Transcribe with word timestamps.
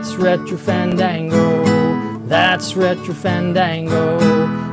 That's 0.00 0.14
Retro 0.14 0.56
Fandango. 0.56 2.18
That's 2.20 2.74
Retro 2.74 3.12
Fandango. 3.12 4.16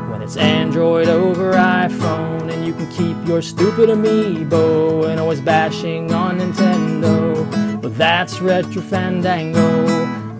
When 0.10 0.22
it's 0.22 0.38
Android 0.38 1.10
over 1.10 1.52
iPhone, 1.52 2.50
and 2.50 2.66
you 2.66 2.72
can 2.72 2.90
keep 2.92 3.28
your 3.28 3.42
stupid 3.42 3.90
amiibo 3.90 5.10
and 5.10 5.20
always 5.20 5.42
bashing 5.42 6.14
on 6.14 6.40
Nintendo. 6.40 7.82
But 7.82 7.98
that's 7.98 8.40
Retro 8.40 8.82
Fandango. 8.82 9.86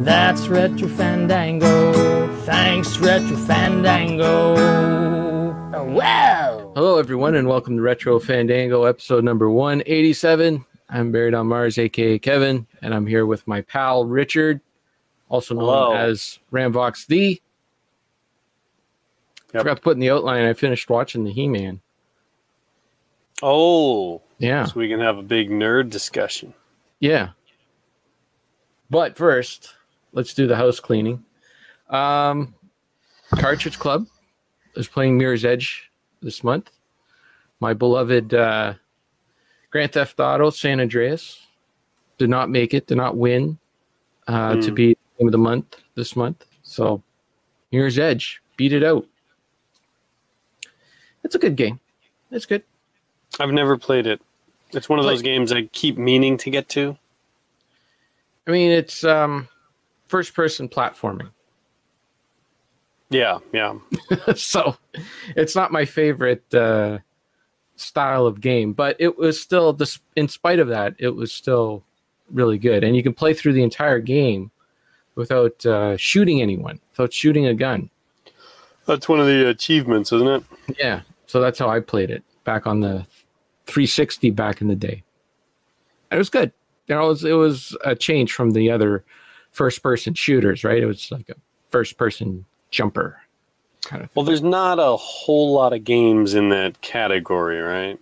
That's 0.02 0.48
Retro 0.48 0.88
Fandango. 0.88 2.34
Thanks, 2.46 2.98
Retro 2.98 3.36
Fandango. 3.36 4.56
Oh, 5.74 5.84
wow! 5.84 6.72
Hello, 6.78 6.98
everyone, 6.98 7.36
and 7.36 7.50
welcome 7.50 7.76
to 7.76 7.82
Retro 7.82 8.20
Fandango 8.20 8.86
episode 8.86 9.26
number 9.26 9.50
187. 9.50 10.64
I'm 10.90 11.12
Buried 11.12 11.34
on 11.34 11.48
Mars, 11.48 11.78
aka 11.78 12.18
Kevin, 12.20 12.66
and 12.82 12.96
I'm 12.96 13.06
here 13.06 13.26
with 13.26 13.46
my 13.46 13.60
pal 13.60 14.06
Richard, 14.06 14.62
also 15.30 15.54
known 15.56 15.64
Hello. 15.66 15.94
as 15.94 16.40
Ramvox 16.52 17.06
the. 17.08 17.42
Yep. 19.54 19.62
Forgot 19.62 19.76
to 19.78 19.82
put 19.82 19.94
in 19.96 20.00
the 20.00 20.10
outline. 20.10 20.46
I 20.46 20.54
finished 20.54 20.90
watching 20.90 21.24
the 21.24 21.32
He-Man. 21.32 21.80
Oh, 23.42 24.22
Yeah, 24.40 24.66
so 24.66 24.80
we 24.80 24.90
can 24.90 25.00
have 25.00 25.18
a 25.18 25.24
big 25.24 25.50
nerd 25.50 25.90
discussion. 25.90 26.54
yeah. 27.00 27.30
But 28.90 29.18
first, 29.18 29.74
let's 30.14 30.34
do 30.34 30.48
the 30.48 30.56
house 30.56 30.80
cleaning. 30.80 31.22
Um, 31.90 32.56
Cartridge 33.36 33.78
Club 33.78 34.08
is 34.78 34.88
playing 34.88 35.18
Mirror's 35.18 35.44
Edge 35.44 35.92
this 36.22 36.42
month. 36.42 36.72
My 37.60 37.74
beloved 37.74 38.34
uh, 38.34 38.76
Grand 39.72 39.92
Theft 39.92 40.18
Auto 40.22 40.52
San 40.52 40.80
Andreas 40.80 41.46
did 42.18 42.30
not 42.30 42.50
make 42.50 42.74
it, 42.74 42.88
did 42.88 42.96
not 42.96 43.18
win 43.18 43.58
uh, 44.28 44.56
to 44.56 44.70
Hmm. 44.70 44.74
be 44.74 44.98
game 45.18 45.28
of 45.28 45.32
the 45.32 45.38
month 45.38 45.78
this 45.96 46.16
month. 46.16 46.46
So 46.64 47.02
here's 47.72 47.98
Edge 47.98 48.42
beat 48.58 48.74
it 48.74 48.84
out. 48.84 49.06
It's 51.24 51.36
a 51.36 51.40
good 51.40 51.56
game. 51.56 51.80
It's 52.32 52.46
good. 52.46 52.64
I've 53.40 53.52
never 53.52 53.78
played 53.78 54.08
it. 54.08 54.22
It's 54.72 54.90
one 54.90 55.00
of 55.00 55.06
those 55.06 55.22
games 55.22 55.52
I 55.52 55.64
keep 55.64 55.98
meaning 55.98 56.38
to 56.38 56.50
get 56.50 56.68
to. 56.70 56.98
I 58.48 58.52
mean, 58.52 58.72
it's 58.72 59.04
um, 59.04 59.48
first 60.08 60.34
person 60.34 60.68
platforming. 60.68 61.30
Yeah, 63.10 63.40
yeah. 63.54 63.76
so 64.36 64.76
it's 65.36 65.56
not 65.56 65.72
my 65.72 65.86
favorite 65.86 66.54
uh, 66.54 67.00
style 67.76 68.26
of 68.26 68.42
game, 68.42 68.74
but 68.74 68.96
it 69.00 69.18
was 69.18 69.40
still, 69.40 69.78
in 70.16 70.28
spite 70.28 70.60
of 70.60 70.68
that, 70.70 70.96
it 71.00 71.10
was 71.10 71.32
still 71.32 71.84
really 72.32 72.58
good. 72.58 72.84
And 72.84 72.96
you 72.96 73.04
can 73.04 73.14
play 73.14 73.34
through 73.34 73.54
the 73.54 73.64
entire 73.64 74.00
game 74.00 74.52
without 75.18 75.66
uh, 75.66 75.98
shooting 75.98 76.42
anyone, 76.42 76.80
without 76.92 77.12
shooting 77.12 77.46
a 77.48 77.54
gun. 77.54 77.90
That's 78.86 79.10
one 79.10 79.20
of 79.20 79.26
the 79.26 79.50
achievements, 79.50 80.14
isn't 80.14 80.28
it? 80.28 80.44
Yeah, 80.80 81.02
so 81.26 81.42
that's 81.42 81.60
how 81.60 81.70
I 81.70 81.82
played 81.82 82.10
it 82.10 82.24
back 82.46 82.66
on 82.66 82.80
the 82.80 83.06
360 83.66 84.30
back 84.32 84.62
in 84.62 84.68
the 84.68 84.76
day. 84.76 85.04
It 86.10 86.18
was 86.18 86.30
good. 86.30 86.54
You 86.88 86.96
know, 86.96 87.06
it 87.06 87.08
was, 87.10 87.26
it 87.26 87.34
was 87.34 87.78
a 87.84 87.96
change 87.96 88.32
from 88.32 88.52
the 88.52 88.72
other 88.72 89.04
first 89.52 89.84
person 89.84 90.14
shooters, 90.14 90.64
right? 90.64 90.82
It 90.82 90.86
was 90.86 91.12
like 91.12 91.28
a 91.28 91.36
first 91.70 91.98
person 91.98 92.46
jumper 92.72 93.20
kind 93.84 94.04
of 94.04 94.10
thing. 94.10 94.14
Well, 94.16 94.26
there's 94.26 94.42
not 94.42 94.80
a 94.80 94.96
whole 94.96 95.52
lot 95.52 95.74
of 95.74 95.84
games 95.84 96.34
in 96.34 96.48
that 96.50 96.80
category, 96.82 97.60
right? 97.60 98.00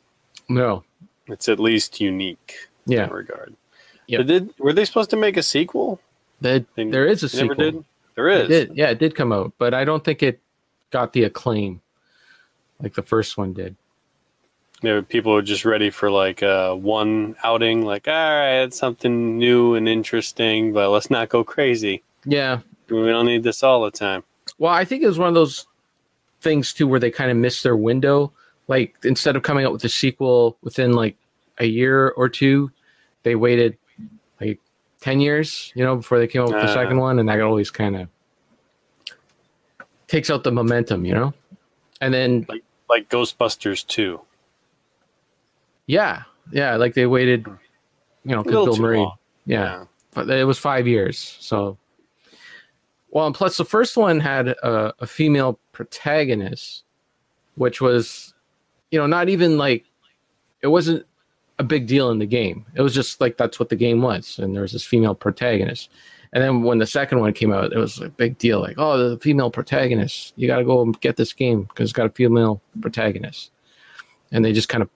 No, 0.50 0.84
It's 1.28 1.50
at 1.50 1.60
least 1.60 2.00
unique 2.00 2.54
in 2.86 2.94
yeah, 2.94 3.06
that 3.08 3.12
regard. 3.12 3.56
Yep. 4.08 4.26
Did, 4.28 4.54
were 4.60 4.74
they 4.74 4.86
supposed 4.86 5.10
to 5.10 5.16
make 5.16 5.38
a 5.38 5.44
sequel? 5.44 6.00
The, 6.42 6.66
They- 6.76 6.90
there 6.90 7.06
is 7.08 7.24
a 7.24 7.30
sequel. 7.30 7.56
did? 7.56 7.86
There 8.16 8.30
It 8.30 8.50
is. 8.52 8.68
did, 8.68 8.78
yeah, 8.78 8.90
it 8.92 9.00
did 9.00 9.14
come 9.16 9.32
out, 9.34 9.54
but 9.58 9.74
I 9.74 9.84
don't 9.84 10.04
think 10.04 10.24
it 10.24 10.40
got 10.92 11.12
the 11.14 11.24
acclaim 11.26 11.82
like 12.82 12.94
the 12.94 13.02
first 13.04 13.38
one 13.38 13.54
did. 13.54 13.76
Yeah, 14.82 15.02
people 15.08 15.34
are 15.36 15.42
just 15.42 15.66
ready 15.66 15.90
for 15.90 16.12
like 16.12 16.44
uh, 16.44 16.74
one 16.76 17.36
outing, 17.44 17.84
like, 17.86 18.08
all 18.08 18.14
right, 18.14 18.62
it's 18.64 18.78
something 18.78 19.38
new 19.38 19.76
and 19.76 19.88
interesting, 19.90 20.74
but 20.74 20.90
let's 20.90 21.10
not 21.10 21.30
go 21.30 21.44
crazy. 21.44 22.04
Yeah, 22.26 22.60
We 22.90 23.06
don't 23.08 23.26
need 23.26 23.44
this 23.44 23.64
all 23.64 23.84
the 23.84 23.92
time. 23.92 24.24
well, 24.60 24.74
I 24.74 24.86
think 24.86 25.04
it 25.04 25.08
was 25.08 25.18
one 25.20 25.28
of 25.30 25.34
those 25.34 25.66
things 26.42 26.74
too 26.74 26.88
where 26.88 27.00
they 27.00 27.12
kind 27.12 27.32
of 27.32 27.38
missed 27.38 27.64
their 27.64 27.78
window. 27.78 28.32
Like 28.68 28.96
instead 29.04 29.36
of 29.36 29.44
coming 29.44 29.66
out 29.66 29.72
with 29.74 29.84
a 29.86 29.90
sequel 29.90 30.58
within 30.62 30.94
like 30.94 31.16
a 31.60 31.66
year 31.66 32.10
or 32.10 32.30
two, 32.30 32.72
they 33.24 33.36
waited 33.36 33.78
like 34.96 35.02
ten 35.02 35.20
years, 35.20 35.72
you 35.76 35.84
know, 35.84 35.98
before 35.98 36.20
they 36.20 36.28
came 36.28 36.42
out 36.42 36.50
with 36.50 36.62
the 36.62 36.70
Uh. 36.70 36.74
second 36.74 36.98
one, 36.98 37.20
and 37.20 37.28
that 37.30 37.42
always 37.42 37.72
kind 37.72 37.96
of 37.96 38.08
takes 40.08 40.30
out 40.30 40.44
the 40.44 40.52
momentum, 40.52 41.06
you 41.06 41.14
know. 41.14 41.34
And 42.02 42.14
then 42.14 42.46
Like 42.90 43.10
Ghostbusters 43.10 43.86
2. 43.88 44.22
yeah, 45.88 46.24
yeah, 46.52 46.76
like 46.76 46.94
they 46.94 47.06
waited, 47.08 47.46
you 48.24 48.36
know, 48.36 48.44
because 48.44 48.66
Bill 48.66 48.78
Murray, 48.78 48.98
long. 49.00 49.18
yeah, 49.46 49.86
but 50.14 50.30
it 50.30 50.46
was 50.46 50.60
five 50.60 50.88
years. 50.88 51.18
So, 51.40 51.78
well, 53.10 53.26
and 53.26 53.34
plus 53.36 53.58
the 53.58 53.66
first 53.66 53.98
one 53.98 54.20
had 54.20 54.50
a, 54.50 54.94
a 55.00 55.08
female 55.08 55.60
protagonist, 55.72 56.84
which 57.56 57.82
was, 57.82 58.34
you 58.92 59.00
know, 59.00 59.08
not 59.08 59.30
even 59.30 59.58
like 59.58 59.86
it 60.62 60.68
wasn't 60.68 61.06
a 61.60 61.64
big 61.64 61.88
deal 61.88 62.10
in 62.12 62.20
the 62.20 62.26
game. 62.26 62.66
It 62.76 62.82
was 62.82 62.94
just 62.94 63.22
like 63.22 63.38
that's 63.38 63.60
what 63.60 63.70
the 63.70 63.76
game 63.76 64.02
was, 64.02 64.40
and 64.40 64.54
there 64.54 64.62
was 64.62 64.72
this 64.74 64.86
female 64.86 65.16
protagonist. 65.16 65.90
And 66.34 66.44
then 66.44 66.64
when 66.64 66.80
the 66.80 66.86
second 66.86 67.22
one 67.22 67.32
came 67.32 67.54
out, 67.54 67.72
it 67.72 67.78
was 67.78 68.02
a 68.02 68.10
big 68.10 68.38
deal. 68.38 68.60
Like, 68.60 68.76
oh, 68.78 69.12
the 69.12 69.20
female 69.20 69.50
protagonist, 69.50 70.34
you 70.36 70.48
got 70.48 70.58
to 70.58 70.66
go 70.66 70.82
and 70.82 71.00
get 71.00 71.16
this 71.16 71.32
game 71.32 71.64
because 71.64 71.86
it's 71.86 71.94
got 71.94 72.08
a 72.08 72.10
female 72.10 72.62
protagonist. 72.82 73.52
And 74.34 74.44
they 74.44 74.52
just 74.52 74.68
kind 74.68 74.82
of, 74.82 74.90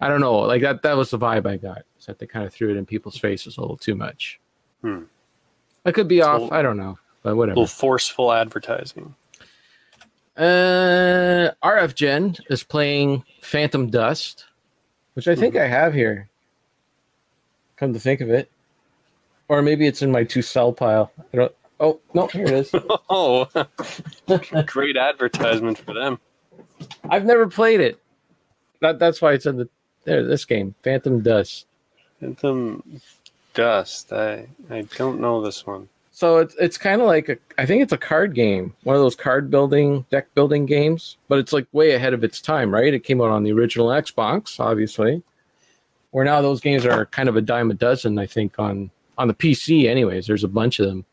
I 0.00 0.08
don't 0.08 0.20
know, 0.20 0.36
like 0.40 0.62
that. 0.62 0.82
That 0.82 0.96
was 0.96 1.10
the 1.10 1.18
vibe 1.18 1.46
I 1.46 1.56
got. 1.56 1.82
Is 1.98 2.06
that 2.06 2.20
they 2.20 2.26
kind 2.26 2.46
of 2.46 2.52
threw 2.52 2.70
it 2.70 2.76
in 2.76 2.86
people's 2.86 3.18
faces 3.18 3.56
a 3.56 3.60
little 3.62 3.76
too 3.76 3.96
much. 3.96 4.38
Hmm. 4.82 5.04
I 5.84 5.90
could 5.90 6.06
be 6.06 6.22
off. 6.22 6.40
So- 6.50 6.54
I 6.54 6.62
don't 6.62 6.76
know, 6.76 6.98
but 7.24 7.30
A 7.30 7.34
whatever. 7.36 7.56
little 7.56 7.66
forceful 7.66 8.32
advertising. 8.32 9.16
Uh, 10.36 11.50
RF 11.62 11.94
Gen 11.94 12.36
is 12.50 12.62
playing 12.64 13.24
Phantom 13.40 13.88
Dust, 13.88 14.44
which 15.14 15.28
I 15.28 15.34
think 15.34 15.54
mm-hmm. 15.54 15.64
I 15.64 15.68
have 15.68 15.94
here. 15.94 16.28
Come 17.76 17.92
to 17.92 18.00
think 18.00 18.20
of 18.20 18.30
it, 18.30 18.50
or 19.48 19.62
maybe 19.62 19.86
it's 19.86 20.02
in 20.02 20.12
my 20.12 20.24
two 20.24 20.42
cell 20.42 20.72
pile. 20.72 21.10
I 21.32 21.36
don't. 21.36 21.54
Oh 21.80 22.00
no, 22.12 22.28
here 22.28 22.46
it 22.46 22.52
is. 22.52 22.74
Oh, 23.10 23.48
great 24.66 24.96
advertisement 24.96 25.78
for 25.78 25.92
them. 25.92 26.18
I've 27.10 27.24
never 27.24 27.48
played 27.48 27.80
it. 27.80 28.00
That 28.80 28.98
that's 28.98 29.20
why 29.20 29.32
it's 29.32 29.46
in 29.46 29.56
the 29.56 29.68
there. 30.04 30.24
This 30.24 30.44
game, 30.44 30.74
Phantom 30.82 31.20
Dust. 31.20 31.66
Phantom 32.20 33.00
Dust. 33.54 34.12
I 34.12 34.46
I 34.70 34.82
don't 34.96 35.20
know 35.20 35.42
this 35.42 35.66
one. 35.66 35.88
So 36.14 36.38
it's 36.38 36.54
it's 36.60 36.78
kind 36.78 37.00
of 37.00 37.08
like 37.08 37.28
a, 37.28 37.36
I 37.58 37.66
think 37.66 37.82
it's 37.82 37.92
a 37.92 37.98
card 37.98 38.36
game, 38.36 38.72
one 38.84 38.94
of 38.94 39.02
those 39.02 39.16
card 39.16 39.50
building, 39.50 40.06
deck 40.10 40.32
building 40.36 40.64
games, 40.64 41.16
but 41.26 41.40
it's 41.40 41.52
like 41.52 41.66
way 41.72 41.94
ahead 41.94 42.14
of 42.14 42.22
its 42.22 42.40
time, 42.40 42.72
right? 42.72 42.94
It 42.94 43.02
came 43.02 43.20
out 43.20 43.30
on 43.30 43.42
the 43.42 43.52
original 43.52 43.88
Xbox, 43.88 44.60
obviously. 44.60 45.24
Where 46.12 46.24
now 46.24 46.40
those 46.40 46.60
games 46.60 46.86
are 46.86 47.06
kind 47.06 47.28
of 47.28 47.34
a 47.34 47.40
dime 47.40 47.72
a 47.72 47.74
dozen, 47.74 48.16
I 48.16 48.26
think 48.26 48.60
on 48.60 48.92
on 49.18 49.26
the 49.26 49.34
PC. 49.34 49.88
Anyways, 49.88 50.28
there's 50.28 50.44
a 50.44 50.48
bunch 50.48 50.78
of 50.78 50.86
them. 50.86 51.04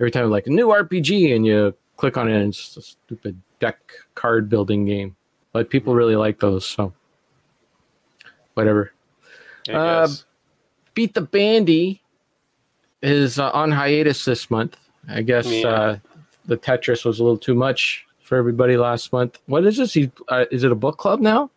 Every 0.00 0.10
time 0.10 0.30
like 0.30 0.46
a 0.46 0.50
new 0.50 0.68
RPG, 0.68 1.36
and 1.36 1.44
you 1.44 1.74
click 1.98 2.16
on 2.16 2.26
it, 2.26 2.34
and 2.34 2.48
it's 2.48 2.78
a 2.78 2.82
stupid 2.82 3.38
deck 3.58 3.92
card 4.14 4.48
building 4.48 4.86
game. 4.86 5.16
But 5.52 5.68
people 5.68 5.94
really 5.94 6.16
like 6.16 6.40
those, 6.40 6.64
so 6.64 6.94
whatever. 8.54 8.94
Uh. 9.70 10.08
Beat 10.94 11.12
the 11.12 11.20
Bandy 11.20 12.00
is 13.02 13.38
uh, 13.38 13.50
on 13.50 13.70
hiatus 13.72 14.24
this 14.24 14.50
month. 14.50 14.76
I 15.08 15.22
guess 15.22 15.46
Yeah. 15.46 15.68
uh, 15.68 15.98
the 16.46 16.56
Tetris 16.56 17.04
was 17.04 17.18
a 17.20 17.22
little 17.24 17.38
too 17.38 17.54
much 17.54 18.06
for 18.22 18.36
everybody 18.36 18.76
last 18.76 19.12
month. 19.12 19.38
What 19.46 19.64
is 19.66 19.76
this? 19.76 19.92
He, 19.94 20.10
uh, 20.28 20.44
is 20.50 20.64
it 20.64 20.72
a 20.72 20.76
book 20.76 20.98
club 20.98 21.20
now? 21.20 21.50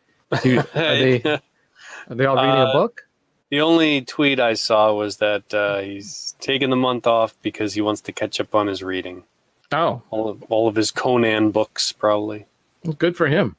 Are 0.32 0.38
they 0.40 1.22
are 1.24 2.14
they 2.14 2.24
all 2.24 2.36
reading 2.36 2.50
a 2.50 2.64
Uh, 2.66 2.72
book? 2.72 3.02
the 3.50 3.60
only 3.60 4.02
tweet 4.02 4.38
I 4.38 4.54
saw 4.54 4.92
was 4.94 5.16
that 5.16 5.52
uh, 5.52 5.80
he's 5.80 6.36
taking 6.40 6.70
the 6.70 6.76
month 6.76 7.06
off 7.06 7.34
because 7.42 7.74
he 7.74 7.80
wants 7.80 8.00
to 8.02 8.12
catch 8.12 8.38
up 8.40 8.54
on 8.54 8.68
his 8.68 8.82
reading. 8.82 9.24
Oh, 9.72 10.02
All 10.10 10.28
of 10.28 10.42
all 10.44 10.68
of 10.68 10.76
his 10.76 10.90
Conan 10.92 11.50
books, 11.50 11.92
probably. 11.92 12.46
well, 12.84 12.92
good 12.94 13.16
for 13.16 13.26
him. 13.26 13.56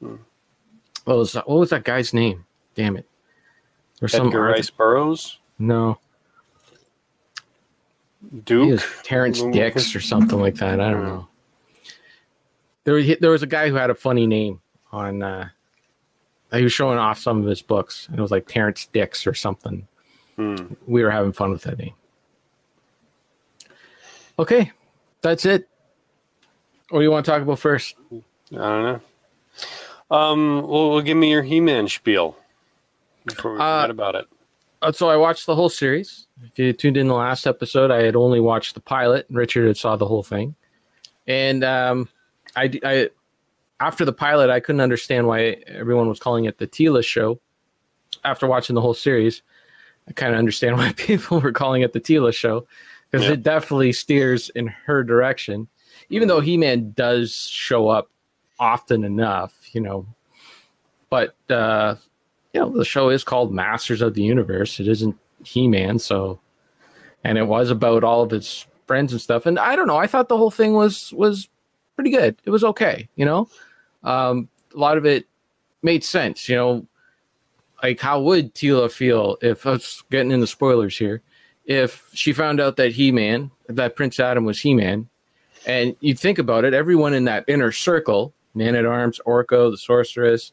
Hmm. 0.00 0.16
What 1.04 1.18
was 1.18 1.32
that, 1.32 1.48
what 1.48 1.58
was 1.58 1.70
that 1.70 1.84
guy's 1.84 2.12
name? 2.14 2.44
Damn 2.74 2.96
it! 2.96 3.06
Some 4.06 4.28
Edgar 4.28 4.46
Arthur- 4.48 4.52
Rice 4.58 4.70
Burroughs, 4.70 5.38
No, 5.58 5.98
Duke. 8.44 8.80
Terrence 9.02 9.42
Dix 9.42 9.94
or 9.94 10.00
something 10.00 10.38
like 10.40 10.54
that. 10.56 10.80
I 10.80 10.90
don't 10.90 11.04
know. 11.04 11.28
There, 12.84 12.94
was- 12.94 13.18
there 13.20 13.30
was 13.30 13.42
a 13.42 13.46
guy 13.46 13.68
who 13.68 13.74
had 13.74 13.90
a 13.90 13.94
funny 13.94 14.26
name 14.26 14.60
on. 14.92 15.22
Uh, 15.22 15.48
he 16.52 16.62
was 16.62 16.72
showing 16.72 16.98
off 16.98 17.18
some 17.18 17.40
of 17.42 17.46
his 17.46 17.60
books, 17.62 18.06
and 18.08 18.18
it 18.18 18.22
was 18.22 18.30
like 18.30 18.46
Terrence 18.46 18.86
Dix 18.92 19.26
or 19.26 19.34
something. 19.34 19.86
Hmm. 20.36 20.74
We 20.86 21.02
were 21.02 21.10
having 21.10 21.32
fun 21.32 21.50
with 21.50 21.62
that 21.62 21.78
name. 21.78 21.94
Okay, 24.38 24.70
that's 25.22 25.44
it. 25.46 25.68
What 26.90 27.00
do 27.00 27.04
you 27.04 27.10
want 27.10 27.24
to 27.26 27.32
talk 27.32 27.42
about 27.42 27.58
first? 27.58 27.96
I 28.12 28.56
don't 28.56 28.82
know. 28.84 29.00
Um, 30.16 30.62
well, 30.68 30.90
well 30.90 31.00
give 31.00 31.16
me 31.16 31.30
your 31.30 31.42
He-Man 31.42 31.88
spiel 31.88 32.36
before 33.24 33.54
we 33.54 33.58
Uh, 33.58 33.80
forget 33.82 33.90
about 33.90 34.14
it. 34.14 34.26
Uh, 34.82 34.92
so 34.92 35.08
I 35.08 35.16
watched 35.16 35.46
the 35.46 35.54
whole 35.54 35.68
series. 35.68 36.26
If 36.44 36.58
you 36.58 36.72
tuned 36.72 36.96
in 36.96 37.08
the 37.08 37.14
last 37.14 37.46
episode, 37.46 37.90
I 37.90 38.02
had 38.02 38.14
only 38.16 38.40
watched 38.40 38.74
the 38.74 38.80
pilot. 38.80 39.26
and 39.28 39.36
Richard 39.38 39.66
had 39.66 39.76
saw 39.76 39.96
the 39.96 40.06
whole 40.06 40.22
thing, 40.22 40.54
and 41.26 41.64
um, 41.64 42.08
I, 42.54 42.70
I 42.84 43.10
after 43.80 44.04
the 44.04 44.12
pilot, 44.12 44.50
I 44.50 44.60
couldn't 44.60 44.80
understand 44.80 45.26
why 45.26 45.62
everyone 45.66 46.08
was 46.08 46.18
calling 46.18 46.44
it 46.44 46.58
the 46.58 46.66
Teela 46.66 47.04
show. 47.04 47.40
After 48.24 48.46
watching 48.46 48.74
the 48.74 48.80
whole 48.80 48.94
series, 48.94 49.42
I 50.08 50.12
kind 50.12 50.32
of 50.32 50.38
understand 50.38 50.76
why 50.78 50.92
people 50.92 51.40
were 51.40 51.52
calling 51.52 51.82
it 51.82 51.92
the 51.92 52.00
Teela 52.00 52.32
show 52.34 52.66
because 53.10 53.26
Yeah. 53.26 53.32
it 53.34 53.42
definitely 53.42 53.92
steers 53.92 54.50
in 54.50 54.66
her 54.66 55.02
direction. 55.04 55.68
Even 56.10 56.28
though 56.28 56.40
He 56.40 56.56
Man 56.56 56.92
does 56.92 57.34
show 57.34 57.88
up 57.88 58.10
often 58.58 59.04
enough, 59.04 59.54
you 59.72 59.80
know, 59.80 60.06
but 61.10 61.34
uh, 61.50 61.96
you 62.56 62.62
know 62.62 62.70
the 62.70 62.86
show 62.86 63.10
is 63.10 63.22
called 63.22 63.52
Masters 63.52 64.00
of 64.00 64.14
the 64.14 64.22
Universe. 64.22 64.80
It 64.80 64.88
isn't 64.88 65.14
He 65.44 65.68
Man, 65.68 65.98
so 65.98 66.40
and 67.22 67.36
it 67.36 67.46
was 67.46 67.70
about 67.70 68.02
all 68.02 68.22
of 68.22 68.30
his 68.30 68.66
friends 68.86 69.12
and 69.12 69.20
stuff. 69.20 69.44
And 69.44 69.58
I 69.58 69.76
don't 69.76 69.86
know, 69.86 69.98
I 69.98 70.06
thought 70.06 70.30
the 70.30 70.38
whole 70.38 70.50
thing 70.50 70.72
was 70.72 71.12
was 71.12 71.50
pretty 71.96 72.10
good. 72.10 72.40
It 72.46 72.50
was 72.50 72.64
okay, 72.64 73.08
you 73.14 73.26
know. 73.26 73.48
Um, 74.04 74.48
a 74.74 74.78
lot 74.78 74.96
of 74.96 75.04
it 75.04 75.26
made 75.82 76.02
sense, 76.02 76.48
you 76.48 76.56
know. 76.56 76.86
Like 77.82 78.00
how 78.00 78.22
would 78.22 78.54
Teela 78.54 78.90
feel 78.90 79.36
if 79.42 79.66
us 79.66 80.02
getting 80.10 80.30
into 80.30 80.46
spoilers 80.46 80.96
here? 80.96 81.20
If 81.66 82.08
she 82.14 82.32
found 82.32 82.58
out 82.58 82.76
that 82.76 82.92
He 82.92 83.12
Man, 83.12 83.50
that 83.68 83.96
Prince 83.96 84.18
Adam 84.18 84.46
was 84.46 84.58
He 84.58 84.72
Man, 84.72 85.10
and 85.66 85.94
you 86.00 86.14
think 86.14 86.38
about 86.38 86.64
it, 86.64 86.72
everyone 86.72 87.12
in 87.12 87.24
that 87.24 87.44
inner 87.48 87.70
circle, 87.70 88.32
Man 88.54 88.74
at 88.74 88.86
Arms, 88.86 89.20
Orko, 89.26 89.70
the 89.70 89.76
Sorceress, 89.76 90.52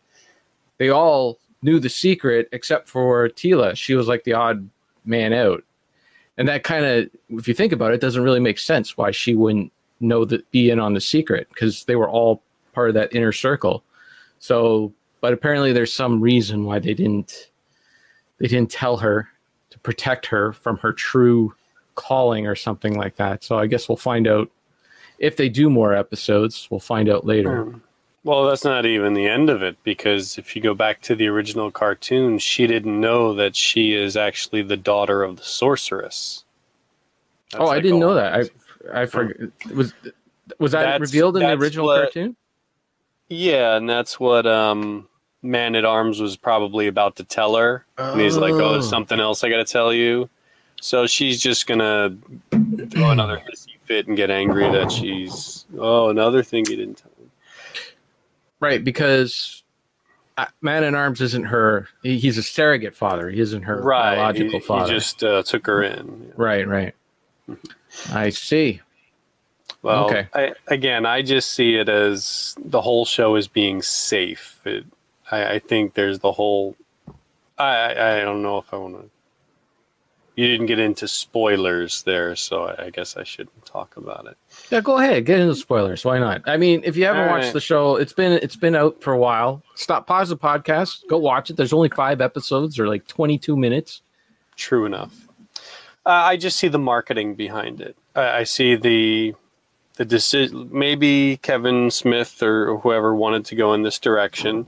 they 0.80 0.90
all 0.90 1.40
knew 1.64 1.80
the 1.80 1.90
secret 1.90 2.50
except 2.52 2.90
for 2.90 3.30
Teela. 3.30 3.76
She 3.76 3.96
was 3.96 4.08
like 4.08 4.24
the 4.24 4.34
odd 4.34 4.70
man 5.06 5.34
out. 5.34 5.64
And 6.38 6.48
that 6.48 6.64
kind 6.64 6.86
of, 6.86 7.10
if 7.30 7.48
you 7.48 7.54
think 7.54 7.74
about 7.74 7.94
it, 7.94 8.02
doesn't 8.02 8.24
really 8.24 8.40
make 8.40 8.58
sense 8.58 8.98
why 8.98 9.12
she 9.12 9.36
wouldn't 9.36 9.72
know 10.00 10.26
that 10.26 10.50
be 10.52 10.70
in 10.70 10.80
on 10.80 10.94
the 10.94 11.02
secret 11.02 11.48
because 11.50 11.86
they 11.86 11.96
were 11.96 12.10
all 12.10 12.42
part 12.74 12.90
of 12.90 12.96
that 12.96 13.14
inner 13.16 13.32
circle. 13.32 13.84
So, 14.40 14.92
but 15.22 15.34
apparently 15.34 15.72
there's 15.72 15.94
some 15.94 16.20
reason 16.20 16.66
why 16.66 16.80
they 16.80 16.94
didn't 16.94 17.50
they 18.40 18.48
didn't 18.48 18.72
tell 18.72 18.98
her 18.98 19.30
to 19.70 19.80
protect 19.80 20.26
her 20.26 20.54
from 20.54 20.78
her 20.80 20.92
true 20.92 21.54
calling 21.96 22.48
or 22.48 22.56
something 22.56 22.98
like 22.98 23.16
that. 23.16 23.44
So 23.44 23.58
I 23.58 23.68
guess 23.68 23.88
we'll 23.88 23.96
find 23.96 24.28
out 24.28 24.50
if 25.20 25.38
they 25.38 25.50
do 25.50 25.70
more 25.70 25.94
episodes. 25.94 26.68
We'll 26.70 26.80
find 26.80 27.10
out 27.10 27.26
later. 27.26 27.62
Um, 27.62 27.84
Well, 28.26 28.46
that's 28.46 28.64
not 28.64 28.86
even 28.86 29.14
the 29.14 29.28
end 29.28 29.50
of 29.50 29.62
it 29.62 29.76
because 29.84 30.38
if 30.38 30.56
you 30.56 30.62
go 30.62 30.74
back 30.74 31.02
to 31.02 31.16
the 31.16 31.28
original 31.28 31.72
cartoon, 31.72 32.40
she 32.40 32.68
didn't 32.68 33.00
know 33.00 33.34
that 33.34 33.56
she 33.56 33.94
is 33.94 34.16
actually 34.16 34.62
the 34.62 34.78
daughter 34.78 35.24
of 35.24 35.38
the 35.38 35.44
sorceress. 35.44 36.46
That's 37.52 37.62
oh, 37.64 37.68
I 37.68 37.80
didn't 37.82 38.00
know 38.00 38.14
that. 38.14 38.50
I 38.94 39.02
I 39.02 39.06
forgot. 39.06 39.36
Was 39.74 39.94
was 40.60 40.72
that 40.72 40.84
That's- 40.84 41.02
revealed 41.02 41.36
in 41.38 41.44
the 41.44 41.52
original 41.54 41.86
what- 41.88 42.02
cartoon? 42.04 42.36
Yeah, 43.30 43.76
and 43.78 43.90
that's 43.90 44.20
what 44.20 44.46
um, 44.46 45.08
Man 45.42 45.76
at 45.76 45.86
Arms 45.86 46.20
was 46.20 46.38
probably 46.38 46.88
about 46.88 47.16
to 47.16 47.24
tell 47.24 47.56
her. 47.56 47.86
And 47.98 48.22
he's 48.22 48.38
like, 48.38 48.54
"Oh, 48.54 48.74
there's 48.74 48.88
something 48.90 49.20
else 49.20 49.44
I 49.44 49.50
got 49.50 49.58
to 49.66 49.66
tell 49.66 49.94
you." 49.94 50.30
So 50.82 51.08
she's 51.08 51.42
just 51.42 51.66
gonna 51.66 52.16
throw 52.92 53.10
another 53.12 53.42
hissy 53.50 53.78
fit 53.86 54.08
and 54.08 54.16
get 54.18 54.30
angry 54.30 54.70
that 54.72 54.92
she's. 54.92 55.66
Oh, 55.80 56.10
another 56.10 56.44
thing 56.44 56.66
you 56.70 56.76
didn't 56.76 56.96
tell. 56.98 57.12
Right, 58.64 58.82
because 58.82 59.62
uh, 60.38 60.46
Man 60.62 60.86
in 60.86 60.96
Arms 60.96 61.20
isn't 61.20 61.48
her. 61.48 61.90
He's 62.02 62.38
a 62.38 62.44
surrogate 62.44 62.96
father. 62.96 63.30
He 63.30 63.42
isn't 63.42 63.64
her 63.64 63.82
Right, 63.82 64.16
biological 64.16 64.62
he, 64.62 64.66
father. 64.66 64.94
He 64.94 65.00
just 65.00 65.22
uh, 65.22 65.44
took 65.44 65.68
her 65.68 65.84
in. 65.84 66.32
Right, 66.38 66.66
right. 66.66 66.96
I 68.14 68.30
see. 68.30 68.80
Well, 69.82 70.06
Okay. 70.06 70.28
I, 70.34 70.54
again, 70.68 71.06
I 71.06 71.24
just 71.24 71.52
see 71.52 71.76
it 71.76 71.90
as 71.90 72.56
the 72.58 72.80
whole 72.80 73.04
show 73.04 73.36
as 73.36 73.50
being 73.50 73.82
safe. 73.82 74.62
It, 74.64 74.86
I, 75.30 75.56
I 75.56 75.60
think 75.60 75.96
there's 75.96 76.20
the 76.20 76.32
whole. 76.32 76.78
I, 77.58 77.92
I 77.92 78.20
don't 78.22 78.44
know 78.44 78.60
if 78.60 78.74
I 78.74 78.78
want 78.78 78.96
to. 78.96 79.10
You 80.42 80.48
didn't 80.48 80.68
get 80.68 80.80
into 80.80 81.10
spoilers 81.10 82.04
there, 82.04 82.34
so 82.38 82.74
I 82.80 82.92
guess 82.92 83.18
I 83.18 83.26
shouldn't 83.26 83.66
talk 83.66 83.98
about 83.98 84.26
it. 84.26 84.38
Yeah, 84.70 84.82
go 84.82 84.98
ahead. 84.98 85.26
Get 85.26 85.40
into 85.40 85.54
the 85.54 85.60
spoilers. 85.60 86.04
Why 86.04 86.18
not? 86.20 86.42
I 86.46 86.58
mean, 86.58 86.82
if 86.84 86.98
you 86.98 87.06
haven't 87.06 87.24
All 87.24 87.30
watched 87.30 87.46
right. 87.46 87.54
the 87.54 87.62
show, 87.62 87.96
it's 87.98 88.14
been 88.14 88.32
it's 88.34 88.56
been 88.56 88.76
out 88.76 89.02
for 89.02 89.14
a 89.14 89.18
while. 89.18 89.62
Stop, 89.76 90.08
pause 90.08 90.30
the 90.30 90.38
podcast, 90.38 91.08
go 91.08 91.18
watch 91.18 91.50
it. 91.50 91.58
There's 91.58 91.74
only 91.74 91.90
five 91.90 92.22
episodes. 92.22 92.76
They're 92.78 92.88
like 92.88 93.06
22 93.08 93.56
minutes. 93.56 94.02
True 94.56 94.86
enough. 94.86 95.28
Uh, 96.06 96.10
I 96.10 96.38
just 96.38 96.58
see 96.58 96.68
the 96.68 96.80
marketing 96.80 97.36
behind 97.36 97.82
it. 97.82 97.96
I, 98.16 98.40
I 98.40 98.44
see 98.44 98.76
the 98.76 99.36
the 99.96 100.06
decision. 100.06 100.70
Maybe 100.72 101.38
Kevin 101.38 101.92
Smith 101.92 102.42
or 102.42 102.80
whoever 102.80 103.16
wanted 103.16 103.46
to 103.46 103.56
go 103.56 103.74
in 103.74 103.84
this 103.84 104.00
direction, 104.00 104.66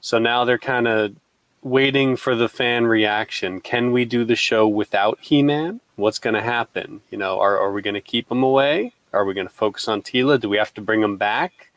so 0.00 0.18
now 0.18 0.44
they're 0.44 0.58
kind 0.58 0.86
of 0.86 1.14
waiting 1.62 2.16
for 2.16 2.34
the 2.34 2.48
fan 2.48 2.86
reaction. 2.86 3.60
Can 3.60 3.92
we 3.92 4.04
do 4.04 4.24
the 4.24 4.36
show 4.36 4.68
without 4.68 5.18
He-Man? 5.20 5.80
What's 5.96 6.18
going 6.20 6.34
to 6.34 6.42
happen? 6.42 7.00
You 7.10 7.18
know, 7.18 7.40
are 7.40 7.58
are 7.58 7.72
we 7.72 7.82
going 7.82 7.94
to 7.94 8.00
keep 8.00 8.30
him 8.30 8.42
away? 8.42 8.92
Are 9.12 9.24
we 9.24 9.34
going 9.34 9.46
to 9.48 9.52
focus 9.52 9.88
on 9.88 10.02
Teela? 10.02 10.38
Do 10.40 10.48
we 10.48 10.58
have 10.58 10.74
to 10.74 10.80
bring 10.80 11.02
him 11.02 11.16
back? 11.16 11.70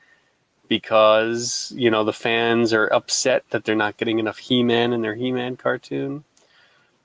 Because 0.68 1.74
you 1.76 1.92
know 1.92 2.04
the 2.04 2.14
fans 2.14 2.74
are 2.74 2.88
upset 2.94 3.44
that 3.50 3.66
they're 3.66 3.76
not 3.76 3.98
getting 3.98 4.20
enough 4.20 4.38
He-Man 4.38 4.94
in 4.94 5.02
their 5.02 5.16
He-Man 5.16 5.58
cartoon. 5.58 6.24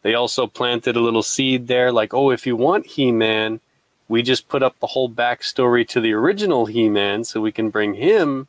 They 0.03 0.15
also 0.15 0.47
planted 0.47 0.95
a 0.95 1.01
little 1.01 1.23
seed 1.23 1.67
there, 1.67 1.91
like, 1.91 2.15
oh, 2.15 2.31
if 2.31 2.47
you 2.47 2.55
want 2.55 2.87
He 2.87 3.11
Man, 3.11 3.61
we 4.09 4.23
just 4.23 4.49
put 4.49 4.63
up 4.63 4.79
the 4.79 4.87
whole 4.89 5.11
backstory 5.11 5.87
to 5.89 6.01
the 6.01 6.13
original 6.13 6.67
He 6.67 6.89
Man 6.89 7.25
so 7.25 7.41
we 7.41 7.51
can 7.51 7.71
bring 7.71 7.95
him 7.95 8.47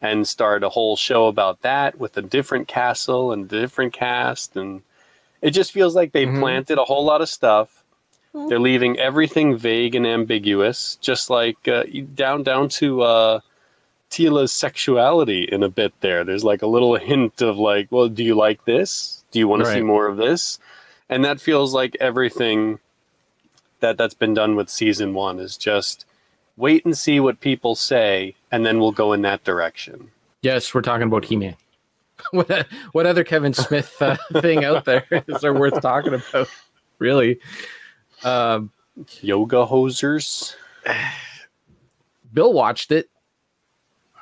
and 0.00 0.26
start 0.26 0.64
a 0.64 0.68
whole 0.68 0.96
show 0.96 1.26
about 1.26 1.62
that 1.62 1.98
with 1.98 2.16
a 2.16 2.22
different 2.22 2.68
castle 2.68 3.32
and 3.32 3.44
a 3.44 3.60
different 3.60 3.92
cast. 3.92 4.56
And 4.56 4.82
it 5.40 5.50
just 5.50 5.72
feels 5.72 5.94
like 5.94 6.12
they 6.12 6.26
Mhm. 6.26 6.38
planted 6.38 6.78
a 6.78 6.84
whole 6.84 7.04
lot 7.04 7.20
of 7.20 7.28
stuff. 7.28 7.81
They're 8.34 8.58
leaving 8.58 8.98
everything 8.98 9.56
vague 9.56 9.94
and 9.94 10.06
ambiguous, 10.06 10.96
just 11.02 11.28
like 11.28 11.68
uh, 11.68 11.84
down 12.14 12.42
down 12.42 12.70
to 12.70 13.02
uh, 13.02 13.40
Teela's 14.10 14.52
sexuality 14.52 15.42
in 15.44 15.62
a 15.62 15.68
bit 15.68 15.92
there. 16.00 16.24
There's 16.24 16.44
like 16.44 16.62
a 16.62 16.66
little 16.66 16.96
hint 16.96 17.42
of 17.42 17.58
like, 17.58 17.92
well, 17.92 18.08
do 18.08 18.24
you 18.24 18.34
like 18.34 18.64
this? 18.64 19.22
Do 19.32 19.38
you 19.38 19.48
want 19.48 19.64
to 19.64 19.72
see 19.72 19.82
more 19.82 20.06
of 20.06 20.16
this? 20.16 20.58
And 21.10 21.24
that 21.24 21.40
feels 21.40 21.74
like 21.74 21.94
everything 22.00 22.78
that 23.80 23.98
that's 23.98 24.14
been 24.14 24.32
done 24.32 24.56
with 24.56 24.70
season 24.70 25.12
one 25.12 25.38
is 25.38 25.58
just 25.58 26.06
wait 26.56 26.84
and 26.86 26.96
see 26.96 27.20
what 27.20 27.40
people 27.40 27.74
say, 27.74 28.34
and 28.50 28.64
then 28.64 28.78
we'll 28.78 28.92
go 28.92 29.12
in 29.12 29.22
that 29.22 29.44
direction. 29.44 30.10
Yes, 30.42 30.72
we're 30.74 30.82
talking 30.82 31.06
about 31.06 31.26
He 31.26 31.36
Man. 31.36 31.56
what 32.30 32.66
what 32.92 33.06
other 33.06 33.24
Kevin 33.24 33.52
Smith 33.52 34.00
uh, 34.00 34.16
thing 34.40 34.64
out 34.64 34.84
there 34.84 35.04
is 35.28 35.42
there 35.42 35.52
worth 35.52 35.80
talking 35.82 36.14
about? 36.14 36.48
Really? 36.98 37.40
Um, 38.24 38.70
Yoga 39.20 39.66
hosers. 39.66 40.54
Bill 42.32 42.52
watched 42.52 42.92
it. 42.92 43.08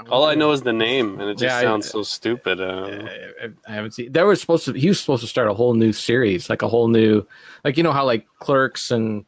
All 0.08 0.24
I 0.24 0.34
know 0.34 0.50
is 0.52 0.62
the 0.62 0.72
name, 0.72 1.20
and 1.20 1.28
it 1.28 1.34
just 1.34 1.42
Yeah, 1.42 1.58
I- 1.58 1.62
sounds 1.62 1.90
so 1.90 2.02
stupid. 2.02 2.58
I, 2.60 3.50
I 3.68 3.72
haven't 3.72 3.92
seen. 3.92 4.10
There 4.12 4.26
was 4.26 4.40
supposed 4.40 4.64
to. 4.64 4.72
He 4.72 4.88
was 4.88 4.98
supposed 4.98 5.20
to 5.22 5.28
start 5.28 5.48
a 5.48 5.54
whole 5.54 5.74
new 5.74 5.92
series, 5.92 6.48
like 6.48 6.62
a 6.62 6.68
whole 6.68 6.88
new, 6.88 7.26
like 7.64 7.76
you 7.76 7.82
know 7.82 7.92
how 7.92 8.06
like 8.06 8.26
Clerks 8.38 8.90
and 8.90 9.26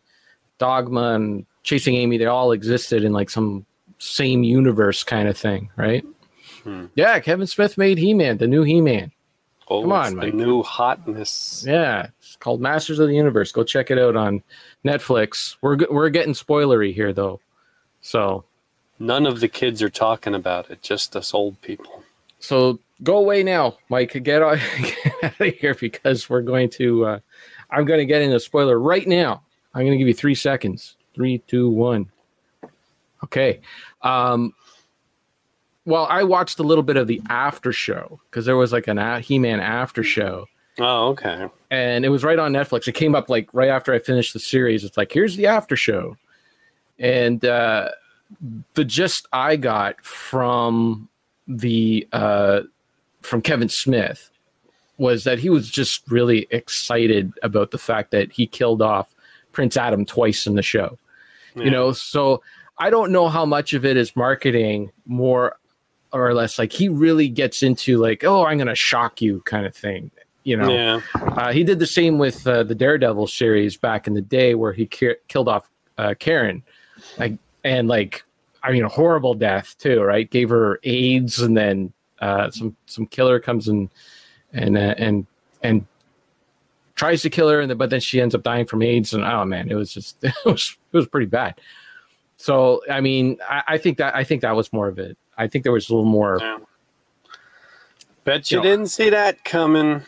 Dogma 0.58 1.12
and 1.14 1.44
Chasing 1.62 1.94
Amy, 1.96 2.16
they 2.16 2.24
all 2.24 2.52
existed 2.52 3.04
in 3.04 3.12
like 3.12 3.28
some 3.28 3.66
same 3.98 4.42
universe 4.42 5.04
kind 5.04 5.28
of 5.28 5.36
thing, 5.36 5.68
right? 5.76 6.04
Hmm. 6.64 6.86
Yeah, 6.94 7.20
Kevin 7.20 7.46
Smith 7.46 7.76
made 7.76 7.98
He 7.98 8.14
Man, 8.14 8.38
the 8.38 8.46
new 8.46 8.62
He 8.62 8.80
Man. 8.80 9.11
Oh, 9.78 9.82
Come 9.82 9.92
on, 9.92 10.02
it's 10.06 10.10
the 10.14 10.16
Mike. 10.16 10.34
new 10.34 10.62
hotness. 10.62 11.64
Yeah, 11.66 12.08
it's 12.20 12.36
called 12.36 12.60
Masters 12.60 12.98
of 12.98 13.08
the 13.08 13.14
Universe. 13.14 13.52
Go 13.52 13.64
check 13.64 13.90
it 13.90 13.98
out 13.98 14.16
on 14.16 14.42
Netflix. 14.84 15.56
We're 15.60 15.78
we're 15.90 16.08
getting 16.10 16.34
spoilery 16.34 16.94
here 16.94 17.12
though, 17.12 17.40
so 18.00 18.44
None 18.98 19.26
of 19.26 19.40
the 19.40 19.48
kids 19.48 19.82
are 19.82 19.90
talking 19.90 20.34
about 20.34 20.70
it, 20.70 20.80
just 20.82 21.16
us 21.16 21.34
old 21.34 21.60
people. 21.62 22.04
so 22.38 22.78
go 23.02 23.16
away 23.16 23.42
now, 23.42 23.76
Mike. 23.88 24.12
Get, 24.22 24.42
out- 24.42 24.58
get 24.80 25.24
out 25.24 25.40
of 25.40 25.54
here 25.54 25.74
because 25.74 26.28
we're 26.30 26.42
going 26.42 26.70
to. 26.70 27.06
Uh, 27.06 27.18
I'm 27.70 27.84
going 27.84 27.98
to 27.98 28.06
get 28.06 28.22
in 28.22 28.30
a 28.32 28.38
spoiler 28.38 28.78
right 28.78 29.06
now. 29.08 29.42
I'm 29.74 29.80
going 29.82 29.92
to 29.92 29.98
give 29.98 30.06
you 30.06 30.14
three 30.14 30.34
seconds. 30.36 30.96
Three, 31.14 31.38
two, 31.48 31.68
one. 31.70 32.10
Okay. 33.24 33.60
Um, 34.02 34.52
well, 35.84 36.06
I 36.10 36.22
watched 36.22 36.58
a 36.58 36.62
little 36.62 36.84
bit 36.84 36.96
of 36.96 37.06
the 37.06 37.20
after 37.28 37.72
show 37.72 38.20
because 38.30 38.44
there 38.46 38.56
was 38.56 38.72
like 38.72 38.86
an 38.88 38.98
a- 38.98 39.20
He-Man 39.20 39.60
after 39.60 40.02
show, 40.02 40.46
Oh, 40.78 41.08
okay. 41.08 41.48
and 41.70 42.04
it 42.04 42.08
was 42.08 42.24
right 42.24 42.38
on 42.38 42.52
Netflix. 42.52 42.86
It 42.88 42.92
came 42.94 43.14
up 43.14 43.28
like 43.28 43.48
right 43.52 43.68
after 43.68 43.92
I 43.92 43.98
finished 43.98 44.32
the 44.32 44.38
series. 44.40 44.84
It's 44.84 44.96
like 44.96 45.12
here's 45.12 45.36
the 45.36 45.46
after 45.46 45.76
show, 45.76 46.16
and 46.98 47.44
uh, 47.44 47.88
the 48.74 48.84
gist 48.84 49.26
I 49.32 49.56
got 49.56 50.02
from 50.04 51.08
the 51.48 52.06
uh, 52.12 52.60
from 53.22 53.42
Kevin 53.42 53.68
Smith 53.68 54.30
was 54.98 55.24
that 55.24 55.38
he 55.38 55.50
was 55.50 55.68
just 55.68 56.08
really 56.10 56.46
excited 56.50 57.32
about 57.42 57.70
the 57.72 57.78
fact 57.78 58.10
that 58.12 58.30
he 58.30 58.46
killed 58.46 58.80
off 58.82 59.12
Prince 59.50 59.76
Adam 59.76 60.04
twice 60.04 60.46
in 60.46 60.54
the 60.54 60.62
show. 60.62 60.96
Yeah. 61.56 61.64
You 61.64 61.70
know, 61.70 61.92
so 61.92 62.42
I 62.78 62.88
don't 62.90 63.10
know 63.10 63.28
how 63.28 63.44
much 63.44 63.74
of 63.74 63.84
it 63.84 63.96
is 63.96 64.14
marketing 64.14 64.92
more 65.06 65.56
or 66.12 66.34
less 66.34 66.58
like 66.58 66.72
he 66.72 66.88
really 66.88 67.28
gets 67.28 67.62
into 67.62 67.98
like, 67.98 68.24
oh, 68.24 68.44
I'm 68.44 68.58
going 68.58 68.68
to 68.68 68.74
shock 68.74 69.20
you 69.22 69.40
kind 69.42 69.66
of 69.66 69.74
thing. 69.74 70.10
You 70.44 70.56
know, 70.56 70.68
Yeah. 70.70 71.00
uh, 71.14 71.52
he 71.52 71.62
did 71.64 71.78
the 71.78 71.86
same 71.86 72.18
with 72.18 72.46
uh, 72.46 72.64
the 72.64 72.74
Daredevil 72.74 73.28
series 73.28 73.76
back 73.76 74.06
in 74.06 74.14
the 74.14 74.20
day, 74.20 74.54
where 74.56 74.72
he 74.72 74.86
ki- 74.86 75.14
killed 75.28 75.48
off 75.48 75.68
uh, 75.98 76.14
Karen, 76.18 76.62
like 77.18 77.34
and 77.64 77.86
like 77.88 78.24
I 78.64 78.72
mean, 78.72 78.82
a 78.84 78.88
horrible 78.88 79.34
death 79.34 79.76
too, 79.78 80.02
right? 80.02 80.28
Gave 80.28 80.48
her 80.50 80.80
AIDS, 80.82 81.40
and 81.40 81.56
then 81.56 81.92
uh, 82.20 82.50
some 82.50 82.74
some 82.86 83.06
killer 83.06 83.38
comes 83.38 83.68
and 83.68 83.88
and 84.52 84.76
uh, 84.76 84.94
and 84.98 85.26
and 85.62 85.86
tries 86.96 87.22
to 87.22 87.30
kill 87.30 87.48
her, 87.48 87.60
and 87.60 87.70
then, 87.70 87.78
but 87.78 87.90
then 87.90 88.00
she 88.00 88.20
ends 88.20 88.34
up 88.34 88.42
dying 88.42 88.66
from 88.66 88.82
AIDS, 88.82 89.14
and 89.14 89.24
oh 89.24 89.44
man, 89.44 89.70
it 89.70 89.74
was 89.74 89.92
just 89.94 90.16
it 90.24 90.34
was 90.44 90.76
it 90.92 90.96
was 90.96 91.06
pretty 91.06 91.26
bad. 91.26 91.60
So 92.36 92.82
I 92.90 93.00
mean, 93.00 93.38
I, 93.48 93.62
I 93.68 93.78
think 93.78 93.98
that 93.98 94.16
I 94.16 94.24
think 94.24 94.42
that 94.42 94.56
was 94.56 94.72
more 94.72 94.88
of 94.88 94.98
it. 94.98 95.16
I 95.38 95.46
think 95.46 95.64
there 95.64 95.72
was 95.72 95.88
a 95.88 95.94
little 95.94 96.08
more, 96.10 96.38
Yeah. 96.40 96.58
Bet 98.24 98.50
you 98.50 98.58
Yeah. 98.58 98.62
didn't 98.62 98.86
see 98.86 99.10
that 99.10 99.44
coming. 99.44 100.02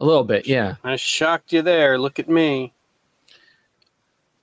a 0.00 0.04
little 0.04 0.22
bit, 0.24 0.46
yeah. 0.46 0.76
I 0.84 0.94
shocked 0.96 1.52
you 1.52 1.60
there. 1.60 1.98
Look 1.98 2.18
at 2.20 2.28
me. 2.28 2.72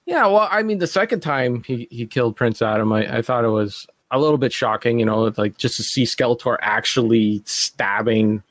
Yeah, 0.06 0.28
well, 0.28 0.48
I 0.52 0.64
mean, 0.64 0.78
the 0.80 0.88
second 0.88 1.22
time 1.22 1.64
he, 1.64 1.88
he 1.90 2.06
killed 2.06 2.36
Prince 2.36 2.62
Adam, 2.62 2.92
I, 2.92 3.18
I 3.18 3.22
thought 3.22 3.44
it 3.46 3.50
was 3.50 3.88
a 4.12 4.20
little 4.20 4.38
bit 4.38 4.54
shocking, 4.54 5.00
you 5.00 5.06
know, 5.06 5.34
like 5.38 5.58
just 5.58 5.78
to 5.78 5.84
see 5.84 6.04
Skeletor 6.04 6.58
actually 6.62 7.42
stabbing 7.46 8.44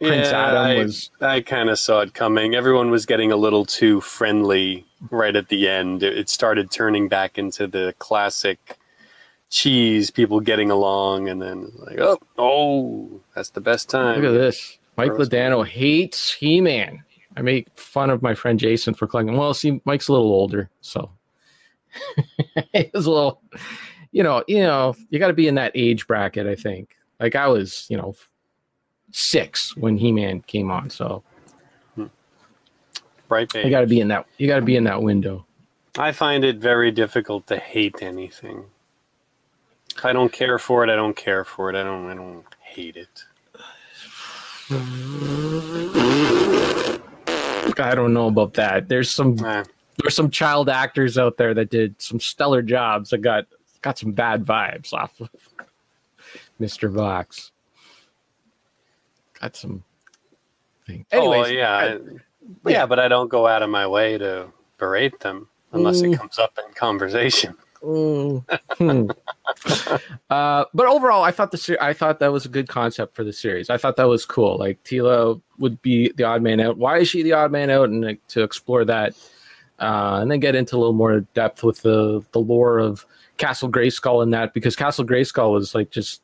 Prince 0.00 0.30
Yeah, 0.30 0.46
Adam 0.48 0.62
I- 0.66 0.74
was. 0.82 1.10
I 1.20 1.40
kind 1.42 1.68
of 1.70 1.78
saw 1.78 2.00
it 2.00 2.12
coming. 2.14 2.54
Everyone 2.54 2.90
was 2.90 3.06
getting 3.06 3.30
a 3.32 3.36
little 3.36 3.64
too 3.64 4.00
friendly 4.00 4.84
right 5.10 5.36
at 5.36 5.48
the 5.48 5.68
end. 5.68 6.02
It 6.02 6.18
it 6.18 6.28
started 6.28 6.70
turning 6.70 7.08
back 7.08 7.38
into 7.38 7.66
the 7.66 7.94
classic 7.98 8.76
cheese, 9.50 10.10
people 10.10 10.40
getting 10.40 10.70
along, 10.70 11.28
and 11.28 11.40
then 11.40 11.72
like, 11.76 11.98
oh, 11.98 12.18
oh, 12.38 13.20
that's 13.34 13.50
the 13.50 13.60
best 13.60 13.88
time. 13.88 14.20
Look 14.20 14.34
at 14.34 14.38
this. 14.38 14.78
Mike. 14.96 15.12
Ladano 15.12 15.66
hates 15.66 16.32
He 16.32 16.60
Man. 16.60 17.02
I 17.36 17.42
make 17.42 17.68
fun 17.78 18.08
of 18.08 18.22
my 18.22 18.34
friend 18.34 18.58
Jason 18.58 18.94
for 18.94 19.06
collecting. 19.06 19.36
Well, 19.36 19.52
see, 19.52 19.80
Mike's 19.84 20.08
a 20.08 20.12
little 20.12 20.32
older, 20.32 20.70
so 20.80 21.10
it 22.72 22.90
was 22.94 23.06
a 23.06 23.10
little, 23.10 23.42
you 24.10 24.22
know, 24.22 24.42
you 24.48 24.62
know, 24.62 24.94
you 25.10 25.18
got 25.18 25.28
to 25.28 25.34
be 25.34 25.48
in 25.48 25.54
that 25.56 25.72
age 25.74 26.06
bracket. 26.06 26.46
I 26.46 26.54
think. 26.54 26.96
Like 27.20 27.34
I 27.34 27.46
was, 27.48 27.86
you 27.88 27.96
know, 27.96 28.14
six 29.10 29.76
when 29.76 29.98
He 29.98 30.12
Man 30.12 30.40
came 30.42 30.70
on, 30.70 30.90
so 30.90 31.22
Bright 33.28 33.52
you 33.54 33.70
got 33.70 33.80
to 33.80 33.86
be 33.86 34.00
in 34.00 34.08
that. 34.08 34.26
You 34.38 34.46
got 34.46 34.56
to 34.56 34.64
be 34.64 34.76
in 34.76 34.84
that 34.84 35.02
window. 35.02 35.46
I 35.98 36.12
find 36.12 36.44
it 36.44 36.58
very 36.58 36.90
difficult 36.90 37.46
to 37.48 37.58
hate 37.58 38.02
anything. 38.02 38.64
I 40.04 40.12
don't 40.12 40.32
care 40.32 40.58
for 40.58 40.84
it, 40.84 40.90
I 40.90 40.96
don't 40.96 41.16
care 41.16 41.44
for 41.44 41.70
it. 41.70 41.76
I 41.76 41.82
don't. 41.82 42.10
I 42.10 42.14
don't 42.14 42.44
hate 42.60 42.96
it. 42.96 43.24
I 47.78 47.94
don't 47.94 48.12
know 48.14 48.26
about 48.28 48.54
that. 48.54 48.88
There's 48.88 49.10
some 49.10 49.38
Eh, 49.44 49.64
there's 49.98 50.14
some 50.14 50.30
child 50.30 50.68
actors 50.68 51.18
out 51.18 51.36
there 51.36 51.54
that 51.54 51.70
did 51.70 52.00
some 52.00 52.18
stellar 52.20 52.62
jobs 52.62 53.10
that 53.10 53.18
got 53.18 53.46
got 53.82 53.98
some 53.98 54.12
bad 54.12 54.44
vibes 54.44 54.92
off 54.92 55.20
of 55.20 55.28
Mr. 56.60 56.90
Vox. 56.90 57.52
Got 59.40 59.56
some 59.56 59.84
thing. 60.86 61.04
Anyways, 61.12 61.46
oh, 61.48 61.50
yeah, 61.50 61.76
I- 61.76 61.98
yeah, 62.70 62.86
but 62.86 62.98
I 62.98 63.08
don't 63.08 63.28
go 63.28 63.46
out 63.46 63.62
of 63.62 63.70
my 63.70 63.86
way 63.86 64.16
to 64.18 64.48
berate 64.78 65.20
them 65.20 65.48
unless 65.72 66.00
it 66.00 66.10
Mm. 66.10 66.18
comes 66.18 66.38
up 66.38 66.58
in 66.64 66.72
conversation. 66.74 67.56
Mm, 67.86 68.44
hmm. 68.78 69.10
uh, 70.28 70.64
but 70.74 70.86
overall, 70.86 71.22
I 71.22 71.30
thought 71.30 71.52
the 71.52 71.56
ser- 71.56 71.78
I 71.80 71.92
thought 71.92 72.18
that 72.18 72.32
was 72.32 72.44
a 72.44 72.48
good 72.48 72.68
concept 72.68 73.14
for 73.14 73.22
the 73.22 73.32
series. 73.32 73.70
I 73.70 73.76
thought 73.76 73.94
that 73.96 74.08
was 74.08 74.24
cool. 74.26 74.58
Like 74.58 74.82
Teela 74.82 75.40
would 75.58 75.80
be 75.82 76.10
the 76.16 76.24
odd 76.24 76.42
man 76.42 76.58
out. 76.58 76.78
Why 76.78 76.98
is 76.98 77.08
she 77.08 77.22
the 77.22 77.34
odd 77.34 77.52
man 77.52 77.70
out? 77.70 77.88
And 77.88 78.04
like, 78.04 78.26
to 78.28 78.42
explore 78.42 78.84
that, 78.86 79.14
uh, 79.78 80.18
and 80.20 80.28
then 80.28 80.40
get 80.40 80.56
into 80.56 80.74
a 80.74 80.78
little 80.78 80.94
more 80.94 81.20
depth 81.34 81.62
with 81.62 81.82
the 81.82 82.24
the 82.32 82.40
lore 82.40 82.80
of 82.80 83.06
Castle 83.36 83.70
Grayskull 83.70 84.20
and 84.20 84.34
that 84.34 84.52
because 84.52 84.74
Castle 84.74 85.04
Grayskull 85.04 85.52
was 85.52 85.72
like 85.72 85.90
just 85.90 86.22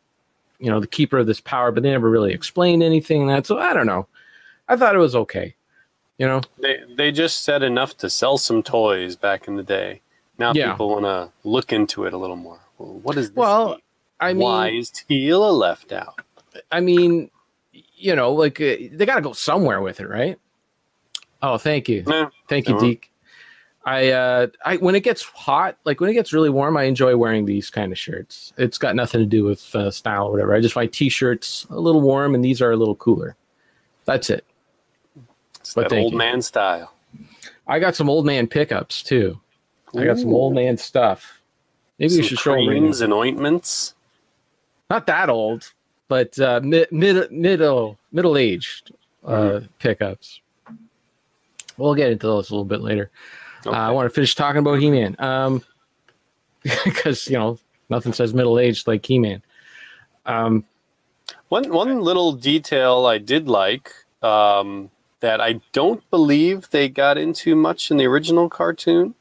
you 0.58 0.68
know 0.68 0.80
the 0.80 0.88
keeper 0.88 1.18
of 1.18 1.28
this 1.28 1.40
power, 1.40 1.70
but 1.70 1.84
they 1.84 1.90
never 1.90 2.10
really 2.10 2.32
explained 2.32 2.82
anything. 2.82 3.28
That 3.28 3.46
so 3.46 3.58
I 3.58 3.72
don't 3.72 3.86
know. 3.86 4.08
I 4.68 4.74
thought 4.74 4.96
it 4.96 4.98
was 4.98 5.14
okay. 5.14 5.54
You 6.18 6.26
know, 6.26 6.40
They 6.60 6.80
they 6.96 7.12
just 7.12 7.44
said 7.44 7.62
enough 7.62 7.96
to 7.98 8.10
sell 8.10 8.36
some 8.36 8.64
toys 8.64 9.14
back 9.14 9.46
in 9.46 9.54
the 9.54 9.62
day. 9.62 10.02
Now 10.38 10.52
Yeah. 10.54 10.72
people 10.72 10.90
want 10.90 11.04
to 11.04 11.30
look 11.44 11.72
into 11.72 12.04
it 12.04 12.12
a 12.12 12.18
little 12.18 12.36
more. 12.36 12.60
Well, 12.78 12.98
what 13.02 13.16
is 13.16 13.30
this? 13.30 13.36
Well? 13.36 13.78
I 14.20 14.32
mean, 14.32 14.42
why 14.42 14.70
is 14.70 14.90
Teela 14.90 15.52
left 15.52 15.92
out? 15.92 16.20
I 16.70 16.80
mean, 16.80 17.30
you 17.96 18.14
know, 18.14 18.32
like 18.32 18.60
uh, 18.60 18.76
they 18.92 19.04
got 19.04 19.16
to 19.16 19.20
go 19.20 19.32
somewhere 19.32 19.80
with 19.80 20.00
it, 20.00 20.08
right? 20.08 20.38
Oh, 21.42 21.58
thank 21.58 21.88
you, 21.88 22.04
thank 22.48 22.68
you. 22.68 22.78
Deke. 22.78 23.10
I, 23.84 24.10
uh, 24.10 24.46
I 24.64 24.76
when 24.76 24.94
it 24.94 25.00
gets 25.00 25.22
hot, 25.24 25.76
like 25.84 26.00
when 26.00 26.08
it 26.08 26.14
gets 26.14 26.32
really 26.32 26.50
warm, 26.50 26.76
I 26.76 26.84
enjoy 26.84 27.16
wearing 27.16 27.46
these 27.46 27.68
kind 27.68 27.90
of 27.90 27.98
shirts. 27.98 28.52
It's 28.56 28.78
got 28.78 28.94
nothing 28.94 29.20
to 29.20 29.26
do 29.26 29.42
with 29.42 29.74
uh, 29.74 29.90
style 29.90 30.28
or 30.28 30.30
whatever. 30.30 30.54
I 30.54 30.60
just 30.60 30.74
find 30.74 30.92
t-shirts 30.92 31.66
a 31.68 31.80
little 31.80 32.00
warm, 32.00 32.36
and 32.36 32.44
these 32.44 32.62
are 32.62 32.70
a 32.70 32.76
little 32.76 32.94
cooler. 32.94 33.34
That's 34.04 34.30
it. 34.30 34.44
it's 35.58 35.74
but 35.74 35.88
that 35.88 35.98
old 35.98 36.12
you. 36.12 36.18
man 36.18 36.42
style. 36.42 36.94
I 37.66 37.80
got 37.80 37.96
some 37.96 38.08
old 38.08 38.24
man 38.24 38.46
pickups 38.46 39.02
too. 39.02 39.40
I 39.96 40.04
got 40.04 40.18
some 40.18 40.32
old 40.34 40.54
man 40.54 40.76
stuff. 40.76 41.40
Maybe 41.98 42.16
we 42.16 42.22
should 42.22 42.38
show 42.38 42.52
them. 42.52 42.60
right 42.60 42.74
now. 42.74 42.80
creams 42.80 43.00
and 43.00 43.12
ointments. 43.12 43.94
Not 44.90 45.06
that 45.06 45.28
old, 45.28 45.72
but 46.08 46.38
uh, 46.38 46.60
mid, 46.62 46.90
mid 46.92 47.30
middle 47.30 47.98
middle 48.10 48.36
aged 48.36 48.92
uh, 49.24 49.60
pickups. 49.78 50.40
We'll 51.76 51.94
get 51.94 52.10
into 52.10 52.26
those 52.26 52.50
a 52.50 52.54
little 52.54 52.64
bit 52.64 52.80
later. 52.80 53.10
Uh, 53.64 53.70
I 53.70 53.90
want 53.90 54.06
to 54.06 54.14
finish 54.14 54.34
talking 54.34 54.58
about 54.58 54.80
He 54.80 54.90
Man 54.90 55.16
um, 55.18 55.62
because 56.84 57.28
you 57.28 57.38
know 57.38 57.58
nothing 57.88 58.12
says 58.12 58.34
middle 58.34 58.58
aged 58.58 58.86
like 58.86 59.04
He 59.06 59.18
Man. 59.18 59.42
Um, 60.26 60.64
One 61.48 61.72
one 61.72 62.00
little 62.00 62.32
detail 62.32 63.06
I 63.06 63.18
did 63.18 63.48
like 63.48 63.92
um, 64.22 64.90
that 65.20 65.40
I 65.40 65.60
don't 65.72 66.08
believe 66.10 66.70
they 66.70 66.88
got 66.88 67.16
into 67.16 67.54
much 67.54 67.90
in 67.90 67.96
the 67.96 68.06
original 68.06 68.48
cartoon 68.48 69.14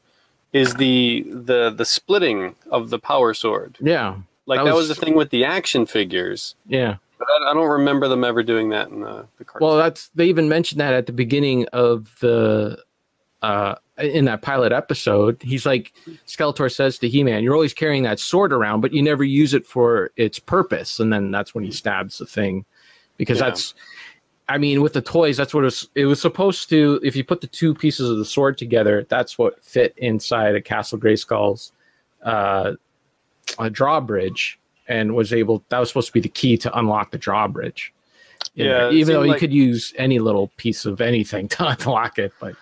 is 0.52 0.74
the 0.74 1.24
the 1.28 1.70
the 1.70 1.84
splitting 1.84 2.54
of 2.70 2.90
the 2.90 2.98
power 2.98 3.32
sword. 3.34 3.76
yeah, 3.80 4.16
Like 4.46 4.58
That 4.60 4.64
that, 4.66 4.74
was- 4.74 4.88
was, 4.88 4.96
the 4.98 5.04
thing 5.04 5.14
with 5.14 5.30
the 5.30 5.44
action 5.44 5.86
figures, 5.86 6.54
yeah. 6.66 6.96
but 7.18 7.26
I, 7.28 7.50
I 7.50 7.54
don't 7.54 7.68
remember 7.68 8.08
them 8.08 8.22
ever 8.24 8.42
doing 8.42 8.68
that 8.70 8.88
in 8.88 9.00
the, 9.00 9.26
the 9.38 9.44
cartoon. 9.44 9.66
Well, 9.66 9.76
that's 9.76 10.08
they 10.14 10.26
even 10.26 10.48
mentioned 10.48 10.80
that 10.80 10.92
at 10.94 11.06
the 11.06 11.12
beginning 11.12 11.66
of 11.72 12.14
the 12.20 12.78
uh 13.42 13.76
in 13.98 14.24
that 14.26 14.42
pilot 14.42 14.72
episode. 14.72 15.40
He's 15.42 15.64
like 15.66 15.92
Skeletor 16.26 16.72
says 16.74 16.98
to 16.98 17.08
He-Man, 17.08 17.42
"You're 17.42 17.54
always 17.54 17.74
carrying 17.74 18.02
that 18.04 18.18
sword 18.20 18.52
around, 18.52 18.80
but 18.80 18.92
you 18.92 19.02
never 19.02 19.22
use 19.24 19.54
it 19.54 19.66
for 19.66 20.10
its 20.16 20.38
purpose." 20.38 20.98
And 21.00 21.12
then 21.12 21.30
that's 21.30 21.54
when 21.54 21.62
he 21.64 21.70
stabs 21.70 22.18
the 22.18 22.26
thing 22.26 22.64
because 23.16 23.38
Yeah. 23.38 23.50
that's 23.50 23.74
I 24.48 24.58
mean, 24.58 24.82
with 24.82 24.92
the 24.92 25.00
toys, 25.02 25.36
that's 25.36 25.54
what 25.54 25.60
it 25.60 25.64
was. 25.66 25.88
It 25.94 26.04
was 26.06 26.20
supposed 26.20 26.68
to. 26.70 27.00
If 27.02 27.14
you 27.16 27.24
put 27.24 27.40
the 27.40 27.46
two 27.46 27.74
pieces 27.74 28.10
of 28.10 28.18
the 28.18 28.24
sword 28.24 28.58
together, 28.58 29.06
that's 29.08 29.38
what 29.38 29.62
fit 29.64 29.94
inside 29.96 30.54
a 30.54 30.60
Castle 30.60 30.98
Grayskull's 30.98 31.72
uh, 32.22 32.72
a 33.58 33.70
drawbridge, 33.70 34.58
and 34.88 35.14
was 35.14 35.32
able. 35.32 35.62
That 35.68 35.78
was 35.78 35.88
supposed 35.88 36.08
to 36.08 36.12
be 36.12 36.20
the 36.20 36.28
key 36.28 36.56
to 36.58 36.78
unlock 36.78 37.12
the 37.12 37.18
drawbridge. 37.18 37.92
Yeah, 38.54 38.90
even 38.90 39.14
though 39.14 39.20
seemed 39.20 39.26
you 39.26 39.30
like- 39.32 39.40
could 39.40 39.52
use 39.52 39.94
any 39.96 40.18
little 40.18 40.48
piece 40.56 40.84
of 40.84 41.00
anything 41.00 41.48
to 41.56 41.68
unlock 41.68 42.18
it, 42.18 42.32
but 42.40 42.54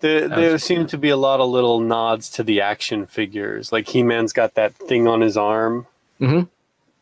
There, 0.00 0.28
there 0.28 0.52
was- 0.52 0.64
seem 0.64 0.86
to 0.88 0.98
be 0.98 1.08
a 1.10 1.16
lot 1.16 1.40
of 1.40 1.48
little 1.48 1.80
nods 1.80 2.28
to 2.30 2.42
the 2.42 2.60
action 2.60 3.06
figures. 3.06 3.70
Like 3.72 3.88
He 3.88 4.02
Man's 4.02 4.32
got 4.32 4.54
that 4.54 4.74
thing 4.74 5.06
on 5.08 5.20
his 5.20 5.36
arm. 5.36 5.86
Mhm. 6.20 6.48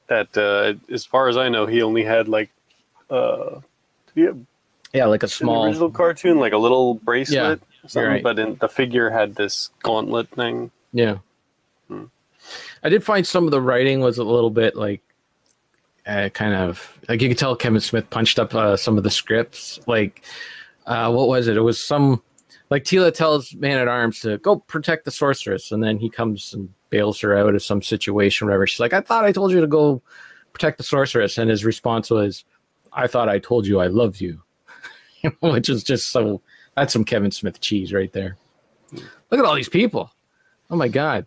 That, 0.09 0.37
uh, 0.37 0.75
as 0.92 1.04
far 1.07 1.28
as 1.28 1.37
I 1.38 1.49
know, 1.49 1.66
he 1.66 1.83
only 1.83 2.04
had 2.04 2.28
like, 2.28 2.50
uh, 3.11 3.61
have 4.16 4.38
yeah, 4.92 5.07
like 5.07 5.23
a 5.23 5.28
small. 5.28 5.64
original 5.64 5.90
cartoon, 5.90 6.38
like 6.38 6.52
a 6.52 6.59
little 6.59 6.95
bracelet 6.95 7.61
something, 7.87 8.11
right. 8.11 8.23
but 8.23 8.38
in 8.38 8.57
the 8.57 8.69
figure 8.69 9.11
had 9.11 9.35
this 9.35 9.71
gauntlet 9.83 10.28
thing. 10.31 10.71
Yeah. 10.92 11.19
Hmm. 11.88 12.04
I 12.83 12.88
did 12.88 13.04
find 13.04 13.26
some 13.26 13.45
of 13.45 13.50
the 13.50 13.61
writing 13.61 14.00
was 14.00 14.19
a 14.19 14.25
little 14.25 14.50
bit 14.50 14.76
like 14.76 15.00
uh, 16.07 16.28
kind 16.31 16.54
of 16.54 16.99
like 17.09 17.23
you 17.23 17.28
could 17.28 17.38
tell 17.38 17.57
Kevin 17.57 17.81
Smith 17.81 18.09
punched 18.11 18.38
up 18.38 18.54
uh, 18.54 18.76
some 18.76 18.99
of 18.99 19.04
the 19.04 19.11
scripts. 19.11 19.81
Like, 19.87 20.23
uh, 20.87 21.11
what 21.11 21.28
was 21.28 21.49
it? 21.49 21.57
It 21.57 21.62
was 21.62 21.83
some 21.83 22.23
like 22.71 22.85
Teela 22.85 23.14
tells 23.14 23.54
Man 23.54 23.78
at 23.78 23.88
Arms 23.88 24.21
to 24.21 24.38
go 24.38 24.57
protect 24.57 25.04
the 25.04 25.11
sorceress, 25.11 25.73
and 25.73 25.83
then 25.83 25.99
he 25.99 26.11
comes 26.11 26.52
and 26.52 26.69
bails 26.90 27.21
her 27.21 27.37
out 27.37 27.54
of 27.54 27.62
some 27.62 27.83
situation, 27.83 28.47
whatever. 28.47 28.66
She's 28.66 28.81
like, 28.81 28.92
I 28.92 29.00
thought 29.00 29.25
I 29.25 29.33
told 29.33 29.52
you 29.52 29.61
to 29.61 29.66
go 29.66 30.02
protect 30.52 30.76
the 30.78 30.85
sorceress. 30.85 31.38
And 31.38 31.50
his 31.50 31.64
response 31.64 32.11
was, 32.11 32.45
I 32.94 33.06
thought 33.06 33.28
I 33.28 33.38
told 33.38 33.66
you 33.66 33.80
I 33.80 33.87
love 33.87 34.20
you, 34.20 34.40
which 35.40 35.68
is 35.68 35.82
just 35.82 36.08
so, 36.08 36.40
that's 36.76 36.92
some 36.92 37.04
Kevin 37.04 37.30
Smith 37.30 37.61
cheese 37.61 37.92
right 37.92 38.12
there. 38.12 38.37
Look 38.92 39.38
at 39.40 39.44
all 39.44 39.54
these 39.54 39.68
people. 39.68 40.11
Oh 40.70 40.76
my 40.76 40.88
God. 40.88 41.26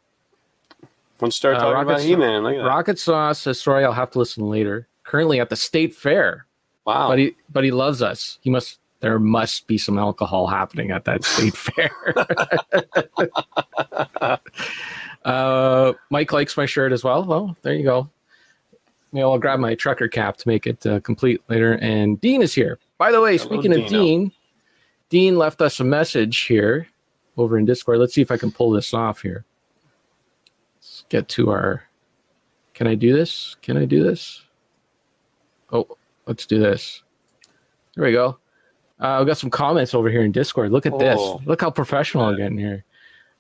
Let's 1.21 1.35
start 1.35 1.55
Uh, 1.57 1.59
talking 1.59 1.73
Rocket 1.73 1.87
about 1.89 2.01
Sa- 2.01 2.07
He-Man. 2.07 2.43
Look 2.43 2.53
at 2.55 2.57
that. 2.59 2.65
Rocket 2.67 2.99
Sauce 2.99 3.39
says, 3.39 3.61
sorry, 3.61 3.85
I'll 3.85 3.93
have 3.93 4.11
to 4.11 4.19
listen 4.19 4.47
later. 4.49 4.87
Currently 5.03 5.39
at 5.39 5.49
the 5.49 5.55
state 5.55 5.95
fair, 5.95 6.45
Wow. 6.85 7.07
but 7.07 7.19
he, 7.19 7.35
but 7.51 7.63
he 7.63 7.71
loves 7.71 8.01
us. 8.01 8.37
He 8.41 8.49
must, 8.49 8.79
there 8.99 9.17
must 9.19 9.65
be 9.67 9.77
some 9.77 9.97
alcohol 9.97 10.47
happening 10.47 10.91
at 10.91 11.05
that 11.05 11.23
state 11.23 11.55
fair. 11.57 11.91
uh, 15.25 15.93
Mike 16.09 16.31
likes 16.33 16.57
my 16.57 16.65
shirt 16.65 16.91
as 16.91 17.03
well. 17.03 17.23
Well, 17.23 17.55
there 17.61 17.73
you 17.73 17.83
go. 17.83 18.09
Maybe 19.15 19.23
I'll 19.23 19.39
grab 19.39 19.61
my 19.61 19.75
trucker 19.75 20.09
cap 20.09 20.35
to 20.35 20.47
make 20.49 20.67
it 20.67 20.85
uh, 20.85 20.99
complete 20.99 21.41
later. 21.47 21.75
And 21.75 22.19
Dean 22.19 22.41
is 22.41 22.53
here. 22.53 22.79
By 22.97 23.13
the 23.13 23.21
way, 23.21 23.37
Hello, 23.37 23.49
speaking 23.49 23.71
of 23.71 23.87
Dean, 23.87 24.29
Dean 25.07 25.37
left 25.37 25.61
us 25.61 25.79
a 25.79 25.85
message 25.85 26.41
here 26.41 26.89
over 27.37 27.57
in 27.57 27.63
Discord. 27.63 27.99
Let's 27.99 28.13
see 28.13 28.21
if 28.21 28.29
I 28.29 28.35
can 28.35 28.51
pull 28.51 28.71
this 28.71 28.93
off 28.93 29.21
here. 29.21 29.45
Let's 30.75 31.05
get 31.07 31.29
to 31.29 31.49
our. 31.49 31.83
Can 32.73 32.87
I 32.87 32.95
do 32.95 33.13
this? 33.13 33.55
Can 33.61 33.77
I 33.77 33.85
do 33.85 34.03
this? 34.03 34.43
Oh, 35.71 35.87
let's 36.25 36.45
do 36.45 36.59
this. 36.59 37.01
There 37.95 38.03
we 38.03 38.11
go. 38.11 38.37
Uh, 38.99 39.19
we 39.21 39.27
got 39.27 39.37
some 39.37 39.49
comments 39.49 39.93
over 39.93 40.09
here 40.09 40.23
in 40.23 40.33
Discord. 40.33 40.73
Look 40.73 40.85
at 40.85 40.99
this. 40.99 41.17
Oh. 41.17 41.39
Look 41.45 41.61
how 41.61 41.71
professional 41.71 42.25
I'm 42.25 42.35
getting 42.35 42.57
here. 42.57 42.83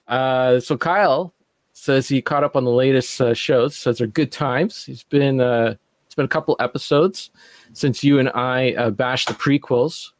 Uh, 0.07 0.61
so 0.61 0.77
Kyle 0.77 1.33
says 1.77 2.07
he 2.07 2.21
caught 2.21 2.43
up 2.43 2.55
on 2.55 2.63
the 2.63 2.71
latest 2.71 3.19
uh, 3.19 3.33
shows. 3.33 3.75
Says 3.75 3.97
they're 3.97 4.07
good 4.07 4.31
times. 4.31 4.85
He's 4.85 5.03
been 5.03 5.41
uh, 5.41 5.75
it's 6.05 6.15
been 6.15 6.25
a 6.25 6.29
couple 6.29 6.55
episodes 6.59 7.29
since 7.73 8.01
you 8.03 8.17
and 8.17 8.29
I 8.29 8.73
uh, 8.75 8.89
bashed 8.91 9.27
the 9.27 9.33
prequels, 9.33 10.11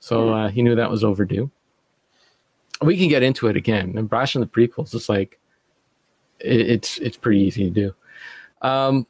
so 0.00 0.28
uh, 0.28 0.48
he 0.48 0.62
knew 0.62 0.74
that 0.76 0.90
was 0.90 1.02
overdue. 1.02 1.50
We 2.82 2.98
can 2.98 3.08
get 3.08 3.22
into 3.22 3.46
it 3.48 3.56
again. 3.56 3.96
And 3.96 4.08
bashing 4.08 4.42
the 4.42 4.46
prequels 4.46 4.94
is 4.94 5.08
like 5.08 5.40
it, 6.40 6.60
it's 6.70 6.98
it's 6.98 7.16
pretty 7.16 7.40
easy 7.40 7.64
to 7.64 7.70
do. 7.70 7.94
Um, 8.60 9.06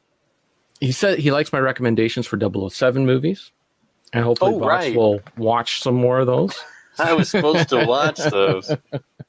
he 0.80 0.92
said 0.92 1.18
he 1.18 1.32
likes 1.32 1.52
my 1.52 1.58
recommendations 1.58 2.26
for 2.28 2.38
007 2.38 3.04
movies, 3.04 3.50
and 4.12 4.23
hopefully 4.25 4.54
Oh, 4.54 4.58
Vox 4.61 4.68
right. 4.70 4.94
will 4.96 5.20
watch 5.37 5.82
some 5.82 5.96
more 5.96 6.20
of 6.20 6.26
those. 6.28 6.56
I 6.99 7.12
was 7.12 7.28
supposed 7.28 7.68
to 7.70 7.85
watch 7.87 8.18
those. 8.18 8.70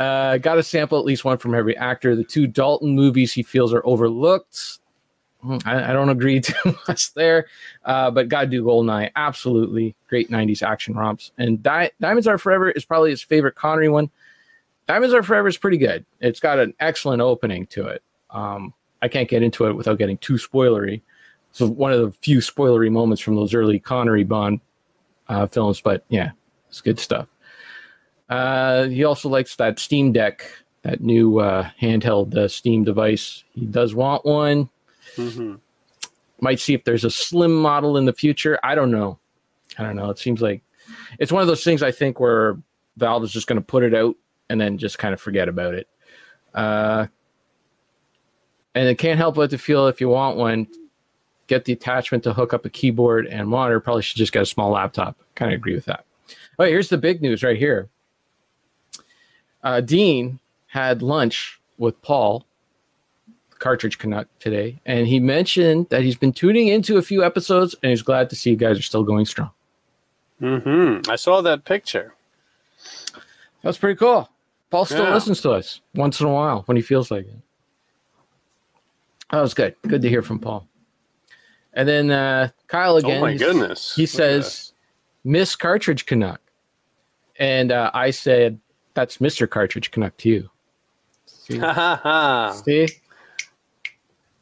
Uh, 0.00 0.38
got 0.38 0.54
to 0.54 0.62
sample 0.62 0.98
at 0.98 1.04
least 1.04 1.26
one 1.26 1.36
from 1.36 1.54
every 1.54 1.76
actor. 1.76 2.16
The 2.16 2.24
two 2.24 2.46
Dalton 2.46 2.94
movies 2.94 3.34
he 3.34 3.42
feels 3.42 3.74
are 3.74 3.84
overlooked. 3.84 4.78
Hmm, 5.42 5.58
I, 5.66 5.90
I 5.90 5.92
don't 5.92 6.08
agree 6.08 6.40
too 6.40 6.74
much 6.88 7.12
there, 7.12 7.46
uh, 7.84 8.10
but 8.10 8.30
got 8.30 8.42
to 8.42 8.46
do 8.46 8.64
Goldeneye. 8.64 9.10
Absolutely 9.14 9.94
great 10.08 10.30
'90s 10.30 10.62
action 10.62 10.94
romps. 10.94 11.32
And 11.36 11.62
Di- 11.62 11.90
Diamonds 12.00 12.26
Are 12.26 12.38
Forever 12.38 12.70
is 12.70 12.86
probably 12.86 13.10
his 13.10 13.22
favorite 13.22 13.56
Connery 13.56 13.90
one. 13.90 14.10
Diamonds 14.88 15.14
Are 15.14 15.22
Forever 15.22 15.48
is 15.48 15.58
pretty 15.58 15.76
good. 15.78 16.06
It's 16.20 16.40
got 16.40 16.58
an 16.58 16.72
excellent 16.80 17.20
opening 17.20 17.66
to 17.66 17.86
it. 17.88 18.02
Um, 18.30 18.72
I 19.02 19.08
can't 19.08 19.28
get 19.28 19.42
into 19.42 19.66
it 19.66 19.74
without 19.74 19.98
getting 19.98 20.16
too 20.18 20.34
spoilery. 20.34 21.02
So 21.52 21.66
one 21.66 21.92
of 21.92 22.00
the 22.00 22.12
few 22.22 22.38
spoilery 22.38 22.90
moments 22.90 23.20
from 23.20 23.36
those 23.36 23.52
early 23.52 23.78
Connery 23.78 24.24
Bond 24.24 24.60
uh, 25.28 25.46
films, 25.46 25.82
but 25.82 26.04
yeah, 26.08 26.30
it's 26.70 26.80
good 26.80 26.98
stuff. 26.98 27.26
Uh, 28.30 28.86
he 28.86 29.04
also 29.04 29.28
likes 29.28 29.56
that 29.56 29.78
Steam 29.78 30.12
Deck, 30.12 30.50
that 30.82 31.00
new 31.00 31.40
uh, 31.40 31.68
handheld 31.82 32.34
uh, 32.36 32.48
Steam 32.48 32.84
device. 32.84 33.44
He 33.52 33.66
does 33.66 33.94
want 33.94 34.24
one. 34.24 34.70
hmm 35.16 35.56
Might 36.40 36.60
see 36.60 36.72
if 36.72 36.84
there's 36.84 37.04
a 37.04 37.10
slim 37.10 37.54
model 37.54 37.96
in 37.96 38.04
the 38.06 38.12
future. 38.12 38.58
I 38.62 38.74
don't 38.74 38.92
know. 38.92 39.18
I 39.78 39.82
don't 39.82 39.96
know. 39.96 40.10
It 40.10 40.18
seems 40.18 40.40
like 40.40 40.62
it's 41.18 41.32
one 41.32 41.42
of 41.42 41.48
those 41.48 41.64
things 41.64 41.82
I 41.82 41.90
think 41.90 42.20
where 42.20 42.56
Valve 42.96 43.24
is 43.24 43.32
just 43.32 43.46
going 43.46 43.60
to 43.60 43.64
put 43.64 43.82
it 43.82 43.94
out 43.94 44.16
and 44.48 44.60
then 44.60 44.78
just 44.78 44.98
kind 44.98 45.12
of 45.12 45.20
forget 45.20 45.48
about 45.48 45.74
it. 45.74 45.88
Uh, 46.54 47.06
and 48.74 48.88
it 48.88 48.98
can't 48.98 49.18
help 49.18 49.34
but 49.34 49.50
to 49.50 49.58
feel 49.58 49.88
if 49.88 50.00
you 50.00 50.08
want 50.08 50.36
one, 50.36 50.68
get 51.48 51.64
the 51.64 51.72
attachment 51.72 52.22
to 52.24 52.32
hook 52.32 52.54
up 52.54 52.64
a 52.64 52.70
keyboard 52.70 53.26
and 53.26 53.48
monitor. 53.48 53.80
Probably 53.80 54.02
should 54.02 54.16
just 54.16 54.32
get 54.32 54.42
a 54.42 54.46
small 54.46 54.70
laptop. 54.70 55.16
Kind 55.34 55.52
of 55.52 55.58
agree 55.58 55.74
with 55.74 55.86
that. 55.86 56.04
Oh, 56.58 56.64
here's 56.64 56.88
the 56.88 56.98
big 56.98 57.20
news 57.20 57.42
right 57.42 57.56
here. 57.56 57.88
Uh, 59.62 59.80
Dean 59.80 60.38
had 60.68 61.02
lunch 61.02 61.60
with 61.78 62.00
Paul, 62.02 62.44
Cartridge 63.58 63.98
Canuck, 63.98 64.26
today, 64.38 64.80
and 64.86 65.06
he 65.06 65.20
mentioned 65.20 65.88
that 65.90 66.02
he's 66.02 66.16
been 66.16 66.32
tuning 66.32 66.68
into 66.68 66.96
a 66.96 67.02
few 67.02 67.24
episodes 67.24 67.74
and 67.82 67.90
he's 67.90 68.02
glad 68.02 68.30
to 68.30 68.36
see 68.36 68.50
you 68.50 68.56
guys 68.56 68.78
are 68.78 68.82
still 68.82 69.02
going 69.04 69.26
strong. 69.26 69.50
Mm-hmm. 70.40 71.10
I 71.10 71.16
saw 71.16 71.42
that 71.42 71.64
picture. 71.64 72.14
That's 73.62 73.76
pretty 73.76 73.98
cool. 73.98 74.30
Paul 74.70 74.84
still 74.86 75.04
Yeah. 75.04 75.14
listens 75.14 75.42
to 75.42 75.50
us 75.50 75.80
once 75.94 76.20
in 76.20 76.26
a 76.26 76.32
while 76.32 76.62
when 76.66 76.76
he 76.76 76.82
feels 76.82 77.10
like 77.10 77.26
it. 77.26 77.34
That 79.30 79.40
was 79.42 79.52
good. 79.54 79.74
Good 79.86 80.02
to 80.02 80.08
hear 80.08 80.22
from 80.22 80.38
Paul. 80.38 80.66
And 81.74 81.88
then 81.88 82.10
uh, 82.10 82.48
Kyle 82.66 82.96
again. 82.96 83.18
oh 83.18 83.20
my 83.20 83.36
goodness. 83.36 83.94
He 83.94 84.06
says, 84.06 84.72
Miss 85.22 85.54
Cartridge 85.54 86.06
Canuck. 86.06 86.40
And 87.38 87.70
uh, 87.70 87.90
I 87.94 88.10
said, 88.10 88.58
that's 88.94 89.18
Mr. 89.18 89.48
Cartridge 89.48 89.90
Canuck 89.90 90.16
to 90.18 90.28
you. 90.28 90.50
See? 91.26 91.54
See? 92.64 92.88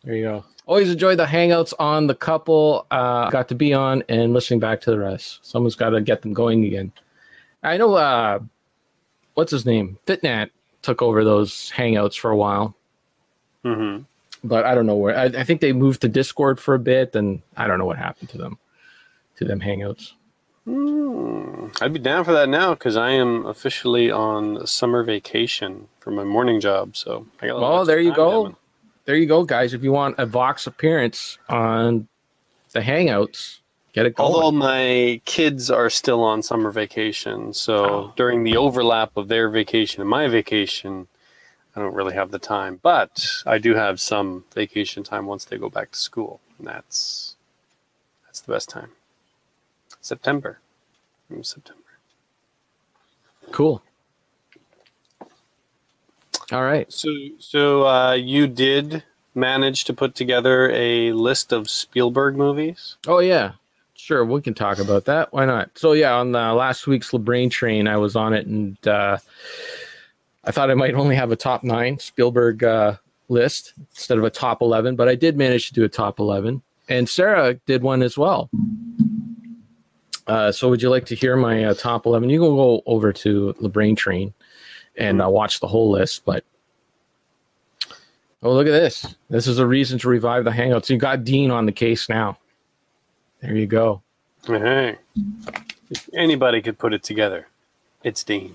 There 0.05 0.15
you 0.15 0.23
go. 0.25 0.45
Always 0.67 0.91
enjoy 0.91 1.17
the 1.17 1.25
hangouts 1.25 1.73
on 1.79 2.07
the 2.07 2.15
couple. 2.15 2.87
Uh, 2.91 3.31
got 3.31 3.49
to 3.49 3.55
be 3.55 3.73
on 3.73 4.03
and 4.09 4.35
listening 4.35 4.61
back 4.61 4.81
to 4.83 4.91
the 4.91 4.99
rest. 4.99 5.41
Someone's 5.43 5.75
got 5.75 5.91
to 5.91 6.01
get 6.01 6.23
them 6.23 6.35
going 6.35 6.65
again. 6.65 6.93
I 7.63 7.77
know, 7.77 7.95
uh, 7.95 8.41
what's 9.35 9.51
his 9.51 9.67
name? 9.67 9.99
Fitnat 10.07 10.51
took 10.83 11.03
over 11.03 11.25
those 11.25 11.73
hangouts 11.75 12.19
for 12.19 12.31
a 12.31 12.37
while, 12.37 12.75
hmm 13.65 13.99
but 14.45 14.65
I 14.65 14.75
don't 14.75 14.87
know 14.87 14.97
where. 14.97 15.19
I, 15.19 15.25
I 15.25 15.45
think 15.45 15.61
they 15.61 15.73
moved 15.73 16.01
to 16.03 16.09
Discord 16.09 16.61
for 16.61 16.75
a 16.75 16.79
bit, 16.79 17.17
and 17.17 17.43
I 17.57 17.67
don't 17.67 17.79
know 17.79 17.87
what 17.87 17.99
happened 17.99 18.29
to 18.31 18.39
them, 18.39 18.59
to 19.37 19.45
them 19.45 19.61
hangouts. 19.61 20.13
Mm, 20.69 21.81
I'd 21.81 21.93
be 21.93 21.99
down 21.99 22.25
for 22.25 22.33
that 22.33 22.49
now 22.49 22.75
because 22.75 22.97
I 22.97 23.11
am 23.11 23.47
officially 23.47 24.11
on 24.11 24.67
summer 24.67 25.03
vacation 25.03 25.89
for 26.01 26.11
my 26.11 26.25
morning 26.25 26.61
job. 26.61 26.97
So 26.97 27.27
I 27.41 27.47
got. 27.47 27.57
a 27.57 27.61
Well, 27.61 27.85
there 27.85 28.01
you 28.01 28.15
go. 28.15 28.43
coming. 28.43 28.57
There 29.07 29.17
you 29.17 29.27
go, 29.27 29.45
guys. 29.45 29.73
If 29.73 29.83
you 29.83 29.93
want 29.93 30.17
a 30.19 30.27
Vox 30.27 30.67
appearance 30.67 31.39
on 31.49 32.09
the 32.73 32.81
hangouts, 32.81 33.61
get 33.95 34.05
it 34.05 34.15
going. 34.17 34.31
Although 34.35 34.53
my 34.53 35.23
kids 35.25 35.71
are 35.71 35.89
still 35.89 36.23
on 36.23 36.43
summer 36.43 36.71
vacation, 36.71 37.55
so 37.55 37.85
Oh. 37.87 38.13
during 38.17 38.45
the 38.45 38.59
overlap 38.59 39.17
of 39.17 39.29
their 39.29 39.49
vacation 39.49 40.03
and 40.03 40.11
my 40.11 40.29
vacation, 40.29 41.09
I 41.75 41.81
don't 41.81 41.95
really 41.95 42.15
have 42.15 42.31
the 42.33 42.39
time. 42.39 42.81
But 42.83 43.27
I 43.47 43.57
do 43.57 43.75
have 43.77 43.99
some 44.01 44.45
vacation 44.55 45.05
time 45.05 45.25
once 45.25 45.47
they 45.47 45.57
go 45.57 45.71
back 45.71 45.93
to 45.93 45.99
school, 45.99 46.41
and 46.59 46.67
that's 46.67 47.37
that's 48.27 48.41
the 48.41 48.53
best 48.53 48.69
time. 48.69 48.91
September, 50.01 50.59
Mm, 51.33 51.45
September. 51.45 51.83
cool. 53.51 53.83
All 56.51 56.63
right. 56.63 56.91
So, 56.91 57.09
so 57.39 57.87
uh, 57.87 58.13
you 58.15 58.47
did 58.47 59.03
manage 59.35 59.85
to 59.85 59.93
put 59.93 60.15
together 60.15 60.71
a 60.73 61.13
list 61.13 61.53
of 61.53 61.69
Spielberg 61.69 62.37
movies. 62.37 62.97
Oh 63.07 63.19
yeah, 63.19 63.53
sure. 63.95 64.25
We 64.25 64.41
can 64.41 64.55
talk 64.55 64.79
about 64.79 65.05
that. 65.05 65.31
Why 65.33 65.45
not? 65.45 65.71
So 65.77 65.93
yeah, 65.93 66.15
on 66.15 66.33
the 66.33 66.55
last 66.55 66.87
week's 66.87 67.11
LeBrain 67.11 67.51
train, 67.51 67.87
I 67.87 67.99
was 67.99 68.17
on 68.17 68.33
it, 68.33 68.47
and 68.47 68.79
uh, 68.89 69.19
I 70.45 70.51
thought 70.51 70.71
I 70.71 70.75
might 70.75 70.95
only 70.95 71.17
have 71.17 71.31
a 71.33 71.37
top 71.37 71.63
nine 71.65 71.99
Spielberg 71.99 72.65
uh, 72.65 72.97
list 73.29 73.75
instead 73.91 74.17
of 74.17 74.25
a 74.25 74.31
top 74.31 74.63
eleven, 74.63 74.97
but 74.97 75.09
I 75.09 75.15
did 75.17 75.37
manage 75.37 75.69
to 75.69 75.75
do 75.75 75.85
a 75.85 75.89
top 75.91 76.19
eleven, 76.19 76.63
and 76.89 77.07
Sarah 77.07 77.55
did 77.67 77.83
one 77.83 78.03
as 78.03 78.17
well. 78.17 78.49
Uh, 80.29 80.53
so 80.53 80.69
would 80.69 80.83
you 80.83 80.91
like 80.91 81.07
to 81.07 81.15
hear 81.15 81.37
my 81.37 81.65
uh, 81.65 81.75
top 81.75 82.07
eleven? 82.07 82.29
You 82.29 82.41
can 82.41 82.55
go 82.55 82.83
over 82.87 83.13
to 83.13 83.55
the 83.61 83.69
brain 83.69 83.97
train 83.97 84.35
and 84.97 85.23
uh, 85.23 85.29
watch 85.29 85.61
the 85.61 85.67
whole 85.69 85.91
list, 85.91 86.25
but. 86.25 86.45
Oh, 88.41 88.53
look 88.53 88.69
at 88.69 88.71
this. 88.71 89.17
This 89.31 89.49
is 89.49 89.59
a 89.59 89.67
reason 89.67 89.99
to 89.99 90.09
revive 90.09 90.45
the 90.45 90.53
Hangouts. 90.53 90.89
You 90.89 90.97
got 90.97 91.25
Dean 91.25 91.51
on 91.51 91.67
the 91.67 91.73
case 91.73 92.09
now. 92.09 92.39
There 93.41 93.57
you 93.57 93.67
go. 93.67 94.01
Hey, 94.47 94.97
if 95.91 96.09
anybody 96.15 96.63
could 96.63 96.79
put 96.79 96.93
it 96.95 97.03
together, 97.03 97.49
it's 98.05 98.23
Dean. 98.23 98.55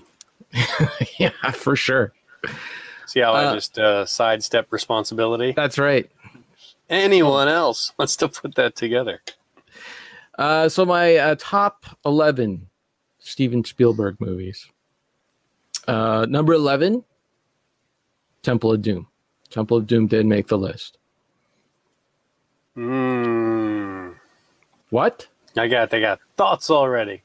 yeah, 1.18 1.30
for 1.52 1.76
sure. 1.76 2.14
See 3.06 3.20
how 3.20 3.34
I 3.34 3.44
Uh, 3.44 3.54
just 3.54 3.78
uh, 3.78 4.06
sidestep 4.06 4.72
responsibility? 4.72 5.52
That's 5.52 5.76
right. 5.76 6.10
Anyone 6.88 7.48
else 7.48 7.92
wants 7.98 8.16
to 8.16 8.28
put 8.28 8.54
that 8.54 8.76
together? 8.76 9.20
Uh, 10.38 10.68
so 10.68 10.84
my 10.84 11.16
uh, 11.16 11.36
top 11.38 11.84
11 12.04 12.66
Steven 13.18 13.64
Spielberg 13.64 14.20
movies. 14.20 14.68
Uh, 15.86 16.26
number 16.28 16.52
11, 16.54 17.04
Temple 18.42 18.72
of 18.72 18.82
Doom. 18.82 19.06
Temple 19.50 19.76
of 19.78 19.86
Doom 19.86 20.06
did 20.06 20.26
make 20.26 20.48
the 20.48 20.58
list. 20.58 20.98
Mm, 22.76 24.14
What? 24.90 25.28
I 25.56 25.68
got 25.68 25.94
I 25.94 26.00
got 26.00 26.18
thoughts 26.36 26.68
already. 26.70 27.22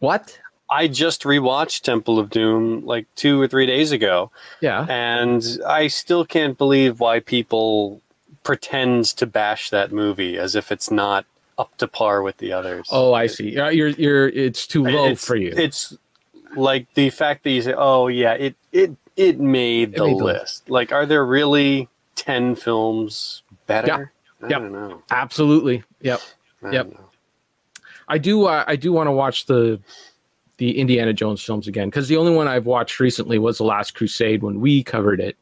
What? 0.00 0.38
I 0.68 0.88
just 0.88 1.22
rewatched 1.22 1.82
Temple 1.82 2.18
of 2.18 2.28
Doom 2.28 2.84
like 2.84 3.06
two 3.14 3.40
or 3.40 3.48
three 3.48 3.66
days 3.66 3.92
ago, 3.92 4.30
Yeah. 4.60 4.86
and 4.88 5.42
I 5.66 5.86
still 5.86 6.24
can't 6.26 6.56
believe 6.58 7.00
why 7.00 7.20
people 7.20 8.02
pretend 8.42 9.04
to 9.16 9.26
bash 9.26 9.70
that 9.70 9.92
movie 9.92 10.36
as 10.38 10.54
if 10.54 10.70
it's 10.72 10.90
not 10.90 11.24
up 11.62 11.76
to 11.78 11.86
par 11.88 12.22
with 12.22 12.36
the 12.38 12.52
others. 12.52 12.88
Oh, 12.90 13.14
I 13.14 13.26
see. 13.28 13.50
You're 13.50 13.70
you're, 13.70 13.88
you're 13.90 14.28
it's 14.28 14.66
too 14.66 14.82
low 14.84 15.06
it's, 15.10 15.24
for 15.24 15.36
you. 15.36 15.52
It's 15.56 15.96
like 16.56 16.92
the 16.94 17.08
fact 17.10 17.44
that 17.44 17.50
you 17.50 17.62
say, 17.62 17.74
"Oh 17.76 18.08
yeah, 18.08 18.32
it 18.34 18.56
it 18.72 18.96
it 19.16 19.38
made 19.40 19.90
It 19.90 19.96
the 19.96 20.06
made 20.06 20.18
the 20.18 20.24
list." 20.24 20.68
Like, 20.68 20.90
are 20.92 21.06
there 21.06 21.24
really 21.24 21.88
ten 22.16 22.54
films 22.56 23.42
better? 23.66 23.86
Yeah. 24.42 24.46
I 24.46 24.50
Yep. 24.50 24.60
don't 24.60 24.72
know. 24.72 25.02
Absolutely. 25.12 25.84
Yep. 26.00 26.20
I 26.64 26.70
Yep. 26.72 26.94
I 28.08 28.18
do. 28.18 28.46
Uh, 28.46 28.64
I 28.66 28.74
do 28.76 28.92
want 28.92 29.06
to 29.06 29.12
watch 29.12 29.46
the 29.46 29.78
the 30.58 30.78
Indiana 30.78 31.12
Jones 31.12 31.42
films 31.42 31.68
again 31.68 31.88
because 31.88 32.08
the 32.08 32.16
only 32.16 32.34
one 32.34 32.48
I've 32.48 32.66
watched 32.66 32.98
recently 33.00 33.38
was 33.38 33.58
The 33.58 33.64
Last 33.64 33.94
Crusade 33.94 34.42
when 34.42 34.60
we 34.60 34.82
covered 34.82 35.20
it. 35.20 35.36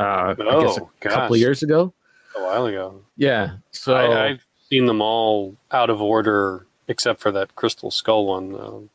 Uh, 0.00 0.34
I 0.38 0.60
guess 0.60 0.76
a 0.76 0.82
Oh, 0.82 0.90
couple 1.00 1.28
gosh. 1.36 1.38
years 1.38 1.62
ago. 1.62 1.92
A 2.36 2.42
while 2.42 2.66
ago. 2.66 3.00
Yeah. 3.16 3.56
So 3.70 3.94
I, 3.94 4.30
I've 4.30 4.46
seen 4.72 4.86
them 4.86 5.02
all 5.02 5.54
out 5.70 5.90
of 5.90 6.00
order 6.00 6.64
except 6.88 7.20
for 7.20 7.30
that 7.30 7.54
Crystal 7.56 7.90
Skull 7.90 8.24
one. 8.26 8.54
Um, 8.58 8.88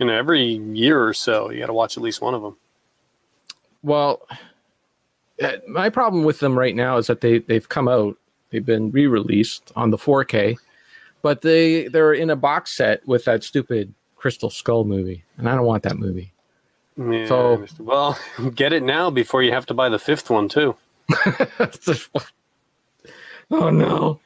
you 0.00 0.06
know, 0.06 0.12
every 0.12 0.42
year 0.42 1.06
or 1.06 1.14
so, 1.14 1.48
you 1.50 1.60
got 1.60 1.66
to 1.68 1.72
watch 1.72 1.96
at 1.96 2.02
least 2.02 2.20
one 2.20 2.34
of 2.34 2.42
them. 2.42 2.56
well, 3.84 4.20
uh, 5.40 5.52
my 5.68 5.88
problem 5.90 6.24
with 6.24 6.40
them 6.40 6.58
right 6.58 6.74
now 6.74 6.96
is 6.96 7.06
that 7.06 7.20
they 7.20 7.38
they've 7.38 7.68
come 7.68 7.86
out. 7.88 8.16
They've 8.50 8.66
been 8.66 8.90
re-released 8.90 9.70
on 9.76 9.90
the 9.90 9.96
4K, 9.98 10.56
but 11.22 11.42
they 11.42 11.86
they're 11.88 12.14
in 12.14 12.30
a 12.30 12.36
box 12.36 12.76
set 12.76 13.06
with 13.06 13.24
that 13.26 13.44
stupid 13.44 13.94
Crystal 14.16 14.50
Skull 14.50 14.82
movie, 14.84 15.22
and 15.36 15.48
I 15.48 15.54
don't 15.54 15.66
want 15.66 15.84
that 15.84 15.98
movie. 15.98 16.32
Yeah, 16.98 17.26
So- 17.28 17.64
well, 17.78 18.18
get 18.56 18.72
it 18.72 18.82
now 18.82 19.10
before 19.10 19.42
you 19.44 19.52
have 19.52 19.66
to 19.66 19.74
buy 19.74 19.88
the 19.88 19.98
fifth 20.00 20.30
one 20.30 20.48
too. 20.48 20.74
oh 23.50 23.70
no. 23.70 24.20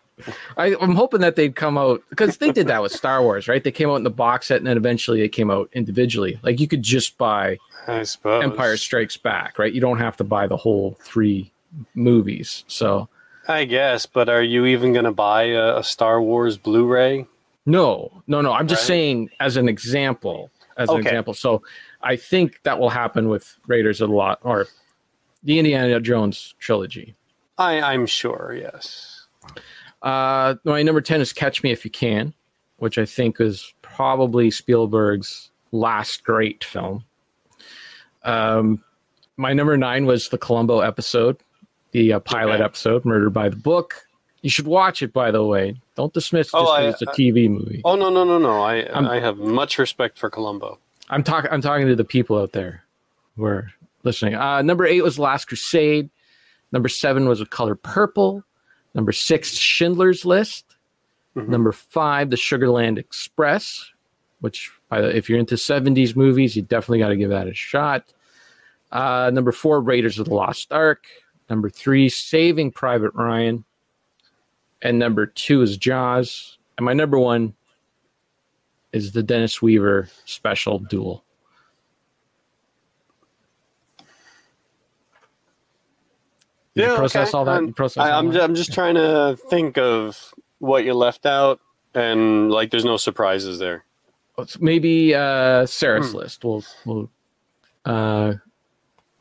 I, 0.56 0.76
I'm 0.80 0.94
hoping 0.94 1.20
that 1.20 1.36
they'd 1.36 1.54
come 1.56 1.76
out 1.78 2.02
because 2.10 2.38
they 2.38 2.50
did 2.52 2.66
that 2.68 2.82
with 2.82 2.92
Star 2.92 3.22
Wars, 3.22 3.48
right? 3.48 3.62
They 3.62 3.72
came 3.72 3.88
out 3.90 3.96
in 3.96 4.04
the 4.04 4.10
box 4.10 4.46
set 4.48 4.58
and 4.58 4.66
then 4.66 4.76
eventually 4.76 5.20
they 5.20 5.28
came 5.28 5.50
out 5.50 5.68
individually. 5.72 6.38
Like 6.42 6.60
you 6.60 6.68
could 6.68 6.82
just 6.82 7.18
buy. 7.18 7.58
Empire 7.88 8.76
Strikes 8.76 9.16
Back, 9.16 9.58
right? 9.58 9.72
You 9.72 9.80
don't 9.80 9.98
have 9.98 10.16
to 10.18 10.24
buy 10.24 10.46
the 10.46 10.56
whole 10.56 10.96
three 11.00 11.50
movies. 11.94 12.64
So 12.68 13.08
I 13.48 13.64
guess, 13.64 14.06
but 14.06 14.28
are 14.28 14.42
you 14.42 14.66
even 14.66 14.92
going 14.92 15.06
to 15.06 15.12
buy 15.12 15.44
a, 15.44 15.78
a 15.78 15.84
Star 15.84 16.20
Wars 16.22 16.56
Blu-ray? 16.56 17.26
no, 17.66 18.22
no, 18.26 18.40
no. 18.40 18.52
I'm 18.52 18.66
just 18.68 18.82
Right. 18.82 18.88
saying 18.88 19.30
as 19.40 19.56
an 19.56 19.68
example, 19.68 20.50
as 20.76 20.88
an 20.88 20.98
example. 20.98 21.34
So 21.34 21.62
I 22.02 22.16
think 22.16 22.62
that 22.62 22.78
will 22.78 22.90
happen 22.90 23.28
with 23.28 23.56
Raiders 23.66 24.00
of 24.00 24.08
the 24.10 24.14
Lot 24.16 24.40
or 24.42 24.66
the 25.42 25.58
Indiana 25.58 26.00
Jones 26.00 26.54
trilogy. 26.58 27.14
I, 27.58 27.80
I'm 27.80 28.06
sure. 28.06 28.56
Yes. 28.58 29.09
Uh, 30.02 30.54
my 30.64 30.82
number 30.82 31.00
10 31.00 31.20
is 31.20 31.32
Catch 31.32 31.62
Me 31.62 31.70
If 31.70 31.84
You 31.84 31.90
Can, 31.90 32.32
which 32.78 32.98
I 32.98 33.04
think 33.04 33.40
is 33.40 33.74
probably 33.82 34.50
Spielberg's 34.50 35.50
last 35.72 36.24
great 36.24 36.64
film. 36.64 37.04
Um, 38.24 38.82
my 39.36 39.52
number 39.52 39.76
nine 39.76 40.06
was 40.06 40.28
the 40.28 40.38
Columbo 40.38 40.80
episode, 40.80 41.38
the 41.92 42.14
uh, 42.14 42.20
pilot 42.20 42.54
Okay. 42.56 42.64
episode, 42.64 43.04
Murder 43.04 43.30
by 43.30 43.48
the 43.48 43.56
Book. 43.56 44.06
You 44.42 44.50
should 44.50 44.66
watch 44.66 45.02
it, 45.02 45.12
by 45.12 45.30
the 45.30 45.44
way. 45.44 45.76
Don't 45.96 46.12
dismiss 46.14 46.48
it 46.48 46.54
Oh, 46.54 46.66
I- 46.66 46.88
it's 46.88 47.02
a 47.02 47.06
TV 47.06 47.48
movie. 47.48 47.82
Oh 47.84 47.94
no 47.96 48.08
no 48.10 48.24
no 48.24 48.38
no! 48.38 48.62
I 48.62 48.76
I'm- 48.84 49.06
I 49.06 49.20
have 49.20 49.36
much 49.36 49.78
respect 49.78 50.18
for 50.18 50.30
Columbo. 50.30 50.78
I'm 51.10 51.22
talking. 51.22 51.50
I'm 51.50 51.60
talking 51.60 51.86
to 51.88 51.96
the 51.96 52.04
people 52.04 52.38
out 52.38 52.52
there 52.52 52.84
who 53.36 53.44
are 53.44 53.70
listening. 54.02 54.34
Uh, 54.36 54.62
number 54.62 54.86
eight 54.86 55.02
was 55.02 55.18
Last 55.18 55.46
Crusade. 55.46 56.08
Number 56.72 56.88
seven 56.88 57.28
was 57.28 57.40
A 57.42 57.46
Color 57.46 57.74
Purple. 57.74 58.42
Number 58.94 59.12
six, 59.12 59.50
Schindler's 59.56 60.24
List. 60.24 60.76
Mhm. 61.36 61.48
Number 61.48 61.72
five, 61.72 62.30
The 62.30 62.36
Sugarland 62.36 62.98
Express, 62.98 63.90
which, 64.40 64.70
by 64.88 65.00
the, 65.00 65.16
if 65.16 65.28
you're 65.30 65.38
into 65.38 65.56
'70s 65.56 66.16
movies, 66.16 66.56
you 66.56 66.62
definitely 66.62 66.98
got 66.98 67.08
to 67.08 67.16
give 67.16 67.30
that 67.30 67.46
a 67.46 67.54
shot. 67.54 68.12
Uh, 68.90 69.30
number 69.32 69.52
four, 69.52 69.80
Raiders 69.80 70.18
of 70.18 70.26
the 70.26 70.34
Lost 70.34 70.72
Ark. 70.72 71.04
Number 71.48 71.70
three, 71.70 72.08
Saving 72.08 72.72
Private 72.72 73.14
Ryan. 73.14 73.64
And 74.82 74.98
number 74.98 75.26
two 75.26 75.62
is 75.62 75.76
Jaws. 75.76 76.58
And 76.76 76.84
my 76.84 76.92
number 76.92 77.18
one 77.18 77.54
is 78.92 79.12
the 79.12 79.22
Dennis 79.22 79.60
Weaver 79.62 80.08
special 80.24 80.78
duel. 80.80 81.22
Did 86.76 86.88
you 86.88 86.94
process 86.96 87.28
okay. 87.28 87.38
all 87.38 87.44
that? 87.46 87.52
I'm- 87.52 87.66
You 87.68 87.72
process 87.72 88.00
I, 88.02 88.22
that? 88.22 88.32
just, 88.32 88.44
I'm 88.44 88.54
just 88.54 88.72
trying 88.72 88.94
to 88.94 89.36
think 89.48 89.76
of 89.78 90.32
what 90.58 90.84
you 90.84 90.94
left 90.94 91.26
out, 91.26 91.60
and 91.94 92.50
like, 92.50 92.70
there's 92.70 92.84
no 92.84 92.96
surprises 92.96 93.58
there. 93.58 93.84
Maybe 94.58 95.14
uh, 95.14 95.66
Sarah's 95.66 96.12
Hmm. 96.12 96.16
list. 96.18 96.44
We'll 96.44 96.64
we'll 96.86 97.10
uh, 97.84 98.34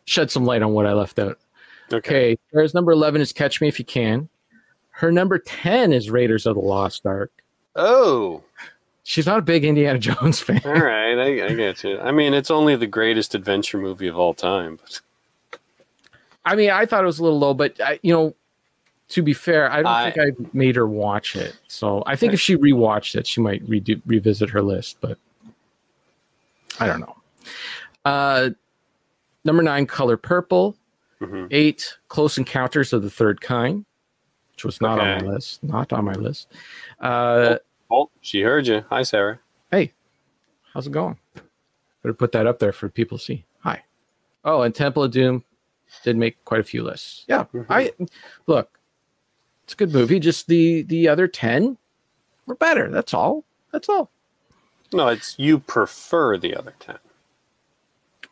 shed 0.05 0.31
some 0.31 0.45
light 0.45 0.62
on 0.62 0.71
what 0.73 0.85
I 0.85 0.93
left 0.93 1.19
out. 1.19 1.38
Okay. 1.91 1.97
Okay, 2.33 2.38
Sarah's 2.51 2.73
number 2.73 2.91
eleven 2.93 3.19
is 3.19 3.33
Catch 3.33 3.59
Me 3.62 3.67
If 3.67 3.79
You 3.79 3.85
Can. 3.85 4.29
Her 4.91 5.12
number 5.12 5.38
ten 5.39 5.91
is 5.91 6.09
Raiders 6.09 6.45
of 6.45 6.55
the 6.55 6.62
Lost 6.62 7.05
Ark. 7.05 7.31
Oh, 7.75 8.43
She's 9.03 9.25
not 9.25 9.39
a 9.39 9.41
big 9.41 9.65
Indiana 9.65 9.97
Jones 10.07 10.39
fan. 10.39 10.62
all 10.65 10.71
right. 10.73 11.17
I, 11.17 11.45
I 11.47 11.53
get 11.55 11.83
you. 11.83 11.99
I 11.99 12.12
mean, 12.12 12.33
it's 12.35 12.51
only 12.51 12.75
the 12.75 12.85
greatest 12.88 13.33
adventure 13.33 13.77
movie 13.79 14.07
of 14.07 14.15
all 14.17 14.33
time. 14.35 14.77
But 14.79 15.01
I 16.45 16.56
mean, 16.56 16.69
I 16.69 16.86
thought 16.86 17.04
it 17.04 17.08
was 17.08 17.19
a 17.19 17.23
little 17.23 17.39
low, 17.39 17.54
but 17.54 17.80
I, 17.82 17.99
you 18.02 18.13
know, 18.13 18.34
to 19.10 19.21
be 19.23 19.34
fair, 19.34 19.71
I 19.71 19.78
don't 19.78 19.88
I- 19.88 20.12
think 20.12 20.38
I 20.39 20.45
made 20.54 20.75
her 20.75 20.88
watch 20.88 21.36
it. 21.36 21.58
So 21.67 22.04
I 22.06 22.15
think 22.15 22.34
if 22.34 22.39
she 22.39 22.56
rewatched 22.56 23.15
it, 23.15 23.25
she 23.28 23.41
might 23.41 23.65
redo, 23.69 24.02
revisit 24.06 24.49
her 24.52 24.62
list. 24.62 24.97
But 25.02 25.17
I 26.80 26.88
don't 26.88 26.99
know. 27.02 27.15
Uh, 28.06 28.49
number 29.43 29.63
nine, 29.63 29.86
Color 29.86 30.17
Purple. 30.17 30.75
Mhm. 31.21 31.47
Eight, 31.52 31.97
Close 32.08 32.38
Encounters 32.38 32.93
of 32.93 33.04
the 33.04 33.10
Third 33.10 33.41
Kind, 33.41 33.84
which 34.54 34.63
was 34.63 34.80
not 34.80 34.99
on 34.99 35.25
my 35.25 35.32
list. 35.34 35.62
Not 35.62 35.91
on 35.91 36.06
my 36.06 36.13
list. 36.13 36.47
Uh, 37.02 37.58
oh, 37.91 38.10
she 38.21 38.39
heard 38.41 38.65
you. 38.67 38.86
Hi, 38.89 39.04
Sarah. 39.04 39.39
hey, 39.69 39.91
how's 40.73 40.88
it 40.88 40.91
going? 40.93 41.17
Better 42.02 42.13
put 42.13 42.32
that 42.32 42.47
up 42.47 42.60
there 42.60 42.71
for 42.71 42.88
people 42.88 43.17
to 43.17 43.23
see. 43.23 43.43
Hi. 43.60 43.84
Oh, 44.45 44.62
and 44.62 44.73
Temple 44.73 45.04
of 45.04 45.12
Doom 45.12 45.43
did 46.04 46.17
make 46.17 46.43
quite 46.45 46.60
a 46.60 46.63
few 46.63 46.84
lists. 46.84 47.25
Yeah, 47.28 47.45
Mhm. 47.54 47.65
I 47.69 47.91
look. 48.47 48.80
It's 49.63 49.73
a 49.73 49.78
good 49.78 49.93
movie. 49.93 50.19
Just 50.19 50.47
the 50.47 50.84
the 50.84 51.08
other 51.08 51.28
ten 51.28 51.78
were 52.45 52.56
better. 52.56 52.89
That's 52.89 53.13
all. 53.13 53.43
That's 53.71 53.88
all. 53.89 54.10
No, 54.91 55.08
it's 55.08 55.36
you 55.38 55.60
prefer 55.60 56.38
the 56.38 56.56
other 56.56 56.73
ten. 56.80 56.97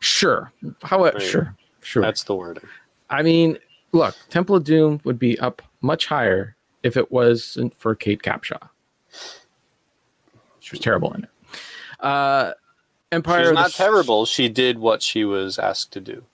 Sure. 0.00 0.52
However, 0.82 1.18
Right. 1.18 1.26
sure, 1.26 1.56
sure. 1.82 2.02
That's 2.02 2.24
the 2.24 2.34
wording. 2.34 2.68
I 3.10 3.22
mean, 3.22 3.58
look, 3.92 4.14
Temple 4.30 4.56
of 4.56 4.64
Doom 4.64 5.00
would 5.04 5.18
be 5.18 5.38
up 5.38 5.62
much 5.80 6.06
higher 6.06 6.56
if 6.82 6.96
it 6.96 7.10
wasn't 7.12 7.74
for 7.76 7.94
Kate 7.94 8.22
Capshaw. 8.22 8.68
She 10.60 10.72
was 10.72 10.80
terrible 10.80 11.12
in 11.14 11.24
it. 11.24 11.30
Uh, 12.00 12.52
Empire. 13.10 13.40
She's 13.40 13.48
of 13.50 13.54
the 13.56 13.62
not 13.62 13.70
terrible. 13.72 14.26
She 14.26 14.48
did 14.48 14.78
what 14.78 15.02
she 15.02 15.24
was 15.24 15.58
asked 15.58 15.92
to 15.92 16.00
do. 16.00 16.24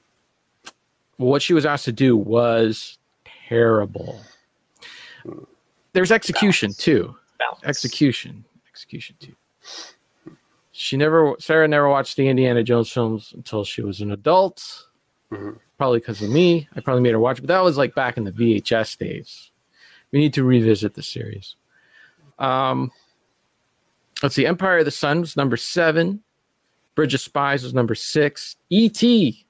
What 1.16 1.42
she 1.42 1.54
was 1.54 1.64
asked 1.66 1.84
to 1.86 1.92
do 1.92 2.16
was 2.16 2.98
terrible. 3.48 4.20
There's 5.92 6.10
execution 6.12 6.68
Balance. 6.68 6.76
too. 6.78 7.16
Balance. 7.38 7.64
Execution, 7.64 8.44
execution 8.68 9.16
too. 9.20 9.34
She 10.72 10.96
never, 10.96 11.36
Sarah 11.38 11.68
never 11.68 11.88
watched 11.88 12.16
the 12.16 12.26
Indiana 12.28 12.62
Jones 12.64 12.90
films 12.90 13.32
until 13.36 13.64
she 13.64 13.80
was 13.82 14.00
an 14.00 14.10
adult. 14.10 14.86
Mhm. 15.30 15.58
Probably 15.78 16.00
because 16.00 16.20
of 16.22 16.30
me. 16.30 16.68
I 16.74 16.80
probably 16.80 17.02
made 17.02 17.12
her 17.12 17.18
watch, 17.20 17.38
but 17.40 17.46
that 17.48 17.60
was 17.62 17.76
like 17.76 17.94
back 17.94 18.16
in 18.16 18.24
the 18.24 18.32
VHS 18.32 18.96
days. 18.98 19.50
We 20.12 20.18
need 20.20 20.34
to 20.34 20.44
revisit 20.44 20.94
the 20.94 21.02
series. 21.02 21.56
Um, 22.38 22.90
let's 24.22 24.34
see. 24.34 24.46
Empire 24.46 24.78
of 24.78 24.84
the 24.84 24.90
Sun 24.90 25.20
was 25.20 25.36
number 25.36 25.56
seven. 25.56 26.22
Bridge 26.94 27.14
of 27.14 27.20
Spies 27.20 27.62
was 27.64 27.74
number 27.74 27.94
six. 27.96 28.56
E.T. 28.70 29.43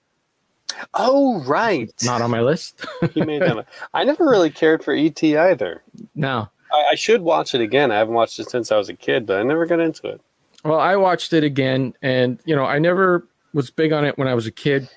Oh, 0.95 1.43
right. 1.45 1.93
not 2.05 2.23
on 2.23 2.31
my 2.31 2.41
list. 2.41 2.85
you 3.15 3.25
made 3.25 3.43
that. 3.43 3.67
I 3.95 4.05
never 4.05 4.25
really 4.25 4.51
cared 4.51 4.83
for 4.85 4.93
ET 4.95 5.23
either. 5.23 5.83
no. 6.15 6.49
I, 6.73 6.85
I 6.93 6.95
should 6.97 7.21
watch 7.23 7.55
it 7.55 7.61
again. 7.61 7.93
I 7.93 7.97
haven't 7.99 8.15
watched 8.15 8.39
it 8.41 8.51
since 8.51 8.73
I 8.73 8.77
was 8.77 8.89
a 8.89 8.95
kid, 8.95 9.27
but 9.27 9.39
I 9.39 9.43
never 9.45 9.65
got 9.67 9.79
into 9.81 10.09
it. 10.09 10.21
Well, 10.65 10.81
I 10.81 10.97
watched 10.97 11.33
it 11.33 11.45
again, 11.45 11.95
and 12.03 12.41
you 12.47 12.57
know, 12.57 12.65
I 12.65 12.79
never 12.79 13.27
was 13.53 13.71
big 13.71 13.93
on 13.93 14.05
it 14.05 14.19
when 14.19 14.27
I 14.29 14.35
was 14.35 14.47
a 14.47 14.51
kid. 14.51 14.89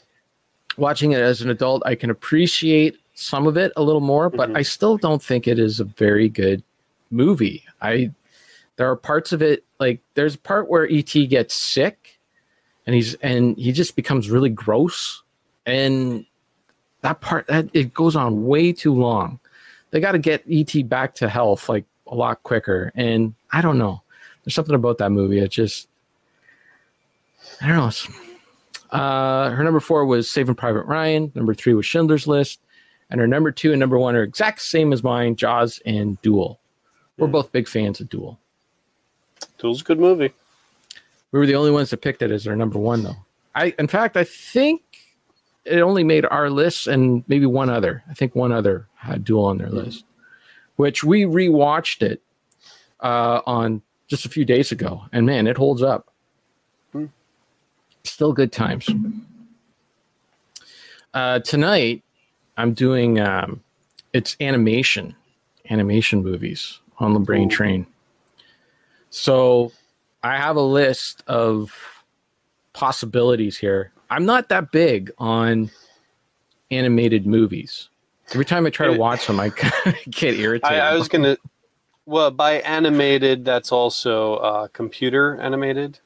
watching 0.77 1.11
it 1.11 1.19
as 1.21 1.41
an 1.41 1.49
adult, 1.49 1.81
I 1.85 1.95
can 1.95 2.09
appreciate 2.09 2.97
some 3.15 3.47
of 3.47 3.57
it 3.57 3.71
a 3.75 3.81
little 3.83 4.01
more, 4.01 4.29
but 4.29 4.49
Mhm. 4.51 4.57
I 4.57 4.61
still 4.61 4.95
don't 4.97 5.21
think 5.23 5.47
it 5.47 5.57
is 5.59 5.79
a 5.79 5.83
very 5.85 6.29
good 6.29 6.61
movie. 7.11 7.63
I 7.81 8.11
there 8.75 8.89
are 8.89 8.95
parts 8.95 9.31
of 9.33 9.41
it 9.41 9.63
like 9.79 9.99
there's 10.13 10.35
a 10.35 10.39
part 10.39 10.69
where 10.69 10.87
ET 10.91 11.11
gets 11.27 11.55
sick 11.55 12.19
and 12.85 12.93
he's 12.95 13.15
and 13.15 13.57
he 13.57 13.71
just 13.71 13.95
becomes 13.95 14.29
really 14.29 14.49
gross 14.49 15.23
and 15.67 16.25
that 17.01 17.21
part 17.21 17.45
that 17.47 17.69
it 17.73 17.93
goes 17.93 18.15
on 18.15 18.47
way 18.47 18.73
too 18.73 18.93
long. 18.93 19.39
They 19.91 19.99
got 19.99 20.13
to 20.13 20.19
get 20.19 20.43
ET 20.49 20.89
back 20.89 21.13
to 21.15 21.29
health 21.29 21.69
like 21.69 21.85
a 22.07 22.15
lot 22.15 22.41
quicker 22.43 22.91
and 22.95 23.35
I 23.51 23.61
don't 23.61 23.77
know. 23.77 24.01
There's 24.43 24.55
something 24.55 24.73
about 24.75 24.97
that 24.97 25.11
movie 25.11 25.39
it 25.39 25.51
just 25.51 25.87
I 27.61 27.67
don't 27.67 27.77
know. 27.77 28.97
Uh, 28.97 29.49
her 29.51 29.63
number 29.63 29.79
four 29.79 30.05
was 30.05 30.29
Saving 30.29 30.55
Private 30.55 30.83
Ryan. 30.85 31.31
Number 31.35 31.53
three 31.53 31.73
was 31.73 31.85
Schindler's 31.85 32.27
List, 32.27 32.59
and 33.09 33.19
her 33.19 33.27
number 33.27 33.51
two 33.51 33.71
and 33.71 33.79
number 33.79 33.97
one 33.97 34.15
are 34.15 34.23
exact 34.23 34.61
same 34.61 34.93
as 34.93 35.03
mine: 35.03 35.35
Jaws 35.35 35.81
and 35.85 36.21
Duel. 36.21 36.59
We're 37.17 37.27
Hmm. 37.27 37.33
both 37.33 37.51
big 37.51 37.67
fans 37.67 37.99
of 37.99 38.09
Duel. 38.09 38.39
Duel's 39.57 39.81
a 39.81 39.83
good 39.83 39.99
movie. 39.99 40.31
We 41.31 41.39
were 41.39 41.45
the 41.45 41.55
only 41.55 41.71
ones 41.71 41.89
that 41.89 42.01
picked 42.01 42.21
it 42.21 42.31
as 42.31 42.47
our 42.47 42.55
number 42.55 42.79
one, 42.79 43.03
though. 43.03 43.17
I, 43.55 43.73
in 43.79 43.87
fact, 43.87 44.15
I 44.15 44.23
think 44.23 44.83
it 45.67 45.81
only 45.81 46.03
made 46.03 46.25
our 46.25 46.49
list 46.49 46.87
and 46.87 47.23
maybe 47.27 47.45
one 47.45 47.69
other. 47.69 48.03
I 48.09 48.13
think 48.13 48.35
one 48.35 48.51
other 48.51 48.87
had 48.95 49.23
Duel 49.23 49.45
on 49.45 49.57
their 49.57 49.69
list, 49.69 50.05
which 50.75 51.03
we 51.03 51.23
rewatched 51.23 52.01
it 52.01 52.21
uh, 53.01 53.41
on 53.45 53.81
just 54.07 54.25
a 54.25 54.29
few 54.29 54.45
days 54.45 54.71
ago, 54.71 55.03
and 55.11 55.25
man, 55.25 55.47
it 55.47 55.57
holds 55.57 55.83
up. 55.83 56.07
Hmm. 56.91 57.05
Still 58.03 58.33
good 58.33 58.51
times. 58.51 58.89
Uh, 61.13 61.39
tonight, 61.39 62.03
I'm 62.57 62.73
doing 62.73 63.19
um, 63.19 63.63
it's 64.13 64.35
animation, 64.39 65.15
animation 65.69 66.23
movies 66.23 66.79
on 66.99 67.13
the 67.13 67.19
Brain 67.19 67.47
Ooh. 67.51 67.55
Train. 67.55 67.87
So 69.09 69.71
I 70.23 70.37
have 70.37 70.55
a 70.55 70.61
list 70.61 71.23
of 71.27 71.73
possibilities 72.73 73.57
here. 73.57 73.91
I'm 74.09 74.25
not 74.25 74.49
that 74.49 74.71
big 74.71 75.11
on 75.17 75.69
animated 76.71 77.25
movies. 77.25 77.89
Every 78.31 78.45
time 78.45 78.65
I 78.65 78.69
try 78.69 78.87
to 78.87 78.97
watch 78.97 79.25
them, 79.27 79.39
I 79.39 79.49
get 80.09 80.35
irritated. 80.35 80.77
I, 80.77 80.91
I 80.91 80.93
was 80.95 81.07
gonna. 81.07 81.37
Well, 82.05 82.31
by 82.31 82.59
animated, 82.61 83.43
that's 83.45 83.71
also 83.71 84.35
uh, 84.35 84.67
computer 84.69 85.37
animated 85.41 85.99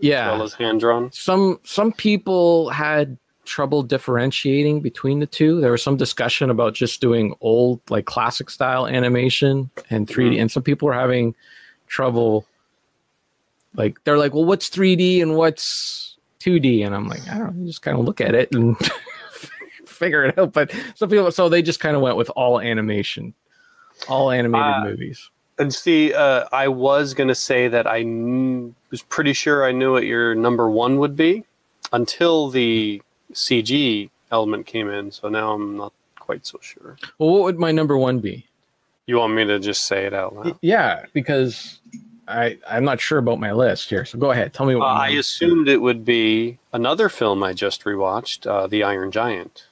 yeah. 0.00 0.26
as 0.26 0.32
well 0.32 0.42
as 0.44 0.54
hand 0.54 0.80
drawn. 0.80 1.10
some 1.12 1.58
some 1.64 1.92
people 1.92 2.70
had 2.70 3.16
trouble 3.44 3.82
differentiating 3.82 4.80
between 4.80 5.18
the 5.18 5.26
two. 5.26 5.60
There 5.60 5.72
was 5.72 5.82
some 5.82 5.96
discussion 5.96 6.50
about 6.50 6.74
just 6.74 7.00
doing 7.00 7.34
old 7.40 7.80
like 7.90 8.04
classic 8.04 8.48
style 8.48 8.86
animation 8.86 9.70
and 9.90 10.06
3D, 10.06 10.36
Mhm. 10.36 10.40
and 10.42 10.50
some 10.52 10.62
people 10.62 10.86
were 10.86 10.94
having 10.94 11.34
trouble. 11.88 12.46
Like 13.74 14.02
they're 14.04 14.18
like, 14.18 14.34
well, 14.34 14.44
what's 14.44 14.68
3D 14.70 15.20
and 15.22 15.34
what's 15.36 16.09
2D? 16.40 16.84
And 16.84 16.94
I'm 16.94 17.06
like, 17.08 17.26
I 17.28 17.38
don't 17.38 17.54
know. 17.56 17.60
You 17.62 17.66
just 17.66 17.82
kind 17.82 17.98
of 17.98 18.04
look 18.04 18.20
at 18.20 18.34
it 18.34 18.54
and 18.54 18.76
figure 19.86 20.24
it 20.24 20.38
out. 20.38 20.52
But 20.52 20.72
some 20.94 21.08
people, 21.10 21.30
so 21.30 21.48
they 21.48 21.62
just 21.62 21.80
kind 21.80 21.96
of 21.96 22.02
went 22.02 22.16
with 22.16 22.30
all 22.30 22.60
animation, 22.60 23.34
all 24.08 24.30
animated 24.30 24.66
Uh, 24.66 24.84
movies. 24.84 25.30
And 25.58 25.72
see, 25.74 26.14
uh, 26.14 26.46
I 26.52 26.68
was 26.68 27.12
gonna 27.12 27.34
say 27.34 27.68
that 27.68 27.86
I 27.86 28.02
was 28.90 29.02
pretty 29.02 29.34
sure 29.34 29.64
I 29.66 29.72
knew 29.72 29.92
what 29.92 30.04
your 30.04 30.34
number 30.34 30.70
one 30.70 30.98
would 30.98 31.16
be 31.16 31.44
until 31.92 32.48
the 32.48 33.02
CG 33.34 34.08
element 34.32 34.64
came 34.66 34.88
in. 34.88 35.10
So 35.10 35.28
now 35.28 35.52
I'm 35.52 35.76
not 35.76 35.92
quite 36.18 36.46
so 36.46 36.58
sure. 36.62 36.96
Well, 37.18 37.30
what 37.30 37.42
would 37.42 37.58
my 37.58 37.72
number 37.72 37.98
one 37.98 38.20
be? 38.20 38.46
You 39.06 39.16
want 39.18 39.34
me 39.34 39.44
to 39.44 39.58
just 39.58 39.84
say 39.84 40.06
it 40.06 40.14
out 40.14 40.34
loud? 40.34 40.58
Yeah, 40.62 41.04
because 41.12 41.80
I 42.30 42.58
I'm 42.68 42.84
not 42.84 43.00
sure 43.00 43.18
about 43.18 43.40
my 43.40 43.52
list 43.52 43.90
here. 43.90 44.04
So 44.04 44.18
go 44.18 44.30
ahead, 44.30 44.52
tell 44.54 44.66
me 44.66 44.74
Uh, 44.74 44.78
what. 44.78 44.86
I 44.86 45.08
assumed 45.10 45.68
it 45.68 45.80
would 45.82 46.04
be 46.04 46.58
another 46.72 47.08
film 47.08 47.42
I 47.42 47.52
just 47.52 47.84
rewatched, 47.84 48.46
uh, 48.46 48.66
The 48.66 48.82
Iron 48.84 49.10
Giant. 49.10 49.66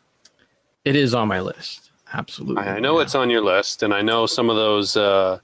it 0.84 0.96
is 0.96 1.14
on 1.14 1.28
my 1.28 1.40
list. 1.40 1.90
Absolutely. 2.12 2.62
I, 2.62 2.76
I 2.76 2.78
know 2.80 2.96
yeah. 2.98 3.04
it's 3.04 3.14
on 3.14 3.28
your 3.30 3.42
list, 3.42 3.82
and 3.82 3.92
I 3.92 4.00
know 4.02 4.26
some 4.26 4.48
of 4.50 4.56
those 4.56 4.96
uh, 4.96 5.38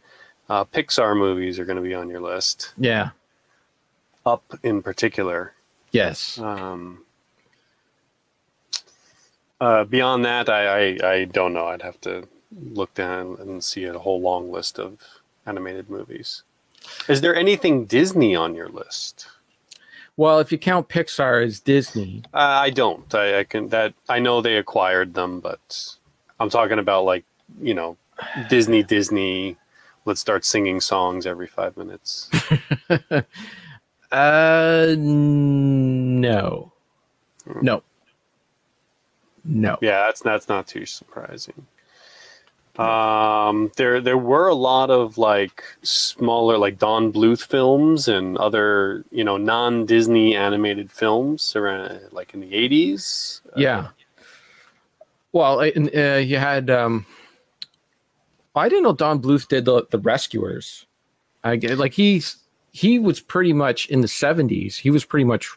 uh, 0.49 0.65
Pixar 0.65 1.17
movies 1.17 1.59
are 1.59 1.65
going 1.67 1.77
to 1.77 1.83
be 1.83 1.95
on 1.95 2.09
your 2.09 2.21
list. 2.21 2.73
Yeah. 2.79 3.11
Up 4.25 4.43
in 4.63 4.83
particular. 4.83 5.53
Yes. 5.93 6.39
Um, 6.39 7.05
uh, 9.61 9.85
beyond 9.85 10.25
that, 10.25 10.49
I, 10.49 10.97
I, 10.97 11.11
I 11.13 11.25
don't 11.27 11.53
know. 11.53 11.67
I'd 11.67 11.83
have 11.83 12.01
to 12.03 12.27
look 12.73 12.95
down 12.95 13.37
and 13.41 13.63
see 13.63 13.85
a 13.85 13.99
whole 13.99 14.21
long 14.21 14.51
list 14.51 14.79
of 14.79 14.99
animated 15.47 15.91
movies. 15.91 16.43
Is 17.09 17.21
there 17.21 17.35
anything 17.35 17.85
Disney 17.87 18.35
on 18.35 18.55
your 18.55 18.69
list? 18.69 19.27
Well, 20.17 20.39
if 20.39 20.53
you 20.53 20.59
count 20.59 20.89
Pixar 20.89 21.45
as 21.45 21.61
Disney, 21.61 22.23
Uh, 22.33 22.39
I 22.39 22.71
don't. 22.71 23.13
I, 23.15 23.41
I 23.41 23.45
can 23.45 23.69
that 23.71 23.95
I 24.09 24.21
know 24.21 24.41
they 24.41 24.57
acquired 24.57 25.15
them, 25.15 25.41
but 25.41 25.97
I'm 26.39 26.51
talking 26.51 26.79
about 26.79 27.05
like 27.05 27.25
you 27.61 27.75
know 27.75 27.97
Disney. 28.49 28.83
Disney. 28.83 29.57
Let's 30.07 30.21
start 30.21 30.45
singing 30.45 30.81
songs 30.81 31.27
every 31.27 31.47
five 31.47 31.77
minutes. 31.77 32.31
uh, 34.13 34.95
no, 34.99 36.73
no, 37.63 37.83
no. 39.45 39.79
Yeah, 39.81 40.07
that's 40.07 40.21
that's 40.21 40.49
not 40.49 40.67
too 40.67 40.87
surprising. 40.87 41.67
Um, 42.79 43.71
there 43.77 44.01
there 44.01 44.19
were 44.19 44.49
a 44.49 44.55
lot 44.55 44.91
of 44.91 45.17
like 45.17 45.63
smaller 45.83 46.59
like 46.59 46.79
Don 46.79 47.13
Bluth 47.13 47.45
films 47.45 48.09
and 48.09 48.37
other 48.39 49.05
you 49.13 49.23
know 49.23 49.37
non 49.37 49.87
Disney 49.87 50.35
animated 50.35 50.91
films 50.91 51.55
around 51.55 52.01
like 52.11 52.35
in 52.35 52.41
the 52.41 52.53
eighties. 52.55 53.43
Yeah. 53.57 53.89
Well, 55.33 55.61
uh, 55.61 55.71
and, 55.75 55.91
uh, 55.95 56.17
you 56.17 56.39
had. 56.39 56.71
Um, 56.71 57.07
I 58.57 58.69
didn't 58.69 58.85
know 58.85 58.93
Don 58.93 59.21
Bluth 59.21 59.49
did 59.49 59.65
the 59.65 59.87
the 59.91 59.99
Rescuers. 59.99 60.87
I 61.43 61.57
get 61.57 61.79
like 61.79 61.93
he's 61.93 62.37
he 62.73 62.99
was 62.99 63.21
pretty 63.21 63.53
much 63.53 63.87
in 63.87 64.01
the 64.01 64.09
seventies. 64.09 64.77
He 64.79 64.91
was 64.91 65.05
pretty 65.05 65.25
much 65.25 65.49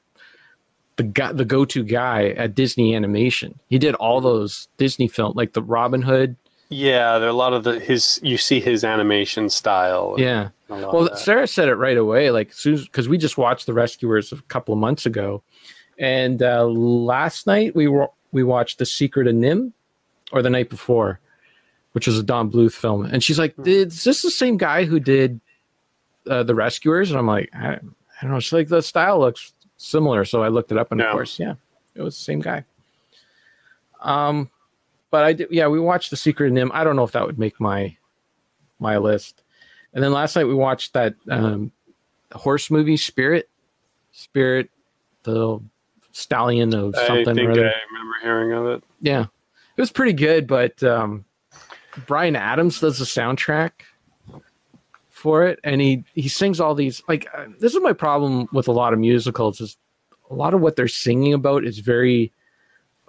the 0.98 1.04
guy, 1.04 1.32
the 1.32 1.46
go 1.46 1.66
to 1.66 1.84
guy 1.84 2.30
at 2.30 2.56
Disney 2.56 2.96
Animation. 2.96 3.60
He 3.70 3.80
did 3.80 3.96
all 3.96 4.22
those 4.22 4.68
Disney 4.78 5.08
film 5.08 5.34
like 5.36 5.54
the 5.54 5.64
Robin 5.64 6.02
Hood. 6.02 6.36
Yeah, 6.70 7.18
there 7.20 7.28
are 7.28 7.32
a 7.32 7.34
lot 7.34 7.54
of 7.54 7.64
the 7.64 7.80
his 7.80 8.20
you 8.24 8.38
see 8.38 8.60
his 8.60 8.84
animation 8.84 9.50
style. 9.50 10.16
Yeah. 10.18 10.50
a 10.70 10.74
lot 10.76 10.84
of 10.84 10.94
Well. 10.94 11.16
Sarah 11.16 11.48
said 11.48 11.70
it 11.70 11.76
right 11.76 11.98
away, 11.98 12.30
like 12.32 12.52
soon 12.54 12.78
because 12.78 13.08
we 13.08 13.18
just 13.18 13.38
watched 13.38 13.66
The 13.68 13.74
Rescuers 13.74 14.32
a 14.34 14.42
couple 14.50 14.74
of 14.74 14.80
months 14.80 15.06
ago, 15.06 15.42
and 15.98 16.44
uh, 16.44 16.66
last 16.66 17.48
night 17.48 17.76
we 17.76 17.88
were 17.88 18.10
we 18.34 18.44
watched 18.44 18.80
The 18.80 18.86
Secret 18.86 19.28
of 19.28 19.36
NIMH, 19.36 19.72
or 20.34 20.42
the 20.42 20.50
night 20.50 20.70
before, 20.70 21.20
which 21.94 22.06
was 22.06 22.20
a 22.20 22.24
Don 22.24 22.52
Bluth 22.52 22.74
film, 22.74 23.06
and 23.06 23.24
she's 23.24 23.40
like, 23.40 23.56
"Is 23.66 24.04
this 24.04 24.22
the 24.22 24.32
same 24.32 24.58
guy 24.58 24.84
who 24.84 25.00
did 25.00 25.40
uh, 26.30 26.44
The 26.44 26.54
Rescuers?" 26.56 27.10
And 27.12 27.18
I'm 27.18 27.28
like, 27.28 27.50
I, 27.54 27.76
I 27.76 27.80
don't 28.24 28.32
know. 28.32 28.40
She's 28.42 28.52
like, 28.52 28.68
"The 28.68 28.82
style 28.82 29.20
looks 29.22 29.54
similar," 29.78 30.26
so 30.26 30.44
I 30.44 30.50
looked 30.50 30.74
it 30.74 30.78
up, 30.78 30.92
and 30.92 31.00
Yeah. 31.00 31.08
of 31.08 31.12
course, 31.14 31.40
yeah, 31.40 31.54
it 31.96 32.02
was 32.02 32.18
the 32.18 32.24
same 32.24 32.42
guy. 32.42 32.66
Um, 34.02 34.50
but 35.10 35.24
I 35.24 35.34
did, 35.34 35.48
yeah, 35.52 35.67
we 35.67 35.80
watched 35.80 36.10
The 36.10 36.17
Secret 36.17 36.48
of 36.48 36.54
NIMH. 36.54 36.72
I 36.74 36.84
don't 36.84 36.96
know 36.96 37.04
if 37.04 37.12
that 37.12 37.26
would 37.26 37.39
make 37.39 37.60
my 37.60 37.96
my 38.80 38.98
list. 38.98 39.43
And 39.93 40.04
then 40.04 40.12
last 40.12 40.36
night 40.36 40.46
we 40.46 40.54
watched 40.54 40.93
that 40.93 41.15
um, 41.30 41.72
horse 42.32 42.70
movie, 42.70 42.98
Spirit. 42.98 43.50
Spirit, 44.12 44.70
the 45.24 45.60
stallion 46.12 46.74
of 46.74 46.96
I 46.96 47.08
something 47.08 47.36
think 47.36 47.50
or 47.50 47.52
I 47.52 47.74
remember 47.91 48.15
hearing 48.24 48.54
of 48.54 48.65
it. 48.65 48.84
Yeah, 49.02 49.22
it 49.22 49.82
was 49.82 49.91
pretty 49.91 50.13
good, 50.13 50.48
but 50.48 50.82
um, 50.84 51.26
Bryan 52.08 52.36
Adams 52.36 52.80
does 52.80 52.98
the 52.98 53.06
soundtrack 53.06 53.72
for 55.10 55.46
it, 55.46 55.60
and 55.63 55.80
he 55.82 56.04
he 56.13 56.28
sings 56.28 56.60
all 56.60 56.74
these. 56.74 57.02
Like 57.08 57.28
uh, 57.36 57.46
this 57.60 57.76
is 57.76 57.82
my 57.82 57.93
problem 57.93 58.48
with 58.52 58.67
a 58.67 58.72
lot 58.72 58.93
of 58.93 59.00
musicals 59.00 59.62
is 59.62 59.78
a 60.30 60.34
lot 60.34 60.54
of 60.54 60.62
what 60.62 60.76
they're 60.76 60.88
singing 60.88 61.34
about 61.34 61.63
is 61.63 61.80
very 61.80 62.32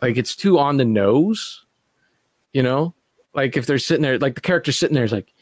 like 0.02 0.16
it's 0.16 0.36
too 0.36 0.58
on 0.58 0.76
the 0.76 0.84
nose, 0.84 1.64
you 2.58 2.64
know. 2.64 2.92
Like 3.34 3.56
if 3.56 3.66
they're 3.66 3.78
sitting 3.78 4.02
there, 4.02 4.18
like 4.18 4.34
the 4.34 4.40
character 4.40 4.72
sitting 4.72 4.96
there 4.96 5.04
is 5.04 5.12
like, 5.12 5.32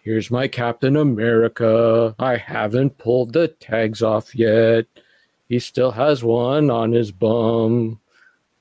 "Here's 0.00 0.30
my 0.30 0.48
Captain 0.48 0.96
America. 0.96 2.14
I 2.18 2.38
haven't 2.38 2.96
pulled 2.96 3.34
the 3.34 3.48
tags 3.48 4.02
off 4.02 4.34
yet. 4.34 4.86
He 5.46 5.58
still 5.58 5.90
has 5.90 6.24
one 6.24 6.70
on 6.70 6.92
his 6.92 7.12
bum." 7.12 8.00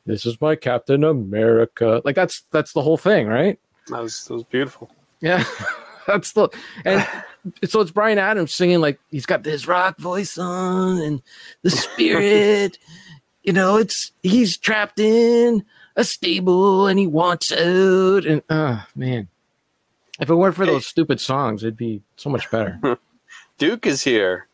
this 0.06 0.26
is 0.26 0.40
my 0.42 0.56
Captain 0.56 1.06
America. 1.06 2.02
Like 2.04 2.16
that's 2.16 2.44
that's 2.52 2.74
the 2.74 2.82
whole 2.82 2.98
thing, 2.98 3.28
right? 3.28 3.58
That 3.88 4.02
was 4.02 4.26
that 4.26 4.34
was 4.34 4.44
beautiful. 4.44 4.92
Yeah. 5.22 5.46
that's 6.08 6.34
the 6.34 6.50
and 6.84 7.08
so 7.64 7.80
it's 7.80 7.92
Bryan 7.92 8.20
Adams 8.20 8.54
singing 8.54 8.82
like 8.82 9.00
he's 9.12 9.26
got 9.26 9.46
his 9.46 9.66
rock 9.66 9.98
voice 9.98 10.38
on 10.38 11.00
and 11.00 11.22
the 11.62 11.72
spirit 11.72 12.78
you 13.46 13.54
know, 13.54 13.78
it's 13.78 14.12
he's 14.24 14.58
trapped 14.58 15.00
in 15.00 15.64
a 15.96 16.04
stable 16.04 16.88
and 16.88 17.00
he 17.00 17.08
wants 17.08 17.52
out. 17.52 18.26
And 18.26 18.42
oh 18.50 18.86
man, 18.96 19.28
if 20.20 20.30
it 20.30 20.36
weren't 20.36 20.56
for 20.56 20.66
those 20.66 20.86
stupid 20.86 21.20
songs, 21.20 21.64
it'd 21.64 21.78
be 21.78 22.02
so 22.18 22.30
much 22.30 22.50
better. 22.52 22.98
Duke 23.58 23.86
is 23.86 24.04
here. 24.04 24.48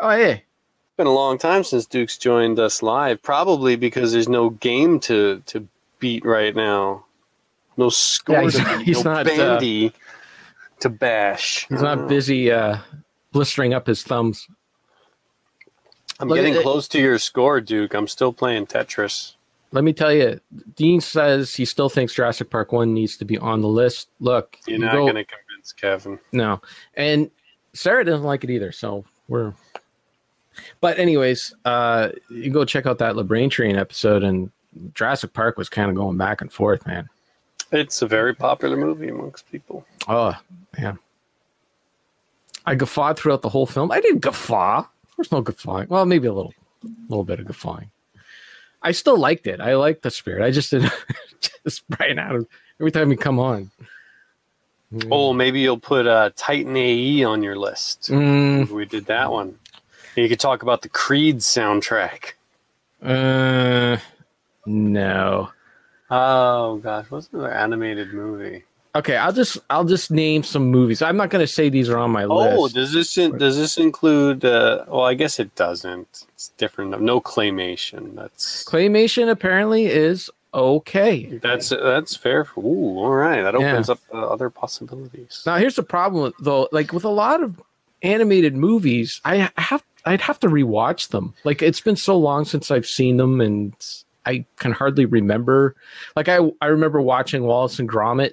oh 0.00 0.10
hey, 0.10 0.32
It's 0.32 0.96
been 0.96 1.06
a 1.06 1.12
long 1.12 1.38
time 1.38 1.64
since 1.64 1.86
Duke's 1.86 2.16
joined 2.18 2.58
us 2.58 2.82
live. 2.82 3.22
Probably 3.22 3.76
because 3.76 4.12
there's 4.12 4.28
no 4.28 4.50
game 4.50 4.98
to 5.00 5.42
to 5.46 5.66
beat 5.98 6.24
right 6.24 6.54
now. 6.56 7.04
No 7.76 7.88
score 7.88 8.36
Yeah, 8.36 8.42
he's- 8.42 8.54
to 8.56 8.76
beat. 8.78 8.86
he's 8.86 9.04
no 9.04 9.12
not, 9.14 9.26
uh, 9.26 9.36
bandy 9.36 9.92
to 10.80 10.88
bash. 10.90 11.66
he's 11.68 11.80
don't 11.80 12.08
busy 12.08 12.50
uh, 12.50 12.78
blistering 13.32 13.72
up 13.72 13.86
his 13.86 14.02
thumbs. 14.02 14.48
I'm 16.20 16.28
Look, 16.28 16.36
getting 16.36 16.54
it- 16.54 16.62
close 16.62 16.86
to 16.88 16.98
your 17.00 17.18
score, 17.18 17.60
Duke. 17.60 17.94
I'm 17.94 18.08
still 18.08 18.32
playing 18.32 18.66
Tetris. 18.66 19.34
Let 19.72 19.84
me 19.84 19.92
tell 19.92 20.12
you, 20.12 20.38
Dean 20.76 21.00
says 21.00 21.54
he 21.54 21.64
still 21.64 21.88
thinks 21.88 22.14
Jurassic 22.14 22.50
Park 22.50 22.72
One 22.72 22.92
needs 22.92 23.16
to 23.16 23.24
be 23.24 23.38
on 23.38 23.60
the 23.62 23.68
list. 23.68 24.08
Look, 24.20 24.58
You're 24.66 24.78
you 24.78 24.84
not 24.84 24.92
go- 24.92 25.00
going 25.10 25.14
to 25.14 25.24
convince 25.24 25.72
Kevin. 25.72 26.18
No. 26.32 26.60
And 26.94 27.30
Sarah 27.72 28.04
doesn't 28.04 28.26
like 28.26 28.44
it 28.44 28.50
either, 28.50 28.70
so 28.72 29.04
we're 29.28 29.54
but 30.82 30.98
anyways, 30.98 31.54
uh 31.64 32.10
you 32.30 32.50
go 32.50 32.64
check 32.66 32.84
out 32.84 32.98
that 32.98 33.14
LeBrain 33.14 33.50
Train 33.50 33.76
episode 33.76 34.22
and 34.22 34.50
Jurassic 34.94 35.32
Park 35.32 35.56
was 35.56 35.68
kind 35.70 35.88
of 35.88 35.96
going 35.96 36.18
back 36.18 36.42
and 36.42 36.52
forth, 36.52 36.86
man. 36.86 37.08
It's 37.72 38.02
a 38.02 38.06
very 38.06 38.34
popular 38.34 38.76
movie 38.76 39.08
amongst 39.08 39.50
people. 39.50 39.86
Oh, 40.06 40.34
man. 40.78 40.98
I 42.66 42.74
guffawed 42.74 43.18
throughout 43.18 43.40
the 43.40 43.48
whole 43.48 43.64
film. 43.66 43.90
I 43.90 44.00
didn't 44.00 44.20
guffaw. 44.20 44.84
There's 45.16 45.32
no 45.32 45.40
guffawing. 45.40 45.88
Well, 45.88 46.04
maybe 46.04 46.26
a 46.28 46.32
little 46.34 46.52
a 46.84 46.88
little 47.08 47.24
bit 47.24 47.40
of 47.40 47.46
guffawing. 47.46 47.90
I 48.82 48.92
still 48.92 49.16
liked 49.18 49.46
it. 49.46 49.60
I 49.60 49.74
liked 49.76 50.02
the 50.02 50.10
spirit. 50.10 50.44
I 50.44 50.50
just 50.50 50.70
didn't 50.70 50.92
just 51.64 51.88
Bryan 51.88 52.18
Adams 52.18 52.46
every 52.80 52.90
time 52.90 53.10
he 53.10 53.16
come 53.16 53.38
on. 53.38 53.70
Oh, 55.10 55.32
maybe 55.32 55.60
you'll 55.60 55.78
put 55.78 56.06
uh, 56.06 56.30
Titan 56.36 56.76
AE 56.76 57.24
on 57.24 57.42
your 57.42 57.56
list. 57.56 58.10
Mm, 58.10 58.68
We 58.68 58.84
did 58.84 59.06
that 59.06 59.30
one. 59.30 59.58
You 60.16 60.28
could 60.28 60.40
talk 60.40 60.62
about 60.62 60.82
the 60.82 60.90
Creed 60.90 61.38
soundtrack. 61.38 62.32
uh, 63.02 63.96
no. 64.66 65.50
Oh 66.10 66.76
gosh, 66.76 67.06
what's 67.10 67.30
another 67.32 67.50
animated 67.52 68.12
movie? 68.12 68.64
Okay, 68.94 69.16
I'll 69.16 69.32
just 69.32 69.56
I'll 69.70 69.84
just 69.84 70.10
name 70.10 70.42
some 70.42 70.66
movies. 70.70 71.00
I'm 71.00 71.16
not 71.16 71.30
going 71.30 71.42
to 71.42 71.50
say 71.50 71.70
these 71.70 71.88
are 71.88 71.96
on 71.96 72.10
my 72.10 72.24
Oh, 72.24 72.36
list. 72.36 72.56
Oh, 72.58 72.68
does 72.68 72.92
this 72.92 73.16
in, 73.16 73.38
does 73.38 73.56
this 73.56 73.78
include? 73.78 74.44
Uh, 74.44 74.84
well, 74.86 75.02
I 75.04 75.14
guess 75.14 75.40
it 75.40 75.54
doesn't. 75.54 76.26
It's 76.34 76.48
different. 76.58 77.00
No 77.00 77.18
claymation. 77.20 78.14
That's 78.14 78.64
Claymation 78.64 79.30
apparently 79.30 79.86
is 79.86 80.30
okay. 80.52 81.38
that's 81.42 81.70
that's 81.70 82.14
fair. 82.16 82.46
Ooh, 82.58 82.98
all 82.98 83.10
right. 83.14 83.40
That 83.40 83.58
Yeah. 83.58 83.72
opens 83.72 83.88
up 83.88 84.00
uh, 84.12 84.18
other 84.18 84.50
possibilities. 84.50 85.42
Now 85.46 85.56
here's 85.56 85.76
the 85.76 85.82
problem 85.82 86.34
though, 86.40 86.68
like 86.70 86.92
with 86.92 87.04
a 87.04 87.08
lot 87.08 87.42
of 87.42 87.62
animated 88.02 88.54
movies, 88.54 89.22
I 89.24 89.50
have 89.56 89.82
I'd 90.04 90.20
have 90.20 90.38
to 90.40 90.48
rewatch 90.48 91.08
them. 91.08 91.32
Like 91.44 91.62
it's 91.62 91.80
been 91.80 91.96
so 91.96 92.18
long 92.18 92.44
since 92.44 92.70
I've 92.70 92.86
seen 92.86 93.16
them 93.16 93.40
and 93.40 93.72
I 94.26 94.44
can 94.58 94.72
hardly 94.72 95.06
remember. 95.06 95.76
Like 96.14 96.28
I 96.28 96.40
I 96.60 96.66
remember 96.66 97.00
watching 97.00 97.44
Wallace 97.44 97.78
and 97.78 97.88
Gromit 97.88 98.32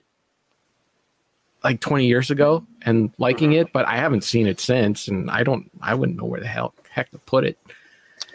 like 1.64 1.82
20 1.82 2.06
years 2.06 2.32
ago 2.32 2.66
and 2.84 3.12
liking 3.18 3.54
it, 3.54 3.74
but 3.74 3.88
I 3.88 3.98
haven't 3.98 4.24
seen 4.24 4.48
it 4.48 4.60
since 4.60 5.08
and 5.08 5.30
I 5.30 5.44
don't 5.44 5.70
I 5.82 5.94
wouldn't 5.96 6.18
know 6.18 6.26
where 6.26 6.40
the 6.40 6.48
hell 6.48 6.74
heck 6.90 7.12
to 7.12 7.18
put 7.20 7.44
it. 7.44 7.58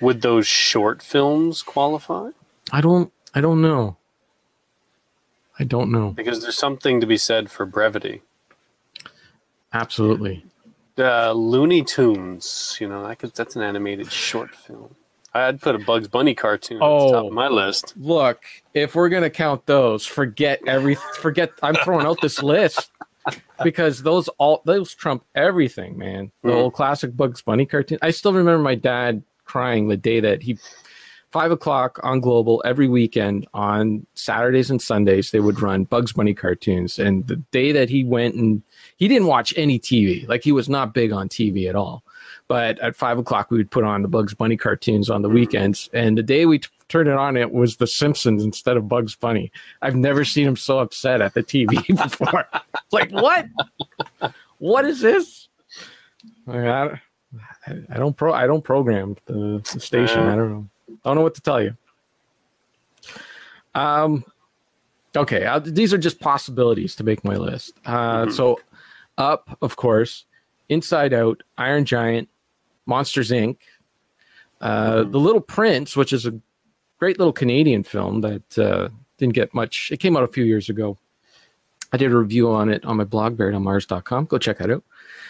Would 0.00 0.22
those 0.22 0.46
short 0.46 1.02
films 1.02 1.62
qualify? 1.62 2.30
I 2.72 2.80
don't 2.80 3.12
I 3.34 3.40
don't 3.40 3.62
know. 3.62 3.96
I 5.58 5.64
don't 5.64 5.90
know. 5.92 6.10
Because 6.10 6.42
there's 6.42 6.56
something 6.58 7.00
to 7.00 7.06
be 7.06 7.16
said 7.16 7.50
for 7.50 7.64
brevity. 7.64 8.22
Absolutely. 9.72 10.44
Uh, 10.98 11.32
Looney 11.32 11.82
Tunes, 11.82 12.76
you 12.80 12.88
know, 12.88 13.06
that 13.06 13.18
could, 13.18 13.34
that's 13.34 13.56
an 13.56 13.62
animated 13.62 14.10
short 14.12 14.54
film. 14.54 14.94
I'd 15.36 15.60
put 15.60 15.74
a 15.74 15.78
Bugs 15.80 16.06
Bunny 16.06 16.34
cartoon 16.34 16.76
at 16.76 16.80
the 16.80 16.86
top 17.10 17.24
Oh. 17.24 17.26
of 17.26 17.32
my 17.32 17.48
list. 17.48 17.94
Look, 17.96 18.44
if 18.72 18.94
we're 18.94 19.08
gonna 19.08 19.30
count 19.30 19.66
those, 19.66 20.06
forget 20.06 20.60
every 20.64 20.94
forget 20.94 21.50
I'm 21.60 21.74
throwing 21.74 22.06
out 22.06 22.20
this 22.20 22.40
list 22.40 22.92
because 23.62 24.02
those 24.02 24.28
all 24.38 24.62
those 24.64 24.94
trump 24.94 25.24
everything, 25.34 25.96
man. 25.98 26.30
The 26.42 26.50
Mhm. 26.50 26.54
old 26.54 26.72
classic 26.74 27.16
Bugs 27.16 27.42
Bunny 27.42 27.66
cartoon. 27.66 27.98
I 28.02 28.10
still 28.10 28.32
remember 28.32 28.62
my 28.62 28.74
dad 28.74 29.22
crying 29.44 29.88
the 29.88 29.96
day 29.96 30.20
that 30.20 30.42
he 30.42 30.58
five 31.30 31.50
o'clock 31.50 31.98
on 32.04 32.20
Global 32.20 32.62
every 32.64 32.86
weekend 32.86 33.44
on 33.54 34.06
Saturdays 34.14 34.70
and 34.70 34.80
Sundays 34.80 35.32
they 35.32 35.40
would 35.40 35.60
run 35.60 35.82
Bugs 35.84 36.12
Bunny 36.12 36.32
cartoons. 36.32 36.98
And 36.98 37.26
the 37.26 37.36
day 37.50 37.72
that 37.72 37.88
he 37.88 38.04
went 38.04 38.36
and 38.36 38.62
he 38.98 39.08
didn't 39.08 39.26
watch 39.26 39.52
any 39.56 39.78
TV, 39.80 40.26
like 40.28 40.44
he 40.44 40.52
was 40.52 40.68
not 40.68 40.94
big 40.94 41.12
on 41.12 41.28
TV 41.28 41.68
at 41.68 41.74
all. 41.74 42.04
But 42.46 42.78
at 42.78 42.94
five 42.94 43.18
o'clock 43.18 43.50
we 43.50 43.56
would 43.56 43.70
put 43.70 43.84
on 43.84 44.02
the 44.02 44.08
Bugs 44.08 44.34
Bunny 44.34 44.56
cartoons 44.56 45.10
on 45.10 45.22
the 45.22 45.28
weekends. 45.28 45.88
And 45.92 46.16
the 46.16 46.22
day 46.22 46.46
we 46.46 46.58
t- 46.60 46.68
turned 46.94 47.08
it 47.08 47.16
on, 47.16 47.36
it 47.36 47.50
was 47.52 47.76
The 47.78 47.88
Simpsons 47.88 48.44
instead 48.44 48.76
of 48.76 48.86
Bugs 48.86 49.16
Bunny. 49.16 49.50
I've 49.82 49.96
never 49.96 50.24
seen 50.24 50.46
him 50.46 50.54
so 50.56 50.78
upset 50.78 51.20
at 51.20 51.34
the 51.34 51.42
TV 51.42 51.84
before. 52.02 52.46
like 52.92 53.10
what? 53.10 53.46
What 54.58 54.84
is 54.84 55.00
this? 55.00 55.48
Like, 56.46 56.64
I, 56.64 57.00
I 57.90 57.96
don't 57.96 58.16
pro. 58.16 58.32
I 58.32 58.46
don't 58.46 58.62
program 58.62 59.16
the, 59.26 59.60
the 59.72 59.80
station. 59.80 60.20
I 60.20 60.36
don't 60.36 60.50
know. 60.52 60.68
Don't 61.04 61.16
know 61.16 61.22
what 61.22 61.34
to 61.34 61.40
tell 61.40 61.60
you. 61.60 61.76
Um. 63.74 64.24
Okay, 65.16 65.44
uh, 65.44 65.58
these 65.60 65.92
are 65.92 65.98
just 65.98 66.20
possibilities 66.20 66.94
to 66.96 67.04
make 67.04 67.24
my 67.24 67.34
list. 67.36 67.74
Uh, 67.86 68.26
Mhm. 68.26 68.32
So, 68.32 68.60
up, 69.18 69.56
of 69.62 69.76
course, 69.76 70.24
Inside 70.68 71.12
Out, 71.12 71.42
Iron 71.56 71.84
Giant, 71.84 72.28
Monsters 72.86 73.30
Inc., 73.30 73.58
uh, 74.60 75.02
Mhm. 75.04 75.12
The 75.12 75.20
Little 75.20 75.40
Prince, 75.40 75.96
which 75.96 76.12
is 76.12 76.26
a 76.26 76.32
great 77.04 77.18
little 77.18 77.34
Canadian 77.34 77.82
film 77.82 78.22
that 78.22 78.58
uh, 78.58 78.88
didn't 79.18 79.34
get 79.34 79.52
much. 79.52 79.90
It 79.92 79.98
came 79.98 80.16
out 80.16 80.22
a 80.22 80.26
few 80.32 80.42
years 80.44 80.70
ago. 80.70 80.96
I 81.92 81.98
did 81.98 82.10
a 82.10 82.16
review 82.16 82.50
on 82.50 82.70
it 82.70 82.82
on 82.86 82.96
my 82.96 83.04
blog, 83.04 83.36
buriedonmars.com. 83.36 84.24
Go 84.24 84.38
check 84.38 84.56
that 84.56 84.70
out. 84.70 84.82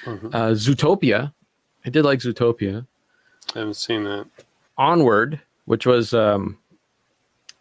Mhm. 0.05 0.33
Uh, 0.33 0.51
Zootopia. 0.53 1.33
I 1.85 1.91
did 1.91 2.05
like 2.05 2.21
Zootopia. 2.21 2.87
I 3.57 3.59
haven't 3.59 3.75
seen 3.75 4.05
that. 4.05 4.27
Onward, 4.79 5.41
which 5.65 5.85
was 5.85 6.15
um, 6.15 6.57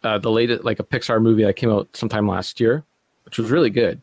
uh, 0.04 0.18
the 0.18 0.30
latest, 0.30 0.62
like 0.62 0.78
a 0.78 0.84
Pixar 0.84 1.20
movie 1.20 1.42
that 1.42 1.56
came 1.56 1.70
out 1.72 1.88
sometime 1.96 2.28
last 2.28 2.60
year, 2.60 2.84
which 3.24 3.36
was 3.36 3.50
really 3.50 3.68
good. 3.70 4.00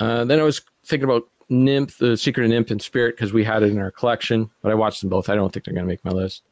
Uh, 0.00 0.24
then 0.24 0.40
I 0.40 0.42
was 0.42 0.62
thinking 0.86 1.04
about 1.04 1.28
NIMH, 1.50 1.98
The 1.98 2.16
Secret 2.16 2.46
of 2.46 2.50
NIMH 2.50 2.70
and 2.70 2.80
Spirit, 2.80 3.14
because 3.16 3.34
we 3.34 3.44
had 3.44 3.62
it 3.62 3.72
in 3.72 3.78
our 3.78 3.90
collection, 3.90 4.48
but 4.62 4.72
I 4.72 4.74
watched 4.74 5.02
them 5.02 5.10
both. 5.10 5.28
I 5.28 5.34
don't 5.34 5.52
think 5.52 5.66
they're 5.66 5.74
going 5.74 5.84
to 5.86 5.92
make 5.92 6.02
my 6.02 6.12
list. 6.12 6.44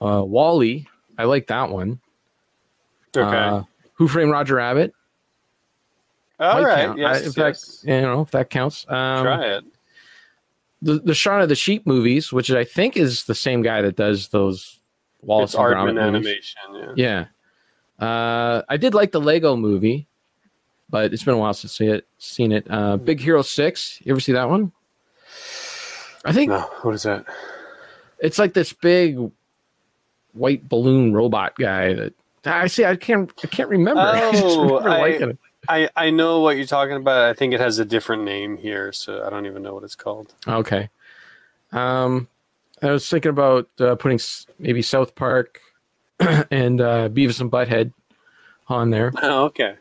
Uh, 0.00 0.22
WALL-E, 0.24 0.88
I 1.22 1.26
like 1.26 1.46
that 1.46 1.70
one. 1.70 2.00
Okay. 3.16 3.36
Uh, 3.36 3.62
Who 3.94 4.08
Framed 4.08 4.32
Roger 4.32 4.56
Rabbit? 4.56 4.92
All 6.40 6.64
right. 6.64 6.96
Yes. 6.98 7.22
I- 7.22 7.26
in 7.26 7.32
fact, 7.32 7.58
yes. 7.58 7.84
You 7.86 8.00
know, 8.00 8.22
if 8.22 8.32
that 8.32 8.50
counts. 8.50 8.84
Um, 8.88 9.22
Try 9.24 9.46
it. 9.46 9.64
the 10.80 10.94
the 10.98 11.14
Shaun 11.14 11.40
of 11.40 11.48
the 11.48 11.54
Sheep 11.54 11.86
movies, 11.86 12.32
which 12.32 12.50
I 12.50 12.64
think 12.64 12.96
is 12.96 13.24
the 13.26 13.34
same 13.36 13.62
guy 13.62 13.82
that 13.82 13.94
does 13.94 14.28
those 14.28 14.80
Wallace 15.20 15.50
It's 15.50 15.58
and 15.58 15.64
Gromit 15.66 15.94
movies. 15.94 16.56
animation. 16.72 16.94
Yeah. 16.96 17.26
Yeah. 18.00 18.06
Uh, 18.08 18.62
I 18.68 18.76
did 18.78 18.94
like 18.94 19.12
the 19.12 19.20
Lego 19.20 19.54
movie, 19.54 20.08
but 20.90 21.12
it's 21.12 21.22
been 21.22 21.34
a 21.34 21.38
while 21.38 21.54
since 21.54 21.74
I 21.74 21.76
see 21.76 21.86
it, 21.86 22.08
seen 22.18 22.50
it. 22.50 22.66
Uh, 22.68 22.96
Big 22.96 23.20
Hero 23.20 23.42
Six. 23.42 24.00
You 24.02 24.10
ever 24.12 24.20
see 24.20 24.32
that 24.32 24.50
one? 24.50 24.72
I 26.24 26.32
think 26.32 26.50
No. 26.50 26.62
What 26.82 26.94
is 26.96 27.04
that? 27.04 27.24
it's 28.18 28.40
like 28.40 28.54
this 28.54 28.72
big 28.72 29.18
white 30.32 30.68
balloon 30.68 31.12
robot 31.12 31.54
guy 31.56 31.92
that 31.94 32.14
I 32.44 32.66
see. 32.66 32.84
I 32.84 32.96
can't. 32.96 33.30
I 33.42 33.46
can't 33.46 33.68
remember. 33.68 34.00
I 34.04 34.30
Oh, 34.34 34.78
remember 34.78 34.88
I- 34.90 35.08
it. 35.08 35.38
I, 35.68 35.88
I 35.94 36.10
know 36.10 36.40
what 36.40 36.56
you're 36.56 36.66
talking 36.66 36.96
about. 36.96 37.22
I 37.22 37.34
think 37.34 37.54
it 37.54 37.60
has 37.60 37.78
a 37.78 37.84
different 37.84 38.24
name 38.24 38.56
here, 38.56 38.92
so 38.92 39.24
I 39.24 39.30
don't 39.30 39.46
even 39.46 39.62
know 39.62 39.74
what 39.74 39.84
it's 39.84 39.94
called. 39.94 40.34
Okay. 40.48 40.88
Um, 41.70 42.26
I 42.82 42.90
was 42.90 43.08
thinking 43.08 43.28
about 43.30 43.68
uh, 43.78 43.94
putting 43.94 44.16
s- 44.16 44.44
maybe 44.58 44.82
South 44.82 45.14
Park 45.14 45.60
and 46.18 46.80
uh, 46.80 47.08
Beavis 47.10 47.40
and 47.40 47.48
Butthead 47.50 47.92
on 48.68 48.90
there. 48.90 49.12
Oh, 49.22 49.44
okay. 49.44 49.76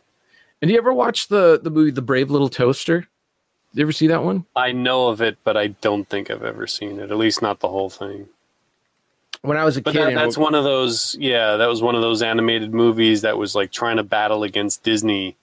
And 0.61 0.69
do 0.69 0.73
you 0.73 0.77
ever 0.77 0.93
watch 0.93 1.29
the 1.29 1.59
the 1.61 1.71
movie 1.71 1.89
The 1.89 2.03
Brave 2.03 2.29
Little 2.29 2.49
Toaster? 2.49 2.99
Did 2.99 3.79
you 3.79 3.81
ever 3.85 3.91
see 3.91 4.05
that 4.07 4.23
one? 4.23 4.45
I 4.55 4.71
know 4.73 5.07
of 5.07 5.19
it, 5.19 5.39
but 5.43 5.57
I 5.57 5.67
don't 5.67 6.07
think 6.07 6.29
I've 6.29 6.43
ever 6.43 6.67
seen 6.67 6.99
it. 6.99 7.09
At 7.09 7.17
least 7.17 7.41
not 7.41 7.59
the 7.61 7.69
whole 7.69 7.89
thing. 7.89 8.27
When 9.43 9.57
I 9.57 9.63
was 9.65 9.77
a 9.77 9.81
But 9.81 9.93
kid, 9.93 10.01
that, 10.01 10.07
and 10.09 10.17
that's 10.17 10.37
one 10.37 10.53
of 10.53 10.63
those. 10.63 11.15
Yeah, 11.19 11.57
that 11.57 11.67
was 11.67 11.81
one 11.81 11.95
of 11.95 12.01
those 12.01 12.21
animated 12.21 12.73
movies 12.73 13.21
that 13.23 13.37
was 13.37 13.55
like 13.55 13.71
trying 13.71 13.97
to 13.97 14.03
battle 14.03 14.43
against 14.43 14.83
Disney 14.83 15.35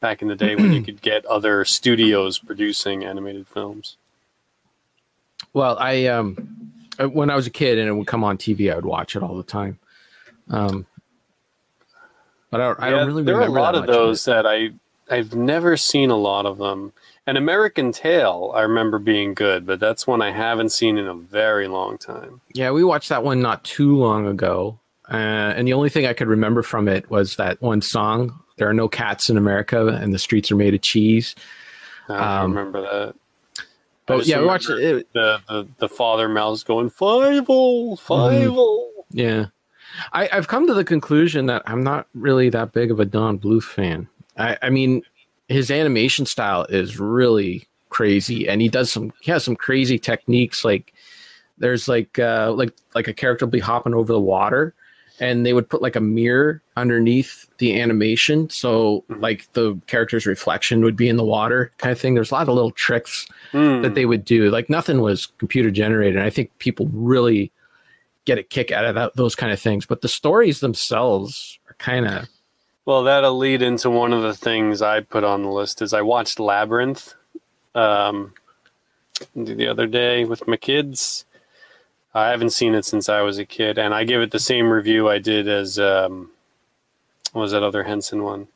back 0.00 0.20
in 0.22 0.28
the 0.28 0.36
day 0.36 0.56
when 0.56 0.72
you 0.72 0.82
could 0.84 1.00
get 1.00 1.24
other 1.26 1.64
studios 1.64 2.38
producing 2.38 3.04
animated 3.04 3.46
films. 3.46 3.96
well, 5.54 5.76
I 5.78 6.06
um, 6.06 6.36
uh, 6.98 7.08
when 7.08 7.30
I 7.30 7.34
was 7.36 7.46
a 7.46 7.50
kid 7.50 7.78
and 7.78 7.88
it 7.88 7.92
would 7.92 8.06
come 8.06 8.22
on 8.24 8.36
TV, 8.36 8.70
I 8.70 8.76
would 8.76 8.84
watch 8.84 9.16
it 9.16 9.22
all 9.22 9.36
the 9.36 9.42
time. 9.42 9.78
Um, 10.50 10.84
but 12.50 12.60
I, 12.60 12.64
don't- 12.64 12.80
I 12.80 12.90
Yeah, 12.90 12.96
don't 12.98 13.06
really 13.06 13.22
there 13.22 13.36
are 13.40 13.46
a 13.46 13.50
lot 13.50 13.74
of 13.74 13.86
those 13.86 14.24
that 14.26 14.46
I 14.46 14.70
I've 15.10 15.34
never 15.34 15.76
seen 15.78 16.10
a 16.10 16.16
lot 16.16 16.44
of 16.46 16.58
them. 16.58 16.92
An 17.26 17.36
American 17.36 17.92
Tail, 17.92 18.52
I 18.54 18.62
remember 18.62 18.98
being 18.98 19.34
good, 19.34 19.66
but 19.66 19.78
that's 19.78 20.06
one 20.06 20.22
I 20.22 20.30
haven't 20.32 20.70
seen 20.70 20.98
in 20.98 21.06
a 21.06 21.14
very 21.14 21.68
long 21.68 21.98
time. 21.98 22.40
Yeah, 22.54 22.70
we 22.70 22.82
watched 22.82 23.08
that 23.10 23.22
one 23.22 23.40
not 23.40 23.62
too 23.62 23.94
long 23.96 24.26
ago, 24.26 24.78
uh, 25.10 25.14
and 25.56 25.68
the 25.68 25.74
only 25.74 25.90
thing 25.90 26.06
I 26.06 26.12
could 26.12 26.28
remember 26.28 26.62
from 26.62 26.88
it 26.88 27.08
was 27.10 27.36
that 27.36 27.60
one 27.62 27.82
song. 27.82 28.38
There 28.56 28.68
are 28.68 28.74
no 28.74 28.88
cats 28.88 29.30
in 29.30 29.36
America, 29.36 29.86
and 29.88 30.12
the 30.12 30.18
streets 30.18 30.50
are 30.50 30.56
made 30.56 30.74
of 30.74 30.80
cheese. 30.82 31.34
I 32.08 32.40
Um, 32.40 32.52
remember 32.54 32.80
that. 32.82 33.14
But 34.06 34.26
yeah, 34.26 34.40
we 34.40 34.46
watched 34.46 34.68
it. 34.70 35.06
The, 35.12 35.40
the 35.46 35.68
the 35.78 35.88
father 35.88 36.28
mouse 36.28 36.64
going 36.64 36.90
five 36.90 37.44
oh 37.48 37.94
five 37.96 38.32
Mm-hmm. 38.48 38.56
oh. 38.58 39.04
Yeah, 39.12 39.46
I, 40.12 40.28
I've 40.32 40.48
come 40.48 40.66
to 40.66 40.74
the 40.74 40.84
conclusion 40.84 41.46
that 41.46 41.62
I'm 41.66 41.84
not 41.84 42.06
really 42.14 42.48
that 42.50 42.72
big 42.72 42.90
of 42.90 42.98
a 42.98 43.04
Don 43.04 43.38
Bluth 43.38 43.62
fan. 43.64 44.08
I, 44.36 44.56
I 44.62 44.70
mean, 44.70 45.02
his 45.50 45.70
animation 45.70 46.24
style 46.26 46.64
is 46.70 46.98
really 46.98 47.66
crazy, 47.90 48.48
and 48.48 48.60
he 48.62 48.68
does 48.68 48.90
some. 48.90 49.12
He 49.20 49.30
has 49.32 49.44
some 49.44 49.56
crazy 49.56 49.98
techniques. 49.98 50.64
Like 50.64 50.94
there's 51.58 51.88
like 51.88 52.18
uh, 52.18 52.52
like 52.52 52.72
like 52.94 53.08
a 53.08 53.12
character 53.12 53.44
will 53.46 53.50
be 53.50 53.58
hopping 53.60 53.92
over 53.94 54.12
the 54.12 54.20
water, 54.20 54.74
and 55.18 55.44
they 55.44 55.52
would 55.52 55.68
put 55.68 55.82
like 55.82 55.96
a 55.96 56.00
mirror 56.00 56.62
underneath 56.76 57.46
the 57.58 57.78
animation, 57.80 58.48
so 58.48 59.04
Mhm. 59.10 59.20
like 59.20 59.52
the 59.52 59.78
character's 59.86 60.24
reflection 60.24 60.82
would 60.84 60.96
be 60.96 61.08
in 61.08 61.16
the 61.16 61.24
water, 61.24 61.70
kind 61.78 61.92
of 61.92 62.00
thing. 62.00 62.14
There's 62.14 62.30
a 62.30 62.34
lot 62.34 62.48
of 62.48 62.54
little 62.54 62.70
tricks 62.70 63.26
Hmm. 63.52 63.82
that 63.82 63.94
they 63.94 64.06
would 64.06 64.24
do. 64.24 64.50
Like 64.50 64.70
nothing 64.70 65.00
was 65.02 65.26
computer 65.38 65.70
generated. 65.70 66.16
And 66.16 66.24
I 66.24 66.30
think 66.30 66.56
people 66.58 66.88
really 66.92 67.52
get 68.24 68.38
a 68.38 68.42
kick 68.42 68.70
out 68.72 68.84
of 68.86 68.94
that, 68.94 69.16
those 69.16 69.34
kind 69.34 69.52
of 69.52 69.60
things. 69.60 69.84
But 69.84 70.00
the 70.02 70.08
stories 70.08 70.60
themselves 70.60 71.58
are 71.68 71.74
kind 71.78 72.06
of 72.06 72.28
Well, 72.90 73.04
that'll 73.04 73.38
lead 73.38 73.62
into 73.62 73.88
one 73.88 74.12
of 74.12 74.22
the 74.22 74.34
things 74.34 74.82
I 74.82 74.98
put 74.98 75.22
on 75.22 75.44
the 75.44 75.48
list 75.48 75.80
is 75.80 75.94
I 75.94 76.02
watched 76.02 76.40
Labyrinth 76.40 77.14
um, 77.72 78.34
the 79.36 79.68
other 79.68 79.86
day 79.86 80.24
with 80.24 80.48
my 80.48 80.56
kids. 80.56 81.24
I 82.12 82.30
haven't 82.30 82.50
seen 82.50 82.74
it 82.74 82.84
since 82.84 83.08
I 83.08 83.20
was 83.20 83.38
a 83.38 83.44
kid, 83.44 83.78
and 83.78 83.94
I 83.94 84.02
give 84.02 84.20
it 84.20 84.32
the 84.32 84.40
same 84.40 84.68
review 84.68 85.08
I 85.08 85.18
did 85.18 85.46
as 85.46 85.78
um, 85.78 86.30
what 87.30 87.42
was 87.42 87.52
that 87.52 87.62
other 87.62 87.84
Henson 87.84 88.24
one? 88.24 88.48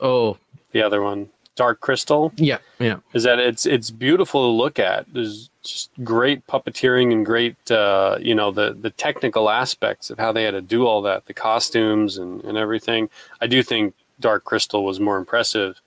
oh 0.00 0.38
The 0.72 0.82
other 0.82 1.00
one, 1.00 1.28
Dark 1.54 1.78
Crystal. 1.78 2.32
yeah 2.34 2.58
yeah 2.80 2.96
Is 3.14 3.22
that 3.22 3.38
it's 3.38 3.66
it's 3.66 3.92
beautiful 3.92 4.50
to 4.50 4.56
look 4.64 4.80
at. 4.80 5.06
There's 5.14 5.48
just 5.70 5.90
great 6.04 6.46
puppeteering 6.46 7.12
and 7.12 7.24
great 7.24 7.70
uh, 7.70 8.18
you 8.20 8.34
know 8.34 8.50
the 8.50 8.72
the 8.78 8.90
technical 8.90 9.50
aspects 9.50 10.10
of 10.10 10.18
how 10.18 10.32
they 10.32 10.44
had 10.44 10.52
to 10.52 10.62
do 10.62 10.86
all 10.86 11.02
that, 11.02 11.26
the 11.26 11.34
costumes 11.34 12.18
and 12.18 12.42
and 12.44 12.56
everything. 12.58 13.08
I 13.40 13.46
do 13.46 13.62
think 13.62 13.94
Dark 14.20 14.44
Crystal 14.44 14.84
was 14.84 15.00
more 15.00 15.18
impressive, 15.18 15.80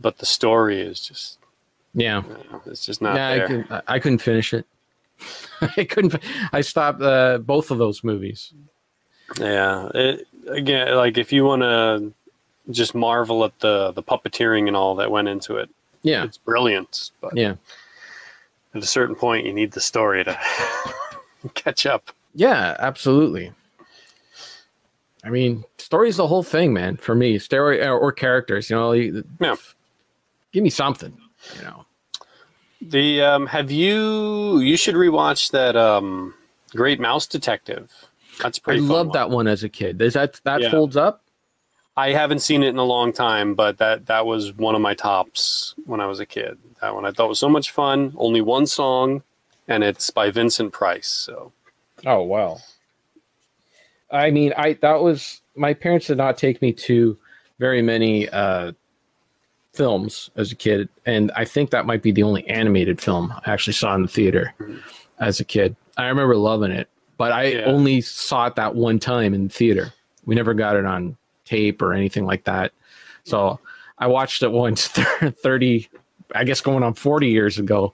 but 0.00 0.18
the 0.18 0.26
story 0.26 0.80
is 0.80 1.00
just 1.00 1.38
yeah. 1.94 2.22
you 2.22 2.50
know, 2.50 2.62
it's 2.66 2.84
just 2.84 3.02
not 3.02 3.16
yeah, 3.16 3.28
I, 3.28 3.38
there. 3.38 3.66
I- 3.70 3.94
I 3.94 3.98
couldn't 3.98 4.18
finish 4.18 4.52
it. 4.54 4.66
I 5.76 5.84
couldn't. 5.84 6.16
I 6.52 6.60
stopped 6.62 7.02
uh, 7.02 7.38
both 7.38 7.70
of 7.70 7.78
those 7.78 8.02
movies. 8.02 8.52
Yeah, 9.38 9.88
it, 9.94 10.26
again, 10.48 10.94
like 10.96 11.18
if 11.18 11.32
you 11.32 11.44
want 11.44 11.62
to 11.62 12.12
just 12.70 12.94
marvel 12.94 13.44
at 13.44 13.58
the 13.60 13.92
the 13.92 14.02
puppeteering 14.02 14.66
and 14.66 14.76
all 14.76 14.94
that 14.96 15.10
went 15.10 15.28
into 15.28 15.56
it, 15.56 15.68
Yeah, 16.02 16.24
it's 16.24 16.38
brilliant. 16.38 17.10
But 17.20 17.36
yeah, 17.36 17.54
at 18.74 18.82
a 18.82 18.86
certain 18.86 19.14
point, 19.16 19.46
you 19.46 19.52
need 19.52 19.72
the 19.72 19.80
story 19.80 20.24
to 20.24 20.38
catch 21.54 21.86
up. 21.86 22.10
yeah. 22.34 22.76
Absolutely. 22.78 23.52
I 25.22 25.28
mean, 25.28 25.64
story's 25.78 26.16
the 26.16 26.26
whole 26.26 26.42
thing, 26.42 26.72
man. 26.72 26.96
For 26.96 27.14
me, 27.14 27.38
story 27.38 27.82
or, 27.82 27.98
or 27.98 28.10
characters. 28.12 28.70
You 28.70 28.76
know, 28.76 28.92
you- 28.92 29.24
Yeah. 29.40 29.56
give 30.52 30.62
me 30.62 30.70
something. 30.70 31.16
You 31.56 31.62
know. 31.62 31.84
The 32.82 33.20
um, 33.22 33.46
have 33.46 33.70
you? 33.70 34.58
You 34.60 34.76
should 34.78 34.94
rewatch 34.94 35.50
that 35.50 35.76
um, 35.76 36.32
Great 36.70 36.98
Mouse 37.00 37.26
Detective. 37.26 37.90
That's 38.42 38.58
I 38.58 38.62
pretty. 38.62 38.80
fun 38.80 38.88
loved 38.88 39.08
one. 39.10 39.14
that 39.14 39.30
one 39.30 39.46
as 39.48 39.62
a 39.62 39.68
kid. 39.68 40.00
Is 40.00 40.14
that 40.14 40.40
that 40.44 40.62
Yeah. 40.62 40.70
holds 40.70 40.96
up? 40.96 41.22
I 42.00 42.12
haven't 42.12 42.38
seen 42.38 42.62
it 42.62 42.68
in 42.68 42.78
a 42.78 42.84
long 42.84 43.12
time, 43.12 43.54
but 43.54 43.76
that 43.76 44.06
that 44.06 44.24
was 44.24 44.54
one 44.54 44.74
of 44.74 44.80
my 44.80 44.94
tops 44.94 45.74
when 45.84 46.00
I 46.00 46.06
was 46.06 46.18
a 46.18 46.24
kid. 46.24 46.56
That 46.80 46.94
one 46.94 47.04
I 47.04 47.10
thought 47.12 47.28
was 47.28 47.38
so 47.38 47.48
much 47.48 47.72
fun. 47.72 48.14
Only 48.16 48.40
one 48.40 48.66
song, 48.66 49.22
and 49.68 49.84
it's 49.84 50.08
by 50.08 50.30
Vincent 50.30 50.72
Price. 50.72 51.08
So 51.08 51.52
Oh 52.06 52.22
wow. 52.22 52.58
I 54.10 54.30
mean, 54.30 54.54
I 54.56 54.74
that 54.80 55.02
was 55.02 55.42
my 55.56 55.74
parents 55.74 56.06
did 56.06 56.16
not 56.16 56.38
take 56.38 56.62
me 56.62 56.72
to 56.88 57.18
very 57.58 57.82
many 57.82 58.28
uh 58.30 58.72
films 59.74 60.30
as 60.36 60.50
a 60.52 60.56
kid, 60.56 60.88
and 61.04 61.30
I 61.36 61.44
think 61.44 61.70
that 61.70 61.84
might 61.84 62.02
be 62.02 62.12
the 62.12 62.22
only 62.22 62.48
animated 62.48 63.00
film 63.00 63.32
I 63.44 63.52
actually 63.52 63.74
saw 63.74 63.94
in 63.94 64.02
the 64.02 64.08
theater 64.08 64.54
as 65.18 65.38
a 65.38 65.44
kid. 65.44 65.76
I 65.98 66.08
remember 66.08 66.34
loving 66.36 66.72
it, 66.72 66.88
but 67.18 67.30
I 67.30 67.44
Yeah. 67.44 67.64
only 67.66 68.00
saw 68.00 68.46
it 68.46 68.54
that 68.56 68.74
one 68.74 68.98
time 68.98 69.34
in 69.34 69.48
the 69.48 69.52
theater. 69.52 69.92
We 70.24 70.34
never 70.34 70.54
got 70.54 70.76
it 70.76 70.86
on 70.86 71.16
tape 71.50 71.82
or 71.82 71.92
anything 71.92 72.24
like 72.26 72.44
that. 72.44 72.72
So 73.24 73.58
I 73.98 74.06
watched 74.06 74.42
it 74.42 74.50
once 74.52 74.88
30 75.44 75.88
I 76.32 76.44
guess 76.44 76.60
going 76.60 76.84
on 76.84 76.94
40 76.94 77.26
years 77.28 77.58
ago. 77.58 77.92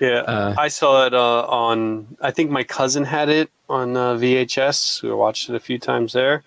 yeah, 0.00 0.20
Uh, 0.20 0.54
I 0.56 0.68
saw 0.68 1.04
it 1.06 1.14
uh, 1.14 1.42
on. 1.48 2.06
I 2.20 2.30
think 2.30 2.48
my 2.48 2.62
cousin 2.62 3.02
had 3.04 3.28
it 3.28 3.50
on 3.68 3.96
uh, 3.96 4.14
VHS. 4.14 5.02
We 5.02 5.10
watched 5.12 5.50
it 5.50 5.56
a 5.56 5.60
few 5.60 5.80
times 5.80 6.12
there. 6.12 6.44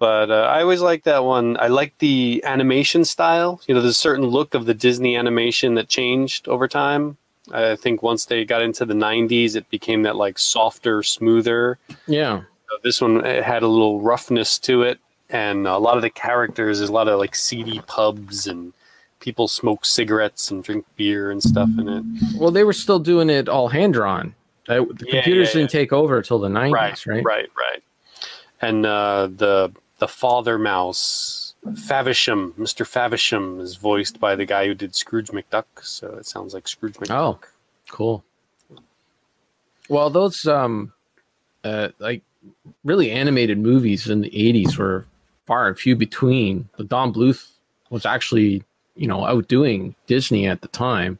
But 0.00 0.32
uh, 0.32 0.48
I 0.50 0.62
always 0.62 0.80
like 0.80 1.04
that 1.04 1.22
one. 1.24 1.56
I 1.60 1.68
like 1.68 1.96
the 1.98 2.42
animation 2.44 3.04
style. 3.04 3.60
You 3.68 3.74
know, 3.74 3.80
there's 3.80 3.94
a 3.94 4.06
certain 4.08 4.26
look 4.26 4.54
of 4.54 4.66
the 4.66 4.74
Disney 4.74 5.16
animation 5.16 5.74
that 5.76 5.88
changed 5.88 6.48
over 6.48 6.66
time. 6.66 7.16
I 7.52 7.76
think 7.76 8.02
once 8.02 8.26
they 8.26 8.44
got 8.44 8.60
into 8.62 8.84
the 8.84 8.94
90s, 8.94 9.54
it 9.54 9.70
became 9.70 10.02
that 10.02 10.16
like 10.16 10.38
softer, 10.40 11.04
smoother. 11.04 11.78
yeah. 12.08 12.34
Uh, 12.34 12.76
This 12.82 13.00
one 13.00 13.24
it 13.24 13.44
had 13.44 13.62
a 13.62 13.68
little 13.68 14.00
roughness 14.00 14.58
to 14.60 14.82
it, 14.82 14.98
and 15.30 15.66
a 15.66 15.78
lot 15.78 15.96
of 15.96 16.02
the 16.02 16.10
characters, 16.10 16.78
there's 16.78 16.90
a 16.90 16.92
lot 16.92 17.08
of 17.08 17.18
like 17.18 17.34
seedy 17.34 17.80
pubs 17.86 18.46
and 18.46 18.72
people 19.20 19.48
smoke 19.48 19.84
cigarettes 19.84 20.50
and 20.50 20.62
drink 20.62 20.86
beer 20.96 21.30
and 21.30 21.42
stuff 21.42 21.68
in 21.78 21.88
it. 21.88 22.04
Well, 22.36 22.50
they 22.50 22.64
were 22.64 22.72
still 22.72 22.98
doing 22.98 23.28
it 23.30 23.48
all 23.48 23.68
hand 23.68 23.94
drawn. 23.94 24.34
The 24.66 24.86
Yeah, 25.00 25.10
computers 25.22 25.48
yeah, 25.48 25.60
didn't 25.60 25.70
take 25.70 25.92
over 25.92 26.18
until 26.18 26.38
the 26.38 26.48
90s, 26.48 26.72
right, 26.72 27.06
right? 27.06 27.24
right, 27.24 27.48
right. 27.56 27.82
And 28.60 28.84
uh, 28.86 29.28
the 29.34 29.72
the 29.98 30.08
father 30.08 30.58
mouse, 30.58 31.54
Flaversham, 31.66 32.52
Mr. 32.52 32.86
Flaversham, 32.86 33.60
is 33.60 33.76
voiced 33.76 34.20
by 34.20 34.36
the 34.36 34.44
guy 34.44 34.66
who 34.66 34.74
did 34.74 34.94
Scrooge 34.94 35.28
McDuck, 35.28 35.64
so 35.82 36.14
it 36.14 36.26
sounds 36.26 36.54
like 36.54 36.68
Scrooge 36.68 36.94
McDuck. 36.94 37.10
Oh, 37.10 37.38
cool. 37.90 38.24
Well, 39.88 40.10
those 40.10 40.46
um, 40.46 40.92
uh, 41.64 41.88
like 41.98 42.22
really 42.84 43.10
animated 43.10 43.58
movies 43.58 44.08
in 44.08 44.20
the 44.20 44.30
'80s 44.30 44.76
were 44.76 45.06
far 45.48 45.66
and 45.66 45.76
few 45.78 45.96
between. 45.96 46.68
The 46.76 46.84
Don 46.84 47.12
Bluth 47.12 47.48
was 47.90 48.04
actually, 48.06 48.62
you 48.94 49.08
know, 49.08 49.24
outdoing 49.24 49.94
Disney 50.06 50.46
at 50.46 50.60
the 50.60 50.68
time. 50.68 51.18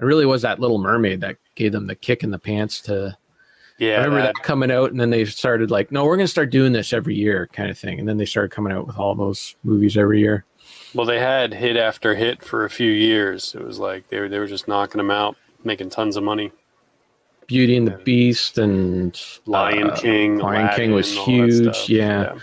It 0.00 0.04
really 0.04 0.24
was 0.26 0.40
that 0.42 0.58
Little 0.58 0.78
Mermaid 0.78 1.20
that 1.20 1.36
gave 1.56 1.72
them 1.72 1.86
the 1.86 1.94
kick 1.94 2.24
in 2.24 2.30
the 2.30 2.38
pants 2.38 2.80
to. 2.82 3.16
yeah, 3.78 3.96
I 4.00 4.04
remember 4.04 4.22
that- 4.22 4.34
that 4.36 4.42
coming 4.42 4.70
out, 4.70 4.90
and 4.90 4.98
then 5.00 5.10
they 5.10 5.24
started 5.26 5.70
like, 5.70 5.92
"No, 5.92 6.04
we're 6.06 6.16
going 6.16 6.26
to 6.26 6.30
start 6.38 6.50
doing 6.50 6.72
this 6.72 6.92
every 6.94 7.14
year," 7.14 7.48
kind 7.52 7.70
of 7.70 7.78
thing. 7.78 7.98
And 8.00 8.08
then 8.08 8.16
they 8.16 8.24
started 8.24 8.50
coming 8.50 8.72
out 8.72 8.86
with 8.86 8.98
all 8.98 9.14
those 9.14 9.54
movies 9.62 9.96
every 9.96 10.20
year. 10.20 10.44
well, 10.94 11.06
they 11.06 11.18
had 11.20 11.52
hit 11.54 11.76
after 11.76 12.14
hit 12.14 12.42
for 12.42 12.64
a 12.64 12.70
few 12.70 12.90
years. 12.90 13.54
It 13.54 13.62
was 13.64 13.78
like 13.78 14.08
they 14.08 14.18
were 14.20 14.28
they 14.28 14.38
were 14.38 14.46
just 14.46 14.66
knocking 14.68 14.98
them 14.98 15.10
out, 15.10 15.36
making 15.64 15.90
tons 15.90 16.16
of 16.16 16.22
money. 16.24 16.50
Beauty 17.46 17.76
and 17.76 17.86
the 17.86 17.98
Beast 17.98 18.56
and 18.58 19.20
Lion 19.46 19.90
uh, 19.90 19.96
King, 19.96 20.38
Lion 20.38 20.70
King 20.76 20.92
was 20.92 21.12
huge, 21.12 21.74
stuff. 21.74 21.88
yeah. 21.90 22.34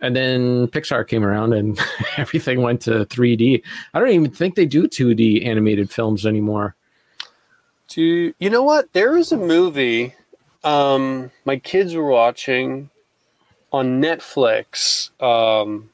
And 0.00 0.14
then 0.14 0.68
Pixar 0.68 1.06
came 1.06 1.24
around 1.24 1.52
and 1.52 1.78
everything 2.16 2.62
went 2.62 2.80
to 2.82 3.04
3D. 3.06 3.62
I 3.94 3.98
don't 3.98 4.10
even 4.10 4.30
think 4.30 4.54
they 4.54 4.66
do 4.66 4.86
2D 4.86 5.44
animated 5.44 5.90
films 5.90 6.24
anymore. 6.24 6.76
Do 7.88 8.32
you 8.38 8.50
know 8.50 8.62
what? 8.62 8.92
There 8.92 9.16
is 9.16 9.32
a 9.32 9.36
movie 9.36 10.14
um, 10.64 11.30
my 11.44 11.56
kids 11.56 11.94
were 11.94 12.08
watching 12.08 12.90
on 13.72 14.02
Netflix 14.02 15.10
um, 15.22 15.90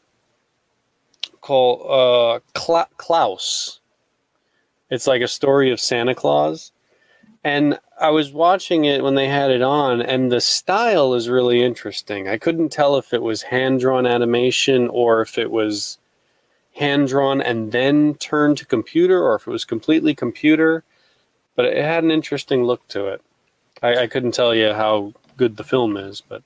called 1.41 1.87
uh, 1.89 2.41
Cla- 2.55 2.89
Klaus. 2.97 3.81
It's 4.91 5.07
like 5.07 5.23
a 5.23 5.29
story 5.29 5.71
of 5.71 5.81
Santa 5.81 6.15
Claus. 6.15 6.73
And 7.43 7.79
I 8.01 8.11
was 8.11 8.33
watching 8.33 8.85
it 8.85 9.03
when 9.03 9.15
they 9.15 9.29
had 9.29 9.51
it 9.51 9.63
on, 9.63 10.03
and 10.03 10.31
the 10.31 10.41
style 10.41 11.15
is 11.15 11.29
really 11.29 11.63
interesting. 11.63 12.29
I 12.29 12.39
couldn't 12.39 12.71
tell 12.71 12.97
if 12.97 13.13
it 13.13 13.23
was 13.23 13.43
hand 13.43 13.81
drawn 13.81 14.07
animation 14.07 14.89
or 14.89 15.21
if 15.23 15.39
it 15.39 15.51
was 15.51 15.99
hand 16.75 17.09
drawn 17.09 17.41
and 17.41 17.73
then 17.73 18.15
turned 18.15 18.59
to 18.59 18.67
computer 18.67 19.23
or 19.23 19.37
if 19.37 19.47
it 19.47 19.51
was 19.51 19.65
completely 19.65 20.15
computer 20.15 20.83
but 21.57 21.67
it 21.67 21.77
had 21.77 22.05
an 22.05 22.11
interesting 22.11 22.65
look 22.65 22.87
to 22.89 23.07
it. 23.07 23.23
I, 23.83 24.03
I 24.03 24.07
couldn't 24.07 24.33
tell 24.33 24.55
you 24.55 24.73
how 24.73 25.13
good 25.37 25.57
the 25.57 25.65
film 25.65 25.97
is, 25.97 26.21
but 26.21 26.43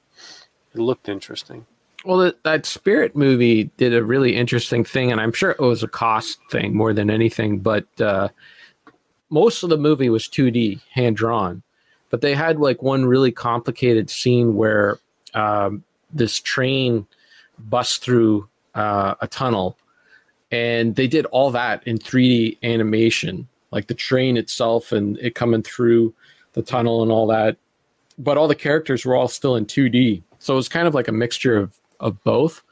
It 0.75 0.81
looked 0.81 1.09
interesting. 1.09 1.67
Well, 2.05 2.19
that, 2.19 2.43
that 2.45 2.67
Spirit 2.67 3.17
movie 3.17 3.65
did 3.77 3.95
a 3.95 4.05
really 4.05 4.37
interesting 4.37 4.85
thing, 4.85 5.11
and 5.11 5.21
I'm 5.21 5.33
sure 5.33 5.51
it 5.51 5.61
was 5.61 5.83
a 5.83 5.89
cost 5.89 6.39
thing 6.51 6.75
more 6.75 6.93
than 6.93 7.11
anything. 7.11 7.59
But 7.59 7.87
uh, 8.01 8.29
most 9.31 9.63
of 9.63 9.71
the 9.71 9.79
movie 9.79 10.09
was 10.09 10.29
2D, 10.29 10.81
hand 10.93 11.17
drawn. 11.17 11.63
But 12.11 12.21
they 12.21 12.35
had 12.35 12.59
like 12.59 12.83
one 12.83 13.05
really 13.05 13.33
complicated 13.33 14.09
scene 14.09 14.55
where 14.55 14.99
um, 15.35 15.85
this 16.13 16.41
train 16.41 17.07
busts 17.59 17.99
through 17.99 18.49
uh, 18.75 19.15
a 19.21 19.27
tunnel, 19.27 19.77
and 20.51 20.97
they 20.97 21.07
did 21.07 21.27
all 21.27 21.51
that 21.51 21.87
in 21.87 21.99
3D 21.99 22.59
animation, 22.63 23.47
like 23.71 23.89
the 23.89 23.95
train 23.95 24.37
itself 24.37 24.93
and 24.93 25.19
it 25.19 25.35
coming 25.35 25.63
through 25.63 26.15
the 26.55 26.63
tunnel 26.63 27.03
and 27.03 27.13
all 27.13 27.27
that. 27.27 27.57
But 28.19 28.39
all 28.39 28.49
the 28.49 28.55
characters 28.55 29.05
were 29.05 29.15
all 29.15 29.29
still 29.29 29.57
in 29.57 29.67
2D, 29.67 30.23
so 30.39 30.55
it 30.55 30.57
was 30.57 30.69
kind 30.69 30.89
of 30.89 30.95
like 30.95 31.09
a 31.09 31.13
mixture 31.13 31.57
of 31.57 31.79
of 32.01 32.23
both, 32.25 32.63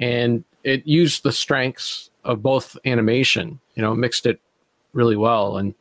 and 0.00 0.44
it 0.64 0.86
used 0.86 1.22
the 1.22 1.32
strengths 1.32 2.10
of 2.24 2.42
both 2.42 2.76
animation. 2.84 3.60
You 3.74 3.82
know, 3.82 3.94
mixed 3.94 4.26
it 4.26 4.40
really 4.92 5.16
well, 5.16 5.58
and 5.58 5.74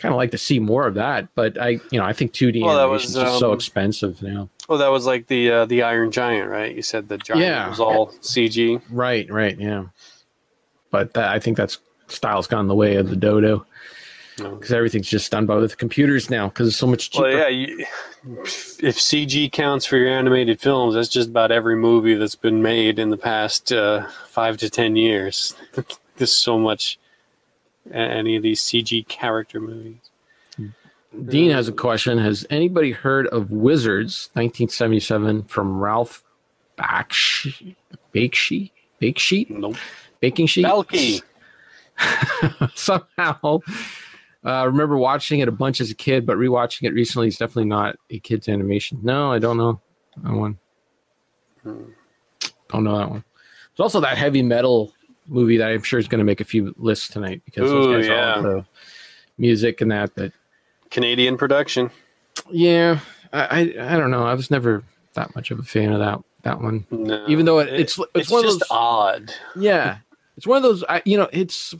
kind 0.00 0.12
of 0.12 0.16
like 0.18 0.30
to 0.32 0.38
see 0.38 0.58
more 0.58 0.86
of 0.86 0.94
that. 0.94 1.28
But 1.34 1.60
I, 1.60 1.78
you 1.90 1.98
know, 1.98 2.04
I 2.04 2.12
think 2.12 2.32
2D 2.32 2.62
Well, 2.62 2.76
that 2.76 2.84
animation 2.84 3.10
is 3.10 3.16
was, 3.16 3.24
just 3.24 3.38
so 3.38 3.50
um, 3.50 3.54
expensive 3.56 4.22
now. 4.22 4.48
Oh, 4.68 4.78
that 4.78 4.88
was 4.88 5.06
like 5.06 5.26
the 5.26 5.50
uh, 5.50 5.66
the 5.66 5.82
Iron 5.82 6.10
Giant, 6.10 6.48
right? 6.50 6.74
You 6.74 6.82
said 6.82 7.08
the 7.08 7.18
giant 7.18 7.42
Yeah. 7.44 7.68
was 7.68 7.80
all 7.80 8.08
CG. 8.20 8.80
Right, 8.90 9.30
right, 9.30 9.58
yeah. 9.58 9.86
But 10.90 11.14
that, 11.14 11.28
I 11.30 11.38
think 11.38 11.56
that's 11.56 11.78
style's 12.08 12.46
gone 12.46 12.66
the 12.68 12.74
way 12.74 12.96
of 12.96 13.08
the 13.10 13.16
dodo 13.16 13.64
No. 14.38 14.56
because 14.56 14.72
everything's 14.72 15.08
just 15.08 15.30
done 15.30 15.46
by 15.46 15.58
the 15.60 15.68
computers 15.68 16.30
now 16.30 16.48
because 16.48 16.68
it's 16.68 16.76
so 16.76 16.86
much 16.86 17.10
cheaper. 17.10 17.24
Well, 17.24 17.36
yeah. 17.36 17.48
You, 17.48 17.86
if 18.82 18.96
CG 18.98 19.50
counts 19.52 19.86
for 19.86 19.96
your 19.96 20.08
animated 20.08 20.60
films, 20.60 20.94
that's 20.94 21.08
just 21.08 21.28
about 21.30 21.50
every 21.50 21.76
movie 21.76 22.14
that's 22.14 22.34
been 22.36 22.62
made 22.62 22.98
in 22.98 23.10
the 23.10 23.16
past 23.16 23.72
uh, 23.72 24.06
five 24.28 24.56
to 24.58 24.70
ten 24.70 24.94
years. 24.96 25.54
There's 26.16 26.32
so 26.32 26.58
much. 26.58 26.98
Any 27.92 28.36
of 28.36 28.42
these 28.42 28.60
CG 28.60 29.06
character 29.08 29.60
movies. 29.60 30.10
Dean 31.26 31.50
has 31.50 31.66
a 31.68 31.72
question. 31.72 32.18
Has 32.18 32.46
anybody 32.50 32.92
heard 32.92 33.26
of 33.28 33.50
Wizards 33.50 34.30
1977 34.34 35.44
from 35.44 35.80
Ralph 35.80 36.22
Bakshi? 36.78 37.74
Bakshi? 38.14 38.70
Bakesheet? 39.00 39.50
Nope. 39.50 39.76
Baking 40.20 40.46
sheet? 40.46 40.62
Balky. 40.62 41.22
Somehow. 42.74 43.60
I 44.42 44.62
uh, 44.62 44.66
remember 44.66 44.96
watching 44.96 45.40
it 45.40 45.48
a 45.48 45.52
bunch 45.52 45.80
as 45.80 45.90
a 45.90 45.94
kid, 45.94 46.24
but 46.24 46.36
rewatching 46.36 46.84
it 46.84 46.94
recently 46.94 47.28
is 47.28 47.36
definitely 47.36 47.66
not 47.66 47.96
a 48.10 48.18
kid's 48.20 48.48
animation. 48.48 48.98
No, 49.02 49.32
I 49.32 49.38
don't 49.38 49.56
know 49.56 49.80
that 50.22 50.32
one. 50.32 50.58
Don't 51.64 52.84
know 52.84 52.96
that 52.96 53.10
one. 53.10 53.24
There's 53.76 53.84
also 53.84 54.00
that 54.00 54.16
heavy 54.16 54.42
metal 54.42 54.92
movie 55.30 55.56
that 55.56 55.70
I'm 55.70 55.82
sure 55.82 55.98
is 55.98 56.08
going 56.08 56.18
to 56.18 56.24
make 56.24 56.40
a 56.40 56.44
few 56.44 56.74
lists 56.76 57.08
tonight 57.08 57.42
because 57.44 57.70
Ooh, 57.70 57.74
those 57.74 57.96
guys 57.96 58.06
yeah. 58.08 58.14
are 58.14 58.36
all 58.36 58.42
the 58.42 58.66
music 59.38 59.80
and 59.80 59.90
that. 59.90 60.12
But 60.14 60.32
Canadian 60.90 61.36
production. 61.36 61.90
yeah, 62.50 63.00
I, 63.32 63.40
I 63.40 63.60
I 63.94 63.98
don't 63.98 64.10
know. 64.10 64.24
I 64.24 64.34
was 64.34 64.50
never 64.50 64.82
that 65.14 65.34
much 65.34 65.50
of 65.50 65.58
a 65.58 65.62
fan 65.62 65.92
of 65.92 66.00
that 66.00 66.20
that 66.42 66.60
one. 66.60 66.86
No. 66.90 67.24
Even 67.28 67.46
though 67.46 67.60
it, 67.60 67.68
it's 67.68 67.98
it's, 67.98 68.10
it's 68.14 68.30
one 68.30 68.44
of 68.44 68.50
those 68.50 68.62
odd. 68.70 69.32
yeah, 69.56 69.98
it's 70.36 70.46
one 70.46 70.56
of 70.56 70.62
those. 70.62 70.84
I, 70.88 71.02
you 71.04 71.16
know, 71.16 71.28
it's 71.32 71.74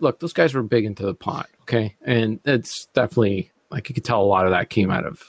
look. 0.00 0.20
Those 0.20 0.32
guys 0.32 0.54
were 0.54 0.62
big 0.62 0.84
into 0.84 1.04
the 1.04 1.14
pot, 1.14 1.48
okay, 1.62 1.96
and 2.02 2.40
it's 2.44 2.86
definitely 2.86 3.50
like 3.70 3.88
you 3.88 3.94
could 3.94 4.04
tell 4.04 4.22
a 4.22 4.24
lot 4.24 4.46
of 4.46 4.52
that 4.52 4.70
came 4.70 4.90
out 4.90 5.06
of 5.06 5.22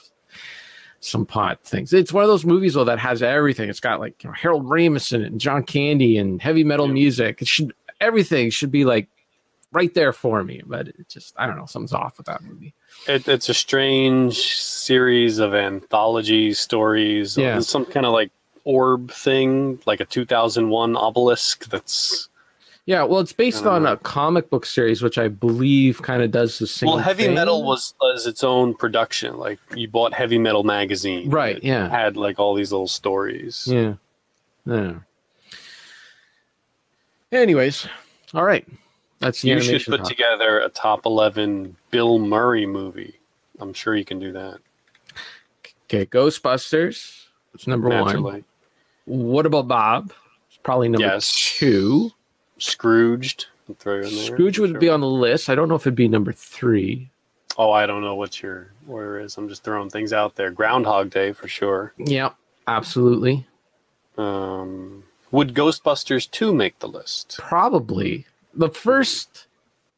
some 1.00 1.24
pot 1.26 1.62
things. 1.64 1.92
It's 1.92 2.12
one 2.12 2.24
of 2.24 2.28
those 2.28 2.44
movies 2.44 2.74
though 2.74 2.84
that 2.84 2.98
has 2.98 3.22
everything. 3.22 3.68
It's 3.70 3.80
got 3.80 4.00
like 4.00 4.22
you 4.24 4.28
know, 4.30 4.34
Harold 4.34 4.66
Ramis 4.66 5.12
in 5.12 5.22
it 5.22 5.30
and 5.32 5.40
John 5.40 5.62
Candy 5.62 6.18
and 6.18 6.40
heavy 6.42 6.64
metal 6.64 6.86
Yeah. 6.86 6.92
music. 6.94 7.42
It 7.42 7.48
should 7.48 7.72
everything 8.00 8.50
should 8.50 8.70
be 8.70 8.84
like 8.84 9.08
right 9.72 9.92
there 9.94 10.12
for 10.12 10.42
me, 10.42 10.62
but 10.66 10.88
it 10.88 11.08
just 11.08 11.34
I 11.36 11.46
don't 11.46 11.56
know 11.56 11.66
something's 11.66 11.92
off 11.92 12.18
with 12.18 12.26
that 12.26 12.42
movie. 12.42 12.74
It, 13.06 13.28
it's 13.28 13.48
a 13.48 13.54
strange 13.54 14.36
series 14.56 15.38
of 15.38 15.54
anthology 15.54 16.52
stories. 16.54 17.36
Yeah. 17.36 17.60
Some 17.60 17.84
kind 17.84 18.06
of 18.06 18.12
like 18.12 18.30
orb 18.64 19.10
thing, 19.12 19.78
like 19.86 20.00
a 20.00 20.04
2001 20.04 20.96
obelisk 20.96 21.66
that's. 21.70 22.28
Yeah, 22.88 23.02
well, 23.02 23.20
it's 23.20 23.34
based 23.34 23.66
on 23.66 23.82
know. 23.82 23.92
a 23.92 23.96
comic 23.98 24.48
book 24.48 24.64
series, 24.64 25.02
which 25.02 25.18
I 25.18 25.28
believe 25.28 26.00
kind 26.00 26.22
of 26.22 26.30
does 26.30 26.58
the 26.58 26.66
same. 26.66 26.86
Thing. 26.86 26.94
Well, 26.94 27.04
heavy 27.04 27.24
thing. 27.24 27.34
metal 27.34 27.62
was, 27.62 27.92
was 28.00 28.26
its 28.26 28.42
own 28.42 28.72
production. 28.72 29.36
Like 29.36 29.58
you 29.76 29.88
bought 29.88 30.14
Heavy 30.14 30.38
Metal 30.38 30.62
magazine, 30.64 31.28
Right, 31.28 31.62
yeah. 31.62 31.90
had 31.90 32.16
like 32.16 32.38
all 32.38 32.54
these 32.54 32.72
little 32.72 32.86
stories. 32.88 33.68
Yeah. 33.70 33.96
Yeah. 34.64 35.00
Anyways, 37.30 37.86
all 38.32 38.44
right. 38.44 38.66
That's 39.18 39.44
You 39.44 39.60
should 39.60 39.84
put 39.84 40.00
part. 40.00 40.08
together 40.08 40.60
a 40.60 40.70
top 40.70 41.04
11 41.04 41.76
Bill 41.90 42.18
Murray 42.18 42.64
movie. 42.64 43.18
I'm 43.60 43.74
sure 43.74 43.96
you 43.96 44.04
can 44.06 44.18
do 44.18 44.32
that. 44.32 44.60
okay, 45.84 46.06
Ghostbusters. 46.06 47.24
It's 47.52 47.66
number 47.66 47.90
one. 47.90 48.44
What 49.04 49.44
about 49.44 49.68
Bob? 49.68 50.12
It's 50.48 50.58
probably 50.62 50.88
number 50.88 51.06
Yes. 51.06 51.30
two. 51.58 52.12
Scrooged. 52.58 53.46
I'll 53.68 53.74
throw 53.76 53.96
in 53.96 54.02
there. 54.02 54.10
Scrooge 54.10 54.58
would 54.58 54.78
be 54.80 54.88
on 54.88 55.00
the 55.00 55.06
list. 55.08 55.48
I 55.48 55.54
don't 55.54 55.68
know 55.68 55.74
if 55.74 55.82
it'd 55.82 55.94
be 55.94 56.08
number 56.08 56.32
three. 56.32 57.10
Oh, 57.56 57.70
I 57.72 57.86
don't 57.86 58.02
know 58.02 58.14
what 58.14 58.40
your 58.42 58.72
order 58.86 59.18
is. 59.20 59.36
I'm 59.36 59.48
just 59.48 59.64
throwing 59.64 59.90
things 59.90 60.12
out 60.12 60.36
there. 60.36 60.50
Groundhog 60.50 61.10
Day 61.10 61.32
for 61.32 61.48
sure. 61.48 61.92
Yeah, 61.98 62.30
absolutely. 62.68 63.46
Um, 64.16 65.04
would 65.30 65.54
Ghostbusters 65.54 66.30
2 66.30 66.54
make 66.54 66.78
the 66.78 66.88
list? 66.88 67.36
Probably 67.38 68.26
the 68.54 68.68
first 68.70 69.46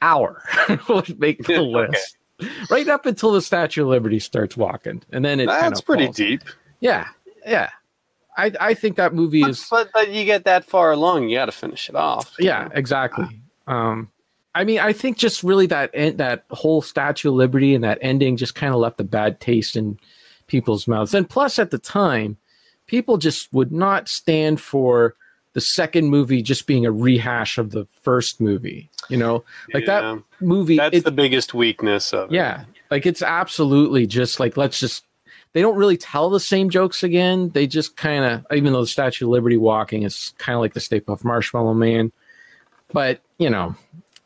hour 0.03 0.43
would 0.89 1.19
make 1.21 1.45
the 1.45 1.55
Okay. 1.61 1.89
list. 1.91 2.17
Right 2.71 2.89
up 2.89 3.05
until 3.05 3.33
the 3.33 3.43
Statue 3.43 3.83
of 3.83 3.89
Liberty 3.89 4.19
starts 4.19 4.57
walking, 4.57 5.03
and 5.13 5.23
then 5.23 5.41
it 5.41 5.47
That's 5.47 5.83
pretty 5.83 6.07
falls. 6.07 6.17
deep. 6.17 6.43
Yeah, 6.81 7.09
yeah. 7.47 7.69
I 8.47 8.53
I 8.71 8.75
think 8.75 8.97
that 8.97 9.15
movie 9.15 9.43
But, 9.43 9.51
is 9.51 9.67
but, 9.71 9.91
but 9.93 10.11
you 10.11 10.25
get 10.25 10.45
that 10.45 10.65
far 10.65 10.93
along, 10.93 11.29
you 11.29 11.37
got 11.37 11.47
to 11.47 11.53
finish 11.53 11.89
it 11.89 11.95
off. 11.95 12.35
yeah 12.39 12.69
exactly 12.75 13.27
um 13.67 14.09
i 14.55 14.65
mean 14.65 14.79
i 14.81 14.93
think 14.93 15.17
just 15.19 15.45
really 15.45 15.67
that 15.67 15.93
that 16.17 16.45
whole 16.51 16.83
statue 16.83 17.29
of 17.29 17.35
liberty 17.35 17.75
and 17.75 17.85
that 17.85 17.99
ending 18.01 18.37
just 18.37 18.55
kind 18.55 18.73
of 18.75 18.81
left 18.81 18.99
a 19.01 19.05
bad 19.05 19.39
taste 19.41 19.77
in 19.77 19.99
people's 20.47 20.89
mouths 20.89 21.15
and 21.15 21.29
plus 21.29 21.59
at 21.59 21.71
the 21.71 21.79
time 21.79 22.37
people 22.87 23.17
just 23.19 23.53
would 23.53 23.71
not 23.71 24.09
stand 24.09 24.61
for 24.61 25.15
the 25.53 25.61
second 25.61 26.07
movie 26.09 26.43
just 26.43 26.67
being 26.67 26.85
a 26.87 26.91
rehash 26.91 27.59
of 27.59 27.71
the 27.71 27.87
first 28.03 28.41
movie 28.41 28.91
you 29.09 29.17
know 29.17 29.45
like 29.75 29.87
Yeah. 29.87 30.01
that 30.01 30.23
movie 30.41 30.77
That's 30.77 30.97
it- 30.97 31.05
the 31.05 31.13
biggest 31.13 31.55
weakness 31.55 32.13
of 32.13 32.33
it. 32.33 32.35
yeah 32.35 32.65
like 32.91 33.07
it's 33.07 33.23
absolutely 33.23 34.07
just 34.07 34.41
like 34.41 34.57
let's 34.57 34.81
just 34.81 35.05
they 35.53 35.61
don't 35.63 35.77
really 35.77 35.97
tell 35.97 36.31
the 36.31 36.41
same 36.41 36.71
jokes 36.71 37.03
again 37.03 37.49
they 37.51 37.67
just 37.67 37.97
kind 37.97 38.25
of 38.25 38.47
even 38.57 38.73
though 38.73 38.81
the 38.83 38.87
statue 38.87 39.25
of 39.27 39.31
liberty 39.31 39.57
walking 39.57 40.03
is 40.05 40.33
kind 40.39 40.55
of 40.55 40.61
like 40.61 40.75
the 40.75 40.81
stay 40.81 41.01
puft 41.01 41.25
marshmallow 41.25 41.75
man 41.75 42.13
but 42.93 43.21
you 43.39 43.51
know 43.51 43.75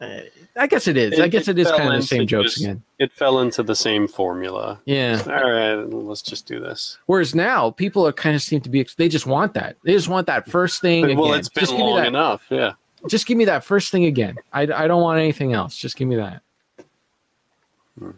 uh, 0.00 0.20
i 0.56 0.66
guess 0.66 0.86
it 0.86 0.96
is 0.96 1.18
i 1.20 1.28
guess 1.28 1.48
it 1.48 1.58
it 1.58 1.62
is 1.62 1.70
kind 1.72 1.92
of 1.94 2.00
the 2.00 2.06
same 2.06 2.26
jokes 2.26 2.54
just- 2.54 2.64
again 2.64 2.82
It 2.98 3.12
fell 3.12 3.40
into 3.40 3.62
the 3.62 3.74
same 3.76 4.06
formula. 4.08 4.80
yeah 4.86 5.20
All 5.26 5.50
right, 5.50 5.74
let's 5.74 6.22
just 6.22 6.46
do 6.46 6.60
this. 6.60 6.98
whereas 7.06 7.34
now 7.34 7.70
people 7.70 8.06
are 8.06 8.12
kind 8.12 8.34
of 8.36 8.42
seem 8.42 8.60
to 8.62 8.68
be 8.70 8.86
they 8.96 9.08
just 9.08 9.26
want 9.26 9.54
that 9.54 9.76
they 9.84 9.92
just 9.92 10.08
want 10.08 10.26
that 10.26 10.48
first 10.50 10.80
thing 10.80 11.16
well, 11.16 11.34
it's 11.34 11.48
been 11.48 11.60
just 11.62 11.72
give 11.72 11.78
me 11.78 11.84
long 11.86 11.96
that 11.98 12.06
enough. 12.08 12.42
Yeah. 12.50 12.72
just 13.08 13.26
give 13.26 13.36
me 13.38 13.44
that 13.46 13.64
first 13.64 13.90
thing 13.90 14.04
again 14.04 14.36
i, 14.52 14.62
I 14.62 14.86
don't 14.88 15.02
want 15.02 15.18
anything 15.20 15.52
else 15.52 15.76
just 15.76 15.96
give 15.96 16.08
me 16.08 16.16
that 16.16 16.42
Hmm. 17.98 18.10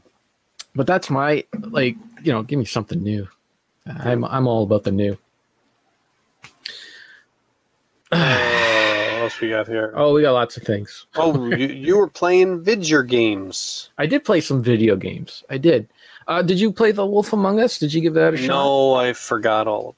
but 0.74 0.86
that's 0.86 1.10
my 1.10 1.44
like 1.68 1.96
you 2.26 2.32
know 2.32 2.42
give 2.42 2.58
me 2.58 2.64
something 2.64 3.02
new 3.02 3.26
i'm 3.86 4.24
i'm 4.24 4.48
all 4.48 4.64
about 4.64 4.82
the 4.84 4.90
new 4.92 5.16
Uh, 8.12 9.18
what 9.18 9.22
else 9.22 9.40
we 9.40 9.48
got 9.48 9.66
here? 9.66 9.92
oh 9.96 10.12
we 10.12 10.22
got 10.22 10.32
lots 10.32 10.56
of 10.56 10.62
things 10.62 11.06
Oh, 11.16 11.46
you, 11.46 11.66
you 11.66 11.96
were 11.98 12.06
playing 12.08 12.62
Vidger 12.62 13.06
games. 13.08 13.90
i 13.98 14.06
did 14.06 14.24
play 14.24 14.40
some 14.40 14.62
video 14.62 14.94
games 14.96 15.42
i 15.50 15.58
did 15.58 15.88
uh 16.28 16.42
did 16.42 16.60
you 16.60 16.70
play 16.72 16.92
the 16.92 17.04
wolf 17.06 17.32
among 17.32 17.58
us 17.60 17.78
did 17.78 17.92
you 17.92 18.00
give 18.00 18.14
that 18.14 18.34
a 18.34 18.36
shot 18.36 18.48
No, 18.48 18.94
I 18.94 19.12
forgot 19.12 19.66
all 19.66 19.90
of 19.90 19.94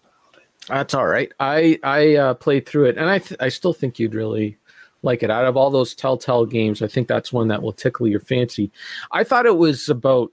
That's 0.68 0.94
all 0.94 1.06
right. 1.06 1.32
I 1.40 1.78
I 1.82 2.14
uh, 2.16 2.34
played 2.34 2.66
through 2.66 2.86
it, 2.86 2.98
and 2.98 3.08
I 3.08 3.18
th- 3.20 3.40
I 3.40 3.48
still 3.48 3.72
think 3.72 3.98
you'd 3.98 4.14
really 4.14 4.58
like 5.02 5.22
it. 5.22 5.30
Out 5.30 5.46
of 5.46 5.56
all 5.56 5.70
those 5.70 5.94
Telltale 5.94 6.44
games, 6.44 6.82
I 6.82 6.88
think 6.88 7.08
that's 7.08 7.32
one 7.32 7.48
that 7.48 7.62
will 7.62 7.72
tickle 7.72 8.06
your 8.06 8.20
fancy. 8.20 8.70
I 9.12 9.24
thought 9.24 9.46
it 9.46 9.56
was 9.56 9.88
about 9.88 10.30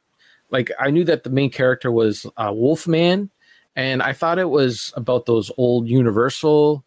like 0.56 0.72
I 0.80 0.90
knew 0.92 1.04
that 1.06 1.24
the 1.24 1.30
main 1.30 1.50
character 1.52 1.92
was 1.92 2.26
uh, 2.38 2.52
Wolfman, 2.54 3.30
and 3.76 4.02
I 4.02 4.14
thought 4.14 4.40
it 4.40 4.50
was 4.50 4.94
about 4.96 5.26
those 5.26 5.52
old 5.58 5.88
Universal 5.90 6.84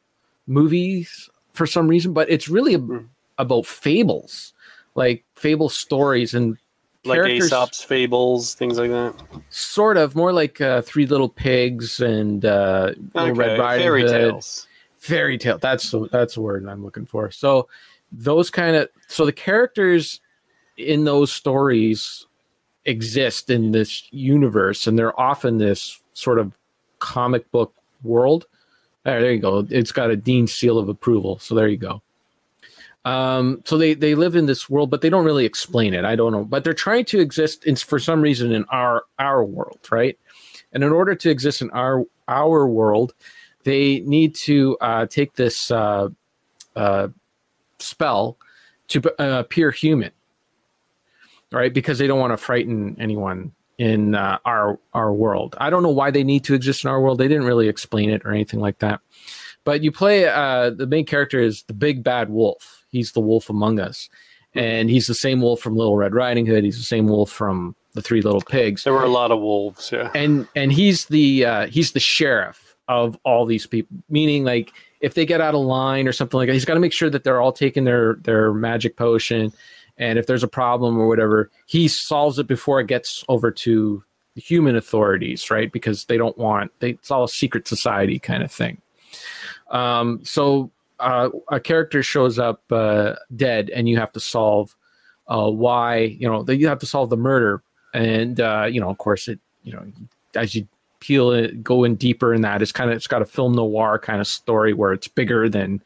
movies 0.46 1.28
for 1.52 1.66
some 1.66 1.88
reason, 1.88 2.12
but 2.12 2.30
it's 2.30 2.48
really 2.48 2.74
ab- 2.74 2.86
Hmm. 2.88 3.06
about 3.36 3.66
fables, 3.66 4.54
like 4.94 5.24
fable 5.36 5.68
stories, 5.68 6.34
and 6.34 6.56
like 7.04 7.20
Aesop's 7.26 7.82
fables, 7.84 8.54
things 8.54 8.78
like 8.78 8.90
that. 8.90 9.14
sort 9.50 9.96
of 9.96 10.14
more 10.16 10.32
like 10.32 10.60
uh, 10.60 10.82
Three 10.82 11.06
Little 11.06 11.28
Pigs 11.28 12.00
and 12.00 12.44
uh, 12.44 12.92
Little 13.14 13.34
Red 13.34 13.58
Riding 13.58 13.82
fairy 13.84 14.02
Hood. 14.02 14.10
tales. 14.10 14.66
fairy 14.96 15.38
tale 15.38 15.58
that's 15.58 15.90
the 15.92 16.08
that's 16.10 16.34
the 16.34 16.40
word 16.40 16.66
i'm 16.66 16.82
looking 16.84 17.06
for 17.06 17.30
so 17.30 17.68
those 18.10 18.50
kind 18.50 18.74
of 18.74 18.88
so 19.06 19.24
the 19.24 19.32
characters 19.32 20.20
in 20.76 21.04
those 21.04 21.30
stories 21.32 22.26
exist 22.88 23.50
in 23.50 23.72
this 23.72 24.08
universe 24.10 24.86
and 24.86 24.98
they're 24.98 25.18
often 25.18 25.58
this 25.58 26.00
sort 26.14 26.38
of 26.38 26.56
comic 26.98 27.50
book 27.50 27.74
world. 28.02 28.46
There, 29.04 29.20
there 29.20 29.32
you 29.32 29.40
go. 29.40 29.66
It's 29.70 29.92
got 29.92 30.10
a 30.10 30.16
dean 30.16 30.46
seal 30.46 30.78
of 30.78 30.88
approval 30.88 31.38
so 31.38 31.54
there 31.54 31.68
you 31.68 31.76
go. 31.76 32.02
Um, 33.04 33.62
so 33.64 33.78
they 33.78 33.94
they 33.94 34.14
live 34.14 34.34
in 34.36 34.46
this 34.46 34.68
world 34.68 34.90
but 34.90 35.00
they 35.00 35.10
don't 35.10 35.24
really 35.24 35.44
explain 35.44 35.94
it. 35.94 36.04
I 36.04 36.16
don't 36.16 36.32
know. 36.32 36.44
But 36.44 36.64
they're 36.64 36.74
trying 36.74 37.04
to 37.06 37.20
exist 37.20 37.64
in 37.64 37.76
for 37.76 37.98
some 37.98 38.20
reason 38.20 38.52
in 38.52 38.64
our 38.70 39.04
our 39.18 39.44
world 39.44 39.80
right? 39.90 40.18
And 40.72 40.82
in 40.82 40.92
order 40.92 41.14
to 41.14 41.30
exist 41.30 41.62
in 41.62 41.70
our 41.70 42.04
our 42.26 42.66
world 42.66 43.14
they 43.64 44.00
need 44.00 44.34
to 44.34 44.76
uh, 44.80 45.06
take 45.06 45.34
this 45.34 45.70
uh, 45.70 46.08
uh, 46.74 47.08
spell 47.78 48.38
to 48.88 49.02
uh, 49.20 49.40
appear 49.40 49.70
human, 49.70 50.10
right? 51.52 51.72
Because 51.72 51.98
they 51.98 52.06
don't 52.06 52.20
want 52.20 52.32
to 52.32 52.36
frighten 52.36 52.96
anyone 53.00 53.52
in 53.78 54.14
uh, 54.14 54.38
our 54.44 54.78
our 54.92 55.12
world. 55.12 55.56
I 55.58 55.70
don't 55.70 55.82
know 55.82 55.90
why 55.90 56.10
they 56.10 56.24
need 56.24 56.44
to 56.44 56.54
exist 56.54 56.84
in 56.84 56.90
our 56.90 57.00
world. 57.00 57.18
They 57.18 57.28
didn't 57.28 57.46
really 57.46 57.68
explain 57.68 58.10
it 58.10 58.24
or 58.24 58.32
anything 58.32 58.60
like 58.60 58.78
that. 58.80 59.00
But 59.64 59.82
you 59.82 59.92
play 59.92 60.26
uh, 60.26 60.70
the 60.70 60.86
main 60.86 61.04
character 61.04 61.40
is 61.40 61.62
the 61.64 61.74
big 61.74 62.02
bad 62.02 62.30
wolf. 62.30 62.84
He's 62.90 63.12
the 63.12 63.20
wolf 63.20 63.50
among 63.50 63.78
us, 63.80 64.08
and 64.54 64.88
he's 64.88 65.06
the 65.06 65.14
same 65.14 65.40
wolf 65.40 65.60
from 65.60 65.76
Little 65.76 65.96
Red 65.96 66.14
Riding 66.14 66.46
Hood. 66.46 66.64
He's 66.64 66.78
the 66.78 66.84
same 66.84 67.06
wolf 67.06 67.30
from 67.30 67.76
the 67.94 68.02
Three 68.02 68.22
Little 68.22 68.40
Pigs 68.40 68.84
There 68.84 68.92
were 68.92 69.04
a 69.04 69.08
lot 69.08 69.30
of 69.30 69.40
wolves. 69.40 69.90
Yeah. 69.92 70.10
and 70.14 70.46
and 70.54 70.72
he's 70.72 71.06
the 71.06 71.44
uh, 71.44 71.66
he's 71.66 71.92
the 71.92 72.00
sheriff 72.00 72.76
of 72.88 73.18
all 73.22 73.44
these 73.44 73.66
people 73.66 73.94
meaning 74.08 74.44
like 74.44 74.72
if 75.00 75.12
they 75.12 75.26
get 75.26 75.42
out 75.42 75.54
of 75.54 75.60
line 75.60 76.08
or 76.08 76.12
something 76.12 76.38
like 76.38 76.46
that 76.46 76.54
he's 76.54 76.64
got 76.64 76.72
to 76.72 76.80
make 76.80 76.92
sure 76.92 77.10
that 77.10 77.22
they're 77.22 77.40
all 77.40 77.52
taking 77.52 77.84
their 77.84 78.14
their 78.22 78.54
magic 78.54 78.96
potion 78.96 79.52
and 79.98 80.18
if 80.18 80.26
there's 80.26 80.42
a 80.42 80.48
problem 80.48 80.98
or 80.98 81.08
whatever 81.08 81.50
he 81.66 81.88
solves 81.88 82.38
it 82.38 82.46
before 82.46 82.80
it 82.80 82.86
gets 82.86 83.24
over 83.28 83.50
to 83.50 84.02
the 84.34 84.40
human 84.40 84.76
authorities 84.76 85.50
right? 85.50 85.72
Because 85.72 86.04
they 86.04 86.16
don't 86.16 86.38
want 86.38 86.70
they, 86.80 86.90
it's 86.90 87.10
all 87.10 87.24
a 87.24 87.28
secret 87.28 87.68
society 87.68 88.18
kind 88.18 88.42
of 88.42 88.50
thing. 88.50 88.80
Um, 89.70 90.20
so 90.24 90.70
uh, 91.00 91.30
a 91.48 91.60
character 91.60 92.02
shows 92.02 92.38
up 92.38 92.62
uh, 92.70 93.14
dead 93.36 93.70
and 93.70 93.88
you 93.88 93.98
have 93.98 94.12
to 94.12 94.20
solve 94.20 94.74
uh, 95.28 95.50
why 95.50 95.98
you 95.98 96.28
know 96.28 96.42
that 96.44 96.56
you 96.56 96.68
have 96.68 96.78
to 96.80 96.86
solve 96.86 97.10
the 97.10 97.16
murder. 97.16 97.62
And 97.94 98.40
uh, 98.40 98.68
you 98.70 98.80
know 98.80 98.90
of 98.90 98.98
course 98.98 99.28
it 99.28 99.40
you 99.64 99.72
know 99.72 99.84
as 100.34 100.54
you 100.54 100.66
peel 101.00 101.30
it 101.30 101.62
go 101.62 101.84
in 101.84 101.94
deeper 101.94 102.34
in 102.34 102.42
that 102.42 102.60
it's 102.60 102.72
kind 102.72 102.90
of 102.90 102.96
it's 102.96 103.06
got 103.06 103.22
a 103.22 103.24
film 103.24 103.52
noir 103.52 103.98
kind 103.98 104.20
of 104.20 104.26
story 104.26 104.72
where 104.72 104.92
it's 104.92 105.06
bigger 105.06 105.48
than 105.48 105.80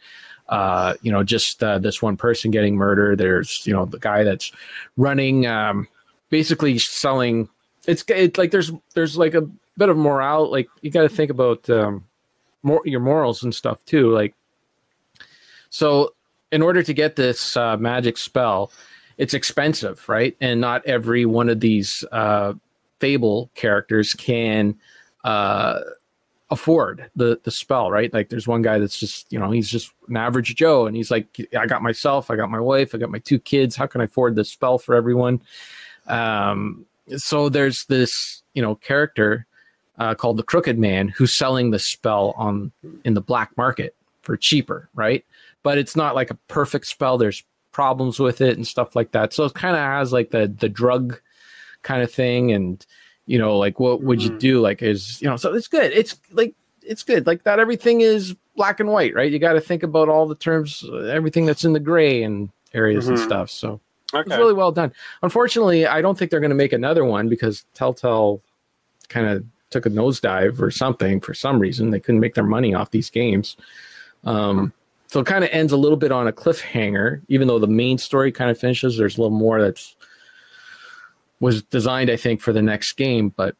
uh, 0.53 0.94
you 1.00 1.11
know 1.11 1.24
just 1.24 1.64
uh, 1.64 1.78
this 1.78 2.03
one 2.03 2.16
person 2.16 2.50
getting 2.50 2.76
murdered. 2.76 3.18
There's 3.18 3.66
you 3.66 3.72
know 3.72 3.86
the 3.86 3.98
guy 3.98 4.22
that's 4.22 4.53
running 4.96 5.46
um, 5.46 5.88
basically 6.28 6.78
selling 6.78 7.48
it's 7.86 8.05
it's 8.09 8.38
like 8.38 8.50
there's 8.50 8.70
there's 8.94 9.16
like 9.16 9.34
a 9.34 9.48
bit 9.78 9.88
of 9.88 9.96
morale 9.96 10.50
like 10.50 10.68
you 10.82 10.90
got 10.90 11.03
to 11.03 11.09
think 11.09 11.30
about 11.30 11.68
um, 11.70 12.05
more 12.62 12.82
your 12.84 13.00
morals 13.00 13.42
and 13.42 13.55
stuff 13.55 13.82
too 13.86 14.11
like 14.11 14.34
so 15.70 16.14
in 16.53 16.61
order 16.61 16.82
to 16.82 16.92
get 16.92 17.16
this 17.16 17.57
uh, 17.57 17.76
magic 17.78 18.18
spell 18.18 18.70
it's 19.18 19.34
expensive 19.34 20.07
right? 20.09 20.36
And 20.40 20.61
not 20.61 20.84
every 20.86 21.26
one 21.26 21.48
of 21.48 21.61
these 21.61 22.05
uh, 22.12 22.53
fable 22.98 23.50
characters 23.55 24.14
can 24.14 24.76
uh, 25.24 25.80
afford 26.53 27.11
the 27.16 27.40
the 27.42 27.50
spell 27.50 27.90
right? 27.90 28.12
Like 28.12 28.28
there's 28.28 28.46
one 28.46 28.62
guy 28.62 28.78
that's 28.78 28.98
just 28.98 29.32
you 29.32 29.38
know 29.38 29.50
he's 29.50 29.68
just 29.68 29.92
an 30.09 30.16
average 30.16 30.55
joe 30.55 30.86
and 30.86 30.96
he's 30.96 31.11
like 31.11 31.26
i 31.59 31.66
got 31.66 31.82
myself 31.82 32.30
i 32.30 32.36
got 32.36 32.50
my 32.50 32.61
wife 32.61 32.94
i 32.94 32.98
got 32.98 33.11
my 33.11 33.18
two 33.18 33.38
kids. 33.38 33.76
How 33.76 33.86
can 33.86 34.00
i 34.00 34.05
afford 34.05 34.36
this 34.36 34.50
spell 34.50 34.78
for 34.78 34.94
everyone? 34.94 35.40
Um, 36.07 36.86
so 37.16 37.48
there's 37.48 37.84
this 37.86 38.42
you 38.55 38.62
know 38.62 38.76
character 38.76 39.46
uh, 39.98 40.14
called 40.14 40.36
the 40.36 40.42
crooked 40.42 40.78
man 40.78 41.09
who's 41.09 41.34
selling 41.34 41.70
the 41.70 41.78
spell 41.78 42.34
on 42.36 42.72
in 43.05 43.14
the 43.14 43.20
black 43.20 43.57
market 43.57 43.94
for 44.22 44.36
cheaper 44.36 44.88
right? 44.94 45.24
But 45.62 45.78
it's 45.78 45.96
not 45.96 46.14
like 46.14 46.30
a 46.30 46.34
perfect 46.48 46.86
spell. 46.86 47.18
There's 47.18 47.44
problems 47.72 48.18
with 48.18 48.40
it 48.40 48.57
and 48.57 48.66
stuff 48.66 48.94
like 48.94 49.12
that. 49.12 49.32
So 49.32 49.44
it 49.44 49.55
kind 49.55 49.76
of 49.76 49.82
has 49.82 50.12
like 50.12 50.30
the 50.30 50.53
the 50.59 50.68
drug 50.68 51.20
kind 51.82 52.03
of 52.03 52.12
thing 52.12 52.53
and 52.53 52.84
you 53.26 53.38
know 53.38 53.56
like 53.56 53.78
what 53.78 54.02
would 54.02 54.22
you 54.22 54.30
Mhm. 54.30 54.38
do 54.38 54.60
like 54.60 54.82
is 54.82 55.20
you 55.22 55.28
know 55.28 55.36
so 55.36 55.52
it's 55.54 55.68
good 55.68 55.92
it's 55.92 56.16
like 56.32 56.54
it's 56.82 57.02
good 57.02 57.26
like 57.26 57.44
not 57.46 57.60
everything 57.60 58.00
is 58.00 58.34
black 58.56 58.80
and 58.80 58.88
white 58.90 59.14
right 59.14 59.30
you 59.30 59.38
got 59.38 59.52
to 59.52 59.60
think 59.60 59.82
about 59.82 60.08
all 60.08 60.26
the 60.26 60.34
terms 60.34 60.84
uh, 60.92 60.96
everything 61.04 61.46
that's 61.46 61.64
in 61.64 61.72
the 61.72 61.80
gray 61.80 62.22
and 62.24 62.48
areas 62.74 63.08
and 63.08 63.16
Mhm. 63.18 63.22
stuff 63.22 63.50
so 63.50 63.80
Okay. 64.14 64.28
it's 64.28 64.36
really 64.36 64.52
well 64.52 64.72
done. 64.72 64.92
Unfortunately, 65.22 65.86
I 65.86 66.02
don't 66.02 66.18
think 66.18 66.30
they're 66.30 66.38
going 66.40 66.50
to 66.50 66.54
make 66.54 66.74
another 66.74 67.02
one 67.02 67.30
because 67.30 67.64
Telltale 67.72 68.42
kind 69.08 69.26
of 69.26 69.42
took 69.70 69.86
a 69.86 69.88
nosedive 69.88 70.60
or 70.60 70.70
something 70.70 71.18
for 71.18 71.32
some 71.32 71.58
reason. 71.58 71.90
They 71.90 71.98
couldn't 71.98 72.20
make 72.20 72.34
their 72.34 72.44
money 72.44 72.74
off 72.74 72.90
these 72.90 73.08
games. 73.08 73.56
Um, 74.24 74.70
so 75.06 75.20
it 75.20 75.26
kind 75.26 75.44
of 75.44 75.50
ends 75.50 75.72
a 75.72 75.78
little 75.78 75.96
bit 75.96 76.12
on 76.12 76.28
a 76.28 76.32
cliffhanger, 76.32 77.22
even 77.28 77.48
though 77.48 77.58
the 77.58 77.66
main 77.66 77.96
story 77.96 78.30
kind 78.30 78.50
of 78.50 78.58
finishes. 78.58 78.98
There's 78.98 79.16
a 79.16 79.22
little 79.22 79.34
more 79.34 79.62
that's 79.62 79.96
was 81.43 81.61
designed, 81.64 82.09
I 82.09 82.16
think, 82.16 82.40
for 82.40 82.53
the 82.53 82.62
next 82.62 82.93
game. 82.93 83.30
But 83.30 83.57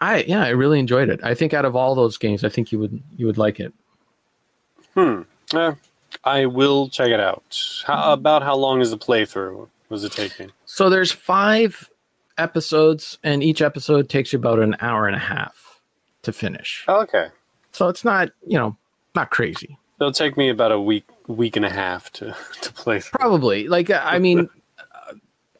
I, 0.00 0.22
yeah, 0.22 0.44
I 0.44 0.50
really 0.50 0.78
enjoyed 0.78 1.08
it. 1.10 1.20
I 1.24 1.34
think 1.34 1.52
out 1.52 1.64
of 1.64 1.74
all 1.74 1.94
those 1.96 2.16
games, 2.16 2.44
I 2.44 2.48
think 2.48 2.70
you 2.72 2.78
would 2.78 3.02
you 3.16 3.26
would 3.26 3.36
like 3.36 3.60
it. 3.60 3.74
Hmm. 4.94 5.22
Yeah, 5.52 5.74
I 6.22 6.46
will 6.46 6.88
check 6.88 7.10
it 7.10 7.20
out. 7.20 7.60
How, 7.84 8.12
about 8.12 8.42
how 8.42 8.54
long 8.54 8.80
is 8.80 8.90
the 8.90 8.96
playthrough? 8.96 9.68
Was 9.88 10.04
it 10.04 10.12
taking? 10.12 10.52
So 10.64 10.88
there's 10.88 11.12
five 11.12 11.90
episodes, 12.38 13.18
and 13.24 13.42
each 13.42 13.60
episode 13.60 14.08
takes 14.08 14.32
you 14.32 14.38
about 14.38 14.60
an 14.60 14.76
hour 14.80 15.06
and 15.06 15.16
a 15.16 15.20
half 15.20 15.80
to 16.22 16.32
finish. 16.32 16.84
Oh, 16.86 17.02
okay. 17.02 17.28
So 17.72 17.88
it's 17.88 18.04
not, 18.04 18.30
you 18.46 18.56
know, 18.56 18.76
not 19.16 19.30
crazy. 19.30 19.76
It'll 20.00 20.12
take 20.12 20.36
me 20.36 20.48
about 20.48 20.70
a 20.70 20.80
week, 20.80 21.04
week 21.26 21.56
and 21.56 21.64
a 21.64 21.70
half 21.70 22.12
to 22.12 22.36
to 22.62 22.72
play 22.72 23.00
through. 23.00 23.18
Probably. 23.18 23.66
Like, 23.66 23.90
I 23.90 24.20
mean, 24.20 24.48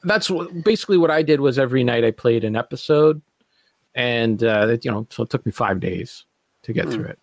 that's 0.04 0.30
what, 0.30 0.64
basically 0.64 0.98
what 0.98 1.10
I 1.10 1.22
did 1.22 1.40
was 1.40 1.58
every 1.58 1.84
night 1.84 2.04
I 2.04 2.10
played 2.10 2.44
an 2.44 2.56
episode, 2.56 3.20
and 3.94 4.42
uh, 4.42 4.68
it, 4.70 4.84
you 4.84 4.90
know, 4.90 5.06
so 5.10 5.22
it 5.24 5.30
took 5.30 5.44
me 5.44 5.52
five 5.52 5.80
days 5.80 6.24
to 6.62 6.72
get 6.72 6.86
Hmm. 6.86 6.90
through 6.92 7.04
it. 7.06 7.18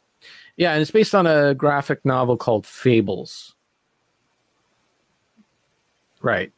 Yeah, 0.57 0.73
and 0.73 0.81
it's 0.81 0.91
based 0.91 1.15
on 1.15 1.25
a 1.25 1.55
graphic 1.55 2.03
novel 2.05 2.37
called 2.37 2.65
Fables. 2.65 3.55
Right, 6.21 6.51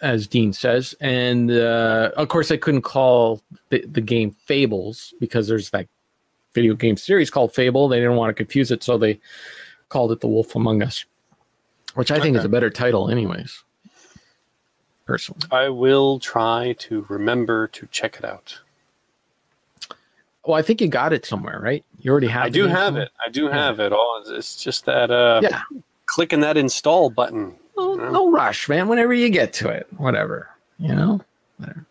as 0.00 0.26
Dean 0.26 0.52
says, 0.54 0.94
and 1.00 1.50
uh, 1.50 2.12
of 2.16 2.28
course 2.28 2.50
I 2.50 2.56
couldn't 2.56 2.82
call 2.82 3.42
the, 3.68 3.84
the 3.86 4.00
game 4.00 4.30
Fables 4.46 5.12
because 5.20 5.48
there's 5.48 5.68
that 5.70 5.86
video 6.54 6.74
game 6.74 6.96
series 6.96 7.28
called 7.28 7.54
Fable. 7.54 7.88
They 7.88 7.98
didn't 7.98 8.16
want 8.16 8.30
to 8.30 8.34
confuse 8.34 8.70
it, 8.70 8.82
so 8.82 8.96
they 8.96 9.20
called 9.90 10.12
it 10.12 10.20
The 10.20 10.28
Wolf 10.28 10.54
Among 10.56 10.82
Us, 10.82 11.04
which 11.94 12.10
I 12.10 12.20
think 12.20 12.38
is 12.38 12.44
a 12.44 12.48
better 12.48 12.70
title, 12.70 13.10
anyways. 13.10 13.64
Personally, 15.06 15.42
I 15.50 15.68
will 15.68 16.18
try 16.20 16.74
to 16.78 17.04
remember 17.08 17.66
to 17.68 17.86
check 17.90 18.16
it 18.18 18.24
out. 18.24 18.60
well, 20.46 20.56
I 20.56 20.62
think 20.62 20.80
you 20.80 20.88
got 20.88 21.12
it 21.12 21.24
somewhere, 21.26 21.60
right? 21.60 21.84
You 22.00 22.10
already 22.10 22.28
have. 22.28 22.44
I 22.44 22.48
do 22.48 22.66
have 22.66 22.86
somewhere? 22.88 23.02
it. 23.04 23.10
I 23.24 23.30
do 23.30 23.48
have 23.48 23.80
it. 23.80 23.92
All 23.92 24.22
it's- 24.26 24.56
just 24.56 24.84
that 24.86 25.10
uh, 25.10 25.40
Yeah. 25.42 25.60
clicking 26.06 26.40
that 26.40 26.56
install 26.56 27.10
button. 27.10 27.56
No, 27.76 27.96
Yeah. 27.98 28.10
no 28.10 28.30
rush, 28.30 28.68
man. 28.68 28.88
Whenever 28.88 29.12
you 29.14 29.28
get 29.30 29.52
to 29.54 29.68
it, 29.68 29.86
whatever. 29.96 30.48
You 30.78 30.94
know. 30.94 31.20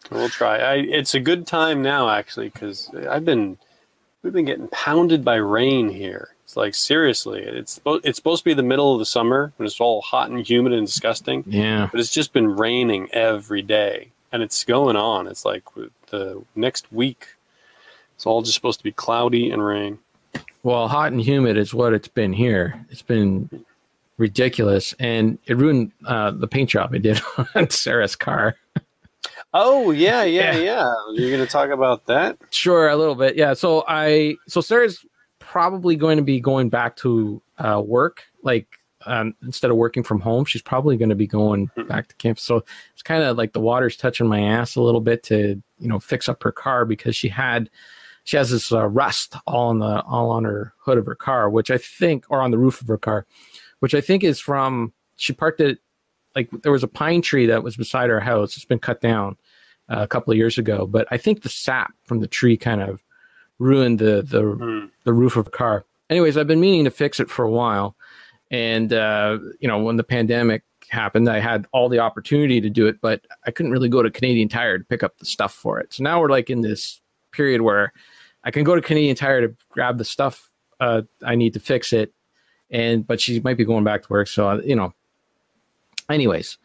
We'll 0.09 0.27
try. 0.29 0.57
I, 0.57 0.73
it's 0.75 1.13
a 1.13 1.19
good 1.21 1.47
time 1.47 1.81
now, 1.81 2.09
actually, 2.09 2.49
because 2.49 2.89
I've 3.09 3.23
been 3.23 3.57
we've 4.21 4.33
been 4.33 4.43
getting 4.45 4.67
pounded 4.67 5.23
by 5.23 5.35
rain 5.35 5.87
here. 5.87 6.35
It's 6.51 6.57
like 6.57 6.75
seriously, 6.75 7.41
it's 7.43 7.71
supposed 7.71 8.05
it's 8.05 8.17
supposed 8.17 8.41
to 8.41 8.49
be 8.49 8.53
the 8.53 8.61
middle 8.61 8.91
of 8.91 8.99
the 8.99 9.05
summer 9.05 9.53
when 9.55 9.65
it's 9.65 9.79
all 9.79 10.01
hot 10.01 10.29
and 10.31 10.45
humid 10.45 10.73
and 10.73 10.85
disgusting, 10.85 11.45
Yeah. 11.47 11.87
but 11.89 12.01
it's 12.01 12.09
just 12.09 12.33
been 12.33 12.57
raining 12.57 13.07
every 13.13 13.61
day, 13.61 14.09
and 14.33 14.43
it's 14.43 14.65
going 14.65 14.97
on. 14.97 15.27
It's 15.27 15.45
like 15.45 15.63
the 16.09 16.43
next 16.53 16.91
week, 16.91 17.25
it's 18.17 18.25
all 18.25 18.41
just 18.41 18.55
supposed 18.55 18.79
to 18.79 18.83
be 18.83 18.91
cloudy 18.91 19.49
and 19.49 19.63
rain. 19.65 19.99
Well, 20.61 20.89
hot 20.89 21.13
and 21.13 21.21
humid 21.21 21.55
is 21.55 21.73
what 21.73 21.93
it's 21.93 22.09
been 22.09 22.33
here. 22.33 22.85
It's 22.89 23.01
been 23.01 23.49
ridiculous, 24.17 24.93
and 24.99 25.37
it 25.45 25.55
ruined 25.55 25.93
uh, 26.05 26.31
the 26.31 26.49
paint 26.49 26.69
job 26.71 26.89
I 26.93 26.97
did 26.97 27.21
on 27.55 27.69
Sarah's 27.69 28.17
car. 28.17 28.57
Oh 29.53 29.91
yeah, 29.91 30.23
yeah, 30.23 30.53
Yeah. 30.57 30.61
yeah. 30.61 30.93
You're 31.13 31.31
gonna 31.31 31.47
talk 31.49 31.69
about 31.69 32.07
that? 32.07 32.37
Sure, 32.49 32.89
a 32.89 32.97
little 32.97 33.15
bit. 33.15 33.37
Yeah. 33.37 33.53
So 33.53 33.85
I, 33.87 34.35
so 34.49 34.59
Sarah's 34.59 35.05
probably 35.51 35.95
going 35.97 36.15
to 36.17 36.23
be 36.23 36.39
going 36.39 36.69
back 36.69 36.95
to 36.95 37.41
uh, 37.57 37.81
work 37.85 38.23
like 38.43 38.67
um, 39.05 39.33
instead 39.41 39.71
of 39.71 39.77
working 39.77 40.03
from 40.03 40.19
home, 40.21 40.45
she's 40.45 40.61
probably 40.61 40.95
going 40.95 41.09
to 41.09 41.15
be 41.15 41.25
going 41.27 41.69
Mhm. 41.75 41.87
back 41.87 42.07
to 42.07 42.15
campus. 42.15 42.43
So 42.43 42.63
it's 42.93 43.01
kind 43.01 43.23
of 43.23 43.35
like 43.35 43.51
the 43.51 43.59
water's 43.59 43.97
touching 43.97 44.27
my 44.27 44.39
ass 44.41 44.75
a 44.75 44.81
little 44.81 45.01
bit 45.01 45.23
to 45.23 45.61
you 45.79 45.87
know 45.89 45.99
fix 45.99 46.29
up 46.29 46.41
her 46.43 46.51
car 46.51 46.85
because 46.85 47.15
she 47.15 47.27
had 47.27 47.69
she 48.23 48.37
has 48.37 48.51
this 48.51 48.71
uh, 48.71 48.87
rust 48.87 49.35
all 49.47 49.69
on 49.69 49.79
the 49.79 50.01
all 50.03 50.29
on 50.29 50.43
her 50.45 50.73
hood 50.77 50.97
of 50.99 51.05
her 51.07 51.15
car, 51.15 51.49
which 51.49 51.71
I 51.71 51.77
think, 51.79 52.25
or 52.29 52.41
on 52.41 52.51
the 52.51 52.59
roof 52.59 52.79
of 52.81 52.87
her 52.87 52.97
car, 52.99 53.25
which 53.79 53.95
I 53.95 54.01
think 54.01 54.23
is 54.23 54.39
from 54.39 54.93
she 55.17 55.33
parked 55.33 55.59
it 55.59 55.79
like 56.35 56.49
there 56.61 56.71
was 56.71 56.83
a 56.83 56.87
pine 56.87 57.21
tree 57.23 57.47
that 57.47 57.63
was 57.63 57.75
beside 57.75 58.09
our 58.11 58.19
house. 58.21 58.55
It's 58.55 58.65
been 58.65 58.79
cut 58.79 59.01
down 59.01 59.35
uh, 59.89 60.01
a 60.03 60.07
couple 60.07 60.31
of 60.31 60.37
years 60.37 60.57
ago, 60.59 60.85
but 60.85 61.07
I 61.11 61.17
think 61.17 61.41
the 61.41 61.49
sap 61.49 61.91
from 62.05 62.19
the 62.21 62.27
tree 62.27 62.55
kind 62.55 62.81
of 62.81 63.03
ruined 63.61 63.99
the 63.99 64.23
the 64.23 64.41
Hmm. 64.41 64.85
the 65.03 65.13
roof 65.13 65.37
of 65.37 65.45
the 65.45 65.51
car. 65.51 65.85
Anyways, 66.09 66.37
I've 66.37 66.47
been 66.47 66.59
meaning 66.59 66.83
to 66.85 66.91
fix 66.91 67.19
it 67.19 67.29
for 67.29 67.45
a 67.45 67.49
while, 67.51 67.95
and 68.49 68.91
uh, 68.91 69.37
you 69.59 69.67
know 69.67 69.79
when 69.79 69.97
the 69.97 70.03
pandemic 70.03 70.63
happened, 70.89 71.29
I 71.29 71.39
had 71.39 71.65
all 71.71 71.87
the 71.87 71.99
opportunity 71.99 72.59
to 72.59 72.69
do 72.69 72.87
it, 72.87 72.99
but 72.99 73.21
I 73.45 73.51
couldn't 73.51 73.71
really 73.71 73.87
go 73.87 74.03
to 74.03 74.11
Canadian 74.11 74.49
Tire 74.49 74.77
to 74.77 74.83
pick 74.83 75.03
up 75.03 75.17
the 75.19 75.25
stuff 75.25 75.53
for 75.53 75.79
it. 75.79 75.93
So 75.93 76.03
now 76.03 76.19
we're 76.19 76.29
like 76.29 76.49
in 76.49 76.61
this 76.61 76.99
period 77.31 77.61
where 77.61 77.93
I 78.43 78.51
can 78.51 78.65
go 78.65 78.75
to 78.75 78.81
Canadian 78.81 79.15
Tire 79.15 79.47
to 79.47 79.55
grab 79.69 79.97
the 79.97 80.03
stuff 80.03 80.49
uh, 80.81 81.03
I 81.23 81.35
need 81.35 81.53
to 81.53 81.59
fix 81.59 81.93
it, 81.93 82.11
and 82.71 83.05
but 83.05 83.21
she 83.21 83.39
might 83.39 83.57
be 83.57 83.63
going 83.65 83.83
back 83.83 84.01
to 84.03 84.09
work, 84.09 84.27
so 84.27 84.61
you 84.61 84.75
know. 84.75 84.93
Anyways, 86.09 86.57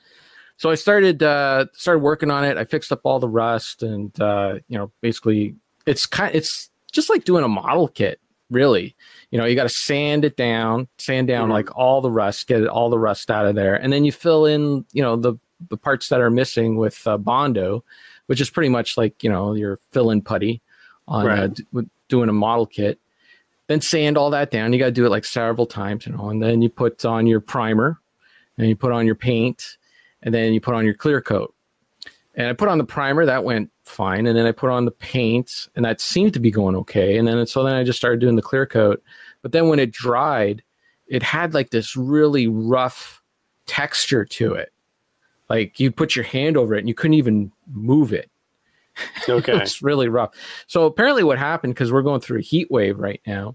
so 0.57 0.71
I 0.71 0.75
started 0.75 1.23
uh, 1.23 1.67
started 1.73 2.01
working 2.01 2.31
on 2.31 2.45
it. 2.45 2.57
I 2.57 2.65
fixed 2.65 2.91
up 2.91 3.03
all 3.05 3.21
the 3.21 3.29
rust, 3.29 3.83
and 3.83 4.19
uh, 4.21 4.55
you 4.69 4.79
know, 4.79 4.91
basically, 5.03 5.55
it's 5.85 6.07
kind 6.07 6.35
it's 6.35 6.71
just 6.97 7.09
like 7.11 7.23
doing 7.25 7.45
a 7.45 7.49
model 7.49 7.87
kit, 7.87 8.19
really. 8.51 8.97
You 9.31 9.39
know, 9.39 9.45
you 9.45 9.55
got 9.55 9.63
to 9.65 9.69
sand 9.69 10.25
it 10.25 10.37
down, 10.37 10.89
sand 10.99 11.29
down 11.29 11.49
Mhm. 11.49 11.53
like 11.53 11.77
all 11.79 12.01
the 12.01 12.11
rust, 12.11 12.49
get 12.49 12.67
all 12.67 12.91
the 12.91 12.99
rust 12.99 13.31
out 13.31 13.47
of 13.47 13.55
there, 13.55 13.75
and 13.77 13.93
then 13.93 14.05
you 14.05 14.11
fill 14.11 14.47
in, 14.47 14.85
you 14.93 15.03
know, 15.03 15.15
the 15.17 15.35
the 15.71 15.77
parts 15.79 16.09
that 16.11 16.21
are 16.21 16.31
missing 16.31 16.77
with 16.77 17.07
uh, 17.07 17.17
bondo, 17.17 17.83
which 18.27 18.41
is 18.43 18.51
pretty 18.51 18.69
much 18.69 18.97
like 18.99 19.23
you 19.23 19.31
know 19.31 19.55
your 19.55 19.79
fill 19.93 20.11
in 20.11 20.21
putty 20.21 20.61
on 21.09 21.25
uh, 21.39 21.47
d- 21.47 21.65
doing 22.09 22.29
a 22.29 22.33
model 22.33 22.67
kit. 22.67 22.99
Then 23.69 23.81
sand 23.81 24.17
all 24.19 24.31
that 24.31 24.51
down. 24.51 24.73
You 24.73 24.79
got 24.79 24.85
to 24.87 24.91
do 24.93 25.07
it 25.07 25.11
like 25.11 25.25
several 25.25 25.67
times, 25.67 26.07
you 26.07 26.13
know, 26.13 26.29
and 26.31 26.43
then 26.43 26.61
you 26.63 26.69
put 26.69 27.05
on 27.05 27.27
your 27.27 27.41
primer, 27.41 27.99
and 28.59 28.69
you 28.69 28.77
put 28.77 28.93
on 28.93 29.07
your 29.07 29.15
paint, 29.17 29.77
and 30.23 30.33
then 30.35 30.53
you 30.53 30.61
put 30.61 30.75
on 30.75 30.85
your 30.85 30.95
clear 30.95 31.21
coat. 31.21 31.53
And 32.37 32.49
I 32.49 32.53
put 32.53 32.69
on 32.69 32.79
the 32.79 32.85
primer, 32.85 33.25
that 33.25 33.45
went 33.45 33.71
fine. 33.85 34.27
And 34.27 34.37
then 34.37 34.47
I 34.47 34.53
put 34.53 34.71
on 34.71 34.85
the 34.85 34.91
paint, 34.91 35.69
and 35.75 35.85
that 35.85 36.01
seemed 36.01 36.35
to 36.35 36.41
be 36.41 36.51
going 36.51 36.77
okay. 36.77 37.17
And 37.17 37.27
then 37.27 37.47
so 37.47 37.65
then 37.65 37.75
I 37.75 37.83
just 37.83 37.99
started 37.99 38.21
doing 38.21 38.37
the 38.37 38.43
clear 38.43 38.67
coat. 38.67 39.03
But 39.43 39.53
then 39.53 39.69
when 39.69 39.79
it 39.79 39.91
dried, 39.91 40.63
it 41.07 41.23
had 41.23 41.55
like 41.55 41.71
this 41.71 41.97
really 41.97 42.47
rough 42.47 43.23
texture 43.67 44.25
to 44.25 44.53
it. 44.55 44.73
Like 45.49 45.81
you 45.81 45.91
put 45.91 46.15
your 46.15 46.25
hand 46.25 46.57
over 46.57 46.75
it 46.75 46.81
and 46.81 46.89
you 46.89 46.95
couldn't 46.95 47.15
even 47.15 47.53
move 47.73 48.13
it. 48.13 48.31
Okay. 49.29 49.55
it's 49.57 49.83
really 49.83 50.09
rough. 50.09 50.31
So 50.69 50.87
apparently, 50.87 51.23
what 51.23 51.39
happened 51.39 51.75
because 51.75 51.93
we're 51.93 52.01
going 52.01 52.23
through 52.23 52.39
a 52.39 52.43
heat 52.43 52.71
wave 52.71 52.99
right 52.99 53.21
now, 53.27 53.55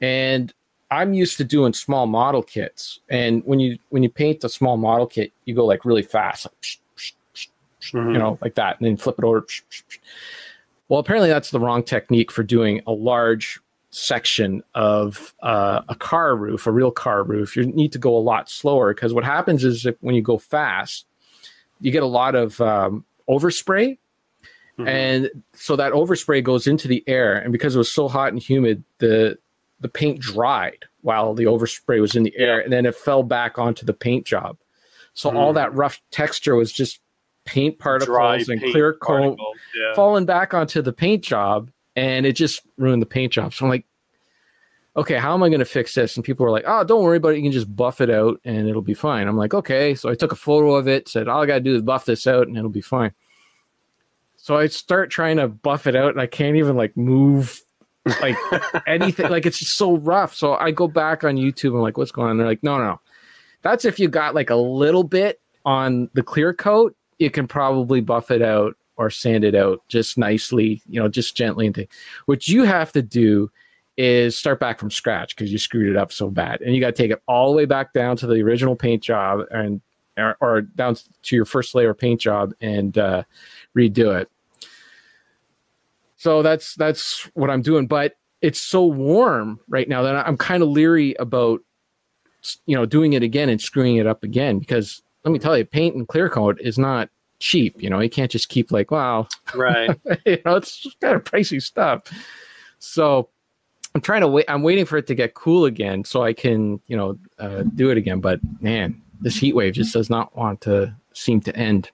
and 0.00 0.54
I'm 0.90 1.12
used 1.14 1.36
to 1.38 1.44
doing 1.44 1.72
small 1.72 2.06
model 2.06 2.42
kits. 2.44 3.00
And 3.08 3.42
when 3.44 3.58
you 3.58 3.78
when 3.88 4.04
you 4.04 4.08
paint 4.08 4.44
a 4.44 4.48
small 4.48 4.76
model 4.76 5.06
kit, 5.06 5.32
you 5.44 5.54
go 5.54 5.64
like 5.64 5.84
really 5.84 6.02
fast, 6.02 6.46
like 6.46 6.78
Mhm. 7.80 8.12
you 8.12 8.18
know, 8.18 8.38
like 8.42 8.54
that, 8.56 8.78
and 8.78 8.86
then 8.86 8.96
flip 8.96 9.16
it 9.18 9.24
over. 9.24 9.46
Well, 10.88 11.00
apparently 11.00 11.28
that's 11.28 11.50
the 11.50 11.60
wrong 11.60 11.82
technique 11.82 12.30
for 12.30 12.42
doing 12.42 12.80
a 12.86 12.92
large 12.92 13.60
section 13.90 14.62
of 14.74 15.34
uh, 15.42 15.80
a 15.88 15.94
car 15.94 16.36
roof, 16.36 16.66
a 16.66 16.72
real 16.72 16.90
car 16.90 17.22
roof. 17.22 17.56
You 17.56 17.66
need 17.66 17.92
to 17.92 17.98
go 17.98 18.16
a 18.16 18.18
lot 18.20 18.50
slower 18.50 18.94
because 18.94 19.14
what 19.14 19.24
happens 19.24 19.64
is 19.64 19.86
if 19.86 19.96
when 20.00 20.14
you 20.14 20.22
go 20.22 20.38
fast, 20.38 21.06
you 21.80 21.90
get 21.90 22.02
a 22.02 22.06
lot 22.06 22.34
of 22.34 22.60
um, 22.60 23.04
overspray 23.28 23.96
Mhm. 24.78 24.88
and 24.88 25.30
so 25.54 25.74
that 25.76 25.92
overspray 25.92 26.42
goes 26.42 26.66
into 26.68 26.86
the 26.86 27.02
air 27.08 27.34
and 27.36 27.50
because 27.52 27.74
it 27.74 27.78
was 27.78 27.90
so 27.92 28.06
hot 28.08 28.32
and 28.32 28.40
humid 28.40 28.84
the 28.98 29.36
the 29.80 29.88
paint 29.88 30.20
dried 30.20 30.84
while 31.02 31.34
the 31.34 31.44
overspray 31.44 32.00
was 32.00 32.14
in 32.14 32.22
the 32.22 32.32
air 32.36 32.60
and 32.60 32.72
then 32.72 32.86
it 32.86 32.94
fell 32.94 33.22
back 33.24 33.58
onto 33.58 33.84
the 33.84 33.92
paint 33.92 34.24
job 34.24 34.56
so 35.14 35.36
all 35.36 35.50
Mm. 35.52 35.56
that 35.56 35.74
rough 35.74 36.00
texture 36.12 36.54
was 36.54 36.72
just 36.72 37.00
paint 37.48 37.78
particles 37.78 38.14
Dry 38.16 38.36
and 38.36 38.46
paint 38.60 38.72
clear 38.72 38.92
coat 38.94 39.38
Yeah. 39.74 39.94
falling 39.94 40.24
back 40.26 40.54
onto 40.54 40.82
the 40.82 40.92
paint 40.92 41.24
job 41.24 41.70
and 41.96 42.26
it 42.26 42.32
just 42.34 42.62
ruined 42.76 43.02
the 43.02 43.06
paint 43.06 43.32
job. 43.32 43.52
So 43.54 43.64
i'm 43.64 43.70
like 43.70 43.84
okay 44.96 45.16
how 45.16 45.32
am 45.34 45.42
i 45.42 45.48
going 45.48 45.58
to 45.60 45.64
fix 45.64 45.94
this? 45.94 46.16
And 46.16 46.24
people 46.24 46.44
were 46.44 46.50
like 46.52 46.64
oh 46.66 46.84
don't 46.84 47.02
worry 47.02 47.16
about 47.18 47.30
it. 47.30 47.36
You 47.36 47.42
can 47.42 47.52
just 47.52 47.74
buff 47.74 48.00
it 48.00 48.10
out 48.10 48.40
and 48.44 48.68
it'll 48.68 48.82
be 48.82 48.94
fine. 48.94 49.26
I'm 49.28 49.36
like 49.36 49.54
okay. 49.54 49.94
So 49.94 50.08
i 50.10 50.14
took 50.14 50.32
a 50.32 50.36
photo 50.36 50.74
of 50.74 50.88
it 50.88 51.08
said 51.08 51.28
all 51.28 51.42
i 51.42 51.46
got 51.46 51.54
to 51.54 51.60
do 51.60 51.74
is 51.76 51.82
buff 51.82 52.04
this 52.04 52.26
out 52.26 52.46
and 52.48 52.56
it'll 52.56 52.70
be 52.70 52.80
fine. 52.80 53.12
So 54.36 54.56
i 54.56 54.66
start 54.66 55.10
trying 55.10 55.36
to 55.38 55.48
buff 55.48 55.86
it 55.86 55.96
out 55.96 56.10
and 56.10 56.20
i 56.20 56.26
can't 56.26 56.56
even 56.56 56.76
like 56.76 56.96
move 56.96 57.60
like 58.22 58.36
anything. 58.86 59.30
Like 59.30 59.44
it's 59.46 59.58
just 59.58 59.76
so 59.76 59.96
rough. 59.98 60.34
So 60.34 60.54
i 60.54 60.70
go 60.70 60.88
back 60.88 61.24
on 61.24 61.36
youtube 61.36 61.74
i'm 61.74 61.80
like 61.82 61.96
what's 61.98 62.12
going 62.12 62.30
on? 62.30 62.38
They're 62.38 62.46
like 62.46 62.62
no 62.62 62.78
no. 62.78 63.00
That's 63.62 63.84
if 63.84 63.98
you 63.98 64.08
got 64.08 64.34
like 64.36 64.50
a 64.50 64.56
little 64.56 65.02
bit 65.04 65.40
on 65.64 66.08
the 66.14 66.22
clear 66.22 66.54
coat 66.54 66.96
you 67.18 67.30
can 67.30 67.46
probably 67.46 68.00
buff 68.00 68.30
it 68.30 68.42
out 68.42 68.76
or 68.96 69.10
sand 69.10 69.44
it 69.44 69.54
out 69.54 69.80
just 69.88 70.18
nicely 70.18 70.82
you 70.88 71.00
know 71.00 71.08
just 71.08 71.36
gently 71.36 71.66
and 71.66 71.86
what 72.26 72.48
you 72.48 72.64
have 72.64 72.92
to 72.92 73.02
do 73.02 73.50
is 73.98 74.38
start 74.38 74.60
back 74.60 74.78
from 74.78 74.92
scratch 74.92 75.34
because 75.34 75.50
you 75.50 75.58
screwed 75.58 75.88
it 75.88 75.96
up 75.96 76.12
so 76.12 76.30
bad. 76.30 76.60
And 76.60 76.72
you 76.72 76.80
got 76.80 76.94
to 76.94 77.02
take 77.02 77.10
it 77.10 77.20
all 77.26 77.50
the 77.50 77.56
way 77.56 77.64
back 77.64 77.92
down 77.92 78.16
to 78.18 78.28
the 78.28 78.40
original 78.40 78.76
paint 78.76 79.02
job 79.02 79.40
and 79.50 79.80
or, 80.16 80.36
or 80.40 80.60
down 80.62 80.96
to 81.22 81.36
your 81.36 81.44
first 81.44 81.74
layer 81.74 81.94
paint 81.94 82.20
job 82.20 82.52
and 82.60 82.96
uh, 82.96 83.24
redo 83.76 84.18
it. 84.20 84.30
So 86.16 86.42
that's 86.42 86.74
that's 86.74 87.30
what 87.34 87.48
i'm 87.48 87.62
doing 87.62 87.86
but 87.86 88.16
it's 88.42 88.60
so 88.60 88.84
warm 88.84 89.60
right 89.68 89.88
now 89.88 90.02
that 90.02 90.26
i'm 90.26 90.36
kind 90.36 90.64
of 90.64 90.68
leery 90.68 91.14
about 91.20 91.60
you 92.66 92.76
know 92.76 92.84
doing 92.84 93.12
it 93.12 93.22
again 93.22 93.48
and 93.48 93.60
screwing 93.60 93.98
it 93.98 94.06
up 94.06 94.24
again 94.24 94.58
because 94.58 95.00
let 95.24 95.32
me 95.32 95.38
tell 95.38 95.56
you 95.56 95.64
paint 95.64 95.94
and 95.96 96.08
clear 96.08 96.28
coat 96.28 96.58
is 96.60 96.78
not 96.78 97.08
cheap 97.40 97.80
you 97.80 97.88
know 97.88 98.00
you 98.00 98.10
can't 98.10 98.30
just 98.30 98.48
keep 98.48 98.72
like 98.72 98.90
wow 98.90 99.26
right. 99.54 99.90
you 100.26 100.38
know 100.44 100.56
it's 100.56 100.86
kind 101.00 101.14
of 101.14 101.22
pricey 101.24 101.62
stuff 101.62 102.02
so 102.80 103.28
i'm 103.94 104.00
trying 104.00 104.20
to 104.20 104.28
wait 104.28 104.44
i'm 104.48 104.62
waiting 104.62 104.84
for 104.84 104.96
it 104.96 105.06
to 105.06 105.14
get 105.14 105.34
cool 105.34 105.64
again 105.64 106.04
so 106.04 106.22
i 106.22 106.32
can 106.32 106.80
you 106.88 106.96
know 106.96 107.16
uh, 107.38 107.62
do 107.74 107.90
it 107.90 107.96
again 107.96 108.20
but 108.20 108.40
man 108.60 109.00
this 109.20 109.36
heat 109.36 109.54
wave 109.54 109.74
just 109.74 109.92
does 109.92 110.10
not 110.10 110.36
want 110.36 110.60
to 110.60 110.92
seem 111.12 111.40
to 111.40 111.54
end 111.56 111.90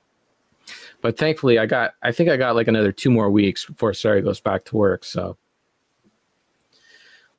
but 1.03 1.18
thankfully 1.18 1.59
i 1.59 1.66
got 1.66 1.93
i 2.03 2.11
think 2.11 2.31
i 2.31 2.37
got 2.37 2.55
like 2.55 2.68
another 2.68 2.93
two 2.93 3.11
more 3.11 3.31
weeks 3.31 3.66
before 3.66 3.93
sarah 3.93 4.22
goes 4.22 4.41
back 4.41 4.64
to 4.64 4.77
work 4.77 5.05
so 5.05 5.37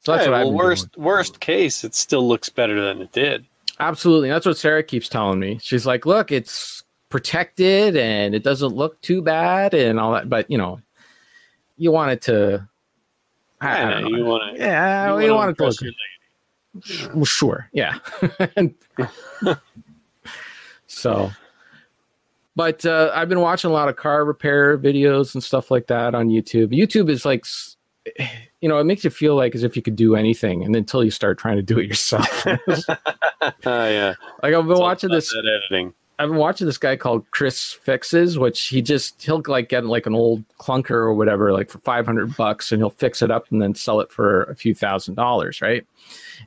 so 0.01 0.11
that's 0.11 0.25
Hey, 0.25 0.29
what 0.29 0.37
well, 0.37 0.49
I've 0.49 0.53
worst 0.53 0.91
doing. 0.91 1.05
worst 1.05 1.39
case, 1.39 1.83
it 1.83 1.95
still 1.95 2.27
looks 2.27 2.47
better 2.49 2.79
than 2.79 3.01
it 3.01 3.11
did. 3.11 3.45
Absolutely. 3.79 4.29
That's 4.29 4.45
what 4.45 4.57
Sarah 4.57 4.83
keeps 4.83 5.09
telling 5.09 5.39
me. 5.39 5.59
She's 5.61 5.85
like, 5.85 6.05
look, 6.05 6.31
it's 6.31 6.83
protected 7.09 7.97
and 7.97 8.33
it 8.33 8.43
doesn't 8.43 8.73
look 8.73 8.99
too 9.01 9.21
bad 9.21 9.73
and 9.73 9.99
all 9.99 10.13
that. 10.13 10.29
But, 10.29 10.49
you 10.49 10.57
know, 10.57 10.79
you 11.77 11.91
want 11.91 12.11
it 12.11 12.21
to. 12.23 12.67
I, 13.61 13.67
I 13.67 13.79
Yeah, 13.79 13.89
don't 14.01 14.11
know. 14.11 14.17
you 14.17 14.25
want 14.25 14.55
to. 14.55 14.61
yeah, 14.61 15.19
you, 15.19 15.33
want 15.33 15.51
it 15.51 15.57
to 15.57 15.65
look. 15.65 17.13
Well, 17.15 17.25
sure. 17.25 17.69
Yeah. 17.73 17.99
And- 18.55 18.75
so, 20.87 21.31
but 22.55 22.85
uh, 22.85 23.11
I've 23.13 23.27
been 23.29 23.41
watching 23.41 23.69
a 23.69 23.73
lot 23.73 23.89
of 23.89 23.95
car 23.97 24.23
repair 24.23 24.77
videos 24.77 25.33
and 25.35 25.43
stuff 25.43 25.69
like 25.71 25.87
that 25.87 26.15
on 26.15 26.29
YouTube. 26.29 26.67
YouTube 26.67 27.09
is 27.09 27.25
like, 27.25 27.45
you 28.61 28.69
know, 28.69 28.79
it 28.79 28.83
makes 28.85 29.03
you 29.03 29.09
feel 29.09 29.35
like 29.35 29.55
as 29.55 29.63
if 29.63 29.75
you 29.75 29.81
could 29.81 29.95
do 29.95 30.15
anything, 30.15 30.63
and 30.63 30.75
until 30.75 31.03
you 31.03 31.11
start 31.11 31.37
trying 31.37 31.57
to 31.57 31.63
do 31.63 31.79
it 31.79 31.87
yourself. 31.87 32.45
Oh 33.65 33.87
yeah. 33.87 34.15
like 34.41 34.53
I've 34.55 34.63
been 34.63 34.71
It's 34.71 34.79
watching 34.79 35.11
this. 35.11 35.31
editing. 35.35 35.93
I've 36.17 36.29
been 36.29 36.37
watching 36.37 36.65
this 36.65 36.77
guy 36.77 36.95
called 36.95 37.29
Chris 37.31 37.73
Fixes, 37.73 38.39
which 38.39 38.59
he 38.67 38.81
just 38.81 39.21
he'll 39.21 39.43
like 39.47 39.69
get 39.69 39.85
like 39.85 40.05
an 40.07 40.15
old 40.15 40.43
clunker 40.57 40.91
or 40.91 41.13
whatever, 41.13 41.51
like 41.53 41.69
for 41.69 41.77
five 41.79 42.05
hundred 42.07 42.35
bucks, 42.37 42.71
and 42.71 42.81
he'll 42.81 42.89
fix 42.89 43.21
it 43.21 43.29
up 43.29 43.51
and 43.51 43.61
then 43.61 43.75
sell 43.75 43.99
it 43.99 44.11
for 44.11 44.43
a 44.43 44.55
few 44.55 44.73
thousand 44.73 45.13
dollars, 45.15 45.61
right? 45.61 45.85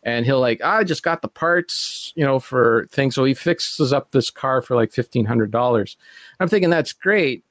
And 0.02 0.24
he'll 0.26 0.40
like, 0.40 0.61
ah, 0.64 0.78
I 0.78 0.84
just 0.84 1.02
got 1.02 1.22
the 1.22 1.28
parts, 1.28 2.12
you 2.16 2.24
know, 2.24 2.40
for 2.40 2.88
things. 2.90 3.14
So 3.14 3.24
he 3.24 3.34
fixes 3.34 3.92
up 3.92 4.11
this 4.11 4.30
car 4.30 4.61
for 4.62 4.74
like 4.74 4.90
fifteen 4.90 5.26
hundred 5.26 5.50
dollars. 5.52 5.96
I'm 6.40 6.48
thinking 6.48 6.70
that's 6.70 6.92
great, 6.94 7.44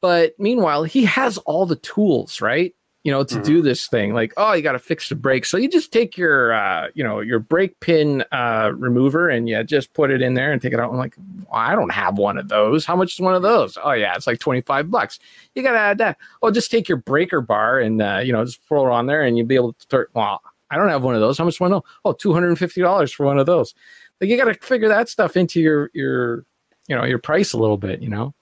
but 0.00 0.38
meanwhile, 0.38 0.84
he 0.84 1.04
has 1.06 1.38
all 1.38 1.66
the 1.66 1.76
tools, 1.76 2.40
right? 2.40 2.74
You 3.08 3.14
know, 3.14 3.24
to 3.24 3.36
Mhm. 3.36 3.44
do 3.44 3.62
this 3.62 3.86
thing. 3.86 4.12
Like, 4.12 4.34
oh, 4.36 4.52
you 4.52 4.60
got 4.60 4.72
to 4.72 4.78
fix 4.78 5.08
the 5.08 5.14
brake. 5.14 5.46
So 5.46 5.56
you 5.56 5.66
just 5.66 5.90
take 5.90 6.18
your, 6.18 6.52
uh, 6.52 6.88
you 6.92 7.02
know, 7.02 7.20
your 7.20 7.38
brake 7.38 7.80
pin 7.80 8.22
uh, 8.32 8.72
remover 8.76 9.30
and 9.30 9.48
you 9.48 9.64
just 9.64 9.94
put 9.94 10.10
it 10.10 10.20
in 10.20 10.34
there 10.34 10.52
and 10.52 10.60
take 10.60 10.74
it 10.74 10.78
out. 10.78 10.90
I'm 10.90 10.98
like, 10.98 11.14
well, 11.16 11.46
I 11.58 11.74
don't 11.74 11.90
have 11.90 12.18
one 12.18 12.36
of 12.36 12.48
those. 12.48 12.84
How 12.84 12.96
much 12.96 13.14
is 13.14 13.20
one 13.20 13.34
of 13.34 13.40
those? 13.40 13.78
Oh 13.82 13.92
yeah, 13.92 14.14
it's 14.14 14.26
like 14.26 14.40
25 14.40 14.90
bucks. 14.90 15.18
You 15.54 15.62
got 15.62 15.72
to 15.72 15.78
add 15.78 15.96
that. 15.98 16.18
Oh, 16.42 16.50
just 16.50 16.70
take 16.70 16.86
your 16.86 16.98
breaker 16.98 17.40
bar 17.40 17.80
and, 17.80 18.02
uh, 18.02 18.20
you 18.22 18.30
know, 18.34 18.44
just 18.44 18.60
throw 18.68 18.86
it 18.86 18.92
on 18.92 19.06
there 19.06 19.22
and 19.22 19.38
you'll 19.38 19.46
be 19.46 19.54
able 19.54 19.72
to 19.72 19.80
start. 19.80 20.10
Well, 20.12 20.42
I 20.70 20.76
don't 20.76 20.90
have 20.90 21.02
one 21.02 21.14
of 21.14 21.22
those. 21.22 21.38
How 21.38 21.46
much 21.46 21.58
one? 21.60 21.72
Oh, 21.72 21.84
oh, 22.04 22.12
two 22.12 22.34
hundred 22.34 22.48
and 22.48 22.58
fifty 22.58 22.82
dollars 22.82 23.10
for 23.10 23.24
one 23.24 23.38
of 23.38 23.46
those. 23.46 23.74
Like 24.20 24.28
you 24.28 24.36
got 24.36 24.52
to 24.52 24.54
figure 24.60 24.88
that 24.88 25.08
stuff 25.08 25.34
into 25.34 25.62
your 25.62 25.90
your 25.94 26.44
you 26.88 26.94
know 26.94 27.04
your 27.04 27.18
price 27.20 27.54
a 27.54 27.58
little 27.58 27.78
bit. 27.78 28.02
You 28.02 28.10
know, 28.10 28.34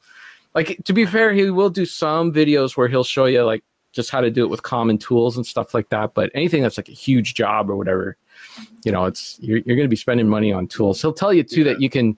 like 0.57 0.81
to 0.87 0.93
be 0.93 1.07
fair, 1.07 1.33
he 1.33 1.51
will 1.51 1.71
do 1.71 1.87
some 1.87 2.33
videos 2.33 2.77
where 2.77 2.89
he'll 2.89 3.05
show 3.05 3.27
you 3.27 3.45
like 3.45 3.62
just 3.97 4.11
how 4.11 4.20
to 4.20 4.30
do 4.30 4.44
it 4.44 4.49
with 4.49 4.62
common 4.62 4.99
tools 4.99 5.36
and 5.36 5.44
stuff 5.44 5.74
like 5.74 5.88
that. 5.88 6.14
But 6.14 6.30
anything 6.34 6.62
that's 6.62 6.76
like 6.76 6.88
a 6.88 6.92
huge 6.92 7.34
job 7.34 7.68
or 7.68 7.76
whatever, 7.76 8.16
you 8.84 8.92
know, 8.92 9.07
it's 9.07 9.38
you're, 9.40 9.59
you're 9.59 9.76
going 9.76 9.86
to 9.86 9.88
be 9.88 9.97
spending 9.97 10.28
money 10.28 10.53
on 10.53 10.68
tools. 10.68 11.03
He'll 11.03 11.12
tell 11.12 11.32
you 11.32 11.42
too 11.42 11.62
yeah. 11.62 11.72
that 11.72 11.80
you 11.80 11.90
can 11.90 12.16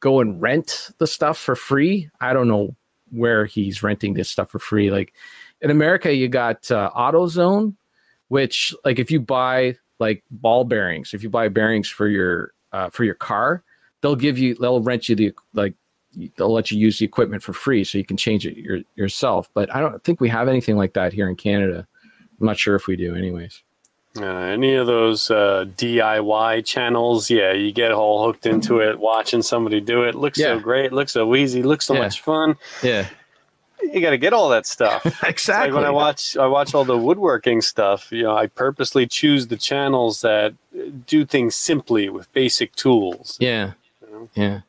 go 0.00 0.20
and 0.20 0.40
rent 0.40 0.90
the 0.98 1.06
stuff 1.06 1.38
for 1.38 1.54
free. 1.54 2.10
I 2.20 2.32
don't 2.32 2.48
know 2.48 2.74
where 3.10 3.44
he's 3.44 3.82
renting 3.82 4.14
this 4.14 4.28
stuff 4.28 4.50
for 4.50 4.58
free. 4.58 4.90
Like 4.90 5.12
in 5.60 5.70
America, 5.70 6.12
you 6.12 6.28
got 6.28 6.70
uh, 6.70 6.90
AutoZone, 6.96 7.74
which 8.28 8.74
like 8.84 8.98
if 8.98 9.10
you 9.10 9.20
buy 9.20 9.76
like 9.98 10.24
ball 10.30 10.64
bearings, 10.64 11.14
if 11.14 11.22
you 11.22 11.30
buy 11.30 11.48
bearings 11.48 11.88
for 11.88 12.08
your 12.08 12.52
uh, 12.72 12.88
for 12.88 13.04
your 13.04 13.14
car, 13.14 13.62
they'll 14.00 14.16
give 14.16 14.38
you 14.38 14.54
they'll 14.54 14.80
rent 14.80 15.08
you 15.08 15.14
the 15.14 15.34
like 15.52 15.74
they'll 16.36 16.52
let 16.52 16.70
you 16.70 16.78
use 16.78 16.98
the 16.98 17.04
equipment 17.04 17.42
for 17.42 17.52
free 17.52 17.84
so 17.84 17.98
you 17.98 18.04
can 18.04 18.16
change 18.16 18.46
it 18.46 18.56
your, 18.56 18.80
yourself. 18.96 19.48
But 19.54 19.74
I 19.74 19.80
don't 19.80 20.02
think 20.02 20.20
we 20.20 20.28
have 20.28 20.48
anything 20.48 20.76
like 20.76 20.94
that 20.94 21.12
here 21.12 21.28
in 21.28 21.36
Canada. 21.36 21.86
I'm 22.40 22.46
not 22.46 22.58
sure 22.58 22.74
if 22.74 22.86
we 22.86 22.96
do, 22.96 23.14
anyways. 23.14 23.62
Uh, 24.18 24.24
any 24.24 24.74
of 24.74 24.88
those 24.88 25.30
uh, 25.30 25.66
DIY 25.76 26.64
channels, 26.64 27.30
yeah, 27.30 27.52
you 27.52 27.70
get 27.70 27.92
all 27.92 28.24
hooked 28.24 28.44
into 28.44 28.80
it, 28.80 28.98
watching 28.98 29.40
somebody 29.40 29.80
do 29.80 30.02
it. 30.02 30.16
Looks 30.16 30.38
yeah. 30.38 30.56
so 30.56 30.58
great, 30.58 30.92
looks 30.92 31.12
so 31.12 31.36
easy, 31.36 31.62
looks 31.62 31.86
so 31.86 31.94
yeah. 31.94 32.00
much 32.00 32.20
fun. 32.20 32.56
Yeah, 32.82 33.06
you 33.80 34.00
got 34.00 34.10
to 34.10 34.18
get 34.18 34.32
all 34.32 34.48
that 34.48 34.66
stuff. 34.66 35.06
exactly. 35.22 35.70
Like 35.70 35.76
when 35.76 35.84
I 35.84 35.90
watch, 35.90 36.36
I 36.36 36.48
watch 36.48 36.74
all 36.74 36.84
the 36.84 36.98
woodworking 36.98 37.60
stuff. 37.60 38.10
You 38.10 38.24
know, 38.24 38.36
I 38.36 38.48
purposely 38.48 39.06
choose 39.06 39.46
the 39.46 39.56
channels 39.56 40.22
that 40.22 40.54
do 41.06 41.24
things 41.24 41.54
simply 41.54 42.08
with 42.08 42.32
basic 42.32 42.74
tools. 42.74 43.36
Yeah, 43.38 43.74
you 44.02 44.12
know? 44.12 44.28
yeah 44.34 44.60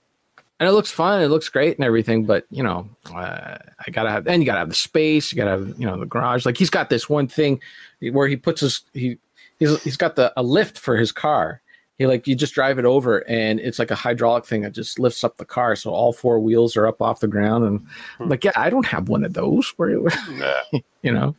and 0.62 0.70
it 0.70 0.74
looks 0.74 0.92
fun. 0.92 1.24
It 1.24 1.30
looks 1.30 1.50
great 1.50 1.76
and 1.76 1.84
everything. 1.84 2.24
But 2.24 2.46
you 2.52 2.62
know, 2.62 2.88
uh, 3.12 3.58
I 3.80 3.92
gotta 3.92 4.12
have, 4.12 4.28
and 4.28 4.44
you 4.44 4.46
gotta 4.46 4.60
have 4.60 4.70
the 4.70 4.76
space. 4.76 5.32
You 5.32 5.38
gotta 5.38 5.50
have, 5.50 5.80
you 5.80 5.88
know, 5.88 6.00
the 6.00 6.06
garage. 6.06 6.46
Like 6.46 6.56
he's 6.56 6.70
got 6.70 6.92
this 6.92 7.10
one 7.10 7.28
thing 7.28 7.60
where 8.12 8.28
he 8.28 8.36
puts 8.36 8.62
his 8.62 8.82
he 8.94 9.18
he's 9.58 9.82
he's 9.82 9.98
got 9.98 10.16
the 10.16 10.32
a 10.38 10.44
lift 10.44 10.78
for 10.78 10.96
his 10.96 11.12
car. 11.12 11.62
He 11.98 12.06
like 12.06 12.28
you 12.28 12.36
just 12.36 12.54
drive 12.54 12.78
it 12.78 12.86
over 12.86 13.28
and 13.28 13.60
it's 13.60 13.80
like 13.80 13.90
a 13.90 13.96
hydraulic 13.96 14.46
thing 14.46 14.62
that 14.62 14.74
just 14.74 15.00
lifts 15.00 15.24
up 15.24 15.38
the 15.38 15.46
car, 15.46 15.76
so 15.76 15.90
all 15.90 16.14
four 16.14 16.40
wheels 16.40 16.78
are 16.78 16.86
up 16.86 17.02
off 17.02 17.22
the 17.22 17.28
ground. 17.28 17.66
And 17.66 17.88
hmm. 18.20 18.28
like, 18.28 18.44
yeah, 18.44 18.52
I 18.56 18.70
don't 18.70 18.86
have 18.86 19.10
one 19.10 19.24
of 19.24 19.34
those. 19.34 19.68
Where 19.78 19.90
you 21.02 21.12
know. 21.12 21.36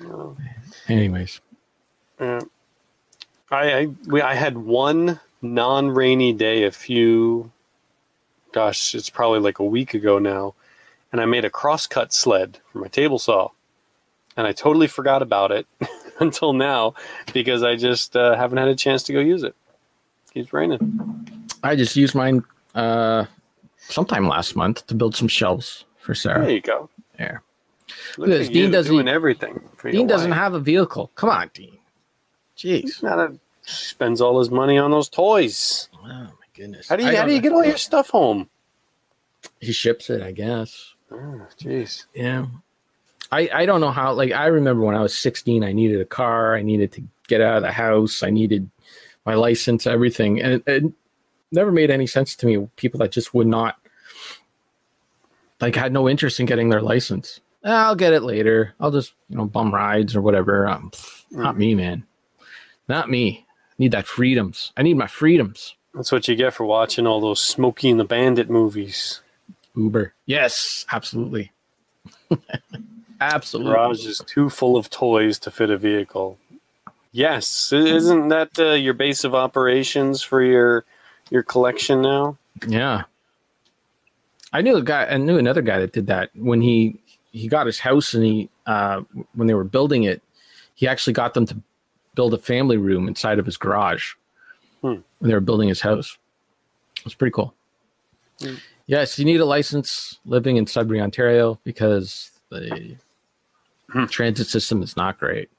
No. 0.00 0.36
Anyways. 0.88 1.40
Yeah. 2.18 2.40
I 3.52 3.72
I, 3.72 3.86
we, 4.08 4.20
I 4.20 4.34
had 4.34 4.58
one 4.58 5.20
non-rainy 5.40 6.32
day 6.32 6.64
a 6.64 6.72
few 6.72 7.52
gosh, 8.52 8.94
it's 8.94 9.10
probably 9.10 9.40
like 9.40 9.58
a 9.58 9.64
week 9.64 9.94
ago 9.94 10.18
now, 10.18 10.54
and 11.12 11.20
I 11.20 11.24
made 11.24 11.44
a 11.44 11.50
crosscut 11.50 12.12
sled 12.12 12.58
for 12.72 12.78
my 12.78 12.88
table 12.88 13.18
saw, 13.18 13.48
and 14.36 14.46
I 14.46 14.52
totally 14.52 14.86
forgot 14.86 15.22
about 15.22 15.52
it 15.52 15.66
until 16.20 16.52
now 16.52 16.94
because 17.32 17.62
I 17.62 17.76
just 17.76 18.16
uh, 18.16 18.36
haven't 18.36 18.58
had 18.58 18.68
a 18.68 18.74
chance 18.74 19.02
to 19.04 19.12
go 19.12 19.20
use 19.20 19.42
it. 19.42 19.54
It 20.26 20.34
keeps 20.34 20.52
raining. 20.52 21.26
I 21.62 21.76
just 21.76 21.96
used 21.96 22.14
mine 22.14 22.44
uh, 22.74 23.26
sometime 23.78 24.28
last 24.28 24.56
month 24.56 24.86
to 24.86 24.94
build 24.94 25.16
some 25.16 25.28
shelves 25.28 25.84
for 25.98 26.14
Sarah. 26.14 26.42
There 26.42 26.50
you 26.50 26.60
go. 26.60 26.88
Yeah. 27.18 27.38
Look 28.16 28.30
at 28.30 28.52
Dean 28.52 28.70
doesn't 28.70 28.92
doing 28.92 29.08
everything. 29.08 29.60
Dean 29.82 30.06
doesn't 30.06 30.32
have 30.32 30.54
a 30.54 30.60
vehicle. 30.60 31.10
Come 31.16 31.28
on, 31.28 31.50
Dean. 31.52 31.76
Jeez. 32.56 32.82
He's 32.82 33.02
Not 33.02 33.18
a, 33.18 33.34
spends 33.62 34.20
all 34.20 34.38
his 34.38 34.50
money 34.50 34.78
on 34.78 34.90
those 34.90 35.08
toys. 35.08 35.88
Wow 36.02 36.28
goodness. 36.60 36.88
How 36.88 36.96
do 36.96 37.04
you 37.04 37.16
how 37.16 37.24
do 37.24 37.32
you 37.32 37.40
get 37.40 37.52
all 37.52 37.64
your 37.64 37.76
stuff 37.76 38.10
home? 38.10 38.48
He 39.60 39.72
ships 39.72 40.10
it, 40.10 40.22
I 40.22 40.32
guess. 40.32 40.94
Oh, 41.10 41.46
jeez. 41.58 42.04
Yeah. 42.14 42.46
I, 43.32 43.48
I 43.52 43.66
don't 43.66 43.80
know 43.80 43.90
how 43.90 44.12
like 44.12 44.32
I 44.32 44.46
remember 44.46 44.82
when 44.82 44.96
I 44.96 45.02
was 45.02 45.16
16 45.16 45.62
I 45.62 45.72
needed 45.72 46.00
a 46.00 46.04
car 46.04 46.56
I 46.56 46.62
needed 46.62 46.90
to 46.92 47.02
get 47.28 47.40
out 47.40 47.58
of 47.58 47.62
the 47.62 47.70
house 47.70 48.24
I 48.24 48.30
needed 48.30 48.68
my 49.24 49.34
license 49.34 49.86
everything 49.86 50.40
and 50.42 50.54
it, 50.54 50.62
it 50.66 50.92
never 51.52 51.70
made 51.70 51.92
any 51.92 52.08
sense 52.08 52.34
to 52.36 52.46
me 52.46 52.68
people 52.74 52.98
that 52.98 53.12
just 53.12 53.32
would 53.32 53.46
not 53.46 53.76
like 55.60 55.76
had 55.76 55.92
no 55.92 56.08
interest 56.08 56.40
in 56.40 56.46
getting 56.46 56.70
their 56.70 56.82
license 56.82 57.40
ah, 57.64 57.86
I'll 57.86 57.94
get 57.94 58.14
it 58.14 58.24
later 58.24 58.74
I'll 58.80 58.90
just 58.90 59.14
you 59.28 59.36
know 59.36 59.44
bum 59.44 59.72
rides 59.72 60.16
or 60.16 60.22
whatever 60.22 60.66
um, 60.66 60.90
mm. 60.90 61.14
not 61.30 61.56
me 61.56 61.76
man 61.76 62.04
not 62.88 63.08
me 63.08 63.46
I 63.48 63.74
need 63.78 63.92
that 63.92 64.08
freedoms 64.08 64.72
I 64.76 64.82
need 64.82 64.96
my 64.96 65.06
freedoms 65.06 65.76
that's 65.94 66.12
what 66.12 66.28
you 66.28 66.36
get 66.36 66.54
for 66.54 66.64
watching 66.64 67.06
all 67.06 67.20
those 67.20 67.40
Smokey 67.40 67.90
and 67.90 68.00
the 68.00 68.04
Bandit 68.04 68.48
movies. 68.48 69.20
Uber. 69.76 70.14
Yes, 70.26 70.84
absolutely. 70.92 71.52
absolutely. 73.20 73.72
Garage 73.72 74.06
is 74.06 74.22
too 74.26 74.50
full 74.50 74.76
of 74.76 74.90
toys 74.90 75.38
to 75.40 75.50
fit 75.50 75.70
a 75.70 75.76
vehicle. 75.76 76.38
Yes, 77.12 77.72
isn't 77.72 78.28
that 78.28 78.56
uh, 78.58 78.72
your 78.72 78.94
base 78.94 79.24
of 79.24 79.34
operations 79.34 80.22
for 80.22 80.42
your 80.42 80.84
your 81.28 81.42
collection 81.42 82.02
now? 82.02 82.38
Yeah. 82.66 83.04
I 84.52 84.62
knew 84.62 84.76
a 84.76 84.82
guy. 84.82 85.06
I 85.06 85.16
knew 85.16 85.36
another 85.36 85.62
guy 85.62 85.80
that 85.80 85.92
did 85.92 86.06
that 86.06 86.30
when 86.36 86.60
he 86.60 87.00
he 87.32 87.48
got 87.48 87.66
his 87.66 87.80
house 87.80 88.14
and 88.14 88.24
he 88.24 88.48
uh, 88.66 89.02
when 89.34 89.48
they 89.48 89.54
were 89.54 89.64
building 89.64 90.04
it, 90.04 90.22
he 90.74 90.86
actually 90.86 91.12
got 91.12 91.34
them 91.34 91.46
to 91.46 91.60
build 92.14 92.32
a 92.32 92.38
family 92.38 92.76
room 92.76 93.08
inside 93.08 93.40
of 93.40 93.46
his 93.46 93.56
garage 93.56 94.14
hmm. 94.82 95.00
when 95.18 95.28
they 95.28 95.34
were 95.34 95.40
building 95.40 95.68
his 95.68 95.80
house. 95.80 96.18
It 96.98 97.04
was 97.04 97.14
pretty 97.14 97.32
cool. 97.32 97.54
Hmm. 98.40 98.54
Yes, 98.86 99.18
you 99.18 99.24
need 99.24 99.40
a 99.40 99.44
license 99.44 100.18
living 100.24 100.56
in 100.56 100.66
Sudbury, 100.66 101.00
Ontario, 101.00 101.60
because 101.64 102.30
the 102.50 102.96
hmm. 103.90 104.06
transit 104.06 104.48
system 104.48 104.82
is 104.82 104.96
not 104.96 105.18
great. 105.18 105.50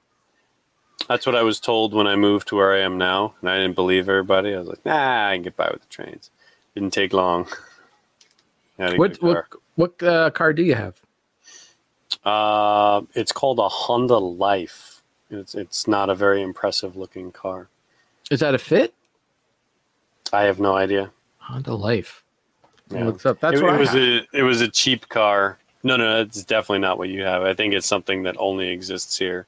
That's 1.08 1.26
what 1.26 1.36
I 1.36 1.42
was 1.42 1.60
told 1.60 1.94
when 1.94 2.08
I 2.08 2.16
moved 2.16 2.48
to 2.50 2.56
where 2.56 2.74
I 2.74 2.80
am 2.80 2.98
now, 2.98 3.34
and 3.42 3.50
I 3.50 3.58
didn't 3.58 3.76
believe 3.76 4.08
everybody. 4.08 4.54
I 4.54 4.60
was 4.60 4.68
like, 4.68 4.86
"Nah, 4.86 5.30
I 5.30 5.36
can 5.36 5.44
get 5.44 5.58
by 5.58 5.70
with 5.72 5.82
the 5.82 5.88
trains." 5.88 6.30
Didn't 6.76 6.94
take 6.94 7.14
long. 7.14 7.48
What 8.78 9.22
what 9.22 9.46
what 9.76 10.04
uh, 10.04 10.32
car 10.32 10.54
do 10.54 10.64
you 10.64 10.74
have? 10.74 11.00
Uh, 12.24 13.02
it's 13.14 13.32
called 13.32 13.60
a 13.60 13.70
Honda 13.70 14.18
Life. 14.18 15.04
It's 15.30 15.54
it's 15.54 15.88
not 15.88 16.10
a 16.10 16.16
very 16.16 16.42
impressive 16.42 16.96
looking 16.96 17.32
car. 17.32 17.70
Is 18.32 18.40
that 18.40 18.56
a 18.56 18.58
fit? 18.58 18.94
I 20.34 20.44
have 20.44 20.60
no 20.60 20.76
idea. 20.76 21.12
Honda 21.38 21.74
Life. 21.74 22.24
Yeah. 22.90 23.06
Looks 23.06 23.26
up. 23.26 23.40
That's 23.40 23.60
it, 23.60 23.64
what 23.64 23.76
it 23.76 23.80
was 23.80 23.96
a 23.96 24.28
it 24.34 24.44
was 24.44 24.62
a 24.62 24.68
cheap 24.68 25.10
car. 25.10 25.58
No, 25.84 25.98
no, 25.98 26.22
it's 26.22 26.44
definitely 26.44 26.80
not 26.80 26.98
what 26.98 27.10
you 27.10 27.24
have. 27.24 27.44
I 27.44 27.54
think 27.54 27.74
it's 27.74 27.88
something 27.88 28.24
that 28.24 28.36
only 28.38 28.70
exists 28.70 29.18
here. 29.18 29.48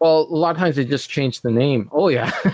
Well, 0.00 0.20
a 0.20 0.34
lot 0.34 0.50
of 0.52 0.58
times 0.58 0.76
they 0.76 0.84
just 0.84 1.10
change 1.10 1.40
the 1.40 1.50
name. 1.50 1.88
Oh 1.92 2.08
yeah, 2.08 2.30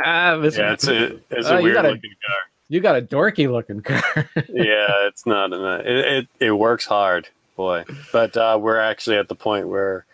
yeah, 0.00 0.42
it's 0.42 0.56
a 0.88 1.16
it's 1.30 1.48
a 1.48 1.58
uh, 1.58 1.62
weird 1.62 1.76
looking 1.76 2.14
car. 2.26 2.36
You 2.68 2.80
got 2.80 2.96
a 2.96 3.02
dorky 3.02 3.50
looking 3.50 3.82
car. 3.82 4.02
yeah, 4.48 5.06
it's 5.06 5.26
not. 5.26 5.52
A, 5.52 5.80
it, 5.80 5.96
it 5.96 6.28
it 6.40 6.52
works 6.52 6.84
hard, 6.84 7.28
boy. 7.56 7.84
But 8.12 8.36
uh, 8.36 8.58
we're 8.60 8.80
actually 8.80 9.16
at 9.16 9.28
the 9.28 9.34
point 9.34 9.68
where 9.68 10.04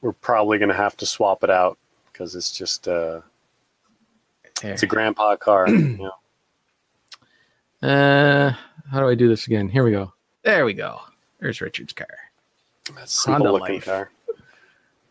we're 0.00 0.12
probably 0.12 0.58
going 0.58 0.68
to 0.68 0.74
have 0.74 0.96
to 0.98 1.06
swap 1.06 1.42
it 1.42 1.50
out 1.50 1.78
because 2.12 2.34
it's 2.34 2.52
just 2.52 2.86
uh, 2.86 3.22
it's 4.72 4.82
a 4.82 4.86
grandpa 4.86 5.36
car. 5.36 5.66
know. 5.68 6.12
Uh, 7.82 8.54
how 8.90 9.00
do 9.00 9.08
I 9.08 9.14
do 9.14 9.28
this 9.28 9.46
again? 9.46 9.68
Here 9.68 9.84
we 9.84 9.90
go. 9.90 10.12
There 10.42 10.64
we 10.64 10.74
go. 10.74 11.00
There's 11.40 11.60
Richard's 11.60 11.92
car. 11.92 12.06
That's 12.94 13.24
Honda 13.24 13.52
looking 13.52 13.76
life. 13.76 13.84
car. 13.84 14.10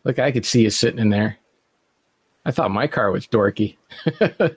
Look, 0.04 0.18
I 0.18 0.32
could 0.32 0.44
see 0.44 0.62
you 0.62 0.70
sitting 0.70 0.98
in 0.98 1.10
there. 1.10 1.38
I 2.44 2.50
thought 2.50 2.70
my 2.70 2.86
car 2.86 3.10
was 3.10 3.26
dorky. 3.26 3.76
uh, 4.20 4.48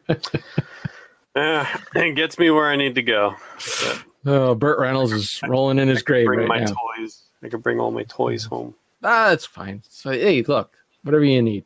it 1.95 2.15
gets 2.15 2.37
me 2.37 2.49
where 2.49 2.69
I 2.69 2.75
need 2.75 2.95
to 2.95 3.01
go. 3.01 3.35
But 3.83 4.03
oh, 4.25 4.55
Burt 4.55 4.79
Reynolds 4.79 5.13
is 5.13 5.39
rolling 5.47 5.79
in 5.79 5.87
his 5.87 6.01
grave 6.03 6.25
bring 6.25 6.39
right 6.39 6.47
my 6.47 6.59
now. 6.59 6.73
toys. 6.97 7.23
I 7.43 7.49
can 7.49 7.61
bring 7.61 7.79
all 7.79 7.91
my 7.91 8.03
toys 8.03 8.43
home. 8.43 8.75
Ah, 9.03 9.29
that's 9.29 9.45
fine. 9.45 9.83
So 9.87 10.11
hey, 10.11 10.41
look, 10.41 10.75
whatever 11.03 11.23
you 11.23 11.41
need, 11.41 11.63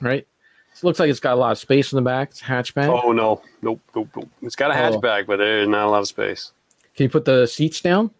right? 0.00 0.26
Looks 0.82 1.00
like 1.00 1.10
it's 1.10 1.20
got 1.20 1.34
a 1.34 1.40
lot 1.40 1.52
of 1.52 1.58
space 1.58 1.92
in 1.92 1.96
the 1.96 2.02
back. 2.02 2.30
It's 2.30 2.42
hatchback. 2.42 2.86
Oh 2.88 3.12
no, 3.12 3.42
nope, 3.62 3.80
nope, 3.94 4.08
nope. 4.14 4.28
It's 4.42 4.56
got 4.56 4.70
a 4.70 4.74
oh. 4.74 4.76
hatchback, 4.76 5.26
but 5.26 5.38
there's 5.38 5.68
not 5.68 5.86
a 5.86 5.90
lot 5.90 6.00
of 6.00 6.08
space. 6.08 6.52
Can 6.94 7.04
you 7.04 7.10
put 7.10 7.24
the 7.24 7.46
seats 7.46 7.80
down? 7.80 8.10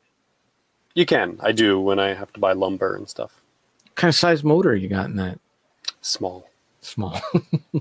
You 0.95 1.07
can. 1.07 1.39
I 1.41 1.53
do 1.53 1.81
when 1.81 1.99
I 1.99 2.15
have 2.15 2.33
to 2.33 2.41
buy 2.41 2.53
lumber 2.53 2.97
and 2.97 3.09
stuff. 3.09 3.41
What 3.85 3.95
kind 3.97 4.09
of 4.09 4.15
size 4.15 4.43
motor 4.43 4.75
you 4.75 4.89
got 4.89 5.07
in 5.07 5.17
that? 5.17 5.39
Small. 6.01 6.49
Small. 6.81 7.21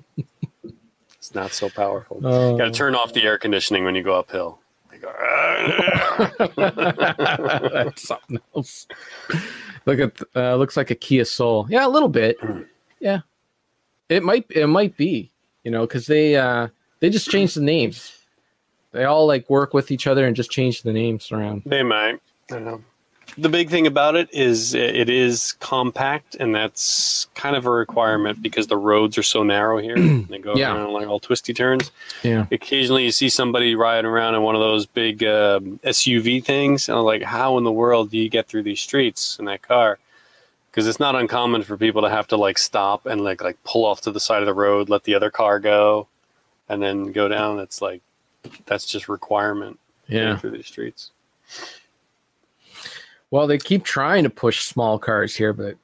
it's 1.17 1.33
not 1.33 1.51
so 1.51 1.69
powerful. 1.69 2.19
Oh. 2.23 2.51
You 2.51 2.57
got 2.57 2.65
to 2.65 2.71
turn 2.71 2.95
off 2.95 3.13
the 3.13 3.23
air 3.23 3.37
conditioning 3.37 3.83
when 3.83 3.95
you 3.95 4.03
go 4.03 4.19
uphill. 4.19 4.59
Go, 4.99 5.13
That's 6.55 8.07
something 8.07 8.39
else. 8.55 8.87
Look 9.85 9.99
at 9.99 10.19
uh, 10.35 10.55
looks 10.55 10.75
like 10.75 10.89
a 10.89 10.95
Kia 10.95 11.23
Soul. 11.23 11.67
Yeah, 11.69 11.85
a 11.85 11.89
little 11.89 12.09
bit. 12.09 12.37
Yeah, 12.99 13.19
It 14.09 14.23
might 14.23 14.45
it 14.49 14.67
might 14.67 14.95
be, 14.97 15.31
you 15.63 15.71
know, 15.71 15.81
because 15.81 16.07
they 16.07 16.35
uh 16.35 16.67
they 16.99 17.09
just 17.09 17.29
changed 17.29 17.55
the 17.55 17.61
names. 17.61 18.13
They 18.91 19.03
all 19.03 19.27
like 19.27 19.49
work 19.49 19.73
with 19.73 19.91
each 19.91 20.07
other 20.07 20.25
and 20.25 20.35
just 20.35 20.49
change 20.49 20.81
the 20.83 20.93
names 20.93 21.31
around. 21.31 21.63
They 21.65 21.83
might. 21.83 22.19
I 22.49 22.53
don't 22.53 22.65
know. 22.65 22.83
The 23.37 23.49
big 23.49 23.69
thing 23.69 23.85
about 23.85 24.15
it 24.15 24.29
is 24.33 24.73
it 24.73 25.09
is 25.09 25.51
compact, 25.59 26.35
and 26.39 26.55
that's 26.55 27.27
kind 27.35 27.55
of 27.55 27.65
a 27.67 27.69
requirement 27.69 28.41
because 28.41 28.65
the 28.67 28.77
roads 28.77 29.15
are 29.17 29.23
so 29.23 29.43
narrow 29.43 29.77
here. 29.77 29.95
they 30.29 30.39
go 30.39 30.55
Yeah. 30.55 30.73
around 30.73 30.93
like 30.93 31.07
all 31.07 31.19
twisty 31.19 31.53
turns. 31.53 31.91
Yeah. 32.23 32.47
Occasionally, 32.51 33.03
you 33.03 33.11
see 33.11 33.29
somebody 33.29 33.75
riding 33.75 34.09
around 34.09 34.33
in 34.35 34.41
one 34.41 34.55
of 34.55 34.61
those 34.61 34.85
big 34.87 35.23
um 35.23 35.79
SUV 35.83 36.43
things, 36.43 36.87
and 36.89 36.97
I'm 36.97 37.03
like, 37.03 37.21
how 37.21 37.57
in 37.59 37.63
the 37.65 37.71
world 37.71 38.09
do 38.09 38.17
you 38.17 38.29
get 38.29 38.47
through 38.47 38.63
these 38.63 38.79
streets 38.79 39.37
in 39.37 39.45
that 39.45 39.61
car? 39.61 39.99
Because 40.77 40.87
it's 40.87 40.99
not 40.99 41.15
uncommon 41.15 41.63
for 41.63 41.75
people 41.75 42.03
to 42.03 42.09
have 42.11 42.27
to 42.27 42.37
like 42.37 42.59
stop 42.59 43.07
and 43.07 43.21
like 43.23 43.41
like 43.41 43.57
pull 43.63 43.83
off 43.83 44.01
to 44.01 44.11
the 44.11 44.19
side 44.19 44.43
of 44.43 44.45
the 44.45 44.53
road, 44.53 44.89
let 44.89 45.05
the 45.05 45.15
other 45.15 45.31
car 45.31 45.59
go, 45.59 46.07
and 46.69 46.79
then 46.83 47.11
go 47.11 47.27
down. 47.27 47.57
It's 47.57 47.81
like 47.81 48.03
that's 48.67 48.85
just 48.85 49.09
requirement 49.09 49.79
Yeah. 50.07 50.37
through 50.37 50.51
these 50.51 50.67
streets. 50.67 51.09
Well, 53.31 53.47
they 53.47 53.57
keep 53.57 53.85
trying 53.85 54.23
to 54.25 54.29
push 54.29 54.65
small 54.65 54.99
cars 54.99 55.35
here, 55.35 55.51
but 55.51 55.77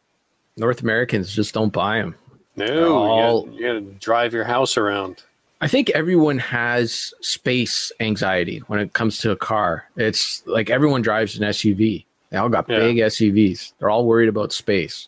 North 0.58 0.84
Americans 0.84 1.34
just 1.34 1.56
don't 1.56 1.74
buy 1.74 1.98
them. 1.98 2.14
No, 2.56 2.96
all- 2.98 3.46
you, 3.52 3.64
gotta, 3.64 3.80
you 3.80 3.82
gotta 3.82 3.82
drive 4.00 4.32
your 4.32 4.44
house 4.44 4.78
around. 4.78 5.24
I 5.60 5.68
think 5.70 5.90
everyone 5.90 6.38
has 6.38 7.16
space 7.22 7.92
anxiety 8.00 8.60
when 8.68 8.80
it 8.80 8.94
comes 8.94 9.18
to 9.22 9.32
a 9.32 9.36
car. 9.36 9.86
It's 9.98 10.44
like 10.46 10.70
everyone 10.70 11.02
drives 11.02 11.36
an 11.36 11.48
SUV. 11.50 12.06
They 12.34 12.40
all 12.40 12.50
got 12.50 12.68
Yeah. 12.68 12.80
big 12.80 12.98
SUVs. 12.98 13.74
They're 13.78 13.92
all 13.92 14.08
worried 14.08 14.28
about 14.28 14.52
space. 14.52 15.08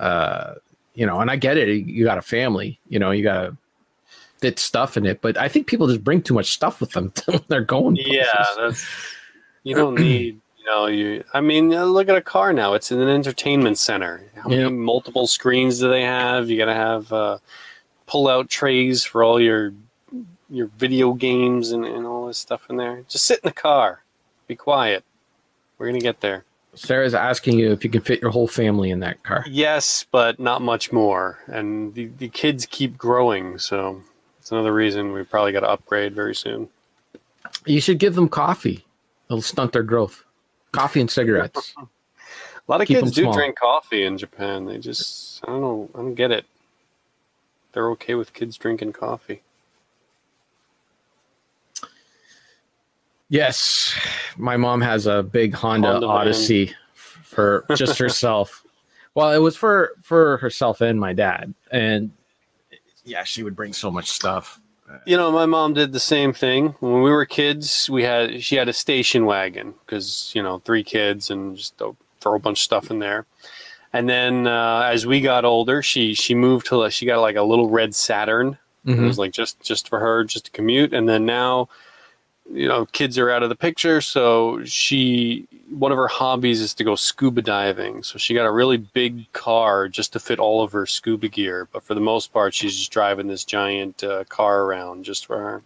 Uh, 0.00 0.54
you 0.94 1.06
know, 1.06 1.20
and 1.20 1.30
I 1.30 1.36
get 1.36 1.56
it. 1.56 1.68
You 1.68 2.04
got 2.04 2.18
a 2.18 2.22
family. 2.22 2.80
You 2.88 2.98
know, 2.98 3.12
you 3.12 3.22
got 3.22 3.42
to 3.42 3.56
fit 4.40 4.58
stuff 4.58 4.96
in 4.96 5.06
it. 5.06 5.20
But 5.20 5.36
I 5.38 5.46
think 5.46 5.68
people 5.68 5.86
just 5.86 6.02
bring 6.02 6.22
too 6.22 6.34
much 6.34 6.50
stuff 6.52 6.80
with 6.80 6.90
them 6.90 7.12
when 7.26 7.40
they're 7.46 7.60
going. 7.60 7.94
Yeah, 7.96 8.24
that's 8.58 8.84
you 9.62 9.76
don't 9.76 9.94
need. 10.00 10.40
You 10.58 10.64
know, 10.66 10.86
you. 10.86 11.22
I 11.32 11.40
mean, 11.40 11.70
look 11.70 12.08
at 12.08 12.16
a 12.16 12.20
car 12.20 12.52
now. 12.52 12.74
It's 12.74 12.90
in 12.90 13.00
an 13.00 13.08
entertainment 13.08 13.78
center. 13.78 14.24
How 14.34 14.48
many 14.48 14.62
Yep. 14.62 14.72
multiple 14.72 15.28
screens 15.28 15.78
do 15.78 15.88
they 15.88 16.02
have? 16.02 16.50
You 16.50 16.58
got 16.58 16.64
to 16.64 16.74
have 16.74 17.12
uh, 17.12 17.38
pull-out 18.06 18.48
trays 18.50 19.04
for 19.04 19.22
all 19.22 19.40
your 19.40 19.72
your 20.50 20.66
video 20.78 21.12
games 21.12 21.70
and, 21.70 21.84
and 21.84 22.04
all 22.06 22.26
this 22.26 22.38
stuff 22.38 22.66
in 22.68 22.76
there. 22.76 23.04
Just 23.08 23.24
sit 23.24 23.38
in 23.44 23.48
the 23.48 23.54
car. 23.54 24.02
Be 24.48 24.56
quiet. 24.56 25.04
We're 25.78 25.86
gonna 25.86 26.00
get 26.00 26.20
there. 26.22 26.44
Sarah's 26.76 27.14
asking 27.14 27.58
you 27.58 27.72
if 27.72 27.82
you 27.82 27.90
can 27.90 28.02
fit 28.02 28.20
your 28.20 28.30
whole 28.30 28.46
family 28.46 28.90
in 28.90 29.00
that 29.00 29.22
car. 29.22 29.44
Yes, 29.48 30.06
but 30.10 30.38
not 30.38 30.62
much 30.62 30.92
more. 30.92 31.38
And 31.46 31.94
the, 31.94 32.06
the 32.18 32.28
kids 32.28 32.66
keep 32.66 32.96
growing, 32.96 33.58
so 33.58 34.02
it's 34.38 34.52
another 34.52 34.72
reason 34.72 35.12
we 35.12 35.22
probably 35.24 35.52
got 35.52 35.60
to 35.60 35.68
upgrade 35.70 36.14
very 36.14 36.34
soon. 36.34 36.68
You 37.64 37.80
should 37.80 37.98
give 37.98 38.14
them 38.14 38.28
coffee. 38.28 38.84
It'll 39.28 39.42
stunt 39.42 39.72
their 39.72 39.82
growth. 39.82 40.24
Coffee 40.72 41.00
and 41.00 41.10
cigarettes. 41.10 41.74
A 42.68 42.72
lot 42.72 42.80
of 42.80 42.88
Keep 42.88 42.98
kids 42.98 43.12
do 43.12 43.22
small. 43.22 43.32
drink 43.34 43.56
coffee 43.56 44.04
in 44.04 44.18
Japan. 44.18 44.66
They 44.66 44.78
just, 44.78 45.40
I 45.44 45.52
don't 45.52 45.60
know, 45.60 45.88
I 45.94 45.98
don't 45.98 46.14
get 46.14 46.32
it. 46.32 46.44
They're 47.72 47.90
okay 47.90 48.14
with 48.14 48.32
kids 48.34 48.56
drinking 48.56 48.92
coffee. 48.92 49.42
Yes, 53.28 53.94
my 54.36 54.56
mom 54.56 54.80
has 54.82 55.06
a 55.06 55.22
big 55.22 55.52
Honda, 55.54 55.92
Honda 55.92 56.06
van. 56.06 56.16
Odyssey 56.16 56.74
for 56.94 57.64
just 57.74 57.98
herself. 57.98 58.62
Well, 59.16 59.32
it 59.32 59.38
was 59.38 59.56
for 59.56 59.92
for 60.02 60.36
herself 60.36 60.82
and 60.82 61.00
my 61.00 61.14
dad, 61.14 61.54
and 61.72 62.10
yeah, 63.06 63.24
she 63.24 63.42
would 63.42 63.56
bring 63.56 63.72
so 63.72 63.90
much 63.90 64.10
stuff. 64.10 64.60
You 65.06 65.16
know, 65.16 65.32
my 65.32 65.46
mom 65.46 65.72
did 65.72 65.94
the 65.94 66.00
same 66.00 66.34
thing 66.34 66.74
when 66.80 67.00
we 67.00 67.08
were 67.08 67.24
kids. 67.24 67.88
We 67.88 68.02
had 68.02 68.42
she 68.44 68.56
had 68.56 68.68
a 68.68 68.74
station 68.74 69.24
wagon 69.24 69.72
because 69.86 70.32
you 70.34 70.42
know 70.42 70.58
three 70.66 70.84
kids 70.84 71.30
and 71.30 71.56
just 71.56 71.78
throw 71.78 71.96
throw 72.20 72.34
a 72.34 72.38
bunch 72.38 72.58
of 72.58 72.62
stuff 72.64 72.90
in 72.90 72.98
there. 72.98 73.24
And 73.94 74.06
then 74.06 74.46
uh, 74.46 74.82
as 74.92 75.06
we 75.06 75.22
got 75.22 75.46
older, 75.46 75.80
she 75.82 76.12
she 76.12 76.34
moved 76.34 76.66
to 76.66 76.90
she 76.90 77.06
got 77.06 77.22
like 77.22 77.36
a 77.36 77.42
little 77.42 77.70
red 77.70 77.94
Saturn. 77.94 78.58
It 78.84 78.90
Mhm. 78.98 79.06
was 79.06 79.18
like 79.18 79.32
just 79.32 79.58
just 79.62 79.88
for 79.88 79.98
her, 79.98 80.24
just 80.24 80.44
to 80.44 80.50
commute. 80.50 80.92
And 80.92 81.08
then 81.08 81.24
now, 81.24 81.70
you 82.52 82.68
know, 82.68 82.86
kids 82.86 83.18
are 83.18 83.30
out 83.30 83.42
of 83.42 83.48
the 83.48 83.56
picture, 83.56 84.00
so 84.00 84.64
she 84.64 85.48
one 85.70 85.92
of 85.92 85.98
her 85.98 86.06
hobbies 86.06 86.60
is 86.60 86.74
to 86.74 86.84
go 86.84 86.94
scuba 86.94 87.42
diving. 87.42 88.02
So 88.02 88.18
she 88.18 88.34
got 88.34 88.46
a 88.46 88.52
really 88.52 88.76
big 88.76 89.30
car 89.32 89.88
just 89.88 90.12
to 90.12 90.20
fit 90.20 90.38
all 90.38 90.62
of 90.62 90.72
her 90.72 90.86
scuba 90.86 91.28
gear. 91.28 91.68
But 91.72 91.82
for 91.82 91.94
the 91.94 92.00
most 92.00 92.32
part, 92.32 92.54
she's 92.54 92.76
just 92.76 92.92
driving 92.92 93.26
this 93.26 93.44
giant 93.44 94.04
uh, 94.04 94.24
car 94.24 94.62
around 94.62 95.04
just 95.04 95.26
for 95.26 95.38
her. 95.38 95.62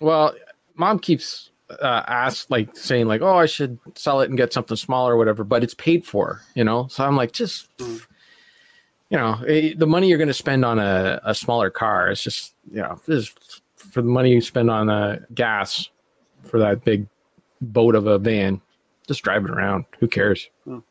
Well, 0.00 0.34
mom 0.76 0.98
keeps 1.00 1.50
uh, 1.82 2.02
ask 2.06 2.50
like 2.50 2.74
saying 2.76 3.06
like, 3.06 3.20
"Oh, 3.20 3.36
I 3.36 3.46
should 3.46 3.78
sell 3.94 4.20
it 4.20 4.30
and 4.30 4.38
get 4.38 4.52
something 4.52 4.76
smaller 4.76 5.14
or 5.14 5.16
whatever," 5.18 5.44
but 5.44 5.62
it's 5.62 5.74
paid 5.74 6.06
for, 6.06 6.40
you 6.54 6.64
know. 6.64 6.88
So 6.88 7.04
I'm 7.04 7.16
like, 7.16 7.32
just 7.32 7.68
you 7.78 9.16
know, 9.16 9.42
eh, 9.46 9.74
the 9.76 9.86
money 9.86 10.08
you're 10.08 10.18
going 10.18 10.28
to 10.28 10.34
spend 10.34 10.64
on 10.64 10.78
a, 10.78 11.20
a 11.24 11.34
smaller 11.34 11.70
car 11.70 12.10
is 12.10 12.22
just 12.22 12.54
you 12.72 12.80
know, 12.80 13.00
this 13.06 13.28
is 13.28 13.60
for 13.78 14.02
the 14.02 14.08
money 14.08 14.30
you 14.32 14.40
spend 14.40 14.70
on 14.70 14.90
uh, 14.90 15.20
gas 15.34 15.88
for 16.44 16.58
that 16.58 16.84
big 16.84 17.06
boat 17.60 17.94
of 17.94 18.06
a 18.06 18.18
van. 18.18 18.60
Just 19.06 19.22
drive 19.22 19.44
it 19.44 19.50
around. 19.50 19.84
Who 20.00 20.08
cares? 20.08 20.48
Mm. 20.66 20.82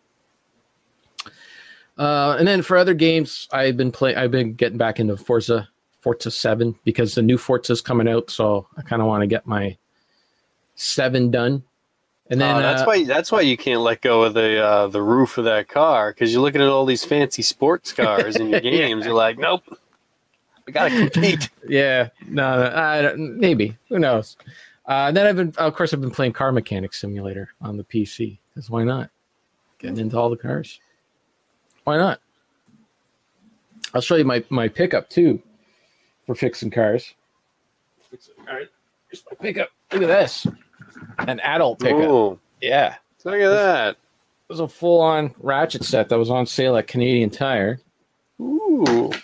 Uh, 1.98 2.36
and 2.38 2.48
then 2.48 2.62
for 2.62 2.78
other 2.78 2.94
games, 2.94 3.48
I've 3.52 3.78
been 3.78 3.92
playing. 3.92 4.18
I've 4.18 4.32
been 4.32 4.54
getting 4.54 4.78
back 4.78 5.00
into 5.00 5.18
Forza, 5.18 5.68
Forza 6.02 6.30
Seven, 6.32 6.76
because 6.84 7.16
the 7.16 7.22
new 7.22 7.38
Forza 7.38 7.74
is 7.74 7.82
coming 7.82 8.08
out. 8.08 8.30
So 8.30 8.68
I 8.78 8.82
kind 8.84 9.02
of 9.02 9.08
want 9.08 9.22
to 9.22 9.28
get 9.28 9.48
my 9.48 9.76
seven 10.76 11.32
done. 11.32 11.64
And 12.30 12.42
then 12.42 12.58
Oh, 12.58 12.60
that's 12.60 12.82
uh, 12.82 12.86
why 12.86 13.04
that's 13.06 13.32
why 13.32 13.42
you 13.42 13.56
can't 13.58 13.82
let 13.82 14.02
go 14.02 14.24
of 14.24 14.34
the 14.34 14.62
uh, 14.64 14.88
the 14.88 15.02
roof 15.02 15.38
of 15.38 15.46
that 15.46 15.70
car 15.70 16.12
because 16.12 16.32
you're 16.34 16.42
looking 16.42 16.62
at 16.62 16.68
all 16.68 16.86
these 16.86 17.06
fancy 17.06 17.42
sports 17.42 17.94
cars 17.94 18.36
in 18.36 18.50
your 18.50 18.60
Yeah. 18.64 18.72
games. 18.88 19.06
You're 19.06 19.14
like, 19.16 19.40
nope, 19.40 19.64
we 20.68 20.74
gotta 20.74 20.90
compete. 21.10 21.50
yeah, 21.68 22.10
no, 22.28 22.62
no, 22.62 22.76
I 22.76 23.02
don't, 23.02 23.38
maybe 23.40 23.76
who 23.90 23.98
knows. 24.00 24.38
Uh, 24.88 25.06
and 25.08 25.18
then 25.18 25.26
I've 25.26 25.36
been, 25.36 25.54
of 25.58 25.74
course, 25.76 25.94
I've 25.94 26.02
been 26.02 26.12
playing 26.12 26.34
Car 26.34 26.52
Mechanic 26.52 26.94
Simulator 26.94 27.50
on 27.62 27.76
the 27.78 27.84
PC. 27.84 28.38
Because 28.54 28.70
why 28.70 28.84
not? 28.84 29.10
Getting 29.80 29.98
into 29.98 30.18
all 30.18 30.30
the 30.30 30.38
cars. 30.38 30.80
Why 31.84 31.98
not? 31.98 32.20
I'll 33.94 34.02
show 34.02 34.16
you 34.16 34.26
my 34.26 34.44
my 34.50 34.68
pickup 34.68 35.10
too, 35.10 35.42
for 36.26 36.36
fixing 36.36 36.70
cars. 36.70 37.14
Fixing- 38.10 38.36
All 38.48 38.56
right, 38.56 38.68
here's 39.10 39.24
my 39.30 39.36
pickup. 39.42 39.70
Look 39.94 40.02
at 40.04 40.08
this, 40.08 40.46
an 41.20 41.40
adult 41.40 41.80
pickup. 41.80 42.02
Ooh, 42.02 42.40
Yeah, 42.62 42.96
look 43.24 43.36
at 43.36 43.50
that. 43.50 43.90
it 43.92 43.98
was 44.50 44.60
a 44.60 44.68
full 44.68 45.00
on 45.02 45.34
ratchet 45.40 45.84
set 45.86 46.10
that 46.10 46.18
was 46.20 46.30
on 46.30 46.46
sale 46.46 46.76
at 46.76 46.88
Canadian 46.88 47.30
Tire. 47.30 47.80
Ooh, 48.42 48.84
So 48.86 49.20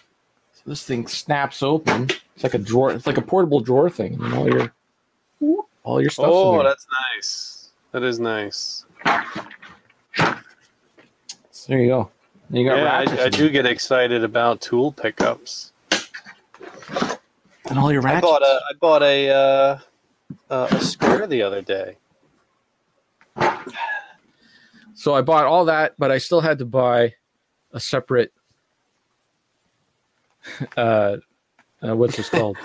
this 0.66 0.84
thing 0.84 1.08
snaps 1.08 1.62
open. 1.62 2.10
It's 2.36 2.44
like 2.44 2.54
a 2.54 2.60
drawer. 2.60 2.92
It's 2.92 3.08
like 3.08 3.18
a 3.18 3.22
portable 3.22 3.60
drawer 3.60 3.90
thing. 3.90 4.14
And 4.22 4.34
all 4.34 4.48
your 4.48 4.74
all 5.84 6.02
your 6.02 6.10
stuff. 6.10 6.26
oh, 6.28 6.64
that's 6.64 6.88
nice. 7.14 7.70
That 7.92 8.04
is 8.04 8.20
nice. 8.20 8.86
there 11.68 11.80
you 11.80 11.88
go. 11.88 12.12
You 12.50 12.68
got 12.68 12.78
Yeah, 12.78 13.22
I, 13.22 13.26
I 13.26 13.30
do 13.30 13.50
get 13.50 13.66
excited 13.66 14.24
about 14.24 14.62
tool 14.62 14.92
pickups. 14.92 15.74
and 17.70 17.78
all 17.78 17.92
your 17.92 18.02
racks. 18.02 18.26
I 18.26 18.30
ratchets. 18.30 18.32
bought 18.32 18.42
a 18.42 18.60
I 18.70 18.74
bought 18.80 19.04
a 19.04 19.30
uh, 19.30 19.80
uh, 20.50 20.68
a 20.72 20.82
square 20.82 21.28
the 21.28 21.42
other 21.42 21.62
day. 21.62 21.98
so 24.94 25.14
I 25.14 25.22
bought 25.22 25.46
all 25.46 25.66
that, 25.66 25.96
but 25.98 26.12
I 26.12 26.18
still 26.18 26.42
had 26.42 26.58
to 26.60 26.66
buy 26.66 27.14
a 27.72 27.80
separate. 27.80 28.32
Uh, 30.78 31.18
uh 31.82 31.96
what's 31.96 32.18
this 32.18 32.30
called? 32.30 32.58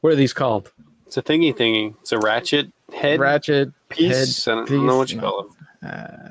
what 0.00 0.12
are 0.12 0.16
these 0.16 0.34
called? 0.34 0.70
It's 1.06 1.16
a 1.16 1.22
thingy 1.22 1.54
thingy. 1.54 1.94
It's 2.00 2.12
a 2.12 2.18
ratchet 2.18 2.70
head 2.92 3.20
Ratchet 3.20 3.72
piece. 3.88 4.44
head 4.44 4.58
I 4.58 4.64
don't 4.66 4.86
know 4.86 4.96
what 4.96 5.10
you 5.10 5.20
call 5.20 5.46
it. 5.82 5.86
uh, 5.86 6.28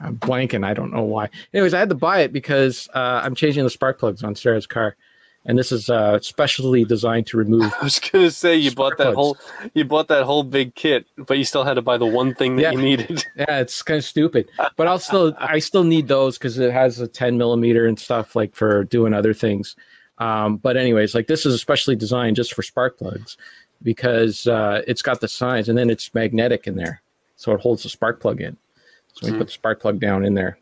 I'm 0.00 0.16
blanking. 0.16 0.64
I 0.64 0.74
don't 0.74 0.92
know 0.92 1.02
why. 1.02 1.28
Anyways, 1.52 1.74
I 1.74 1.78
had 1.78 1.88
to 1.88 1.94
buy 1.94 2.20
it 2.20 2.32
because 2.32 2.88
uh, 2.94 3.20
I'm 3.22 3.34
changing 3.34 3.64
the 3.64 3.70
spark 3.70 3.98
plugs 3.98 4.22
on 4.22 4.34
Sarah's 4.34 4.66
car, 4.66 4.96
and 5.48 5.58
this 5.58 5.72
is 5.72 5.90
uh, 5.90 6.20
specially 6.20 6.84
designed 6.84 7.26
to 7.28 7.36
remove. 7.36 7.72
I 7.80 7.84
was 7.84 7.98
gonna 7.98 8.30
say 8.30 8.54
you 8.56 8.70
bought 8.70 8.98
that 8.98 9.14
plugs. 9.14 9.16
whole 9.16 9.38
you 9.74 9.84
bought 9.84 10.06
that 10.08 10.22
whole 10.24 10.44
big 10.44 10.74
kit, 10.76 11.06
but 11.16 11.38
you 11.38 11.44
still 11.44 11.64
had 11.64 11.74
to 11.74 11.82
buy 11.82 11.96
the 11.98 12.06
one 12.06 12.34
thing 12.34 12.54
that 12.56 12.62
Yeah. 12.62 12.70
you 12.72 12.78
needed. 12.78 13.24
Yeah, 13.36 13.58
it's 13.60 13.82
kind 13.82 13.98
of 13.98 14.04
stupid, 14.04 14.48
but 14.76 14.86
I'll 14.86 14.98
still 15.00 15.34
I 15.38 15.58
still 15.58 15.84
need 15.84 16.06
those 16.06 16.38
because 16.38 16.58
it 16.58 16.70
has 16.72 17.00
a 17.00 17.08
10 17.08 17.36
millimeter 17.38 17.86
and 17.86 17.98
stuff 17.98 18.36
like 18.36 18.54
for 18.54 18.84
doing 18.84 19.12
other 19.14 19.34
things. 19.34 19.74
Um, 20.18 20.56
but 20.58 20.76
anyways, 20.76 21.14
like 21.14 21.26
this 21.28 21.46
is 21.46 21.54
especially 21.54 21.96
designed 21.96 22.36
just 22.36 22.52
for 22.54 22.62
spark 22.62 22.98
plugs 22.98 23.36
because 23.82 24.46
uh, 24.46 24.82
it's 24.86 25.02
got 25.02 25.20
the 25.20 25.28
size 25.28 25.68
and 25.68 25.78
then 25.78 25.88
it's 25.90 26.12
magnetic 26.14 26.66
in 26.66 26.74
there, 26.76 27.00
so 27.36 27.52
it 27.52 27.60
holds 27.60 27.84
the 27.84 27.88
spark 27.88 28.20
plug 28.20 28.40
in. 28.40 28.56
So 29.14 29.26
we 29.26 29.32
Hmm. 29.32 29.38
put 29.38 29.46
the 29.46 29.52
spark 29.52 29.80
plug 29.80 29.98
down 30.00 30.24
in 30.24 30.34
there. 30.34 30.58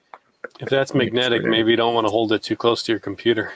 If 0.60 0.68
that's 0.68 0.94
magnetic, 0.94 1.42
maybe 1.44 1.70
you 1.72 1.76
don't 1.76 1.92
want 1.94 2.06
to 2.06 2.10
hold 2.10 2.32
it 2.32 2.42
too 2.42 2.54
close 2.56 2.82
to 2.84 2.92
your 2.92 3.00
computer. 3.00 3.52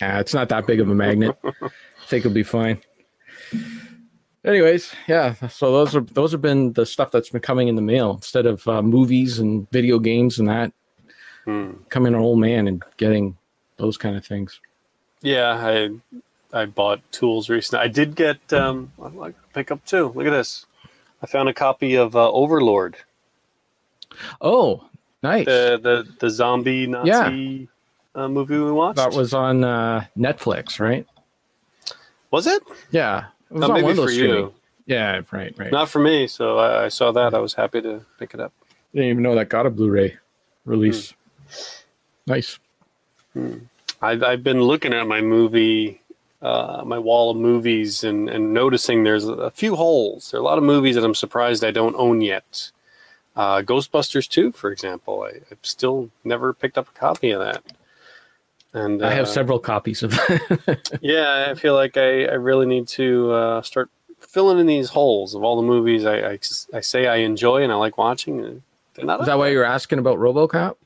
Yeah, 0.00 0.20
it's 0.20 0.34
not 0.34 0.48
that 0.50 0.66
big 0.66 0.80
of 0.80 0.88
a 0.88 0.94
magnet. 0.94 1.36
I 1.44 1.50
think 2.06 2.24
it'll 2.24 2.32
be 2.34 2.42
fine. 2.42 2.80
Anyways, 4.44 4.92
yeah. 5.08 5.34
So 5.48 5.72
those 5.72 5.96
are 5.96 6.00
those 6.00 6.32
have 6.32 6.40
been 6.40 6.72
the 6.72 6.86
stuff 6.86 7.10
that's 7.10 7.30
been 7.30 7.40
coming 7.40 7.68
in 7.68 7.74
the 7.74 7.82
mail 7.82 8.12
instead 8.12 8.46
of 8.46 8.66
uh, 8.68 8.82
movies 8.82 9.38
and 9.38 9.68
video 9.70 9.98
games 9.98 10.38
and 10.38 10.48
that. 10.48 10.72
Hmm. 11.44 11.72
Coming 11.88 12.14
an 12.14 12.20
old 12.20 12.38
man 12.38 12.68
and 12.68 12.82
getting 12.96 13.36
those 13.78 13.96
kind 13.96 14.16
of 14.16 14.24
things. 14.24 14.60
Yeah, 15.22 15.50
I 15.54 15.90
I 16.52 16.66
bought 16.66 17.00
tools 17.10 17.50
recently. 17.50 17.84
I 17.84 17.88
did 17.88 18.14
get 18.14 18.52
um 18.52 18.92
I 19.02 19.08
like 19.08 19.34
pick 19.52 19.70
up 19.70 19.84
too. 19.84 20.12
Look 20.14 20.26
at 20.26 20.30
this. 20.30 20.66
I 21.20 21.26
found 21.26 21.48
a 21.48 21.54
copy 21.54 21.96
of 21.96 22.14
uh, 22.14 22.30
Overlord, 22.30 22.96
Oh, 24.40 24.84
nice. 25.22 25.46
the 25.46 25.80
the 25.82 26.08
the 26.20 26.30
zombie 26.30 26.86
Nazi 26.86 27.68
uh, 28.14 28.28
movie 28.28 28.58
we 28.58 28.70
watched. 28.72 28.96
that 28.96 29.12
was 29.12 29.32
on 29.34 29.64
uh, 29.64 30.04
Netflix, 30.16 30.80
right? 30.80 31.06
was 32.30 32.46
it? 32.46 32.62
Yeah, 32.90 33.26
it 33.50 33.54
was 33.54 33.64
on 33.64 33.72
maybe 33.82 33.94
for 33.94 34.08
streaming- 34.08 34.36
you, 34.36 34.54
Yeah, 34.86 35.22
right, 35.30 35.54
right. 35.56 35.72
not 35.72 35.88
for 35.88 35.98
me. 36.00 36.26
So 36.26 36.58
I, 36.58 36.84
I 36.84 36.88
saw 36.88 37.10
that. 37.12 37.32
I 37.34 37.38
was 37.38 37.54
happy 37.54 37.80
to 37.82 38.04
pick 38.18 38.34
it 38.34 38.40
up. 38.40 38.52
Didn't 38.94 39.08
even 39.10 39.22
know 39.22 39.34
that 39.34 39.48
got 39.48 39.66
a 39.66 39.70
Blu-ray 39.70 40.16
release. 40.64 41.12
Hmm. 41.12 42.30
Nice. 42.32 42.58
I've, 44.02 44.22
I've 44.22 44.42
been 44.42 44.60
looking 44.62 44.92
at 44.92 45.06
my 45.06 45.20
movie, 45.20 46.02
uh, 46.42 46.82
my 46.84 46.98
wall 46.98 47.30
of 47.30 47.36
movies, 47.36 48.04
and, 48.04 48.28
and 48.28 48.52
noticing 48.52 49.04
there's 49.04 49.26
a 49.26 49.50
few 49.50 49.76
holes. 49.76 50.30
There 50.30 50.38
are 50.38 50.42
a 50.42 50.44
lot 50.44 50.58
of 50.58 50.64
movies 50.64 50.94
that 50.96 51.04
I'm 51.04 51.14
surprised 51.14 51.64
I 51.64 51.70
don't 51.70 51.96
own 51.96 52.20
yet. 52.20 52.70
Uh, 53.36 53.62
Ghostbusters 53.62 54.28
2, 54.28 54.52
for 54.52 54.70
example, 54.72 55.22
I, 55.22 55.40
I've 55.50 55.58
still 55.62 56.10
never 56.24 56.52
picked 56.52 56.76
up 56.76 56.88
a 56.88 56.98
copy 56.98 57.30
of 57.30 57.40
that. 57.40 57.62
And 58.74 59.04
I 59.04 59.12
have 59.12 59.24
uh, 59.24 59.28
several 59.28 59.58
copies 59.58 60.02
of. 60.02 60.18
Yeah, 61.00 61.48
I 61.50 61.54
feel 61.54 61.74
like 61.74 61.96
I, 61.96 62.24
I 62.24 62.34
really 62.34 62.66
need 62.66 62.88
to 62.88 63.32
uh, 63.32 63.62
start 63.62 63.88
filling 64.20 64.58
in 64.58 64.66
these 64.66 64.90
holes 64.90 65.34
of 65.34 65.42
all 65.42 65.56
the 65.56 65.62
movies 65.66 66.04
I, 66.04 66.32
I, 66.32 66.38
I 66.74 66.80
say 66.80 67.06
I 67.06 67.16
enjoy 67.16 67.62
and 67.62 67.72
I 67.72 67.76
like 67.76 67.96
watching. 67.96 68.44
and 68.44 68.62
not 68.98 69.20
Is 69.20 69.26
that 69.26 69.38
why 69.38 69.48
you 69.48 69.58
were 69.58 69.64
asking 69.64 69.98
about 69.98 70.18
RoboCop? 70.18 70.76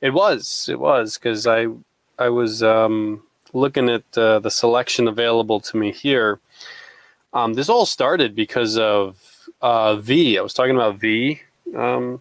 It 0.00 0.10
was. 0.10 0.68
It 0.70 0.78
was 0.78 1.14
because 1.18 1.46
I 1.46 1.66
I 2.18 2.28
was 2.28 2.62
um, 2.62 3.22
looking 3.52 3.88
at 3.88 4.04
uh, 4.16 4.38
the 4.38 4.50
selection 4.50 5.08
available 5.08 5.60
to 5.60 5.76
me 5.76 5.92
here. 5.92 6.40
Um, 7.32 7.54
this 7.54 7.68
all 7.68 7.86
started 7.86 8.34
because 8.34 8.78
of 8.78 9.48
uh, 9.60 9.96
V. 9.96 10.38
I 10.38 10.42
was 10.42 10.54
talking 10.54 10.74
about 10.74 10.96
V, 10.96 11.40
um, 11.76 12.20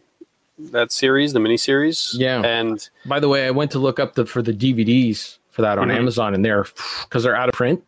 that 0.59 0.91
series, 0.91 1.33
the 1.33 1.39
miniseries. 1.39 2.15
Yeah. 2.17 2.41
And 2.41 2.87
By 3.05 3.19
the 3.19 3.29
way, 3.29 3.45
I 3.47 3.51
went 3.51 3.71
to 3.71 3.79
look 3.79 3.99
up 3.99 4.15
the 4.15 4.25
for 4.25 4.41
the 4.41 4.53
DVDs 4.53 5.37
for 5.51 5.61
that 5.61 5.77
on 5.77 5.89
Mhm. 5.89 5.95
Amazon, 5.97 6.33
and 6.33 6.43
they're 6.43 6.65
because 7.03 7.23
they're 7.23 7.35
out 7.35 7.49
of 7.49 7.53
print. 7.53 7.83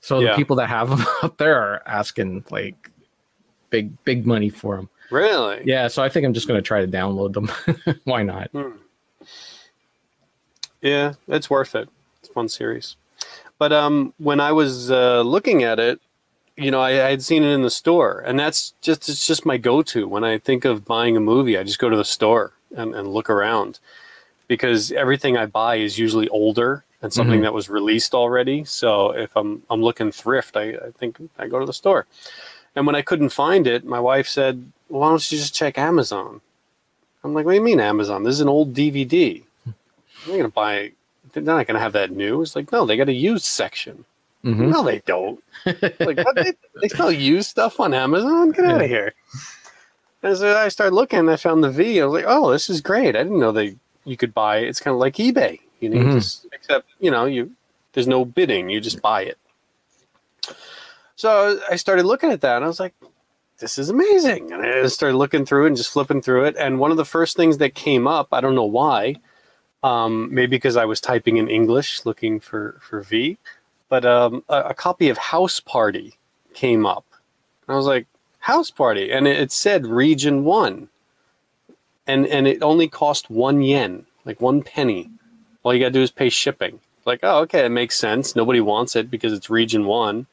So 0.00 0.20
Yeah. 0.20 0.30
the 0.30 0.36
people 0.36 0.56
that 0.56 0.68
have 0.68 0.90
them 0.90 1.04
up 1.22 1.36
there 1.38 1.56
are 1.60 1.82
asking 1.86 2.44
like 2.50 2.90
big 3.70 4.02
big 4.04 4.26
money 4.26 4.48
for 4.50 4.76
them. 4.76 4.88
really, 5.10 5.62
Yeah, 5.64 5.88
so 5.88 6.02
I 6.02 6.08
think 6.08 6.24
I'm 6.26 6.34
just 6.34 6.46
going 6.48 6.58
to 6.58 6.66
try 6.66 6.80
to 6.84 6.90
download 6.90 7.32
them. 7.34 7.50
Why 8.04 8.22
not? 8.22 8.50
Yeah, 10.80 11.14
it's 11.28 11.48
worth 11.48 11.74
it. 11.74 11.88
It's 12.20 12.28
a 12.28 12.32
fun 12.32 12.48
series. 12.48 12.96
But 13.58 13.72
um, 13.72 14.12
when 14.18 14.40
I 14.40 14.52
was 14.52 14.90
uh, 14.90 15.22
looking 15.22 15.62
at 15.62 15.78
it, 15.78 16.00
you 16.56 16.70
know, 16.70 16.80
I, 16.80 16.90
I 17.06 17.10
had 17.10 17.22
seen 17.22 17.42
it 17.42 17.52
in 17.52 17.62
the 17.62 17.70
store, 17.70 18.22
and 18.26 18.38
that's 18.38 18.74
just 18.80 19.08
it's 19.08 19.26
just 19.26 19.44
my 19.46 19.56
go-to 19.56 20.06
when 20.08 20.24
I 20.24 20.38
think 20.38 20.64
of 20.64 20.84
buying 20.84 21.16
a 21.16 21.20
movie. 21.20 21.58
I 21.58 21.62
just 21.64 21.78
go 21.78 21.88
to 21.88 21.96
the 21.96 22.04
store 22.04 22.52
and, 22.76 22.94
and 22.94 23.08
look 23.12 23.28
around 23.30 23.78
because 24.48 24.92
everything 24.92 25.36
I 25.36 25.46
buy 25.46 25.76
is 25.76 25.98
usually 25.98 26.28
older 26.28 26.84
and 27.02 27.12
something 27.12 27.40
Mhm. 27.40 27.44
that 27.44 27.54
was 27.54 27.68
released 27.68 28.14
already. 28.14 28.64
So 28.64 29.10
if 29.12 29.36
I'm 29.36 29.62
I'm 29.70 29.82
looking 29.82 30.12
thrift, 30.12 30.56
I, 30.56 30.70
I 30.70 30.90
think 30.98 31.18
I 31.38 31.48
go 31.48 31.58
to 31.58 31.66
the 31.66 31.72
store. 31.72 32.06
And 32.76 32.86
when 32.86 32.96
I 32.96 33.02
couldn't 33.02 33.28
find 33.30 33.66
it, 33.66 33.84
my 33.84 34.00
wife 34.00 34.26
said, 34.28 34.70
well, 34.88 35.00
"Why 35.02 35.08
don't 35.10 35.32
you 35.32 35.38
just 35.38 35.54
check 35.54 35.76
Amazon?" 35.78 36.40
I'm 37.22 37.34
like, 37.34 37.44
"What 37.46 37.52
do 37.52 37.56
you 37.58 37.64
mean 37.64 37.80
Amazon? 37.80 38.22
This 38.24 38.34
is 38.34 38.40
an 38.40 38.48
old 38.48 38.74
DVD." 38.74 39.42
I'm 39.66 39.74
not 40.30 40.36
gonna 40.36 40.48
buy. 40.48 40.92
They're 41.32 41.42
not 41.42 41.66
gonna 41.66 41.80
have 41.80 41.92
that 41.94 42.10
new. 42.12 42.42
It's 42.42 42.54
like 42.56 42.70
no, 42.72 42.86
they 42.86 42.96
got 42.96 43.08
a 43.08 43.12
used 43.12 43.44
section. 43.44 44.04
Mhm. 44.44 44.68
No, 44.70 44.82
they 44.82 45.00
don't. 45.06 45.42
like? 45.64 46.18
They, 46.34 46.52
they 46.82 46.88
sell 46.88 47.10
used 47.10 47.48
stuff 47.48 47.80
on 47.80 47.94
Amazon. 47.94 48.50
Get 48.50 48.66
out 48.66 48.82
of 48.82 48.88
here. 48.88 49.14
And 50.22 50.36
so 50.36 50.56
I 50.56 50.68
started 50.68 50.94
looking. 50.94 51.28
I 51.28 51.36
found 51.36 51.64
the 51.64 51.70
V. 51.70 52.00
I 52.00 52.04
was 52.04 52.22
like, 52.22 52.24
oh, 52.28 52.50
this 52.50 52.68
is 52.68 52.80
great. 52.80 53.16
I 53.16 53.22
didn't 53.22 53.38
know 53.40 53.52
they 53.52 53.76
you 54.04 54.16
could 54.16 54.34
buy. 54.34 54.58
It's 54.58 54.80
kind 54.80 54.92
of 54.94 54.98
like 55.00 55.14
eBay. 55.14 55.60
You 55.80 55.88
know, 55.90 56.00
you 56.00 56.06
Mhm. 56.08 56.12
just 56.14 56.46
except 56.52 56.88
you 57.00 57.10
know 57.10 57.24
you 57.24 57.52
there's 57.94 58.06
no 58.08 58.24
bidding. 58.24 58.68
You 58.68 58.80
just 58.80 59.00
buy 59.00 59.22
it. 59.22 59.38
So 61.16 61.60
I 61.70 61.76
started 61.76 62.04
looking 62.06 62.30
at 62.30 62.40
that, 62.42 62.56
and 62.56 62.64
I 62.64 62.68
was 62.68 62.80
like, 62.80 62.94
this 63.58 63.78
is 63.78 63.88
amazing. 63.88 64.52
And 64.52 64.62
I 64.62 64.86
started 64.88 65.16
looking 65.16 65.46
through 65.46 65.64
it 65.64 65.68
and 65.68 65.76
just 65.76 65.92
flipping 65.92 66.20
through 66.20 66.44
it. 66.44 66.56
And 66.58 66.78
one 66.78 66.90
of 66.90 66.96
the 66.96 67.04
first 67.04 67.36
things 67.36 67.58
that 67.58 67.74
came 67.74 68.06
up, 68.06 68.28
I 68.32 68.40
don't 68.40 68.54
know 68.56 68.64
why, 68.64 69.16
um, 69.84 70.28
maybe 70.34 70.56
because 70.56 70.76
I 70.76 70.84
was 70.86 71.00
typing 71.00 71.36
in 71.36 71.48
English 71.48 72.04
looking 72.04 72.40
for, 72.40 72.80
for 72.82 73.00
V, 73.00 73.38
but 73.94 74.04
um, 74.04 74.42
a, 74.48 74.60
a 74.70 74.74
copy 74.74 75.08
of 75.08 75.16
House 75.16 75.60
Party 75.60 76.14
came 76.52 76.84
up. 76.84 77.04
And 77.68 77.74
I 77.74 77.76
was 77.76 77.86
like, 77.86 78.08
House 78.40 78.68
Party. 78.68 79.12
And 79.12 79.28
it, 79.28 79.38
it 79.38 79.52
said 79.52 79.86
Region 79.86 80.42
1. 80.42 80.88
And, 82.08 82.26
and 82.26 82.48
it 82.48 82.60
only 82.60 82.88
cost 82.88 83.30
one 83.30 83.62
yen, 83.62 84.06
like 84.24 84.40
one 84.40 84.64
penny. 84.64 85.10
All 85.62 85.72
you 85.72 85.78
got 85.78 85.90
to 85.90 85.92
do 85.92 86.02
is 86.02 86.10
pay 86.10 86.28
shipping. 86.28 86.80
Like, 87.04 87.20
oh, 87.22 87.42
okay, 87.42 87.64
it 87.64 87.68
makes 87.68 87.96
sense. 87.96 88.34
Nobody 88.34 88.60
wants 88.60 88.96
it 88.96 89.12
because 89.12 89.32
it's 89.32 89.48
Region 89.48 89.86
1. 89.86 90.26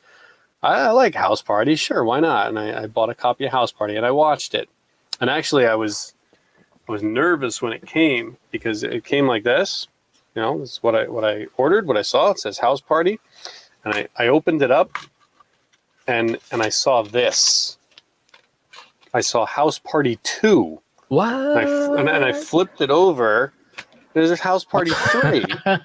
I, 0.64 0.74
I 0.74 0.89
like 0.89 1.14
House 1.14 1.43
Party, 1.43 1.76
sure, 1.76 2.03
why 2.03 2.20
not? 2.20 2.47
And 2.47 2.57
I, 2.57 2.86
I 2.86 2.88
bought 2.88 3.12
a 3.12 3.14
copy 3.14 3.45
of 3.45 3.51
House 3.51 3.72
Party 3.72 3.95
and 3.95 4.07
I 4.07 4.09
watched 4.09 4.55
it. 4.55 4.70
And 5.20 5.30
actually, 5.30 5.68
I 5.68 5.76
was 5.76 6.16
I 6.89 6.91
was 6.91 7.03
nervous 7.03 7.62
when 7.62 7.74
it 7.74 7.86
came 7.86 8.38
because 8.49 8.82
it 8.82 9.03
came 9.03 9.28
like 9.28 9.43
this. 9.43 9.88
You 10.36 10.41
know, 10.41 10.59
this 10.59 10.73
is 10.73 10.84
what 10.84 10.95
I 10.95 11.07
what 11.07 11.25
I 11.25 11.47
ordered, 11.57 11.88
what 11.88 11.97
I 11.97 12.01
saw. 12.03 12.32
It 12.32 12.39
says 12.39 12.57
House 12.57 12.82
Party, 12.82 13.19
and 13.84 13.93
I, 13.93 14.07
I 14.17 14.27
opened 14.27 14.61
it 14.61 14.71
up, 14.71 14.97
and 16.07 16.38
and 16.51 16.61
I 16.61 16.69
saw 16.69 17.01
this. 17.03 17.77
I 19.13 19.21
saw 19.21 19.45
House 19.45 19.77
Party 19.79 20.19
Two, 20.23 20.82
What? 21.09 21.34
and 21.34 21.57
I, 21.59 21.99
and, 21.99 22.09
and 22.09 22.25
I 22.25 22.32
flipped 22.32 22.79
it 22.79 22.89
over. 22.89 23.51
There's 24.13 24.39
House 24.39 24.63
Party 24.65 24.91
Three. 24.91 25.45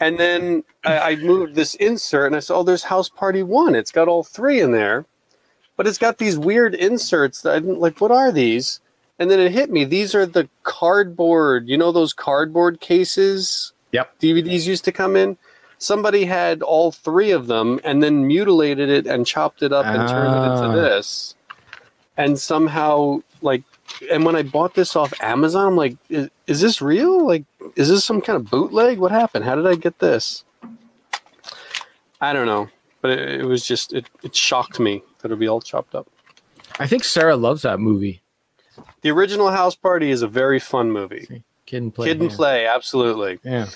And 0.00 0.18
then 0.18 0.64
I, 0.84 0.98
I 1.12 1.16
moved 1.16 1.54
this 1.54 1.76
insert 1.76 2.26
and 2.26 2.36
I 2.36 2.40
saw, 2.40 2.58
oh, 2.58 2.62
there's 2.62 2.82
House 2.82 3.08
Party 3.08 3.42
One. 3.42 3.74
It's 3.74 3.92
got 3.92 4.08
all 4.08 4.22
three 4.22 4.60
in 4.60 4.72
there, 4.72 5.06
but 5.76 5.86
it's 5.86 5.98
got 5.98 6.18
these 6.18 6.36
weird 6.36 6.74
inserts 6.74 7.40
that 7.42 7.54
I 7.54 7.60
didn't 7.60 7.78
like. 7.80 8.00
What 8.00 8.10
are 8.10 8.30
these? 8.32 8.80
And 9.18 9.30
then 9.30 9.38
it 9.38 9.52
hit 9.52 9.70
me. 9.70 9.84
These 9.84 10.14
are 10.14 10.26
the 10.26 10.48
cardboard. 10.64 11.68
You 11.68 11.78
know 11.78 11.92
those 11.92 12.12
cardboard 12.12 12.80
cases 12.80 13.72
Yep. 13.92 14.18
DVDs 14.20 14.66
used 14.66 14.84
to 14.86 14.92
come 14.92 15.14
in. 15.14 15.36
Somebody 15.78 16.24
had 16.24 16.62
all 16.62 16.90
three 16.90 17.30
of 17.30 17.46
them 17.46 17.78
and 17.84 18.02
then 18.02 18.26
mutilated 18.26 18.88
it 18.88 19.06
and 19.06 19.24
chopped 19.26 19.62
it 19.62 19.72
up 19.72 19.86
and 19.86 20.08
turned 20.08 20.34
it 20.34 20.38
Ah. 20.38 20.64
into 20.66 20.80
this. 20.80 21.36
And 22.16 22.38
somehow, 22.38 23.20
like, 23.42 23.62
and 24.10 24.24
when 24.24 24.34
I 24.34 24.42
bought 24.42 24.74
this 24.74 24.96
off 24.96 25.12
Amazon, 25.20 25.66
I'm 25.68 25.76
like, 25.76 25.96
is, 26.08 26.28
is 26.48 26.60
this 26.60 26.80
real? 26.82 27.24
Like, 27.26 27.44
is 27.76 27.88
this 27.88 28.04
some 28.04 28.20
kind 28.20 28.36
of 28.36 28.50
bootleg? 28.50 28.98
What 28.98 29.12
happened? 29.12 29.44
How 29.44 29.54
did 29.54 29.66
I 29.66 29.74
get 29.76 29.98
this? 30.00 30.44
I 32.20 32.32
don't 32.32 32.46
know, 32.46 32.68
but 33.00 33.10
it, 33.12 33.40
it 33.42 33.44
was 33.44 33.66
just 33.66 33.92
it, 33.92 34.06
it 34.22 34.34
shocked 34.34 34.80
me 34.80 35.02
that 35.18 35.26
it'd 35.28 35.38
be 35.38 35.48
all 35.48 35.60
chopped 35.60 35.94
up. 35.94 36.08
I 36.80 36.86
think 36.86 37.04
Sarah 37.04 37.36
loves 37.36 37.62
that 37.62 37.78
movie. 37.78 38.22
The 39.02 39.10
original 39.10 39.50
House 39.50 39.74
Party 39.74 40.10
is 40.10 40.22
a 40.22 40.28
very 40.28 40.58
fun 40.58 40.90
movie. 40.90 41.42
Kid 41.66 41.82
and 41.82 41.94
play. 41.94 42.08
Kid 42.08 42.20
and 42.20 42.30
yeah. 42.30 42.36
Play, 42.36 42.66
absolutely. 42.66 43.38
Yeah. 43.42 43.68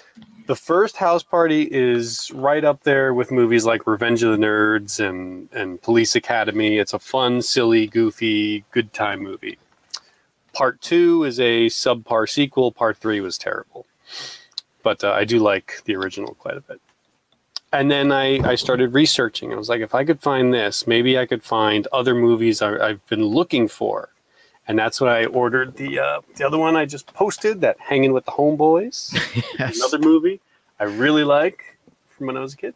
The 0.47 0.57
first 0.57 0.97
House 0.97 1.23
Party 1.23 1.69
is 1.71 2.31
right 2.33 2.65
up 2.65 2.83
there 2.83 3.13
with 3.13 3.31
movies 3.31 3.67
like 3.67 3.87
Revenge 3.87 4.23
of 4.23 4.33
the 4.33 4.45
Nerds 4.45 4.99
and 4.99 5.49
and 5.53 5.81
Police 5.83 6.17
Academy. 6.17 6.79
It's 6.79 6.95
a 6.95 6.99
fun, 6.99 7.43
silly, 7.43 7.87
goofy, 7.87 8.65
good 8.71 8.93
time 8.93 9.21
movie. 9.23 9.59
Part 10.55 10.81
two 10.81 11.25
is 11.25 11.39
a 11.39 11.67
subpar 11.67 12.29
sequel. 12.29 12.73
Part 12.73 12.97
three 12.97 13.21
was 13.21 13.37
terrible, 13.39 13.87
but 14.83 15.05
uh, 15.05 15.13
I 15.13 15.25
do 15.25 15.39
like 15.39 15.83
the 15.85 15.97
original 15.97 16.35
quite 16.35 16.57
a 16.57 16.63
bit. 16.63 16.81
And 17.71 17.91
then 17.91 18.11
I, 18.11 18.39
I 18.49 18.55
started 18.55 18.95
researching. 18.95 19.53
I 19.53 19.57
was 19.57 19.69
like, 19.69 19.83
if 19.83 19.95
I 19.95 20.05
could 20.05 20.23
find 20.23 20.55
this, 20.55 20.87
maybe 20.87 21.19
I 21.19 21.27
could 21.27 21.43
find 21.43 21.87
other 21.93 22.15
movies 22.15 22.63
I, 22.63 22.79
I've 22.79 23.07
been 23.09 23.25
looking 23.25 23.69
for. 23.69 24.09
And 24.69 24.79
that's 24.79 25.01
when 25.01 25.11
I 25.11 25.25
ordered 25.25 25.77
the 25.77 25.99
uh, 25.99 26.21
the 26.37 26.47
other 26.47 26.59
one 26.59 26.77
I 26.77 26.85
just 26.85 27.07
posted, 27.15 27.63
that 27.63 27.81
Hanging 27.81 28.13
with 28.13 28.27
the 28.27 28.33
Homeboys 28.33 29.15
Yes. 29.59 29.79
another 29.79 29.99
movie 29.99 30.41
I 30.79 30.85
really 30.85 31.25
like 31.25 31.77
from 32.11 32.27
when 32.29 32.37
I 32.37 32.41
was 32.41 32.55
a 32.55 32.57
kid. 32.59 32.75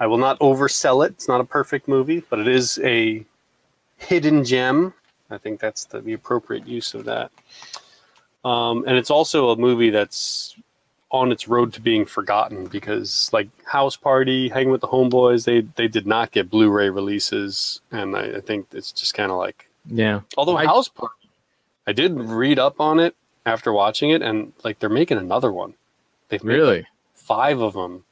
I 0.00 0.06
will 0.06 0.18
not 0.18 0.38
oversell 0.40 1.04
it. 1.06 1.12
It's 1.12 1.28
not 1.28 1.40
a 1.40 1.44
perfect 1.44 1.88
movie, 1.88 2.22
but 2.28 2.38
it 2.38 2.48
is 2.48 2.78
a 2.84 3.24
hidden 3.96 4.44
gem. 4.44 4.94
I 5.30 5.38
think 5.38 5.60
that's 5.60 5.84
the, 5.84 6.00
the 6.00 6.12
appropriate 6.12 6.66
use 6.66 6.94
of 6.94 7.04
that. 7.04 7.30
Um, 8.44 8.84
and 8.86 8.96
it's 8.96 9.10
also 9.10 9.50
a 9.50 9.56
movie 9.56 9.90
that's 9.90 10.54
on 11.10 11.32
its 11.32 11.48
road 11.48 11.72
to 11.72 11.80
being 11.80 12.04
forgotten 12.04 12.66
because 12.66 13.30
like 13.32 13.48
House 13.64 13.96
Party, 13.96 14.48
Hanging 14.48 14.70
with 14.70 14.80
the 14.80 14.88
Homeboys, 14.88 15.44
they 15.44 15.60
they 15.76 15.88
did 15.88 16.06
not 16.06 16.30
get 16.32 16.50
Blu-ray 16.50 16.90
releases, 16.90 17.80
and 17.90 18.16
I, 18.16 18.36
I 18.36 18.40
think 18.40 18.66
it's 18.72 18.90
just 18.92 19.14
kind 19.14 19.30
of 19.30 19.38
like. 19.38 19.67
Yeah. 19.88 20.20
Although 20.36 20.56
I- 20.56 20.66
House 20.66 20.88
Party, 20.88 21.14
I 21.86 21.92
did 21.92 22.14
read 22.18 22.58
up 22.58 22.80
on 22.80 23.00
it 23.00 23.14
after 23.46 23.72
watching 23.72 24.10
it, 24.10 24.22
and 24.22 24.52
like 24.64 24.78
they're 24.78 24.88
making 24.90 25.18
another 25.18 25.50
one. 25.52 25.74
They've 26.28 26.44
made 26.44 26.54
Really? 26.56 26.86
five 27.14 27.60
of 27.60 27.72
them, 27.74 28.04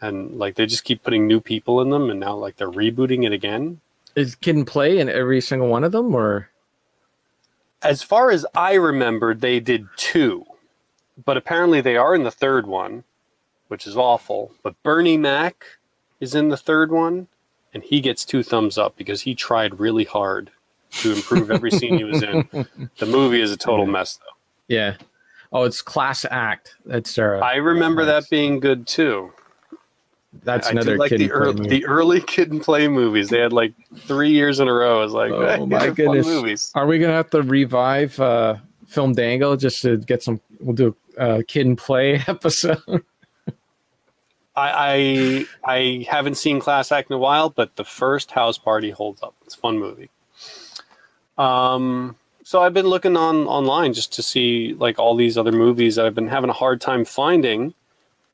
and 0.00 0.38
like 0.38 0.54
they 0.54 0.66
just 0.66 0.84
keep 0.84 1.02
putting 1.02 1.26
new 1.26 1.40
people 1.40 1.80
in 1.80 1.90
them, 1.90 2.10
and 2.10 2.20
now 2.20 2.36
like 2.36 2.56
they're 2.56 2.70
rebooting 2.70 3.24
it 3.26 3.32
again. 3.32 3.80
Is 4.14 4.36
and 4.46 4.66
Play 4.66 4.98
in 4.98 5.08
every 5.08 5.40
single 5.40 5.68
one 5.68 5.82
of 5.82 5.90
them, 5.92 6.14
or 6.14 6.50
As 7.82 8.02
far 8.02 8.30
as 8.30 8.46
I 8.54 8.74
remember, 8.74 9.34
they 9.34 9.58
did 9.60 9.88
two, 9.96 10.46
but 11.24 11.36
apparently 11.36 11.80
they 11.80 11.96
are 11.96 12.14
in 12.14 12.22
the 12.22 12.30
third 12.30 12.66
one, 12.66 13.04
which 13.68 13.86
is 13.86 13.96
awful. 13.96 14.52
But 14.62 14.80
Bernie 14.84 15.16
Mac 15.18 15.64
is 16.20 16.34
in 16.34 16.48
the 16.48 16.56
third 16.56 16.90
one, 16.92 17.26
and 17.74 17.82
he 17.82 18.00
gets 18.00 18.24
two 18.24 18.42
thumbs 18.44 18.78
up 18.78 18.96
because 18.96 19.22
he 19.22 19.34
tried 19.34 19.80
really 19.80 20.04
hard 20.04 20.50
to 21.00 21.12
improve 21.12 21.50
every 21.50 21.70
scene 21.70 21.98
he 21.98 22.04
was 22.04 22.22
in. 22.22 22.48
The 22.98 23.06
movie 23.06 23.40
is 23.40 23.50
a 23.52 23.56
total 23.56 23.86
mess, 23.86 24.16
though. 24.18 24.74
yeah? 24.74 24.96
Oh, 25.52 25.62
it's 25.64 25.82
Class 25.82 26.24
Act. 26.30 26.74
That's 26.84 27.10
Sarah. 27.14 27.40
I 27.40 27.56
remember 27.56 28.04
that 28.04 28.28
being 28.30 28.58
good 28.60 28.86
too. 28.88 29.32
That's 30.42 30.66
I 30.66 30.72
another 30.72 30.98
like 30.98 31.10
Kid 31.10 31.20
the 31.20 31.52
the 31.68 31.86
early 31.86 32.20
kid 32.20 32.50
and 32.50 32.60
play 32.60 32.88
movies. 32.88 33.28
They 33.28 33.38
had 33.38 33.52
like 33.52 33.72
three 33.98 34.30
years 34.30 34.58
in 34.58 34.66
a 34.66 34.72
row. 34.72 34.98
I 34.98 35.04
was 35.04 35.12
like, 35.12 35.30
Oh, 35.32 35.46
"Hey, 35.46 35.64
my 35.64 35.90
goodness. 35.90 36.26
movies. 36.26 36.72
Are 36.74 36.86
we 36.86 36.98
gonna 36.98 37.12
have 37.12 37.30
to 37.30 37.42
revive 37.42 38.18
uh, 38.18 38.56
Film 38.88 39.12
Dangle 39.12 39.56
just 39.56 39.80
to 39.82 39.96
get 39.98 40.24
some? 40.24 40.40
We'll 40.58 40.74
do 40.74 40.96
a 41.18 41.20
uh, 41.20 41.42
Kid 41.46 41.66
and 41.66 41.78
Play 41.78 42.14
episode. 42.26 42.82
I, 44.56 45.44
I 45.66 45.72
I 45.72 46.06
haven't 46.08 46.36
seen 46.36 46.58
Class 46.58 46.90
Act 46.90 47.10
in 47.10 47.14
a 47.14 47.18
while, 47.18 47.50
but 47.50 47.76
the 47.76 47.84
first 47.84 48.32
House 48.32 48.58
Party 48.58 48.90
holds 48.90 49.22
up. 49.22 49.34
It's 49.44 49.54
a 49.54 49.58
fun 49.58 49.78
movie. 49.78 50.10
Um, 51.38 52.16
so 52.42 52.60
I've 52.62 52.74
been 52.74 52.86
looking 52.86 53.16
on 53.16 53.46
online 53.46 53.92
just 53.94 54.12
to 54.14 54.22
see 54.22 54.74
like 54.74 54.98
all 54.98 55.16
these 55.16 55.36
other 55.38 55.52
movies 55.52 55.96
that 55.96 56.06
I've 56.06 56.14
been 56.14 56.28
having 56.28 56.50
a 56.50 56.54
hard 56.54 56.80
time 56.80 57.04
finding. 57.04 57.74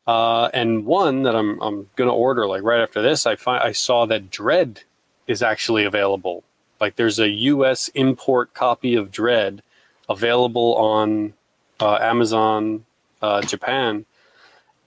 Uh, 0.07 0.49
and 0.53 0.85
one 0.87 1.23
that 1.23 1.37
I'm 1.37 1.61
I'm 1.63 1.89
gonna 1.97 2.13
order 2.15 2.47
like 2.47 2.63
right 2.63 2.81
after 2.81 3.01
this, 3.03 3.27
I 3.27 3.37
find 3.37 3.63
I 3.63 3.73
saw 3.73 4.07
that 4.07 4.31
Dread 4.31 4.83
is 5.29 5.43
actually 5.43 5.85
available. 5.85 6.43
Like 6.81 6.97
there's 6.97 7.19
a 7.21 7.29
U.S. 7.29 7.89
import 7.95 8.53
copy 8.55 8.95
of 8.97 9.13
Dread 9.13 9.63
available 10.09 10.75
on 10.77 11.35
uh, 11.79 11.99
Amazon 12.01 12.85
uh, 13.23 13.43
Japan 13.43 14.05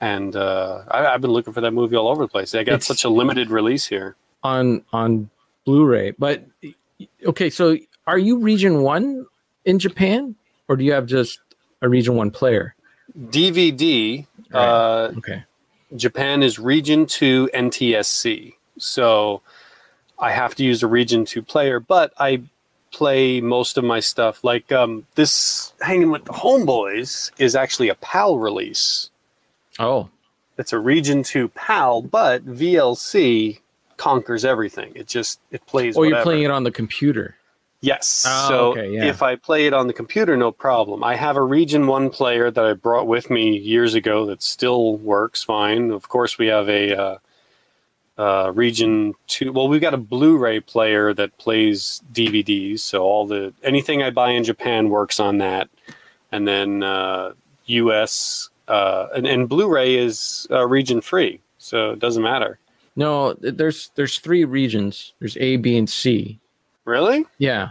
and 0.01 0.35
uh, 0.35 0.83
I, 0.89 1.05
I've 1.05 1.21
been 1.21 1.31
looking 1.31 1.53
for 1.53 1.61
that 1.61 1.71
movie 1.71 1.95
all 1.95 2.09
over 2.09 2.23
the 2.23 2.27
place. 2.27 2.51
They 2.51 2.63
got 2.65 2.73
It's- 2.73 2.87
such 2.87 3.05
a 3.05 3.09
limited 3.09 3.49
release 3.49 3.85
here. 3.87 4.15
on 4.43 4.83
on 4.91 5.29
Blu-ray. 5.65 6.11
But 6.11 6.43
okay, 7.25 7.49
so 7.49 7.77
are 8.07 8.17
you 8.17 8.39
Region 8.39 8.81
One 8.81 9.25
in 9.65 9.79
Japan, 9.79 10.35
or 10.67 10.75
do 10.75 10.83
you 10.83 10.91
have 10.93 11.05
just 11.05 11.39
a 11.81 11.89
Region 11.89 12.15
One 12.15 12.31
player? 12.31 12.75
DVD, 13.17 14.25
uh, 14.53 15.11
Okay, 15.17 15.43
Japan 15.95 16.41
is 16.43 16.57
Region 16.59 17.05
2 17.05 17.49
NTSC. 17.53 18.53
So 18.79 19.41
I 20.17 20.31
have 20.31 20.55
to 20.55 20.63
use 20.63 20.81
a 20.83 20.87
Region 20.87 21.25
2 21.25 21.41
player, 21.43 21.79
but 21.79 22.13
I 22.17 22.41
play 22.91 23.41
most 23.41 23.77
of 23.77 23.83
my 23.83 23.99
stuff. 23.99 24.43
Like 24.43 24.71
um, 24.71 25.05
this 25.15 25.73
Hanging 25.81 26.11
with 26.11 26.25
the 26.25 26.33
Homeboys 26.33 27.31
is 27.37 27.55
actually 27.55 27.89
a 27.89 27.95
PAL 27.95 28.39
release. 28.39 29.09
oh, 29.79 30.09
It's 30.57 30.73
a 30.73 30.79
Region 30.79 31.23
2 31.23 31.49
PAL, 31.49 32.01
but 32.03 32.45
VLC 32.45 33.59
conquers 33.97 34.43
everything. 34.45 34.91
It 34.95 35.07
just 35.07 35.39
it 35.51 35.65
plays. 35.67 35.95
oh, 35.97 36.03
you're 36.03 36.23
playing 36.23 36.43
it 36.43 36.51
on 36.51 36.63
the 36.63 36.71
computer. 36.71 37.35
Yes. 37.83 38.25
Oh, 38.25 38.47
so 38.47 38.71
okay, 38.71 38.93
yeah. 38.93 39.03
if 39.03 39.21
I 39.21 39.35
play 39.35 39.67
it 39.67 39.73
on 39.73 39.87
the 39.87 39.93
computer, 39.93 40.37
no 40.37 40.53
problem. 40.53 41.03
I 41.03 41.17
have 41.17 41.35
a 41.35 41.41
Region 41.41 41.85
1 41.85 42.11
player 42.11 42.49
that 42.49 42.63
I 42.63 42.71
brought 42.71 43.07
with 43.07 43.29
me 43.29 43.57
years 43.57 43.93
ago 43.93 44.25
that 44.27 44.41
still 44.41 44.95
works 44.95 45.43
fine. 45.43 45.91
Of 45.91 46.07
course, 46.07 46.37
we 46.37 46.47
have 46.47 46.69
a 46.69 46.97
uh, 46.97 47.17
uh, 48.17 48.51
Region 48.55 49.15
2. 49.27 49.51
Well, 49.51 49.67
we've 49.67 49.81
got 49.81 49.93
a 49.93 49.97
Blu 49.97 50.37
ray 50.37 50.61
player 50.61 51.13
that 51.13 51.37
plays 51.37 52.01
DVDs. 52.13 52.79
So 52.79 53.03
all 53.03 53.27
the 53.27 53.53
anything 53.63 54.01
I 54.01 54.11
buy 54.11 54.29
in 54.29 54.45
Japan 54.45 54.87
works 54.87 55.19
on 55.19 55.39
that. 55.39 55.67
And 56.31 56.47
then 56.47 56.83
uh, 56.83 57.33
US 57.65 58.49
uh, 58.69 59.07
and, 59.13 59.27
and 59.27 59.49
Blu 59.49 59.67
ray 59.67 59.95
is 59.95 60.47
uh, 60.49 60.65
region 60.65 61.01
free. 61.01 61.41
So 61.57 61.91
it 61.91 61.99
doesn't 61.99 62.23
matter. 62.23 62.59
No, 62.95 63.33
there's 63.33 63.91
there's 63.95 64.19
three 64.19 64.45
regions. 64.45 65.13
There's 65.19 65.35
A, 65.37 65.57
B, 65.57 65.75
and 65.75 65.89
C. 65.89 66.39
Really? 66.85 67.25
Yeah. 67.37 67.69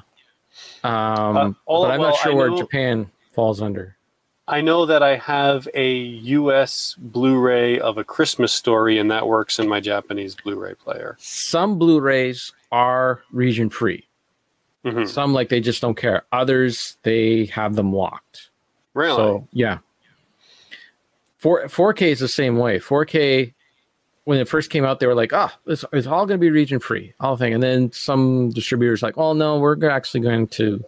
Um, 0.84 1.36
Uh, 1.36 1.52
all- 1.66 1.84
but 1.84 1.92
I'm 1.92 2.00
well, 2.00 2.10
not 2.10 2.18
sure 2.18 2.34
where 2.34 2.50
Japan 2.50 3.10
falls 3.32 3.60
under. 3.62 3.96
I 4.48 4.60
know 4.60 4.84
that 4.86 5.02
I 5.02 5.16
have 5.16 5.68
a 5.72 5.94
US 5.94 6.94
Blu-ray 6.98 7.78
of 7.78 7.96
a 7.96 8.04
Christmas 8.04 8.52
story, 8.52 8.98
and 8.98 9.10
that 9.10 9.26
works 9.26 9.58
in 9.58 9.68
my 9.68 9.80
Japanese 9.80 10.34
Blu-ray 10.34 10.74
player. 10.74 11.16
Some 11.20 11.78
Blu-rays 11.78 12.52
are 12.72 13.22
region 13.30 13.70
free. 13.70 14.06
Mhm. 14.84 15.06
Some 15.08 15.32
like 15.32 15.48
they 15.48 15.60
just 15.60 15.80
don't 15.80 15.94
care. 15.94 16.24
Others 16.32 16.96
they 17.02 17.44
have 17.46 17.76
them 17.76 17.92
locked. 17.92 18.50
Really? 18.94 19.16
So 19.16 19.48
yeah. 19.52 19.78
Four 21.38 21.68
four 21.68 21.92
K 21.94 22.10
is 22.10 22.18
the 22.18 22.28
same 22.28 22.56
way. 22.56 22.78
Four 22.80 23.04
K 23.04 23.54
when 24.24 24.38
it 24.38 24.48
first 24.48 24.70
came 24.70 24.84
out, 24.84 25.00
they 25.00 25.06
were 25.06 25.14
like, 25.14 25.32
"Ah, 25.32 25.56
this 25.64 25.84
it's 25.92 26.06
all 26.06 26.26
going 26.26 26.38
to 26.38 26.44
be 26.44 26.50
region 26.50 26.78
free, 26.78 27.14
all 27.20 27.36
thing." 27.36 27.54
And 27.54 27.62
then 27.62 27.92
some 27.92 28.50
distributors 28.50 29.02
like, 29.02 29.18
"Oh 29.18 29.32
no, 29.32 29.58
we're 29.58 29.88
actually 29.88 30.20
going 30.20 30.46
to 30.48 30.84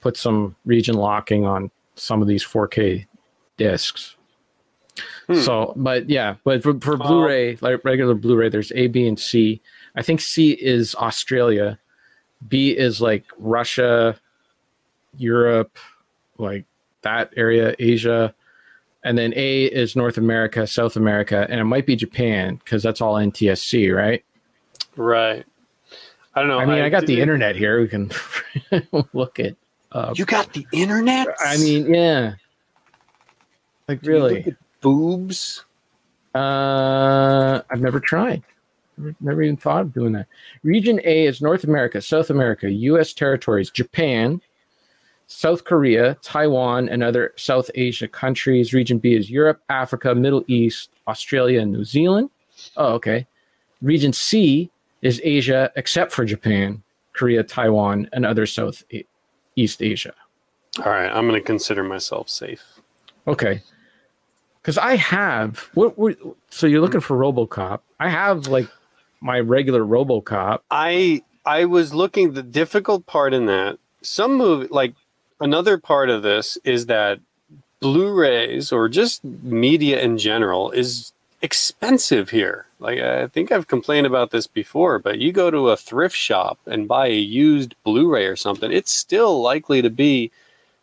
put 0.00 0.16
some 0.16 0.56
region 0.64 0.94
locking 0.94 1.44
on 1.44 1.70
some 1.94 2.22
of 2.22 2.28
these 2.28 2.44
4K 2.44 3.06
discs." 3.56 4.16
Hmm. 5.26 5.34
So, 5.34 5.72
but 5.76 6.08
yeah, 6.08 6.36
but 6.44 6.62
for, 6.62 6.78
for 6.80 6.96
Blu-ray, 6.96 7.58
like 7.60 7.84
regular 7.84 8.14
Blu-ray, 8.14 8.48
there's 8.48 8.72
A, 8.72 8.86
B, 8.86 9.06
and 9.06 9.18
C. 9.18 9.60
I 9.94 10.02
think 10.02 10.20
C 10.20 10.52
is 10.52 10.94
Australia, 10.94 11.78
B 12.48 12.70
is 12.70 13.00
like 13.00 13.24
Russia, 13.38 14.18
Europe, 15.16 15.78
like 16.38 16.64
that 17.02 17.32
area, 17.36 17.74
Asia, 17.78 18.34
and 19.06 19.16
then 19.16 19.32
A 19.36 19.66
is 19.66 19.94
North 19.94 20.18
America, 20.18 20.66
South 20.66 20.96
America, 20.96 21.46
and 21.48 21.60
it 21.60 21.64
might 21.64 21.86
be 21.86 21.94
Japan 21.94 22.56
because 22.56 22.82
that's 22.82 23.00
all 23.00 23.14
NTSC, 23.14 23.94
right? 23.94 24.24
right. 24.96 25.46
I 26.34 26.40
don't 26.40 26.48
know. 26.48 26.58
I 26.58 26.66
mean, 26.66 26.80
I, 26.80 26.88
got 26.88 27.06
the 27.06 27.20
internet 27.20 27.54
here. 27.54 27.80
We 27.80 27.86
can 27.86 28.10
look 29.12 29.38
at. 29.38 29.54
Uh, 29.92 30.12
You 30.16 30.24
got 30.24 30.52
the 30.52 30.66
internet? 30.72 31.28
I 31.38 31.56
mean, 31.56 31.94
yeah. 31.94 32.34
Like 33.86 34.02
Do 34.02 34.10
you 34.10 34.18
look 34.18 34.30
really, 34.32 34.44
at 34.48 34.56
boobs. 34.80 35.64
uh, 36.34 37.62
I've 37.70 37.80
never 37.80 38.00
tried. 38.00 38.42
Never, 38.98 39.14
never 39.20 39.42
even 39.42 39.56
thought 39.56 39.82
of 39.82 39.94
doing 39.94 40.14
that. 40.14 40.26
Region 40.64 41.00
A 41.04 41.26
is 41.26 41.40
North 41.40 41.62
America, 41.62 42.02
South 42.02 42.28
America, 42.28 42.68
U.S. 42.68 43.12
territories, 43.12 43.70
Japan, 43.70 44.42
South 45.26 45.64
Korea, 45.64 46.16
Taiwan, 46.22 46.88
and 46.88 47.02
other 47.02 47.32
South 47.36 47.70
Asia 47.74 48.08
countries. 48.08 48.72
Region 48.72 48.98
B 48.98 49.14
is 49.14 49.30
Europe, 49.30 49.60
Africa, 49.68 50.14
Middle 50.14 50.44
East, 50.46 50.90
Australia, 51.08 51.60
and 51.60 51.72
New 51.72 51.84
Zealand. 51.84 52.30
Oh, 52.76 52.94
okay. 52.94 53.26
Region 53.82 54.12
C 54.12 54.70
is 55.02 55.20
Asia, 55.24 55.70
except 55.76 56.12
for 56.12 56.24
Japan, 56.24 56.82
Korea, 57.12 57.42
Taiwan, 57.42 58.08
and 58.12 58.24
other 58.24 58.46
South 58.46 58.84
A- 58.92 59.04
East 59.56 59.82
Asia. 59.82 60.14
All 60.84 60.92
right, 60.92 61.10
I'm 61.10 61.28
going 61.28 61.40
to 61.40 61.46
consider 61.46 61.82
myself 61.82 62.28
safe. 62.28 62.62
Okay. 63.26 63.62
Because 64.60 64.78
I 64.78 64.96
have 64.96 65.70
what, 65.74 65.96
what? 65.98 66.16
So 66.50 66.66
you're 66.66 66.80
looking 66.80 67.00
for 67.00 67.16
RoboCop? 67.16 67.80
I 68.00 68.08
have 68.08 68.48
like 68.48 68.68
my 69.20 69.40
regular 69.40 69.82
RoboCop. 69.82 70.60
I 70.70 71.22
I 71.44 71.66
was 71.66 71.94
looking 71.94 72.32
the 72.32 72.42
difficult 72.42 73.06
part 73.06 73.32
in 73.32 73.46
that 73.46 73.78
some 74.02 74.34
movie 74.34 74.68
like 74.70 74.94
another 75.40 75.78
part 75.78 76.10
of 76.10 76.22
this 76.22 76.58
is 76.64 76.86
that 76.86 77.20
Blu-rays 77.80 78.72
or 78.72 78.88
just 78.88 79.22
media 79.24 80.00
in 80.00 80.18
general 80.18 80.70
is 80.70 81.12
expensive 81.42 82.30
here. 82.30 82.66
Like 82.78 82.98
I 82.98 83.26
think 83.28 83.52
I've 83.52 83.68
complained 83.68 84.06
about 84.06 84.30
this 84.30 84.46
before, 84.46 84.98
but 84.98 85.18
you 85.18 85.32
go 85.32 85.50
to 85.50 85.68
a 85.68 85.76
thrift 85.76 86.16
shop 86.16 86.58
and 86.66 86.88
buy 86.88 87.08
a 87.08 87.18
used 87.18 87.74
Blu-ray 87.84 88.26
or 88.26 88.36
something, 88.36 88.72
it's 88.72 88.90
still 88.90 89.40
likely 89.40 89.82
to 89.82 89.90
be 89.90 90.30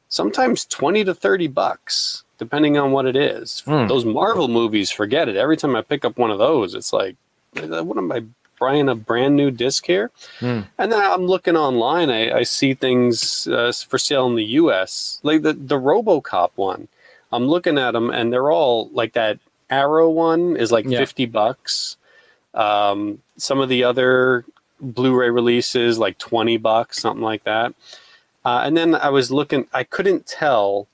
sometimes 0.09 0.65
20 0.65 1.03
to 1.05 1.13
30 1.13 1.47
bucks 1.47 2.23
depending 2.37 2.77
on 2.77 2.91
what 2.91 3.05
it 3.05 3.15
is. 3.15 3.61
Hmm. 3.61 3.87
Those 3.87 4.05
Marvel 4.05 4.47
movies, 4.47 4.91
forget 4.91 5.29
it. 5.29 5.35
Every 5.35 5.55
time 5.55 5.75
I 5.75 5.81
pick 5.81 6.03
up 6.03 6.17
one 6.17 6.31
of 6.31 6.39
those, 6.39 6.75
it's 6.75 6.91
like 6.91 7.15
what 7.53 7.97
am 7.97 8.11
I 8.11 8.23
buying 8.63 8.89
a 8.89 8.95
brand 8.95 9.35
new 9.35 9.51
disc 9.51 9.85
here. 9.85 10.11
Hmm. 10.39 10.61
And 10.77 10.91
then 10.91 11.01
I'm 11.01 11.25
looking 11.25 11.55
online. 11.55 12.09
I, 12.09 12.39
I 12.39 12.43
see 12.43 12.73
things 12.73 13.47
uh, 13.47 13.71
for 13.87 13.97
sale 13.97 14.27
in 14.27 14.35
the 14.35 14.45
U.S. 14.61 15.19
like 15.23 15.41
the 15.41 15.53
the 15.53 15.79
RoboCop 15.79 16.51
one. 16.55 16.87
I'm 17.31 17.47
looking 17.47 17.77
at 17.77 17.91
them, 17.91 18.09
and 18.09 18.31
they're 18.31 18.51
all 18.51 18.89
like 18.93 19.13
that. 19.13 19.39
Arrow 19.69 20.09
one 20.09 20.55
is 20.57 20.71
like 20.71 20.85
Yeah. 20.85 20.99
fifty 20.99 21.25
bucks. 21.25 21.97
Um, 22.53 23.19
some 23.37 23.59
of 23.59 23.69
the 23.69 23.83
other 23.83 24.45
Blu-ray 24.79 25.29
releases 25.29 25.97
like 25.97 26.17
twenty 26.17 26.57
bucks, 26.57 26.99
something 27.01 27.23
like 27.23 27.43
that. 27.45 27.73
Uh, 28.45 28.61
and 28.65 28.75
then 28.77 28.93
I 28.93 29.09
was 29.09 29.31
looking. 29.31 29.67
I 29.73 29.83
couldn't 29.83 30.27
tell 30.27 30.87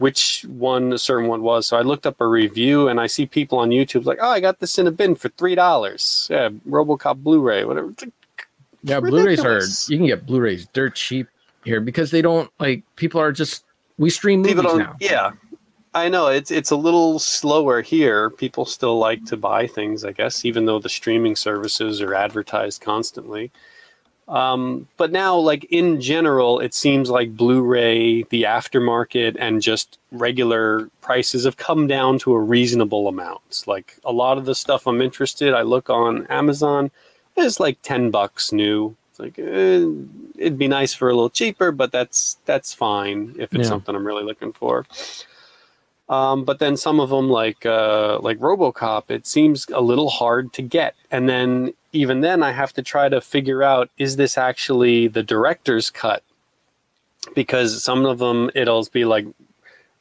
which 0.00 0.46
one 0.48 0.94
a 0.94 0.98
certain 0.98 1.28
one 1.28 1.42
was. 1.42 1.66
So 1.66 1.76
I 1.76 1.82
looked 1.82 2.06
up 2.06 2.22
a 2.22 2.26
review 2.26 2.88
and 2.88 2.98
I 2.98 3.06
see 3.06 3.26
people 3.26 3.58
on 3.58 3.68
YouTube 3.68 4.06
like, 4.06 4.18
oh, 4.22 4.30
I 4.30 4.40
got 4.40 4.58
this 4.58 4.78
in 4.78 4.86
a 4.86 4.90
bin 4.90 5.14
for 5.14 5.28
three 5.28 5.54
dollars. 5.54 6.26
Yeah, 6.30 6.48
RoboCop 6.66 7.22
Blu-ray, 7.22 7.66
whatever. 7.66 7.90
It's 7.90 8.04
like, 8.04 8.12
Yeah, 8.82 9.00
Blu-rays 9.00 9.44
are, 9.44 9.60
you 9.92 9.98
can 9.98 10.06
get 10.06 10.24
Blu-rays 10.24 10.66
dirt 10.72 10.94
cheap 10.94 11.28
here 11.64 11.82
because 11.82 12.10
they 12.10 12.22
don't 12.22 12.50
like 12.58 12.82
people 12.96 13.20
are 13.20 13.30
just 13.30 13.64
we 13.98 14.08
stream 14.08 14.40
movies 14.40 14.56
now. 14.64 14.96
Yeah, 15.00 15.32
I 15.92 16.08
know 16.08 16.28
it's 16.28 16.50
it's 16.50 16.70
a 16.70 16.76
little 16.76 17.18
slower 17.18 17.82
here. 17.82 18.30
People 18.30 18.64
still 18.64 18.98
like 18.98 19.26
to 19.26 19.36
buy 19.36 19.66
things, 19.66 20.02
I 20.06 20.12
guess, 20.12 20.46
even 20.46 20.64
though 20.64 20.78
the 20.78 20.88
streaming 20.88 21.36
services 21.36 22.00
are 22.00 22.14
advertised 22.14 22.80
constantly. 22.80 23.50
Um, 24.30 24.86
but 24.96 25.10
now, 25.10 25.36
like 25.36 25.64
in 25.70 26.00
general, 26.00 26.60
it 26.60 26.72
seems 26.72 27.10
like 27.10 27.36
Blu-ray, 27.36 28.22
the 28.24 28.44
aftermarket, 28.44 29.36
and 29.40 29.60
just 29.60 29.98
regular 30.12 30.88
prices 31.00 31.44
have 31.44 31.56
come 31.56 31.88
down 31.88 32.20
to 32.20 32.32
a 32.34 32.38
reasonable 32.40 33.08
amount. 33.08 33.64
Like 33.66 33.98
a 34.04 34.12
lot 34.12 34.38
of 34.38 34.44
the 34.44 34.54
stuff 34.54 34.86
I'm 34.86 35.02
interested, 35.02 35.52
I 35.52 35.62
look 35.62 35.90
on 35.90 36.26
Amazon, 36.28 36.92
it's 37.36 37.58
like 37.58 37.82
ten 37.82 38.10
bucks 38.12 38.52
new. 38.52 38.94
It's 39.10 39.18
like 39.18 39.36
eh, 39.38 39.84
it'd 40.38 40.58
be 40.58 40.68
nice 40.68 40.94
for 40.94 41.08
a 41.08 41.12
little 41.14 41.30
cheaper, 41.30 41.72
but 41.72 41.90
that's 41.90 42.36
that's 42.44 42.72
fine 42.72 43.34
if 43.36 43.52
it's 43.52 43.64
Yeah. 43.64 43.68
something 43.70 43.96
I'm 43.96 44.06
really 44.06 44.24
looking 44.24 44.52
for. 44.52 44.86
Um, 46.08 46.44
but 46.44 46.58
then 46.58 46.76
some 46.76 47.00
of 47.00 47.10
them, 47.10 47.28
like 47.30 47.64
uh, 47.66 48.18
like 48.20 48.38
RoboCop, 48.38 49.10
it 49.10 49.26
seems 49.26 49.66
a 49.72 49.80
little 49.80 50.10
hard 50.10 50.52
to 50.54 50.62
get. 50.62 50.94
And 51.10 51.28
then 51.28 51.72
even 51.92 52.20
then, 52.20 52.42
I 52.42 52.52
have 52.52 52.72
to 52.74 52.82
try 52.82 53.08
to 53.08 53.20
figure 53.20 53.62
out 53.62 53.90
is 53.98 54.16
this 54.16 54.38
actually 54.38 55.08
the 55.08 55.22
director's 55.22 55.90
cut? 55.90 56.22
Because 57.34 57.82
some 57.82 58.06
of 58.06 58.18
them 58.18 58.50
it'll 58.54 58.86
be 58.92 59.04
like 59.04 59.26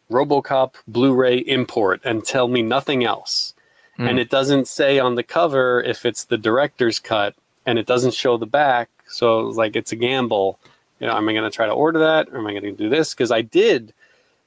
RoboCop 0.09 0.73
Blu-ray 0.87 1.37
import 1.39 2.01
and 2.03 2.23
tell 2.25 2.47
me 2.47 2.61
nothing 2.61 3.03
else, 3.03 3.53
Mm. 3.97 4.09
and 4.09 4.19
it 4.19 4.29
doesn't 4.29 4.67
say 4.67 4.97
on 4.97 5.15
the 5.15 5.23
cover 5.23 5.83
if 5.83 6.05
it's 6.05 6.23
the 6.23 6.37
director's 6.37 6.99
cut, 6.99 7.35
and 7.65 7.77
it 7.77 7.85
doesn't 7.85 8.13
show 8.13 8.37
the 8.37 8.45
back. 8.45 8.89
So 9.07 9.47
it's 9.47 9.57
like 9.57 9.75
it's 9.75 9.91
a 9.91 9.97
gamble. 9.97 10.57
You 10.99 11.07
know, 11.07 11.17
am 11.17 11.27
I 11.27 11.33
going 11.33 11.43
to 11.49 11.55
try 11.55 11.65
to 11.65 11.73
order 11.73 11.99
that, 11.99 12.29
or 12.29 12.37
am 12.37 12.47
I 12.47 12.51
going 12.51 12.63
to 12.63 12.71
do 12.71 12.89
this? 12.89 13.13
Because 13.13 13.31
I 13.31 13.41
did 13.41 13.93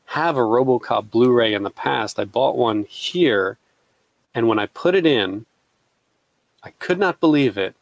have 0.06 0.36
a 0.36 0.40
RoboCop 0.40 1.10
Blu-ray 1.10 1.52
in 1.54 1.62
the 1.64 1.70
past. 1.70 2.18
I 2.18 2.24
bought 2.24 2.56
one 2.56 2.84
here, 2.84 3.58
and 4.34 4.48
when 4.48 4.58
I 4.58 4.66
put 4.66 4.94
it 4.94 5.06
in, 5.06 5.44
I 6.64 6.70
could 6.78 6.98
not 6.98 7.20
believe 7.20 7.58
it. 7.58 7.74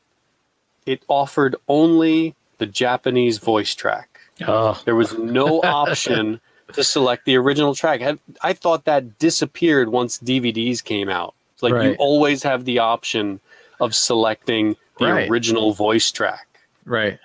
It 0.86 1.02
offered 1.08 1.56
only 1.68 2.34
the 2.58 2.66
Japanese 2.66 3.38
voice 3.38 3.74
track. 3.74 4.20
Oh, 4.46 4.80
There 4.84 4.96
was 4.96 5.16
no 5.18 5.60
option 5.64 6.40
to 6.72 6.82
select 6.84 7.24
the 7.26 7.36
original 7.36 7.74
track. 7.74 8.00
I, 8.00 8.18
I 8.42 8.52
thought 8.52 8.84
that 8.84 9.18
disappeared 9.18 9.90
once 9.90 10.18
DVDs 10.18 10.82
came 10.82 11.08
out. 11.08 11.34
It's 11.54 11.62
like 11.62 11.72
you 11.84 11.94
always 11.98 12.42
have 12.44 12.64
the 12.64 12.78
option 12.78 13.40
of 13.80 13.94
selecting 13.94 14.76
the 14.98 15.06
Right. 15.06 15.30
original 15.30 15.72
voice 15.72 16.10
track 16.12 16.46
right. 16.84 17.18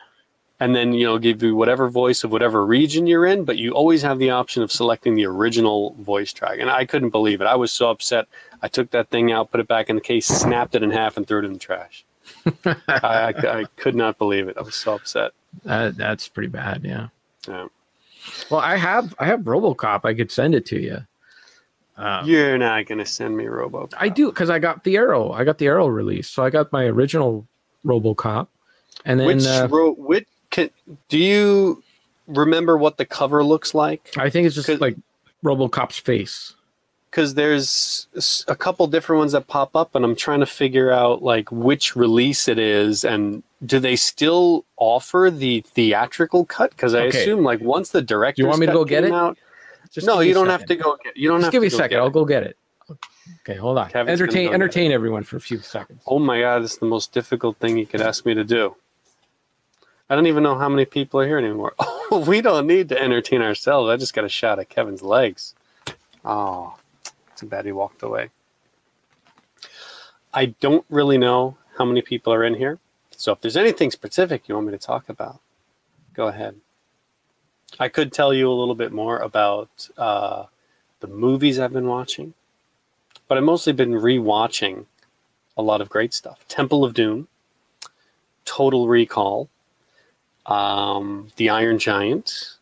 and 0.62 0.74
then 0.74 0.94
you 0.94 1.06
know 1.06 1.18
give 1.18 1.44
you 1.44 1.54
whatever 1.54 1.90
voice 1.90 2.24
of 2.24 2.32
whatever 2.32 2.66
region 2.66 3.06
you're 3.06 3.26
in 3.26 3.44
but 3.44 3.58
you 3.58 3.72
always 3.74 4.02
have 4.02 4.18
the 4.18 4.30
option 4.30 4.64
of 4.64 4.72
selecting 4.72 5.16
the 5.16 5.26
original 5.26 5.94
voice 6.00 6.32
track 6.32 6.60
and 6.62 6.70
i 6.72 6.86
couldn't 6.86 7.10
believe 7.10 7.42
it 7.42 7.48
i 7.48 7.56
was 7.56 7.74
so 7.74 7.90
upset 7.90 8.28
i 8.62 8.68
took 8.68 8.90
that 8.92 9.10
thing 9.10 9.32
out 9.32 9.52
put 9.52 9.60
it 9.60 9.68
back 9.68 9.90
in 9.90 9.96
the 9.96 10.02
case 10.02 10.26
snapped 10.26 10.76
it 10.76 10.84
in 10.84 10.92
half 10.92 11.18
and 11.18 11.28
threw 11.28 11.40
it 11.40 11.46
in 11.46 11.54
the 11.54 11.60
trash 11.60 12.06
I, 12.66 12.74
I, 12.88 13.60
I 13.60 13.66
could 13.76 13.96
not 13.96 14.18
believe 14.18 14.48
it 14.48 14.58
i 14.58 14.62
was 14.62 14.76
so 14.76 14.96
upset 14.96 15.32
That, 15.64 15.96
that's 15.98 16.28
pretty 16.28 16.50
bad. 16.50 16.84
Yeah. 16.84 17.08
Yeah. 17.48 17.68
Well, 18.50 18.60
I 18.60 18.76
have 18.76 19.14
I 19.20 19.26
have 19.26 19.42
RoboCop. 19.42 20.02
I 20.04 20.14
could 20.14 20.32
send 20.32 20.56
it 20.56 20.66
to 20.68 20.80
you. 20.80 20.98
Um, 21.98 22.28
you're 22.28 22.58
not 22.58 22.88
going 22.88 22.98
to 22.98 23.06
send 23.06 23.38
me 23.38 23.46
RoboCop. 23.46 23.94
I 23.98 24.10
do 24.10 24.30
because 24.30 24.50
I 24.50 24.60
got 24.60 24.84
the 24.84 24.98
Arrow. 24.98 25.32
I 25.32 25.44
got 25.44 25.60
the 25.60 25.68
Arrow 25.68 25.88
release, 25.88 26.28
so 26.28 26.44
I 26.44 26.50
got 26.50 26.72
my 26.72 26.86
original 26.86 27.48
RoboCop, 27.86 28.48
and 29.06 29.20
then 29.20 29.28
which 29.28 29.46
uh, 29.46 29.68
ro- 29.70 29.94
which 29.94 30.28
can, 30.50 30.72
do 31.08 31.20
you 31.20 31.84
remember 32.28 32.78
what 32.78 32.98
the 32.98 33.06
cover 33.06 33.44
looks 33.44 33.76
like 33.76 34.12
I 34.18 34.32
think 34.32 34.48
it's 34.48 34.56
just 34.56 34.68
like 34.82 34.98
RoboCop's 35.44 36.00
face. 36.00 36.55
Because 37.16 37.34
there's 37.36 38.08
a 38.50 38.56
couple 38.58 38.86
different 38.88 39.20
ones 39.20 39.32
that 39.32 39.48
pop 39.48 39.74
up 39.74 39.96
and 39.96 40.04
i'm 40.04 40.18
trying 40.18 40.42
to 40.42 40.46
figure 40.46 40.92
out 40.92 41.24
like 41.24 41.50
which 41.50 41.96
release 41.96 42.50
it 42.50 42.60
is 42.60 43.06
and 43.06 43.42
do 43.66 43.80
they 43.80 43.96
still 43.96 44.66
offer 44.76 45.32
the 45.34 45.62
theatrical 45.62 46.44
cut 46.44 46.72
because 46.72 46.94
i 46.94 47.04
Okay. 47.06 47.22
assume 47.22 47.42
like 47.42 47.62
once 47.62 47.90
the 47.92 48.02
director 48.02 48.42
you 48.42 48.48
want 48.48 48.60
me 48.60 48.68
to 48.68 48.74
go 48.74 48.84
get 48.84 49.06
it? 49.06 49.14
out, 49.14 49.38
Just 49.94 50.06
no 50.06 50.20
you 50.20 50.34
don't 50.34 50.50
have 50.50 50.66
to 50.66 50.76
go 50.76 50.98
get 51.02 51.16
you 51.16 51.30
don't 51.30 51.40
Just 51.40 51.46
have 51.46 51.52
give 51.54 51.62
to 51.62 51.70
me 51.70 51.74
a 51.74 51.78
second. 51.78 52.00
I'll 52.00 52.10
go 52.10 52.26
get 52.26 52.44
it. 52.44 52.58
Okay, 53.42 53.56
hold 53.56 53.78
on. 53.78 53.90
Kevin's 53.90 54.20
entertain 54.20 54.54
entertain 54.54 54.92
everyone 54.92 55.24
for 55.24 55.38
a 55.38 55.42
few 55.42 55.60
seconds. 55.60 56.02
oh 56.08 56.20
my 56.20 56.42
god 56.42 56.64
it's 56.64 56.78
the 56.78 56.86
most 56.86 57.14
difficult 57.14 57.58
thing 57.60 57.78
you 57.78 57.86
could 57.86 58.02
ask 58.02 58.26
me 58.26 58.34
to 58.34 58.44
do 58.44 58.76
i 60.10 60.16
don't 60.16 60.28
even 60.28 60.44
know 60.44 60.58
how 60.58 60.68
many 60.68 60.84
people 60.84 61.22
are 61.22 61.26
here 61.26 61.38
anymore 61.38 61.74
oh 61.80 62.26
we 62.28 62.42
don't 62.42 62.68
need 62.68 62.90
to 62.90 63.02
entertain 63.02 63.42
ourselves 63.42 63.90
i 63.90 63.96
just 63.96 64.14
got 64.14 64.26
a 64.26 64.30
shot 64.30 64.60
at 64.60 64.68
kevin's 64.68 65.02
legs 65.02 65.56
oh 66.26 66.76
too 67.36 67.46
bad 67.46 67.66
he 67.66 67.72
walked 67.72 68.04
away 68.04 68.30
I 70.36 70.48
don't 70.48 70.86
really 70.90 71.18
know 71.18 71.58
how 71.78 71.86
many 71.86 72.02
people 72.02 72.34
are 72.34 72.44
in 72.44 72.56
here. 72.56 72.78
So 73.12 73.32
if 73.32 73.40
there's 73.40 73.56
anything 73.56 73.90
specific 73.90 74.48
you 74.48 74.56
want 74.56 74.68
me 74.68 74.74
to 74.74 74.78
talk 74.78 75.08
about, 75.08 75.40
go 76.14 76.28
ahead. 76.28 76.56
I 77.80 77.88
could 77.88 78.12
tell 78.12 78.34
you 78.34 78.52
a 78.52 78.54
little 78.54 78.76
bit 78.76 78.92
more 78.92 79.20
about 79.20 79.90
uh, 79.98 80.46
the 81.00 81.08
movies 81.08 81.58
I've 81.58 81.72
been 81.72 81.88
watching, 81.88 82.34
but 83.30 83.38
I've 83.38 83.46
mostly 83.46 83.72
been 83.72 83.92
rewatching 83.92 84.86
a 85.56 85.62
lot 85.62 85.80
of 85.80 85.88
great 85.88 86.14
stuff. 86.14 86.46
Temple 86.50 86.84
of 86.84 86.94
Doom, 86.94 87.30
Total 88.44 88.90
Recall, 88.90 89.50
um, 90.46 91.30
The 91.38 91.50
Iron 91.50 91.80
Giant. 91.80 92.55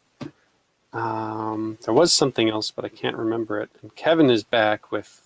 Um, 0.93 1.77
there 1.85 1.93
was 1.93 2.13
something 2.13 2.49
else, 2.49 2.71
but 2.71 2.85
I 2.85 2.89
can't 2.89 3.17
remember 3.17 3.59
it. 3.59 3.69
And 3.81 3.95
Kevin 3.95 4.29
is 4.29 4.43
back 4.43 4.91
with 4.91 5.21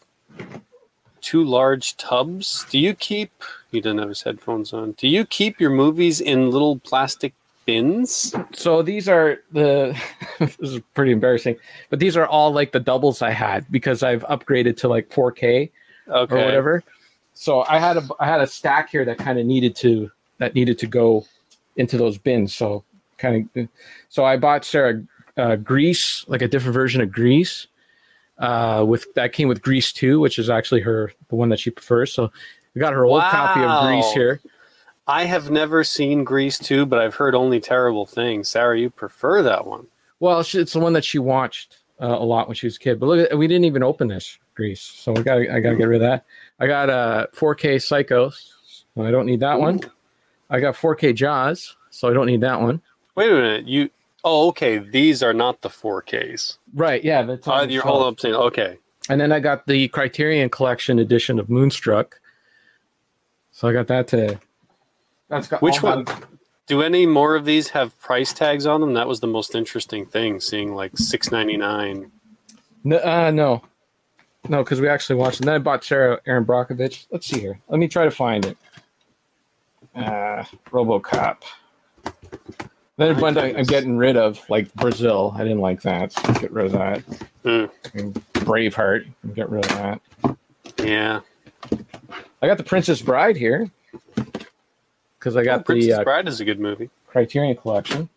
two 1.22 1.44
large 1.44 1.98
tubs. 1.98 2.66
Do 2.70 2.80
you 2.80 2.94
keep? 2.94 3.32
He 3.72 3.82
doesn't 3.82 3.98
have 3.98 4.10
his 4.10 4.22
headphones 4.24 4.72
on. 4.74 4.94
Do 4.94 5.08
you 5.08 5.26
keep 5.26 5.60
your 5.60 5.70
movies 5.72 6.22
in 6.22 6.52
little 6.52 6.80
plastic 6.80 7.34
bins? 7.66 8.34
So 8.54 8.82
these 8.82 9.10
are 9.10 9.40
the. 9.52 10.00
this 10.40 10.58
is 10.60 10.80
pretty 10.94 11.12
embarrassing, 11.12 11.58
but 11.90 12.00
these 12.00 12.16
are 12.16 12.26
all 12.26 12.52
like 12.54 12.72
the 12.72 12.80
doubles 12.80 13.22
I 13.22 13.32
had 13.32 13.70
because 13.70 14.04
I've 14.04 14.24
upgraded 14.24 14.78
to 14.78 14.88
like 14.88 15.10
4K 15.10 15.70
Okay. 16.10 16.34
or 16.34 16.46
whatever. 16.46 16.84
So 17.34 17.64
I 17.68 17.78
had 17.78 17.98
a 17.98 18.08
I 18.20 18.26
had 18.26 18.40
a 18.42 18.48
stack 18.48 18.90
here 18.90 19.04
that 19.06 19.18
kind 19.18 19.38
of 19.38 19.46
needed 19.46 19.76
to 19.78 20.10
that 20.38 20.56
needed 20.56 20.80
to 20.80 20.88
go 20.88 21.26
into 21.76 21.98
those 21.98 22.18
bins. 22.18 22.56
So 22.56 22.86
kind 23.18 23.50
of 23.56 23.68
so 24.10 24.24
I 24.24 24.38
bought 24.38 24.64
Sarah 24.64 25.04
uh, 25.38 25.56
Grease, 25.56 26.26
like 26.28 26.42
a 26.42 26.48
different 26.48 26.74
version 26.74 27.02
of 27.02 27.12
Grease. 27.12 27.68
Uh, 28.38 28.86
with 28.88 29.12
that 29.16 29.34
came 29.34 29.48
with 29.48 29.62
Grease 29.62 29.92
2, 29.92 30.20
which 30.20 30.38
is 30.38 30.50
actually 30.50 30.82
her 30.82 31.12
the 31.30 31.36
one 31.36 31.50
that 31.50 31.60
she 31.60 31.72
prefers. 31.72 32.14
So 32.14 32.32
we 32.74 32.80
got 32.80 32.94
her 32.94 33.06
old 33.06 33.22
copy 33.22 33.62
of 33.62 33.88
Grease 33.88 34.12
here. 34.14 34.40
I 35.08 35.24
have 35.24 35.50
never 35.50 35.84
seen 35.84 36.24
Grease 36.24 36.60
2, 36.60 36.86
but 36.86 37.00
I've 37.00 37.16
heard 37.16 37.34
only 37.34 37.60
terrible 37.60 38.06
things. 38.06 38.50
Sarah, 38.50 38.78
you 38.78 38.90
prefer 38.90 39.42
that 39.42 39.66
one. 39.66 39.88
Well, 40.20 40.44
she, 40.44 40.60
it's 40.60 40.74
the 40.74 40.80
one 40.80 40.94
that 40.94 41.06
she 41.06 41.18
watched 41.18 41.78
uh, 42.02 42.08
a 42.08 42.24
lot 42.24 42.48
when 42.48 42.56
she 42.56 42.68
was 42.68 42.76
a 42.76 42.80
kid. 42.80 43.00
But 43.00 43.06
look, 43.08 43.34
we 43.34 43.48
didn't 43.48 43.66
even 43.66 43.84
open 43.84 44.08
this 44.08 44.38
Grease, 44.56 44.82
so 44.82 45.12
we 45.12 45.24
got 45.24 45.38
I 45.38 45.60
got 45.60 45.72
to 45.72 45.76
get 45.76 45.88
rid 45.88 46.02
of 46.02 46.10
that. 46.10 46.26
I 46.60 46.68
got 46.68 46.90
uh, 46.90 47.28
4K 47.34 47.76
Psychos, 47.76 48.52
so 48.94 49.04
I 49.04 49.12
don't 49.12 49.26
need 49.26 49.40
that 49.40 49.60
one. 49.60 49.80
I 50.50 50.60
got 50.60 50.76
4K 50.76 51.16
Jaws, 51.16 51.76
so 51.90 52.10
I 52.10 52.14
don't 52.14 52.26
need 52.26 52.42
that 52.42 52.60
one. 52.60 52.82
Wait 53.16 53.32
a 53.32 53.34
minute. 53.34 53.68
You. 53.68 53.90
Oh, 54.24 54.48
okay. 54.50 54.78
These 54.80 55.24
are 55.24 55.34
not 55.34 55.62
the 55.62 55.70
4Ks. 55.70 56.58
Right? 56.74 57.04
Yeah, 57.04 57.24
that's 57.24 57.48
on 57.48 57.60
Uh, 57.60 57.68
you're 57.68 57.84
holding 57.84 58.08
up 58.08 58.20
saying, 58.20 58.36
okay. 58.36 58.78
And 59.10 59.22
then 59.22 59.32
I 59.32 59.40
got 59.40 59.68
the 59.68 59.88
Criterion 59.90 60.50
Collection 60.50 61.00
edition 61.00 61.40
of 61.40 61.50
Moonstruck. 61.50 62.20
So 63.52 63.68
I 63.68 63.74
got 63.74 63.88
that 63.88 64.08
to. 64.10 64.40
That's 65.30 65.48
got 65.48 65.62
Which 65.62 65.82
one? 65.82 66.06
Do 66.68 66.82
any 66.82 67.06
more 67.06 67.36
of 67.36 67.46
these 67.46 67.70
have 67.70 67.98
price 68.00 68.34
tags 68.34 68.66
on 68.66 68.82
them? 68.82 68.94
That 68.94 69.08
was 69.08 69.22
the 69.22 69.28
most 69.28 69.56
interesting 69.56 70.06
thing, 70.06 70.42
seeing 70.42 70.76
like 70.76 70.98
six 70.98 71.32
ninety 71.32 71.56
nine. 71.56 72.12
No, 72.84 72.98
uh, 72.98 73.32
no, 73.32 73.64
no, 74.50 74.64
because 74.64 74.82
we 74.82 74.90
actually 74.90 75.16
watched. 75.16 75.40
And 75.40 75.48
then 75.48 75.56
I 75.56 75.60
bought 75.60 75.84
Sarah 75.86 76.20
Erin 76.28 76.46
Brockovich. 76.46 77.08
Let's 77.10 77.26
see 77.28 77.40
here. 77.40 77.60
Let 77.70 77.80
me 77.80 77.88
try 77.88 78.04
to 78.04 78.12
find 78.12 78.46
it. 78.46 78.58
uh, 79.96 80.44
RoboCop. 80.70 81.38
Then 82.98 83.20
one 83.20 83.38
I'm 83.38 83.64
getting 83.66 83.96
rid 83.96 84.18
of, 84.18 84.40
like 84.50 84.74
Brazil. 84.74 85.34
I 85.36 85.44
didn't 85.44 85.60
like 85.62 85.82
that. 85.84 86.12
So 86.12 86.34
get 86.34 86.52
rid 86.52 86.66
of 86.66 86.72
that. 86.74 87.04
Mm. 87.46 87.70
Braveheart. 88.34 89.06
Get 89.36 89.50
rid 89.50 89.66
of 89.66 89.72
that. 89.72 90.02
Yeah. 90.84 91.22
I 92.42 92.48
got 92.48 92.58
the 92.58 92.64
Princess 92.64 93.02
Bride 93.02 93.38
here 93.38 93.70
because 95.20 95.36
I 95.36 95.44
got 95.44 95.60
Oh, 95.60 95.64
Princess 95.64 95.88
the 95.88 96.02
uh, 96.02 96.04
Bride 96.04 96.28
is 96.28 96.40
a 96.40 96.46
good 96.46 96.60
movie. 96.60 96.90
Criterion 97.08 97.56
Collection. 97.56 98.10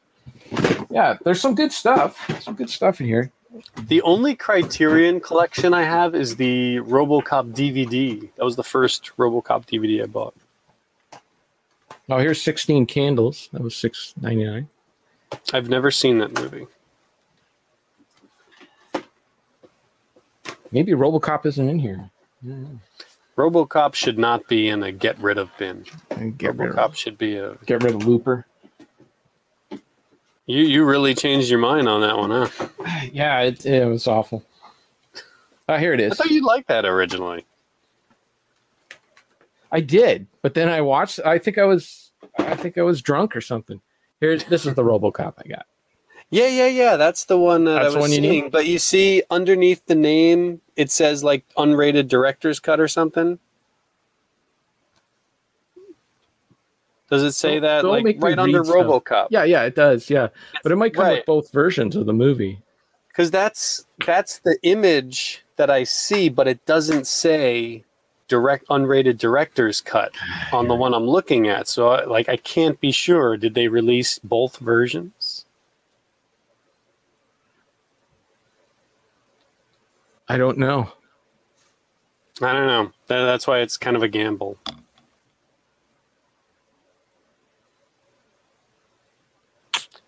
Yeah, 0.91 1.17
there's 1.25 1.41
some 1.41 1.55
good 1.55 1.73
stuff. 1.73 2.19
Some 2.41 2.55
good 2.55 2.71
stuff 2.71 3.01
in 3.01 3.07
here. 3.07 3.31
The 3.89 4.01
only 4.03 4.35
Criterion 4.35 5.21
collection 5.21 5.75
I 5.75 5.83
have 5.83 6.15
is 6.15 6.37
the 6.37 6.77
RoboCop 6.79 7.53
DVD. 7.53 8.29
That 8.37 8.45
was 8.45 8.57
the 8.57 8.65
first 8.65 9.11
RoboCop 9.19 9.67
DVD 9.67 10.03
I 10.05 10.07
bought. 10.07 10.35
Oh, 12.11 12.19
here's 12.19 12.43
16 12.43 12.87
candles. 12.87 13.49
That 13.53 13.63
was 13.63 13.75
6.99. 13.75 14.67
I've 15.53 15.69
never 15.69 15.91
seen 15.91 16.19
that 16.19 16.33
movie. 16.35 16.67
Maybe 20.73 20.93
RoboCop 20.93 21.47
isn't 21.47 21.69
in 21.69 21.79
here. 21.79 22.11
RoboCop 23.37 23.95
should 23.95 24.19
not 24.19 24.47
be 24.49 24.69
in 24.69 24.83
a 24.83 24.93
get 24.93 25.19
rid 25.21 25.39
of 25.39 25.51
bin. 25.57 25.85
And 26.11 26.37
Get 26.37 26.57
rid, 26.57 26.73
RoboCop 26.73 26.79
of, 26.85 26.97
should 26.97 27.17
be 27.17 27.37
a. 27.37 27.55
get 27.67 27.83
rid 27.83 27.95
of 27.95 28.07
Looper. 28.07 28.47
You 30.47 30.65
you 30.65 30.85
really 30.85 31.15
changed 31.15 31.49
your 31.49 31.61
mind 31.61 31.89
on 31.89 32.01
that 32.01 32.19
one, 32.19 32.31
huh? 32.31 32.69
Yeah, 33.13 33.41
it, 33.43 33.65
it 33.65 33.87
was 33.87 34.07
awful. 34.07 34.45
Oh, 35.69 35.77
here 35.77 35.93
it 35.93 36.01
is. 36.01 36.13
I 36.13 36.15
thought 36.17 36.31
you 36.31 36.45
liked 36.45 36.69
that 36.69 36.85
originally. 36.85 37.45
I 39.73 39.81
did, 39.81 40.27
but 40.43 40.55
then 40.55 40.69
I 40.69 40.81
watched. 40.81 41.21
I 41.25 41.39
think 41.39 41.57
I 41.59 41.65
was, 41.65 42.00
I 42.39 42.55
think 42.57 42.77
I 42.79 42.83
was 42.83 43.03
drunk 43.03 43.35
or 43.37 43.41
something. 43.41 43.81
Here's 44.21 44.45
this 44.45 44.67
is 44.67 44.75
the 44.75 44.83
RoboCop 44.85 45.35
I 45.45 45.49
got. 45.49 45.67
Yeah, 46.31 46.47
yeah, 46.47 46.67
yeah. 46.69 46.97
That's 46.97 47.25
the 47.25 47.39
one 47.39 47.65
that 47.65 47.83
That's 47.83 47.95
I 47.95 47.99
was 47.99 48.03
one 48.09 48.13
you 48.13 48.21
knew? 48.21 48.31
seeing. 48.31 48.51
But 48.51 48.67
you 48.67 48.79
see, 48.79 49.23
underneath 49.31 49.85
the 49.87 49.95
name, 49.97 50.61
it 50.77 50.91
says 50.91 51.25
like 51.25 51.45
unrated 51.57 52.07
director's 52.09 52.61
cut 52.61 52.79
or 52.81 52.87
something. 52.89 53.39
Does 57.11 57.25
it 57.25 57.33
say 57.33 57.55
Don't- 57.55 57.63
that 57.63 57.83
don't 57.83 58.05
like 58.05 58.17
right 58.21 58.39
under 58.39 58.65
stuff. 58.65 58.77
RoboCop? 58.77 59.27
Yeah, 59.31 59.43
yeah, 59.45 59.63
it 59.65 59.75
does. 59.75 60.09
Yeah, 60.09 60.29
but 60.63 60.71
it 60.71 60.77
might 60.77 60.95
come 60.95 61.05
Right. 61.05 61.17
with 61.19 61.27
both 61.27 61.51
versions 61.53 61.97
of 61.97 62.07
the 62.07 62.13
movie. 62.13 62.63
because 63.09 63.31
that's 63.33 63.85
that's 64.07 64.39
the 64.39 64.57
image 64.63 65.45
that 65.57 65.69
I 65.69 65.83
see, 65.83 66.29
but 66.29 66.47
it 66.47 66.65
doesn't 66.65 67.07
say 67.09 67.85
direct 68.31 68.67
unrated 68.69 69.19
director's 69.19 69.83
cut 69.83 70.13
ah, 70.23 70.57
on 70.57 70.69
the 70.69 70.75
one 70.75 70.95
I'm 70.95 71.07
looking 71.07 71.49
at. 71.49 71.69
So 71.69 71.89
I, 71.89 72.05
like 72.05 72.31
I 72.31 72.37
can't 72.37 72.81
be 72.81 72.93
sure. 72.93 73.37
Did 73.37 73.55
they 73.55 73.69
release 73.69 74.19
both 74.21 74.57
versions? 74.57 75.45
I 80.29 80.39
don't 80.39 80.57
know. 80.57 80.93
I 82.41 82.53
don't 82.53 82.67
know. 82.69 82.93
That, 83.09 83.25
that's 83.25 83.47
why 83.47 83.59
it's 83.59 83.77
kind 83.77 83.97
of 83.97 84.03
a 84.03 84.09
gamble. 84.09 84.57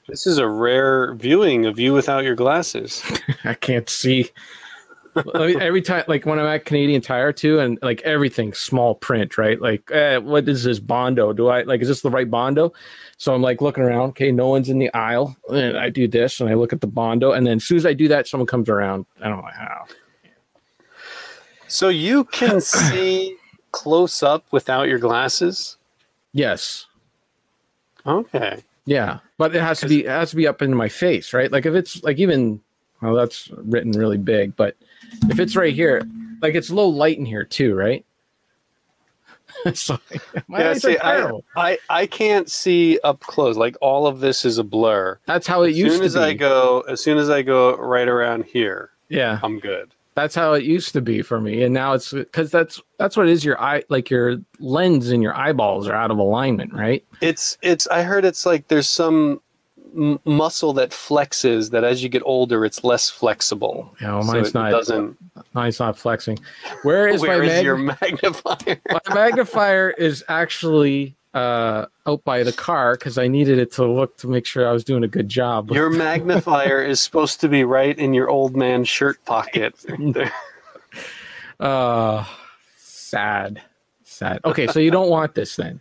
This 0.08 0.26
is 0.26 0.38
a 0.38 0.48
rare 0.48 1.14
viewing 1.14 1.66
of 1.66 1.78
you 1.78 1.92
without 1.92 2.22
your 2.22 2.34
glasses. 2.34 3.02
I 3.44 3.54
can't 3.54 3.90
see. 3.90 4.30
Every 5.16 5.82
time, 5.82 6.04
like 6.08 6.24
when 6.24 6.38
I'm 6.38 6.46
at 6.46 6.64
Canadian 6.64 7.02
Tire 7.02 7.32
too, 7.32 7.58
and 7.58 7.78
like 7.82 8.00
everything 8.02 8.52
small 8.54 8.94
print, 8.94 9.36
right? 9.36 9.60
Like, 9.60 9.90
eh, 9.92 10.16
what 10.16 10.48
is 10.48 10.64
this 10.64 10.78
Bondo? 10.78 11.32
Do 11.32 11.48
I 11.48 11.62
like? 11.62 11.82
Is 11.82 11.88
this 11.88 12.00
the 12.00 12.10
right 12.10 12.30
Bondo? 12.30 12.72
So 13.18 13.34
I'm 13.34 13.42
like 13.42 13.60
looking 13.60 13.84
around. 13.84 14.10
Okay, 14.10 14.32
no 14.32 14.48
one's 14.48 14.68
in 14.70 14.78
the 14.78 14.92
aisle. 14.94 15.36
And 15.50 15.76
I 15.76 15.90
do 15.90 16.08
this, 16.08 16.40
and 16.40 16.48
I 16.48 16.54
look 16.54 16.72
at 16.72 16.80
the 16.80 16.86
Bondo, 16.86 17.32
and 17.32 17.46
then 17.46 17.56
as 17.58 17.64
soon 17.64 17.76
as 17.76 17.84
I 17.86 17.92
do 17.92 18.08
that, 18.08 18.26
someone 18.26 18.46
comes 18.46 18.68
around. 18.68 19.04
I 19.20 19.28
don't 19.28 19.38
know 19.38 19.50
how. 19.54 19.84
So 21.68 21.88
you 21.88 22.24
can 22.24 22.60
see 22.60 23.36
close 23.70 24.22
up 24.22 24.44
without 24.50 24.88
your 24.88 24.98
glasses? 24.98 25.76
Yes, 26.32 26.86
Okay. 28.06 28.62
yeah, 28.86 29.18
but 29.38 29.54
it 29.54 29.60
has 29.60 29.80
to 29.80 29.88
be 29.88 30.04
it 30.04 30.08
has 30.10 30.30
to 30.30 30.36
be 30.36 30.46
up 30.46 30.62
in 30.62 30.74
my 30.74 30.88
face, 30.88 31.32
right? 31.34 31.52
Like 31.52 31.66
if 31.66 31.74
it's 31.74 32.02
like 32.02 32.18
even 32.18 32.60
well, 33.02 33.14
that's 33.14 33.50
written 33.50 33.92
really 33.92 34.16
big, 34.18 34.56
but 34.56 34.76
if 35.28 35.38
it's 35.38 35.56
right 35.56 35.74
here, 35.74 36.02
like 36.40 36.54
it's 36.54 36.70
low 36.70 36.88
light 36.88 37.18
in 37.18 37.26
here 37.26 37.44
too, 37.44 37.74
right? 37.74 38.04
so 39.74 39.98
yeah, 40.48 40.74
see, 40.74 40.96
I. 40.98 41.30
I 41.56 41.78
I 41.90 42.06
can't 42.06 42.50
see 42.50 42.98
up 43.04 43.20
close. 43.20 43.56
Like 43.56 43.76
all 43.80 44.06
of 44.06 44.20
this 44.20 44.44
is 44.44 44.58
a 44.58 44.64
blur. 44.64 45.18
That's 45.26 45.46
how 45.46 45.62
it 45.62 45.70
As 45.70 45.78
used 45.78 45.92
soon 45.92 46.00
to 46.00 46.06
as 46.06 46.14
be. 46.14 46.20
I 46.20 46.32
go, 46.32 46.80
as 46.88 47.02
soon 47.02 47.18
as 47.18 47.28
I 47.30 47.42
go 47.42 47.76
right 47.76 48.08
around 48.08 48.44
here, 48.46 48.90
yeah, 49.08 49.38
I'm 49.42 49.60
good. 49.60 49.94
that's 50.14 50.34
how 50.34 50.54
it 50.54 50.64
used 50.64 50.92
to 50.94 51.00
be 51.02 51.22
for 51.22 51.40
me, 51.40 51.62
and 51.62 51.72
now 51.74 51.92
it's 51.92 52.12
because 52.12 52.50
that's 52.50 52.80
that's 52.98 53.16
what 53.16 53.28
it 53.28 53.32
is. 53.32 53.44
Your 53.44 53.60
eye, 53.60 53.84
like 53.88 54.08
your 54.10 54.38
lens 54.58 55.10
and 55.10 55.22
your 55.22 55.36
eyeballs 55.36 55.86
are 55.86 55.94
out 55.94 56.10
of 56.10 56.18
alignment, 56.18 56.72
right? 56.72 57.04
It's 57.20 57.58
it's. 57.62 57.86
I 57.88 58.02
heard 58.02 58.24
it's 58.24 58.46
like 58.46 58.68
there's 58.68 58.88
some 58.88 59.40
m- 59.96 60.18
muscle 60.24 60.72
that 60.74 60.90
flexes 60.90 61.70
that 61.70 61.84
as 61.84 62.02
you 62.02 62.08
get 62.08 62.22
older, 62.24 62.64
it's 62.64 62.82
less 62.84 63.08
flexible. 63.10 63.94
Yeah, 64.00 64.14
well, 64.14 64.22
So 64.22 64.32
mine's 64.32 64.48
it 64.48 64.54
not. 64.54 64.70
doesn't. 64.70 65.16
Mine's 65.54 65.78
not 65.80 65.96
flexing. 65.98 66.38
Where 66.82 67.08
is 67.08 67.20
Where 67.22 67.38
my 67.38 67.44
is 67.44 67.50
mag- 67.50 67.64
your 67.64 67.76
magnifier? 68.00 68.80
my 68.90 69.00
magnifier? 69.14 69.90
Is 69.90 70.24
actually 70.28 71.16
uh, 71.34 71.86
out 72.06 72.22
by 72.24 72.42
the 72.42 72.52
car 72.52 72.94
because 72.94 73.16
I 73.18 73.26
needed 73.28 73.58
it 73.58 73.72
to 73.72 73.86
look 73.86 74.16
to 74.18 74.28
make 74.28 74.44
sure 74.46 74.68
I 74.68 74.72
was 74.72 74.84
doing 74.84 75.02
a 75.04 75.08
good 75.08 75.28
job. 75.28 75.70
Your 75.70 75.88
magnifier 76.08 76.82
is 76.82 77.00
supposed 77.00 77.40
to 77.40 77.48
be 77.48 77.64
right 77.64 77.98
in 77.98 78.12
your 78.14 78.28
old 78.28 78.54
man 78.56 78.84
shirt 78.84 79.24
pocket. 79.24 79.74
Uh, 81.60 82.24
sad, 82.76 83.62
sad. 84.04 84.40
Okay, 84.44 84.66
so 84.66 84.80
you 84.80 84.90
don't 84.90 85.08
want 85.10 85.34
this 85.36 85.54
then? 85.54 85.80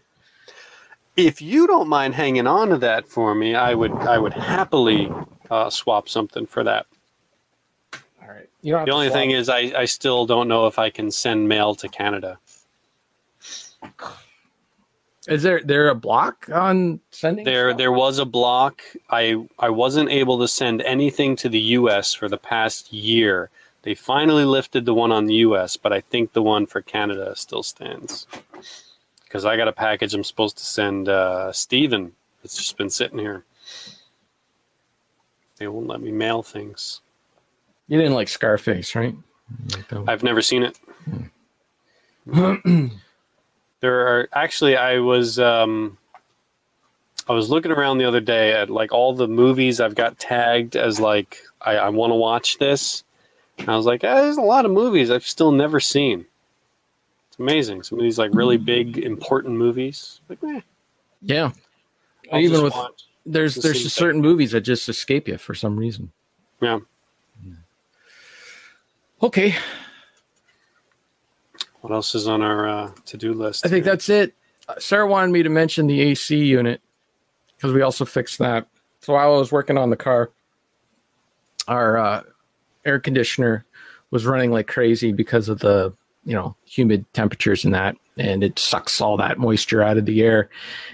If 1.18 1.42
you 1.42 1.68
don't 1.68 1.88
mind 1.88 2.16
hanging 2.16 2.48
on 2.48 2.70
to 2.70 2.78
that 2.78 3.08
for 3.08 3.36
me, 3.36 3.56
I 3.56 3.74
would 3.74 3.92
I 3.92 4.18
would 4.18 4.34
happily 4.34 5.12
uh, 5.50 5.70
swap 5.70 6.08
something 6.08 6.46
for 6.46 6.64
that. 6.64 6.86
All 8.22 8.30
right. 8.30 8.50
The 8.62 8.92
only 8.92 9.10
thing 9.10 9.32
it. 9.32 9.40
is, 9.40 9.50
I, 9.50 9.72
I 9.76 9.86
still 9.86 10.26
don't 10.26 10.48
know 10.48 10.68
if 10.68 10.80
I 10.80 10.90
can 10.90 11.12
send 11.12 11.48
mail 11.48 11.76
to 11.76 11.90
Canada. 11.90 12.40
is 15.28 15.44
there 15.44 15.62
there 15.64 15.90
a 15.90 15.96
block 15.96 16.50
on 16.54 17.00
sending? 17.12 17.46
There 17.46 17.72
stuff? 17.72 17.78
there 17.78 17.92
was 17.92 18.20
a 18.20 18.26
block. 18.26 18.82
I 19.10 19.46
I 19.60 19.70
wasn't 19.70 20.10
able 20.10 20.40
to 20.40 20.48
send 20.48 20.82
anything 20.82 21.36
to 21.38 21.50
the 21.50 21.60
U.S. 21.60 22.14
for 22.14 22.30
the 22.30 22.38
past 22.38 22.94
year. 22.94 23.50
They 23.84 23.96
finally 23.96 24.46
lifted 24.46 24.86
the 24.86 24.94
one 24.94 25.12
on 25.12 25.26
the 25.26 25.34
U.S., 25.36 25.76
but 25.76 25.92
I 25.92 26.02
think 26.02 26.34
the 26.34 26.44
one 26.44 26.68
for 26.68 26.84
Canada 26.84 27.36
still 27.36 27.64
stands. 27.64 28.28
Because 29.32 29.45
I 29.45 29.56
got 29.56 29.70
a 29.70 29.72
package 29.72 30.14
I'm 30.14 30.26
supposed 30.26 30.58
to 30.58 30.66
send 30.66 31.08
uh, 31.08 31.53
Steven. 31.53 32.12
It's 32.44 32.58
just 32.58 32.76
been 32.76 32.90
sitting 32.90 33.18
here. 33.18 33.45
They 35.56 35.70
won't 35.70 35.88
let 35.88 36.02
me 36.02 36.12
mail 36.12 36.44
things. 36.44 36.99
You 37.88 37.98
didn't 37.98 38.16
like 38.16 38.28
Scarface, 38.28 38.94
right? 38.94 39.16
I've 40.06 40.22
never 40.22 40.41
seen 40.41 40.64
it. 40.64 40.78
there 43.80 44.06
are 44.06 44.28
actually 44.34 44.76
I 44.76 44.99
was 44.99 45.40
um, 45.40 45.98
I 47.30 47.32
was 47.32 47.49
looking 47.49 47.72
around 47.72 47.99
the 47.99 48.06
other 48.06 48.20
day 48.20 48.52
at 48.52 48.70
like 48.70 48.91
all 48.91 49.14
the 49.14 49.30
movies 49.30 49.80
I've 49.80 49.95
got 49.95 50.20
tagged 50.20 50.76
as 50.76 50.99
like 50.99 51.38
I, 51.62 51.78
I 51.78 51.88
want 51.88 52.12
to 52.12 52.16
watch 52.16 52.58
this. 52.58 53.06
And 53.60 53.70
I 53.70 53.78
was 53.78 53.86
like, 53.86 54.03
ah, 54.03 54.24
there's 54.24 54.36
a 54.36 54.41
lot 54.41 54.66
of 54.66 54.72
movies 54.72 55.10
I've 55.10 55.26
still 55.26 55.53
never 55.53 55.80
seen. 55.80 56.26
Amazing. 57.41 57.81
Some 57.81 57.97
of 57.97 58.03
these 58.03 58.19
like 58.19 58.30
really 58.34 58.57
big 58.57 58.99
important 58.99 59.55
movies. 59.55 60.22
Like, 60.30 60.38
eh, 60.43 60.61
Yeah. 61.22 61.51
I'll 62.31 62.39
Even 62.39 62.61
with 62.63 62.76
there's 63.26 63.55
there's 63.55 63.81
just 63.81 63.95
certain 63.95 64.22
movies 64.22 64.51
that 64.51 64.61
just 64.61 64.88
escape 64.88 65.27
you 65.27 65.38
for 65.38 65.55
some 65.55 65.76
reason. 65.76 66.11
Yeah. 66.61 66.80
Okay, 69.23 69.53
What 71.81 71.93
else 71.93 72.15
is 72.15 72.27
on 72.27 72.41
our 72.41 72.68
uh, 72.68 72.91
to-do 73.05 73.34
list? 73.34 73.63
I 73.65 73.69
think 73.69 73.85
here? 73.85 73.93
that's 73.93 74.09
it. 74.09 74.34
Uh, 74.68 74.80
Sarah 74.80 75.05
wanted 75.07 75.31
me 75.31 75.43
to 75.43 75.49
mention 75.49 75.85
the 75.85 76.01
AC 76.01 76.35
unit 76.43 76.81
because 77.55 77.72
we 77.72 77.81
also 77.84 78.03
fixed 78.05 78.39
that. 78.39 78.68
So 79.01 79.13
while 79.13 79.34
I 79.34 79.38
was 79.38 79.51
working 79.51 79.77
on 79.77 79.91
the 79.91 79.95
car, 79.95 80.31
our 81.68 81.97
uh, 81.97 82.23
air 82.85 82.99
conditioner 82.99 83.65
was 84.09 84.26
running 84.26 84.51
like 84.51 84.68
crazy 84.68 85.11
because 85.11 85.49
of 85.49 85.59
the 85.59 85.93
you 86.23 86.34
know 86.34 86.56
humid 86.65 87.06
temperatures 87.14 87.65
and 87.65 87.73
that, 87.73 87.95
and 88.18 88.43
it 88.43 88.60
sucks 88.60 89.02
all 89.02 89.18
that 89.18 89.39
moisture 89.39 89.81
out 89.84 89.98
of 89.98 90.06
the 90.06 90.22
air. 90.22 90.49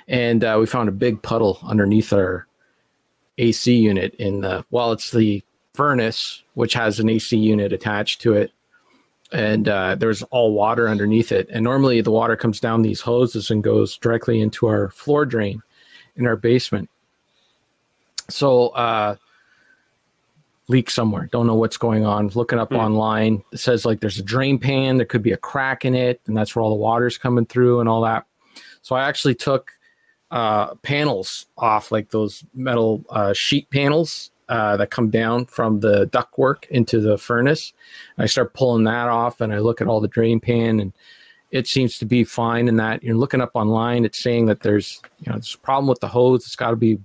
And 0.07 0.43
uh, 0.43 0.57
we 0.59 0.65
found 0.65 0.89
a 0.89 0.93
big 0.93 1.21
puddle 1.21 1.59
underneath 1.63 2.13
our 2.13 2.47
AC 3.37 3.75
unit 3.75 4.13
in 4.15 4.41
the 4.41 4.65
well, 4.71 4.91
it's 4.91 5.11
the 5.11 5.43
furnace 5.73 6.43
which 6.55 6.73
has 6.73 6.99
an 6.99 7.07
AC 7.07 7.37
unit 7.37 7.71
attached 7.71 8.19
to 8.21 8.33
it. 8.33 8.51
and 9.31 9.67
uh, 9.67 9.93
there's 9.95 10.23
all 10.23 10.53
water 10.53 10.87
underneath 10.89 11.31
it. 11.31 11.47
And 11.51 11.63
normally 11.63 12.01
the 12.01 12.11
water 12.11 12.35
comes 12.35 12.59
down 12.59 12.81
these 12.81 13.01
hoses 13.01 13.51
and 13.51 13.63
goes 13.63 13.97
directly 13.97 14.39
into 14.41 14.67
our 14.67 14.89
floor 14.89 15.25
drain 15.25 15.61
in 16.15 16.25
our 16.25 16.35
basement. 16.37 16.89
So 18.29 18.69
uh, 18.69 19.17
leak 20.69 20.89
somewhere. 20.89 21.29
Don't 21.31 21.47
know 21.47 21.55
what's 21.55 21.77
going 21.77 22.05
on. 22.05 22.27
Looking 22.29 22.59
up 22.59 22.69
Hmm. 22.69 22.77
online, 22.79 23.43
it 23.53 23.59
says 23.59 23.85
like 23.85 23.99
there's 24.01 24.19
a 24.19 24.23
drain 24.23 24.59
pan. 24.59 24.97
There 24.97 25.05
could 25.05 25.23
be 25.23 25.31
a 25.31 25.37
crack 25.37 25.85
in 25.85 25.95
it, 25.95 26.21
and 26.27 26.35
that's 26.35 26.55
where 26.55 26.63
all 26.63 26.69
the 26.69 26.75
water's 26.75 27.17
coming 27.17 27.45
through 27.45 27.79
and 27.79 27.87
all 27.87 28.01
that. 28.01 28.25
So 28.81 28.95
I 28.95 29.07
actually 29.07 29.35
took 29.35 29.71
uh, 30.29 30.75
panels 30.75 31.45
off, 31.57 31.89
like 31.91 32.09
those 32.09 32.43
metal 32.53 33.05
uh, 33.09 33.31
sheet 33.33 33.69
panels 33.69 34.29
uh, 34.49 34.75
that 34.77 34.89
come 34.91 35.09
down 35.09 35.45
from 35.45 35.79
the 35.79 36.05
ductwork 36.07 36.65
into 36.69 36.99
the 36.99 37.17
furnace. 37.17 37.71
I 38.17 38.25
start 38.25 38.53
pulling 38.53 38.83
that 38.85 39.07
off, 39.07 39.39
and 39.39 39.53
I 39.53 39.59
look 39.59 39.79
at 39.79 39.87
all 39.87 40.01
the 40.01 40.07
drain 40.09 40.41
pan, 40.41 40.81
and 40.81 40.91
it 41.51 41.65
seems 41.67 41.97
to 41.99 42.05
be 42.05 42.25
fine. 42.25 42.67
And 42.67 42.77
that 42.79 43.03
you're 43.03 43.15
looking 43.15 43.39
up 43.39 43.51
online, 43.53 44.03
it's 44.03 44.21
saying 44.21 44.47
that 44.47 44.61
there's 44.63 45.01
you 45.21 45.27
know 45.31 45.37
there's 45.37 45.55
a 45.55 45.59
problem 45.59 45.87
with 45.87 46.01
the 46.01 46.09
hose. 46.09 46.45
It's 46.45 46.57
got 46.57 46.71
to 46.71 46.75
be 46.75 46.99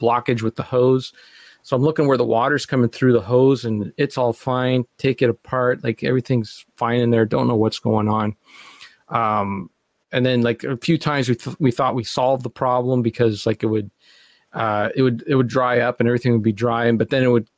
blockage 0.00 0.42
with 0.42 0.56
the 0.56 0.62
hose. 0.64 1.12
So 1.66 1.74
I'm 1.74 1.82
looking 1.82 2.06
where 2.06 2.16
the 2.16 2.24
water's 2.24 2.64
coming 2.64 2.88
through 2.88 3.12
the 3.12 3.20
hose, 3.20 3.64
and 3.64 3.92
it's 3.96 4.16
all 4.16 4.32
fine. 4.32 4.84
Take 4.98 5.20
it 5.20 5.28
apart, 5.28 5.82
like 5.82 6.04
everything's 6.04 6.64
fine 6.76 7.00
in 7.00 7.10
there. 7.10 7.24
Don't 7.24 7.48
know 7.48 7.56
what's 7.56 7.80
going 7.80 8.08
on. 8.08 8.36
Um, 9.08 9.68
and 10.12 10.24
then 10.24 10.42
like 10.42 10.62
a 10.62 10.76
few 10.76 10.96
times 10.96 11.28
we 11.28 11.34
th- 11.34 11.56
we 11.58 11.72
thought 11.72 11.96
we 11.96 12.04
solved 12.04 12.44
the 12.44 12.50
problem 12.50 13.02
because 13.02 13.46
like 13.46 13.64
it 13.64 13.66
would 13.66 13.90
uh, 14.52 14.90
it 14.94 15.02
would 15.02 15.24
it 15.26 15.34
would 15.34 15.48
dry 15.48 15.80
up 15.80 15.98
and 15.98 16.08
everything 16.08 16.30
would 16.30 16.44
be 16.44 16.52
dry, 16.52 16.86
and 16.86 17.00
but 17.00 17.10
then 17.10 17.24
it 17.24 17.30
would 17.32 17.50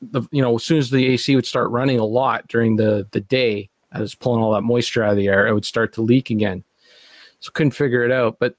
the 0.00 0.22
you 0.30 0.40
know 0.40 0.54
as 0.54 0.64
soon 0.64 0.78
as 0.78 0.88
the 0.88 1.06
AC 1.08 1.36
would 1.36 1.44
start 1.44 1.70
running 1.70 1.98
a 1.98 2.06
lot 2.06 2.48
during 2.48 2.76
the 2.76 3.06
the 3.10 3.20
day, 3.20 3.68
as 3.92 4.14
pulling 4.14 4.42
all 4.42 4.54
that 4.54 4.62
moisture 4.62 5.02
out 5.02 5.10
of 5.10 5.16
the 5.18 5.28
air, 5.28 5.46
it 5.46 5.52
would 5.52 5.66
start 5.66 5.92
to 5.92 6.00
leak 6.00 6.30
again. 6.30 6.64
So 7.40 7.50
couldn't 7.52 7.72
figure 7.72 8.04
it 8.04 8.10
out, 8.10 8.38
but 8.38 8.56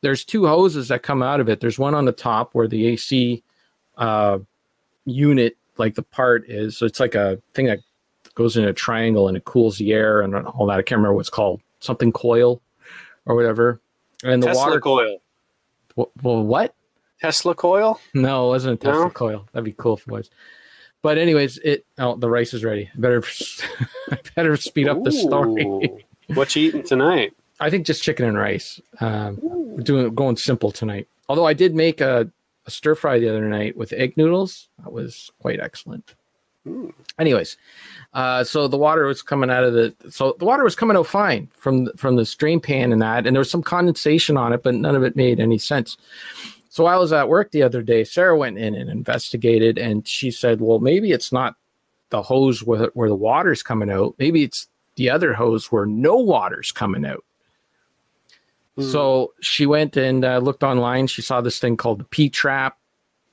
there's 0.00 0.24
two 0.24 0.44
hoses 0.44 0.88
that 0.88 1.04
come 1.04 1.22
out 1.22 1.38
of 1.38 1.48
it. 1.48 1.60
There's 1.60 1.78
one 1.78 1.94
on 1.94 2.04
the 2.04 2.10
top 2.10 2.52
where 2.52 2.66
the 2.66 2.88
AC 2.88 3.44
uh, 3.96 4.38
unit, 5.04 5.56
like 5.78 5.94
the 5.94 6.02
part 6.02 6.48
is. 6.48 6.76
So 6.76 6.86
it's 6.86 7.00
like 7.00 7.14
a 7.14 7.40
thing 7.54 7.66
that 7.66 7.80
goes 8.34 8.56
in 8.56 8.64
a 8.64 8.72
triangle 8.72 9.28
and 9.28 9.36
it 9.36 9.44
cools 9.44 9.78
the 9.78 9.92
air 9.92 10.20
and 10.22 10.34
all 10.34 10.66
that. 10.66 10.78
I 10.78 10.82
can't 10.82 10.98
remember 10.98 11.14
what's 11.14 11.30
called, 11.30 11.60
something 11.80 12.12
coil 12.12 12.60
or 13.26 13.34
whatever. 13.36 13.80
And 14.22 14.42
the 14.42 14.48
Tesla 14.48 14.66
water. 14.68 14.80
coil. 14.80 15.18
Well, 15.96 16.42
what? 16.44 16.74
Tesla 17.20 17.54
coil. 17.54 18.00
No, 18.12 18.46
it 18.46 18.48
wasn't 18.48 18.82
a 18.82 18.84
Tesla 18.86 19.04
No? 19.04 19.10
coil. 19.10 19.48
That'd 19.52 19.64
be 19.64 19.72
cool 19.72 19.94
if 19.96 20.00
it 20.02 20.08
was. 20.08 20.30
But 21.02 21.18
anyways, 21.18 21.58
it 21.58 21.84
oh 21.98 22.16
the 22.16 22.28
rice 22.30 22.54
is 22.54 22.64
ready. 22.64 22.90
I 22.94 22.98
better 22.98 23.22
I 24.10 24.18
better 24.34 24.56
speed 24.56 24.88
up 24.88 25.02
the 25.04 25.12
story. 25.12 26.04
What 26.28 26.56
you 26.56 26.68
eating 26.68 26.82
tonight? 26.82 27.34
I 27.60 27.68
think 27.68 27.84
just 27.84 28.02
chicken 28.02 28.24
and 28.24 28.38
rice. 28.38 28.80
Um, 29.00 29.36
doing 29.82 30.14
going 30.14 30.38
simple 30.38 30.72
tonight. 30.72 31.06
Although 31.28 31.46
I 31.46 31.52
did 31.52 31.74
make 31.74 32.00
a, 32.00 32.30
a 32.66 32.70
stir 32.70 32.94
fry 32.94 33.18
the 33.18 33.28
other 33.28 33.48
night 33.48 33.76
with 33.76 33.92
egg 33.92 34.16
noodles. 34.16 34.68
That 34.82 34.92
was 34.92 35.30
quite 35.40 35.60
excellent. 35.60 36.14
Hmm. 36.64 36.90
Anyways, 37.18 37.58
uh, 38.14 38.42
so 38.42 38.68
the 38.68 38.78
water 38.78 39.04
was 39.04 39.20
coming 39.20 39.50
out 39.50 39.64
of 39.64 39.74
the 39.74 39.94
so 40.10 40.34
the 40.38 40.46
water 40.46 40.64
was 40.64 40.74
coming 40.74 40.96
out 40.96 41.06
fine 41.06 41.50
from 41.58 41.90
from 41.96 42.16
the 42.16 42.24
strain 42.24 42.58
pan 42.58 42.90
and 42.90 43.02
that, 43.02 43.26
and 43.26 43.36
there 43.36 43.40
was 43.40 43.50
some 43.50 43.62
condensation 43.62 44.38
on 44.38 44.52
it, 44.54 44.62
but 44.62 44.74
none 44.74 44.96
of 44.96 45.02
it 45.02 45.14
made 45.14 45.40
any 45.40 45.58
sense. 45.58 45.98
So 46.70 46.86
I 46.86 46.96
was 46.96 47.12
at 47.12 47.28
work 47.28 47.50
the 47.50 47.62
other 47.62 47.82
day. 47.82 48.02
Sarah 48.02 48.36
went 48.36 48.58
in 48.58 48.74
and 48.74 48.88
investigated, 48.88 49.78
and 49.78 50.08
she 50.08 50.30
said, 50.30 50.60
"Well, 50.60 50.78
maybe 50.78 51.12
it's 51.12 51.32
not 51.32 51.54
the 52.08 52.22
hose 52.22 52.62
where, 52.62 52.90
where 52.94 53.10
the 53.10 53.14
water's 53.14 53.62
coming 53.62 53.90
out. 53.90 54.14
Maybe 54.18 54.42
it's 54.42 54.66
the 54.96 55.10
other 55.10 55.34
hose 55.34 55.70
where 55.70 55.86
no 55.86 56.16
water's 56.16 56.72
coming 56.72 57.04
out." 57.04 57.24
So 58.78 59.34
she 59.40 59.66
went 59.66 59.96
and 59.96 60.24
uh, 60.24 60.38
looked 60.38 60.64
online. 60.64 61.06
She 61.06 61.22
saw 61.22 61.40
this 61.40 61.58
thing 61.58 61.76
called 61.76 62.00
the 62.00 62.04
P 62.04 62.28
trap, 62.28 62.76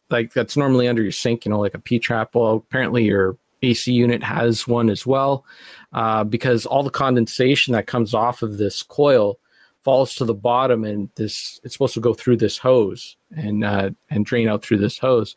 like 0.09 0.33
that's 0.33 0.55
normally 0.55 0.87
under 0.87 1.01
your 1.01 1.11
sink, 1.11 1.45
you 1.45 1.51
know, 1.51 1.59
like 1.59 1.73
a 1.73 1.79
P 1.79 1.97
trap. 1.97 2.35
Well, 2.35 2.55
apparently 2.55 3.05
your 3.05 3.37
AC 3.63 3.91
unit 3.91 4.21
has 4.21 4.67
one 4.67 4.89
as 4.89 5.05
well, 5.05 5.45
uh, 5.93 6.23
because 6.23 6.65
all 6.65 6.83
the 6.83 6.89
condensation 6.89 7.73
that 7.73 7.87
comes 7.87 8.13
off 8.13 8.43
of 8.43 8.57
this 8.57 8.83
coil 8.83 9.39
falls 9.83 10.13
to 10.15 10.25
the 10.25 10.33
bottom, 10.33 10.83
and 10.83 11.09
this 11.15 11.59
it's 11.63 11.73
supposed 11.73 11.95
to 11.95 11.99
go 11.99 12.13
through 12.13 12.37
this 12.37 12.57
hose 12.57 13.17
and 13.35 13.63
uh, 13.63 13.89
and 14.09 14.25
drain 14.25 14.47
out 14.47 14.63
through 14.63 14.77
this 14.77 14.99
hose. 14.99 15.35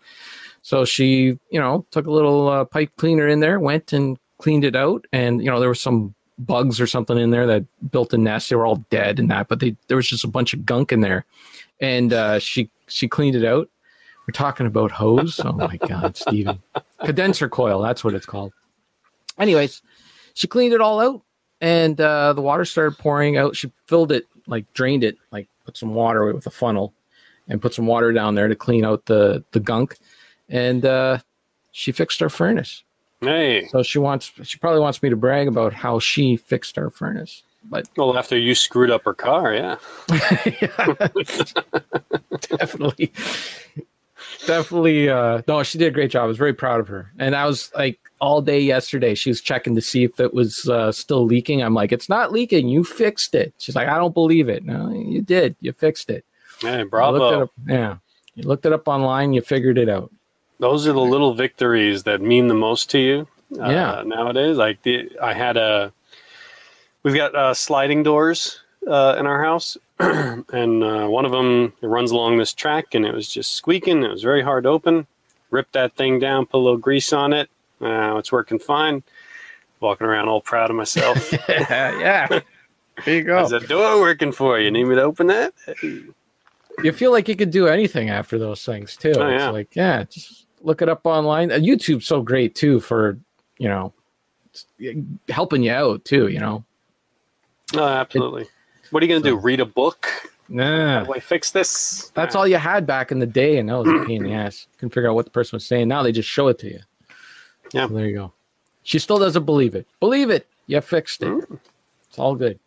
So 0.62 0.84
she, 0.84 1.38
you 1.50 1.60
know, 1.60 1.86
took 1.90 2.06
a 2.06 2.10
little 2.10 2.48
uh, 2.48 2.64
pipe 2.64 2.90
cleaner 2.96 3.28
in 3.28 3.40
there, 3.40 3.58
went 3.58 3.92
and 3.92 4.18
cleaned 4.38 4.64
it 4.64 4.76
out, 4.76 5.06
and 5.12 5.42
you 5.42 5.50
know 5.50 5.60
there 5.60 5.68
was 5.70 5.80
some 5.80 6.14
bugs 6.38 6.80
or 6.80 6.86
something 6.86 7.18
in 7.18 7.30
there 7.30 7.46
that 7.46 7.64
built 7.90 8.12
a 8.12 8.18
nest. 8.18 8.50
They 8.50 8.56
were 8.56 8.66
all 8.66 8.84
dead 8.90 9.18
and 9.18 9.30
that, 9.30 9.48
but 9.48 9.60
they 9.60 9.76
there 9.88 9.96
was 9.96 10.08
just 10.08 10.24
a 10.24 10.28
bunch 10.28 10.54
of 10.54 10.66
gunk 10.66 10.92
in 10.92 11.00
there, 11.00 11.24
and 11.80 12.12
uh, 12.12 12.38
she 12.38 12.70
she 12.86 13.08
cleaned 13.08 13.36
it 13.36 13.44
out. 13.44 13.68
We're 14.26 14.32
talking 14.32 14.66
about 14.66 14.90
hose. 14.90 15.40
Oh 15.40 15.52
my 15.52 15.76
god, 15.76 16.16
Steven. 16.16 16.62
Condenser 17.04 17.48
coil, 17.48 17.82
that's 17.82 18.02
what 18.02 18.14
it's 18.14 18.26
called. 18.26 18.52
Anyways, 19.38 19.82
she 20.34 20.46
cleaned 20.46 20.72
it 20.72 20.80
all 20.80 21.00
out 21.00 21.22
and 21.64 21.98
uh, 21.98 22.34
the 22.34 22.42
water 22.42 22.66
started 22.66 22.98
pouring 22.98 23.38
out. 23.38 23.56
She 23.56 23.72
filled 23.86 24.12
it, 24.12 24.26
like 24.46 24.70
drained 24.74 25.02
it, 25.02 25.16
like 25.32 25.48
put 25.64 25.78
some 25.78 25.94
water 25.94 26.30
with 26.30 26.46
a 26.46 26.50
funnel 26.50 26.92
and 27.48 27.62
put 27.62 27.72
some 27.72 27.86
water 27.86 28.12
down 28.12 28.34
there 28.34 28.48
to 28.48 28.54
clean 28.54 28.84
out 28.84 29.06
the 29.06 29.42
the 29.52 29.60
gunk. 29.60 29.96
And 30.50 30.84
uh, 30.84 31.18
she 31.72 31.90
fixed 31.90 32.22
our 32.22 32.28
furnace. 32.28 32.83
Hey, 33.26 33.66
So 33.68 33.82
she 33.82 33.98
wants 33.98 34.32
she 34.42 34.58
probably 34.58 34.80
wants 34.80 35.02
me 35.02 35.10
to 35.10 35.16
brag 35.16 35.48
about 35.48 35.72
how 35.72 35.98
she 35.98 36.36
fixed 36.36 36.78
our 36.78 36.90
furnace. 36.90 37.42
But 37.70 37.88
well, 37.96 38.16
after 38.18 38.36
you 38.36 38.54
screwed 38.54 38.90
up 38.90 39.04
her 39.04 39.14
car, 39.14 39.54
yeah. 39.54 39.76
definitely 42.58 43.12
definitely 44.46 45.08
uh 45.08 45.42
no 45.48 45.62
she 45.62 45.78
did 45.78 45.88
a 45.88 45.90
great 45.90 46.10
job. 46.10 46.24
I 46.24 46.26
was 46.26 46.36
very 46.36 46.54
proud 46.54 46.80
of 46.80 46.88
her. 46.88 47.10
And 47.18 47.34
i 47.34 47.46
was 47.46 47.70
like 47.74 47.98
all 48.20 48.40
day 48.42 48.60
yesterday 48.60 49.14
she 49.14 49.30
was 49.30 49.40
checking 49.40 49.74
to 49.74 49.80
see 49.80 50.04
if 50.04 50.20
it 50.20 50.34
was 50.34 50.68
uh, 50.68 50.92
still 50.92 51.24
leaking. 51.24 51.62
I'm 51.62 51.74
like 51.74 51.92
it's 51.92 52.08
not 52.08 52.32
leaking. 52.32 52.68
You 52.68 52.84
fixed 52.84 53.34
it. 53.34 53.54
She's 53.58 53.74
like 53.76 53.88
i 53.88 53.96
don't 53.98 54.14
believe 54.14 54.48
it. 54.48 54.64
No 54.64 54.90
you 54.90 55.22
did. 55.22 55.56
You 55.60 55.72
fixed 55.72 56.10
it. 56.10 56.24
Hey, 56.60 56.68
You 56.68 56.72
looked 56.78 56.86
it 56.86 56.90
bravo. 56.90 57.42
up, 57.44 57.50
yeah. 57.66 57.96
You 58.34 58.42
looked 58.44 58.66
it 58.66 58.72
up 58.72 58.88
online. 58.88 59.32
You 59.32 59.40
figured 59.42 59.78
it 59.78 59.88
out 59.88 60.10
Those 60.58 60.86
are 60.86 60.92
the 60.92 61.00
little 61.00 61.34
victories 61.34 62.04
that 62.04 62.20
mean 62.20 62.46
the 62.48 62.54
most 62.54 62.90
to 62.90 62.98
you. 62.98 63.28
Uh, 63.58 63.68
Yeah. 63.70 64.02
Nowadays, 64.04 64.56
like 64.56 64.82
the, 64.82 65.10
I 65.20 65.32
had 65.34 65.56
a, 65.56 65.92
we've 67.02 67.14
got 67.14 67.34
uh, 67.34 67.54
sliding 67.54 68.02
doors 68.02 68.60
uh, 68.86 69.16
in 69.18 69.26
our 69.26 69.42
house, 69.42 69.76
and 69.98 70.82
uh, 70.84 71.06
one 71.06 71.24
of 71.24 71.32
them 71.32 71.72
it 71.80 71.86
runs 71.86 72.10
along 72.10 72.38
this 72.38 72.52
track, 72.52 72.94
and 72.94 73.04
it 73.04 73.14
was 73.14 73.28
just 73.28 73.52
squeaking. 73.52 74.02
It 74.02 74.10
was 74.10 74.22
very 74.22 74.42
hard 74.42 74.64
to 74.64 74.70
open. 74.70 75.06
Ripped 75.50 75.72
that 75.74 75.94
thing 75.94 76.18
down, 76.18 76.46
put 76.46 76.58
a 76.58 76.64
little 76.64 76.78
grease 76.78 77.12
on 77.12 77.32
it. 77.32 77.48
Uh, 77.80 78.16
it's 78.18 78.32
working 78.32 78.58
fine. 78.58 79.02
Walking 79.80 80.06
around 80.06 80.28
all 80.28 80.40
proud 80.40 80.70
of 80.70 80.76
myself. 80.76 81.32
yeah 81.48 81.98
yeah 82.30 82.40
there 83.04 83.22
you 83.24 83.32
How's 83.32 83.50
that 83.50 83.68
door 83.68 84.00
working 84.00 84.32
for 84.32 84.58
you? 84.58 84.70
Need 84.70 84.84
me 84.84 84.94
to 84.94 85.02
open 85.02 85.26
that? 85.26 85.52
you 85.82 86.92
feel 86.92 87.10
like 87.12 87.28
you 87.28 87.36
could 87.36 87.50
do 87.50 87.66
anything 87.66 88.10
after 88.10 88.38
those 88.38 88.64
things 88.64 88.96
too. 88.96 89.12
Oh, 89.16 89.28
it's 89.28 89.40
yeah. 89.40 89.50
like, 89.50 89.74
yeah, 89.74 90.04
just 90.04 90.43
look 90.64 90.82
it 90.82 90.88
up 90.88 91.02
online. 91.04 91.52
Uh, 91.52 91.56
YouTube's 91.56 92.06
so 92.06 92.22
great 92.22 92.54
too 92.54 92.80
for, 92.80 93.18
you 93.58 93.68
know, 93.68 93.92
helping 95.28 95.62
you 95.62 95.70
out 95.72 96.04
too, 96.04 96.28
you 96.28 96.40
know. 96.40 96.64
No, 97.74 97.84
absolutely. 97.84 98.46
What 98.90 99.02
are 99.02 99.06
you 99.06 99.12
going 99.12 99.22
to 99.22 99.28
do? 99.28 99.36
Read 99.36 99.60
a 99.60 99.64
book? 99.64 100.08
Nah. 100.48 100.98
How 101.00 101.04
do 101.04 101.14
I 101.14 101.20
fix 101.20 101.50
this? 101.50 102.10
That's 102.14 102.34
all 102.34 102.46
you 102.46 102.56
had 102.56 102.86
back 102.86 103.10
in 103.10 103.18
the 103.18 103.26
day, 103.26 103.58
and 103.58 103.68
that 103.68 103.78
was 103.78 103.88
a 103.88 104.04
pain 104.04 104.24
in 104.24 104.30
the 104.30 104.32
ass. 104.34 104.66
Couldn't 104.78 104.94
figure 104.94 105.08
out 105.08 105.14
what 105.14 105.24
the 105.24 105.30
person 105.30 105.56
was 105.56 105.66
saying. 105.66 105.88
Now 105.88 106.02
they 106.02 106.12
just 106.12 106.28
show 106.28 106.48
it 106.48 106.58
to 106.60 106.68
you. 106.68 106.80
Yeah. 107.72 107.88
So 107.88 107.94
there 107.94 108.06
you 108.06 108.14
go. 108.14 108.32
She 108.82 108.98
still 108.98 109.18
doesn't 109.18 109.44
believe 109.44 109.74
it. 109.74 109.86
Believe 110.00 110.30
it. 110.30 110.46
You 110.66 110.80
fixed 110.80 111.22
it. 111.22 111.28
Mm. 111.28 111.58
It's 112.08 112.18
all 112.18 112.34
good. 112.34 112.58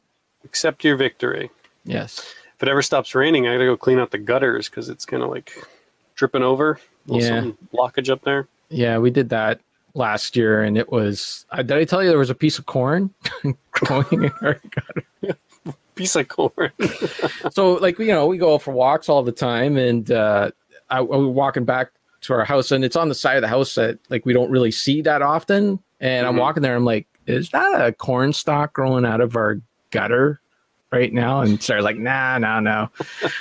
Accept 0.44 0.84
your 0.84 0.96
victory. 0.98 1.50
Yes. 1.86 2.34
if 2.56 2.64
it 2.64 2.70
ever 2.70 2.82
stops 2.82 3.16
raining, 3.16 3.48
I 3.48 3.54
gotta 3.54 3.66
go 3.66 3.78
clean 3.78 4.00
out 4.00 4.12
the 4.12 4.18
gutters 4.18 4.70
because 4.70 4.90
it's 4.90 5.06
kind 5.06 5.24
of 5.24 5.30
like 5.30 5.54
dripping 6.16 6.44
over. 6.44 6.80
Yeah. 7.08 7.50
blockage 7.74 8.10
up 8.10 8.22
there. 8.24 8.48
Yeah, 8.70 8.98
we 8.98 9.10
did 9.12 9.30
that 9.30 9.60
last 9.94 10.36
year, 10.36 10.62
and 10.64 10.78
it 10.78 10.92
was. 10.92 11.46
Uh, 11.52 11.64
did 11.64 11.78
I 11.78 11.84
tell 11.86 12.04
you 12.04 12.10
there 12.10 12.18
was 12.18 12.30
a 12.30 12.36
piece 12.36 12.60
of 12.60 12.66
corn 12.66 13.14
growing 13.72 14.24
in 14.26 14.32
our 14.42 14.60
Piece 15.96 16.16
of 16.16 16.28
corn. 16.28 16.72
so 17.52 17.74
like 17.74 17.98
you 17.98 18.08
know 18.08 18.28
we 18.28 18.38
go 18.38 18.60
for 18.60 18.72
walks 18.72 19.10
all 19.10 19.24
the 19.24 19.32
time 19.32 19.78
and 19.78 20.12
uh 20.12 20.52
I, 20.92 20.98
I 21.00 21.02
was 21.02 21.28
walking 21.34 21.66
back 21.66 21.90
to 22.22 22.34
our 22.34 22.46
house 22.46 22.72
and 22.72 22.86
it's 22.86 22.96
on 22.96 23.10
the 23.10 23.16
side 23.16 23.36
of 23.38 23.42
the 23.42 23.48
house 23.48 23.74
that 23.76 23.98
like 24.10 24.24
we 24.24 24.32
don't 24.32 24.52
really 24.52 24.70
see 24.70 25.02
that 25.02 25.24
often 25.24 25.80
and 26.00 26.28
i'm 26.28 26.36
Mhm. 26.36 26.40
walking 26.40 26.62
there 26.62 26.76
i'm 26.76 26.86
like 26.86 27.08
is 27.26 27.50
that 27.50 27.84
a 27.84 27.92
corn 27.94 28.32
stalk 28.32 28.74
growing 28.74 29.06
out 29.06 29.22
of 29.22 29.36
our 29.36 29.60
gutter 29.90 30.40
right 30.92 31.12
now 31.12 31.42
and 31.42 31.62
sarah's 31.62 31.84
like 31.84 31.98
nah 31.98 32.38
nah 32.38 32.60
no 32.60 32.90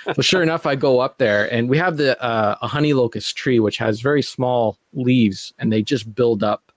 well 0.05 0.21
sure 0.21 0.43
enough 0.43 0.67
i 0.67 0.75
go 0.75 0.99
up 0.99 1.19
there 1.19 1.53
and 1.53 1.69
we 1.69 1.79
have 1.79 1.97
the 1.97 2.21
uh, 2.23 2.57
a 2.61 2.67
honey 2.67 2.93
locust 2.93 3.37
tree 3.37 3.61
which 3.61 3.79
has 3.79 4.01
very 4.01 4.23
small 4.23 4.77
leaves 4.95 5.55
and 5.59 5.73
they 5.73 5.81
just 5.81 6.13
build 6.15 6.43
up 6.43 6.73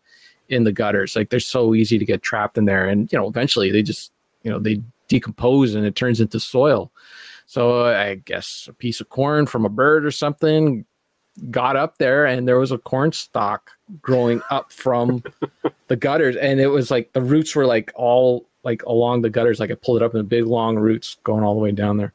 in 0.50 0.64
the 0.64 0.72
gutters. 0.72 1.16
Like 1.16 1.30
they're 1.30 1.40
so 1.40 1.74
easy 1.74 1.98
to 1.98 2.06
get 2.06 2.22
trapped 2.22 2.58
in 2.58 2.66
there, 2.66 2.88
and 2.88 3.12
you 3.12 3.18
know, 3.18 3.28
eventually 3.28 3.72
they 3.72 3.82
just 3.82 4.12
you 4.44 4.52
know 4.52 4.60
they 4.60 4.82
decompose 5.08 5.76
and 5.76 5.86
it 5.86 5.96
turns 5.96 6.20
into 6.20 6.40
soil. 6.40 6.92
So 7.46 7.86
I 7.86 8.16
guess 8.16 8.68
a 8.70 8.74
piece 8.74 9.02
of 9.02 9.10
corn 9.10 9.46
from 9.46 9.66
a 9.66 9.70
bird 9.70 10.06
or 10.06 10.12
something 10.12 10.86
got 11.50 11.76
up 11.76 11.98
there, 11.98 12.26
and 12.26 12.48
there 12.48 12.60
was 12.60 12.72
a 12.72 12.78
corn 12.78 13.12
stalk 13.12 13.72
growing 14.02 14.42
up 14.50 14.72
from 14.72 15.24
the 15.88 15.96
gutters, 15.96 16.36
and 16.36 16.60
it 16.60 16.68
was 16.68 16.92
like 16.92 17.14
the 17.14 17.22
roots 17.22 17.56
were 17.56 17.66
like 17.66 17.92
all 17.96 18.48
like 18.64 18.84
along 18.84 19.22
the 19.22 19.30
gutters, 19.30 19.60
like 19.60 19.72
I 19.72 19.76
pulled 19.76 20.02
it 20.02 20.06
up 20.06 20.14
in 20.14 20.18
the 20.18 20.24
big 20.24 20.46
long 20.46 20.76
roots 20.78 21.18
going 21.24 21.44
all 21.44 21.54
the 21.54 21.60
way 21.62 21.72
down 21.72 21.98
there. 21.98 22.14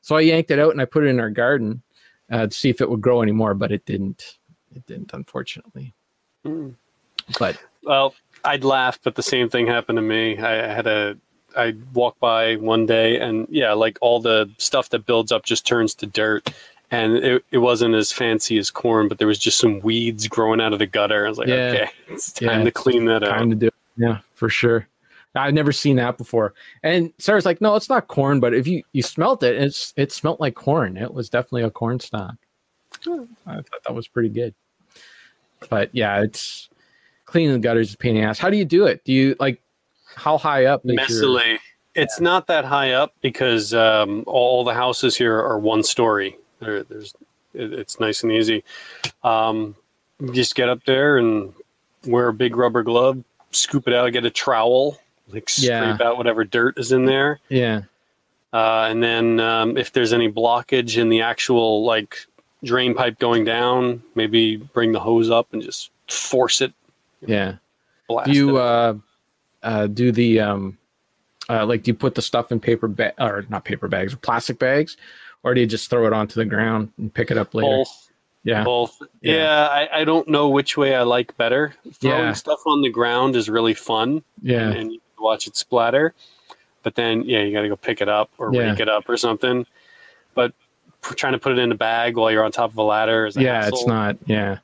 So 0.00 0.16
I 0.16 0.20
yanked 0.20 0.50
it 0.50 0.58
out 0.58 0.72
and 0.72 0.80
I 0.80 0.84
put 0.84 1.04
it 1.04 1.08
in 1.08 1.20
our 1.20 1.30
garden 1.30 1.82
uh, 2.30 2.46
to 2.46 2.52
see 2.52 2.70
if 2.70 2.80
it 2.80 2.88
would 2.90 3.00
grow 3.00 3.22
anymore, 3.22 3.54
but 3.54 3.70
it 3.72 3.84
didn't. 3.84 4.38
It 4.74 4.86
didn't, 4.86 5.12
unfortunately. 5.12 5.92
Mm. 6.46 6.74
But 7.38 7.58
Well, 7.84 8.14
I'd 8.44 8.64
laugh, 8.64 8.98
but 9.02 9.14
the 9.14 9.22
same 9.22 9.48
thing 9.48 9.66
happened 9.66 9.96
to 9.96 10.02
me. 10.02 10.38
I 10.38 10.72
had 10.72 10.86
a 10.86 11.16
I 11.54 11.74
walked 11.92 12.18
by 12.18 12.56
one 12.56 12.86
day 12.86 13.20
and 13.20 13.46
yeah, 13.50 13.74
like 13.74 13.98
all 14.00 14.18
the 14.20 14.50
stuff 14.56 14.88
that 14.88 15.04
builds 15.04 15.30
up 15.30 15.44
just 15.44 15.66
turns 15.66 15.94
to 15.96 16.06
dirt. 16.06 16.50
And 16.90 17.16
it, 17.16 17.44
it 17.50 17.58
wasn't 17.58 17.94
as 17.94 18.12
fancy 18.12 18.58
as 18.58 18.70
corn, 18.70 19.08
but 19.08 19.18
there 19.18 19.26
was 19.26 19.38
just 19.38 19.58
some 19.58 19.80
weeds 19.80 20.26
growing 20.28 20.60
out 20.60 20.72
of 20.72 20.78
the 20.78 20.86
gutter. 20.86 21.24
I 21.26 21.28
was 21.28 21.38
like, 21.38 21.48
Yeah. 21.48 21.72
okay, 21.74 21.90
it's 22.08 22.32
time 22.32 22.60
Yeah, 22.60 22.64
to 22.64 22.70
clean 22.70 23.04
that 23.06 23.22
up. 23.22 23.30
time 23.30 23.50
to 23.50 23.56
do 23.56 23.66
it. 23.68 23.74
Yeah, 23.96 24.18
for 24.34 24.48
sure. 24.48 24.88
I've 25.34 25.54
never 25.54 25.72
seen 25.72 25.96
that 25.96 26.18
before. 26.18 26.54
And 26.82 27.12
Sarah's 27.18 27.46
like, 27.46 27.60
no, 27.60 27.74
it's 27.74 27.88
not 27.88 28.08
corn, 28.08 28.40
but 28.40 28.54
if 28.54 28.66
you 28.66 28.82
you 28.92 29.02
smelt 29.02 29.42
it, 29.42 29.56
it's 29.56 29.94
it 29.96 30.12
smelt 30.12 30.40
like 30.40 30.54
corn. 30.54 30.96
It 30.96 31.12
was 31.12 31.28
definitely 31.30 31.62
a 31.62 31.70
corn 31.70 32.00
stalk. 32.00 32.34
I 33.46 33.54
thought 33.54 33.82
that 33.86 33.94
was 33.94 34.08
pretty 34.08 34.28
good. 34.28 34.54
But 35.70 35.90
yeah, 35.92 36.22
it's 36.22 36.68
cleaning 37.24 37.52
the 37.54 37.58
gutters 37.60 37.88
is 37.88 37.94
a 37.94 37.98
pain 37.98 38.16
in 38.16 38.22
the 38.22 38.28
ass. 38.28 38.38
How 38.38 38.50
do 38.50 38.56
you 38.56 38.64
do 38.64 38.86
it? 38.86 39.04
Do 39.04 39.12
you 39.12 39.36
like 39.40 39.62
how 40.16 40.36
high 40.38 40.66
up? 40.66 40.82
is 40.84 40.92
your- 40.92 41.28
Messily. 41.30 41.58
It's 41.94 42.20
not 42.20 42.46
that 42.46 42.64
high 42.64 42.92
up 42.92 43.14
because 43.20 43.74
um, 43.74 44.24
all 44.26 44.64
the 44.64 44.72
houses 44.72 45.14
here 45.14 45.38
are 45.38 45.58
one 45.58 45.82
story. 45.82 46.38
There, 46.60 46.82
there's, 46.84 47.14
it, 47.52 47.74
it's 47.74 48.00
nice 48.00 48.22
and 48.22 48.32
easy. 48.32 48.64
Um, 49.22 49.76
just 50.32 50.54
get 50.54 50.70
up 50.70 50.82
there 50.86 51.18
and 51.18 51.52
wear 52.06 52.28
a 52.28 52.32
big 52.32 52.56
rubber 52.56 52.82
glove, 52.82 53.22
scoop 53.50 53.88
it 53.88 53.94
out, 53.94 54.10
get 54.12 54.24
a 54.24 54.30
trowel, 54.30 54.98
like 55.28 55.48
scrape 55.48 55.68
Yeah. 55.70 55.98
out 56.02 56.16
whatever 56.18 56.44
dirt 56.44 56.78
is 56.78 56.92
in 56.92 57.04
there. 57.04 57.40
Yeah. 57.48 57.82
Uh, 58.52 58.86
and 58.90 59.02
then 59.02 59.40
um, 59.40 59.76
if 59.78 59.92
there's 59.92 60.12
any 60.12 60.30
blockage 60.30 60.98
in 60.98 61.08
the 61.08 61.22
actual 61.22 61.84
like 61.84 62.18
drain 62.64 62.94
pipe 62.94 63.18
going 63.18 63.44
down, 63.44 64.02
maybe 64.14 64.56
bring 64.56 64.92
the 64.92 65.00
hose 65.00 65.30
up 65.30 65.52
and 65.52 65.62
just 65.62 65.90
force 66.08 66.60
it. 66.60 66.72
Yeah. 67.26 67.56
Blast 68.08 68.30
Do 68.30 68.36
you 68.36 68.56
uh, 68.58 68.94
uh, 69.62 69.86
do 69.86 70.12
the 70.12 70.40
um, 70.40 70.76
uh, 71.48 71.64
like 71.64 71.82
do 71.84 71.90
you 71.90 71.94
put 71.94 72.14
the 72.14 72.22
stuff 72.22 72.52
in 72.52 72.60
paper 72.60 72.88
bag 72.88 73.14
or 73.18 73.46
not 73.48 73.64
paper 73.64 73.88
bags, 73.88 74.12
or 74.12 74.16
plastic 74.18 74.58
bags, 74.58 74.96
or 75.44 75.54
do 75.54 75.60
you 75.60 75.66
just 75.66 75.88
throw 75.88 76.06
it 76.06 76.12
onto 76.12 76.34
the 76.34 76.44
ground 76.44 76.92
and 76.98 77.12
pick 77.12 77.30
it 77.30 77.38
up 77.38 77.54
later? 77.54 77.68
Both. 77.68 78.10
Yeah. 78.44 78.64
Both. 78.64 78.98
Yeah. 79.22 79.36
Yeah, 79.36 79.66
I, 79.68 80.00
I 80.00 80.04
don't 80.04 80.28
know 80.28 80.48
which 80.48 80.76
way 80.76 80.94
I 80.96 81.02
like 81.04 81.36
better. 81.36 81.74
Throwing 82.00 82.18
Yeah. 82.24 82.32
stuff 82.32 82.60
on 82.66 82.82
the 82.82 82.90
ground 82.90 83.36
is 83.36 83.48
really 83.48 83.74
fun, 83.74 84.24
Yeah. 84.42 84.68
and 84.70 84.90
can 84.90 85.00
watch 85.22 85.46
it 85.46 85.56
splatter. 85.56 86.14
But 86.82 86.96
then, 86.96 87.22
yeah, 87.24 87.42
you 87.42 87.52
got 87.52 87.62
to 87.62 87.68
go 87.68 87.76
pick 87.76 88.00
it 88.00 88.08
up 88.08 88.30
or 88.38 88.52
Yeah. 88.52 88.70
rake 88.70 88.80
it 88.80 88.88
up 88.88 89.08
or 89.08 89.16
something. 89.16 89.66
But 90.34 90.52
trying 91.02 91.32
to 91.32 91.38
put 91.38 91.52
it 91.52 91.58
in 91.58 91.70
a 91.72 91.76
bag 91.76 92.16
while 92.16 92.30
you're 92.30 92.44
on 92.44 92.52
top 92.52 92.70
of 92.70 92.76
a 92.76 92.82
ladder 92.82 93.26
is 93.26 93.36
a 93.36 93.42
yeah 93.42 93.66
it's 93.66 93.84
not 93.88 94.16
yeah 94.26 94.58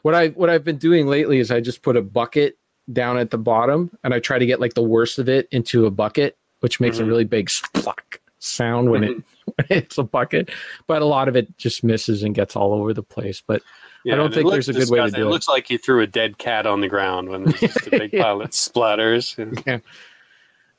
what 0.00 0.14
i 0.14 0.28
what 0.28 0.48
i've 0.48 0.64
been 0.64 0.78
doing 0.78 1.06
lately 1.06 1.38
is 1.38 1.50
i 1.50 1.60
just 1.60 1.82
put 1.82 1.94
a 1.94 2.00
bucket 2.00 2.56
down 2.90 3.18
at 3.18 3.30
the 3.30 3.36
bottom 3.36 3.90
and 4.02 4.14
i 4.14 4.18
try 4.18 4.38
to 4.38 4.46
get 4.46 4.60
like 4.60 4.72
the 4.72 4.82
worst 4.82 5.18
of 5.18 5.28
it 5.28 5.46
into 5.50 5.84
a 5.84 5.90
bucket 5.90 6.38
which 6.60 6.80
makes 6.80 6.98
a 6.98 7.02
Mhm. 7.02 7.08
really 7.08 7.24
big 7.24 7.48
splock 7.50 8.16
sound 8.38 8.90
when 8.90 9.04
it 9.04 9.10
when 9.44 9.66
it's 9.68 9.98
a 9.98 10.02
bucket 10.02 10.48
but 10.86 11.02
a 11.02 11.04
lot 11.04 11.28
of 11.28 11.36
it 11.36 11.54
just 11.58 11.84
misses 11.84 12.22
and 12.22 12.34
gets 12.34 12.56
all 12.56 12.72
over 12.72 12.94
the 12.94 13.02
place 13.02 13.42
but 13.46 13.60
Yeah, 14.04 14.14
I 14.14 14.16
don't 14.16 14.32
think 14.34 14.50
there's 14.50 14.68
a 14.68 14.72
good 14.74 14.90
way 14.90 15.00
to 15.00 15.10
do 15.10 15.22
it. 15.22 15.26
it. 15.26 15.30
looks 15.30 15.48
like 15.48 15.70
you 15.70 15.78
threw 15.78 16.00
a 16.02 16.06
dead 16.06 16.36
cat 16.38 16.66
on 16.66 16.80
the 16.80 16.88
ground 16.88 17.30
when 17.30 17.44
there's 17.44 17.60
just 17.60 17.86
a 17.86 17.90
big 17.90 18.12
Yeah. 18.12 18.22
pile 18.22 18.38
that 18.38 18.50
splatters. 18.50 19.34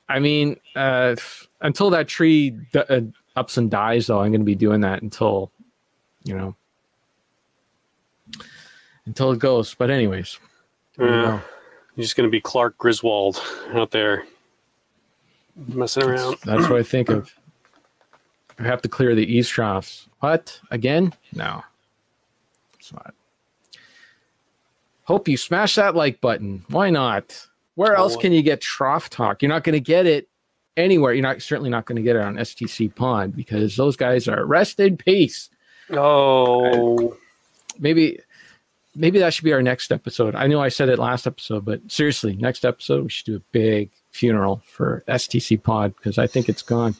i 0.07 0.19
mean 0.19 0.55
uh 0.75 1.15
until 1.61 1.89
that 1.89 2.07
tree 2.07 2.51
d- 2.51 2.79
uh, 2.87 3.01
ups 3.35 3.57
and 3.57 3.71
dies 3.71 4.05
though 4.05 4.19
i'm 4.21 4.29
going 4.31 4.39
to 4.41 4.45
be 4.45 4.53
doing 4.53 4.81
that 4.81 5.01
until 5.01 5.49
you 6.23 6.35
know 6.35 6.55
until 9.07 9.31
it 9.31 9.39
goes 9.39 9.73
but 9.73 9.89
anyways 9.89 10.39
Yeah. 10.99 11.39
You're 11.95 12.03
just 12.03 12.15
going 12.17 12.27
to 12.27 12.31
be 12.31 12.41
Clark 12.41 12.77
Griswold 12.77 13.41
out 13.73 13.91
there 13.91 14.25
messing 15.67 16.03
around. 16.03 16.35
That's 16.43 16.67
what 16.69 16.77
I 16.77 16.83
think 16.83 17.07
of. 17.09 17.33
I 18.59 18.63
have 18.63 18.81
to 18.81 18.89
clear 18.89 19.15
the 19.15 19.25
eavestroughs. 19.25 20.05
What? 20.19 20.59
Again? 20.71 21.13
No. 21.33 21.63
Not. 22.93 23.13
Hope 25.03 25.27
you 25.27 25.37
smash 25.37 25.75
that 25.75 25.95
like 25.95 26.19
button. 26.21 26.65
Why 26.69 26.89
not? 26.89 27.47
Where 27.75 27.95
else 27.95 28.15
can 28.15 28.31
you 28.31 28.41
get 28.41 28.61
trough 28.61 29.09
talk? 29.09 29.41
You're 29.41 29.49
not 29.49 29.63
going 29.63 29.73
to 29.73 29.79
get 29.81 30.05
it 30.07 30.27
anywhere. 30.77 31.13
You're 31.13 31.23
not 31.23 31.41
certainly 31.41 31.69
not 31.69 31.85
going 31.85 31.97
to 31.97 32.01
get 32.01 32.15
it 32.15 32.21
on 32.21 32.35
STC 32.37 32.93
Pod 32.95 33.35
because 33.35 33.75
those 33.75 33.95
guys 33.97 34.27
are 34.27 34.45
rest 34.45 34.79
in 34.79 34.97
peace. 34.97 35.49
Oh, 35.91 37.15
Maybe 37.77 38.19
maybe 38.95 39.19
that 39.19 39.33
should 39.33 39.43
be 39.43 39.51
our 39.53 39.61
next 39.61 39.91
episode. 39.91 40.33
I 40.35 40.47
know 40.47 40.61
I 40.61 40.69
said 40.69 40.87
it 40.87 40.97
last 40.97 41.27
episode, 41.27 41.65
but 41.65 41.81
seriously, 41.91 42.35
next 42.37 42.63
episode 42.63 43.03
we 43.03 43.09
should 43.09 43.25
do 43.25 43.35
a 43.35 43.41
big 43.51 43.91
funeral 44.11 44.63
for 44.65 45.03
STC 45.09 45.61
Pod 45.61 45.93
because 45.97 46.17
I 46.17 46.25
think 46.25 46.47
it's 46.47 46.61
gone. 46.61 46.95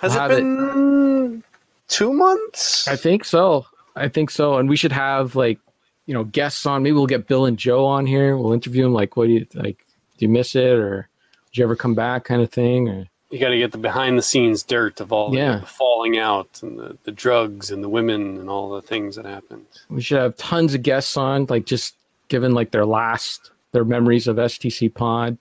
has 0.00 0.12
We'll 0.14 0.18
it 0.18 0.20
have 0.22 0.30
it- 0.30 0.36
been 0.36 1.44
two 1.88 2.12
months? 2.12 2.86
I 2.86 2.94
think 2.94 3.24
so. 3.24 3.66
I 3.96 4.08
think 4.08 4.30
so. 4.30 4.56
And 4.58 4.68
we 4.68 4.76
should 4.76 4.92
have 4.92 5.34
like, 5.34 5.58
you 6.06 6.14
know, 6.14 6.24
guests 6.24 6.66
on. 6.66 6.82
Maybe 6.82 6.92
we'll 6.92 7.06
get 7.06 7.26
Bill 7.26 7.46
and 7.46 7.58
Joe 7.58 7.84
on 7.86 8.06
here. 8.06 8.36
We'll 8.36 8.52
interview 8.52 8.84
them. 8.84 8.92
Like, 8.92 9.16
what 9.16 9.26
do 9.26 9.32
you 9.32 9.46
like? 9.54 9.84
Do 10.18 10.24
you 10.24 10.28
miss 10.28 10.54
it, 10.54 10.64
or 10.78 11.08
did 11.50 11.58
you 11.58 11.64
ever 11.64 11.74
come 11.76 11.94
back, 11.94 12.24
kind 12.24 12.40
of 12.42 12.50
thing? 12.50 12.88
Or 12.88 13.06
you 13.30 13.38
got 13.40 13.48
to 13.48 13.58
get 13.58 13.72
the 13.72 13.78
behind 13.78 14.16
the 14.16 14.22
scenes 14.22 14.62
dirt 14.62 15.00
of 15.00 15.12
all 15.12 15.34
Yeah. 15.34 15.58
the 15.58 15.66
falling 15.66 16.16
out 16.16 16.60
and 16.62 16.78
the, 16.78 16.96
the 17.04 17.10
drugs 17.12 17.70
and 17.72 17.82
the 17.82 17.88
women 17.88 18.38
and 18.38 18.48
all 18.48 18.70
the 18.70 18.80
things 18.82 19.16
that 19.16 19.24
happened. 19.26 19.66
we 19.90 20.00
should 20.00 20.18
have 20.18 20.36
tons 20.36 20.74
of 20.74 20.82
guests 20.82 21.16
on, 21.16 21.46
like 21.48 21.66
just 21.66 21.96
given 22.28 22.54
like 22.54 22.70
their 22.70 22.86
last 22.86 23.50
their 23.72 23.84
memories 23.84 24.26
of 24.28 24.36
STC 24.36 24.94
Pod 24.94 25.36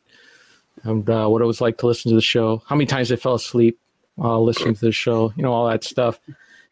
and 0.83 1.09
uh, 1.09 1.27
what 1.27 1.41
it 1.41 1.45
was 1.45 1.61
like 1.61 1.77
to 1.77 1.87
listen 1.87 2.09
to 2.09 2.15
the 2.15 2.21
show. 2.21 2.61
How 2.67 2.75
many 2.75 2.85
times 2.85 3.09
they 3.09 3.15
fell 3.15 3.35
asleep 3.35 3.79
while 4.15 4.43
listening 4.43 4.73
to 4.75 4.81
the 4.85 4.91
show? 4.91 5.31
You 5.37 5.43
know, 5.43 5.53
all 5.53 5.67
that 5.69 5.83
stuff. 5.83 6.19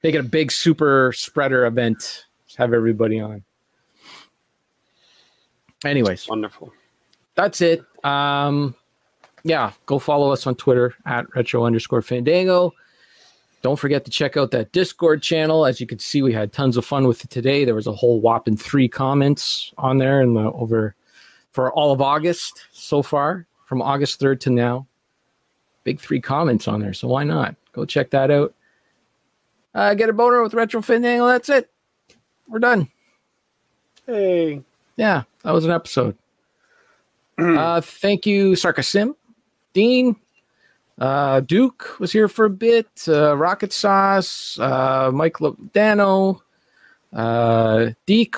Make 0.03 0.15
it 0.15 0.19
a 0.19 0.23
big 0.23 0.51
super 0.51 1.13
spreader 1.15 1.65
event. 1.65 2.25
Just 2.45 2.57
have 2.57 2.73
everybody 2.73 3.19
on. 3.19 3.43
Anyways, 5.85 6.27
Wonderful. 6.27 6.71
that's 7.35 7.61
it. 7.61 7.84
Um, 8.05 8.75
yeah, 9.43 9.71
go 9.85 9.99
follow 9.99 10.31
us 10.31 10.47
on 10.47 10.55
Twitter 10.55 10.93
at 11.05 11.34
retro 11.35 11.65
underscore 11.65 12.01
fandango. 12.01 12.73
Don't 13.61 13.80
forget 13.80 14.03
to 14.05 14.11
check 14.11 14.35
out 14.35 14.51
that 14.51 14.73
Discord 14.73 15.21
channel. 15.23 15.65
As 15.65 15.80
you 15.80 15.88
can 15.88 15.99
see, 15.99 16.21
we 16.21 16.34
had 16.34 16.51
tons 16.51 16.75
of 16.75 16.85
fun 16.85 17.07
with 17.07 17.23
it 17.23 17.30
today. 17.30 17.63
There 17.63 17.75
was 17.75 17.88
a 17.88 17.93
whole 17.93 18.19
whopping 18.19 18.57
three 18.57 18.89
comments 18.89 19.73
on 19.77 19.97
there 19.97 20.21
and 20.21 20.35
the 20.35 20.51
over 20.51 20.95
for 21.53 21.71
all 21.73 21.91
of 21.93 22.01
August 22.01 22.65
so 22.73 23.01
far, 23.01 23.45
from 23.65 23.81
August 23.81 24.19
3rd 24.19 24.39
to 24.41 24.49
now. 24.49 24.85
Big 25.85 25.99
three 25.99 26.19
comments 26.19 26.67
on 26.67 26.81
there. 26.81 26.93
So 26.93 27.07
why 27.07 27.23
not? 27.23 27.55
Go 27.71 27.85
check 27.85 28.09
that 28.11 28.31
out. 28.31 28.53
Uh, 29.76 29.94
get 29.94 30.10
a 30.10 30.14
boner 30.14 30.44
with 30.44 30.54
Retro 30.54 30.82
Fandango. 30.82 31.28
That's 31.28 31.50
it. 31.50 31.70
We're 32.48 32.60
done. 32.60 32.90
Hey. 34.06 34.62
Yeah, 34.95 35.24
that 35.44 35.52
was 35.52 35.66
an 35.66 35.72
episode. 35.72 36.16
uh, 37.38 37.82
thank 37.82 38.26
you, 38.26 38.52
Sarkasim, 38.52 39.16
Dean, 39.74 40.16
uh, 41.00 41.40
Duke 41.40 42.00
was 42.00 42.12
here 42.12 42.28
for 42.28 42.45
a 42.45 42.50
bit, 42.50 42.88
uh, 43.08 43.36
Rocket 43.36 43.74
Sauce, 43.74 44.60
uh, 44.60 45.10
Mike 45.12 45.38
Lodano, 45.38 46.40
uh, 47.12 47.90
Deke 48.06 48.38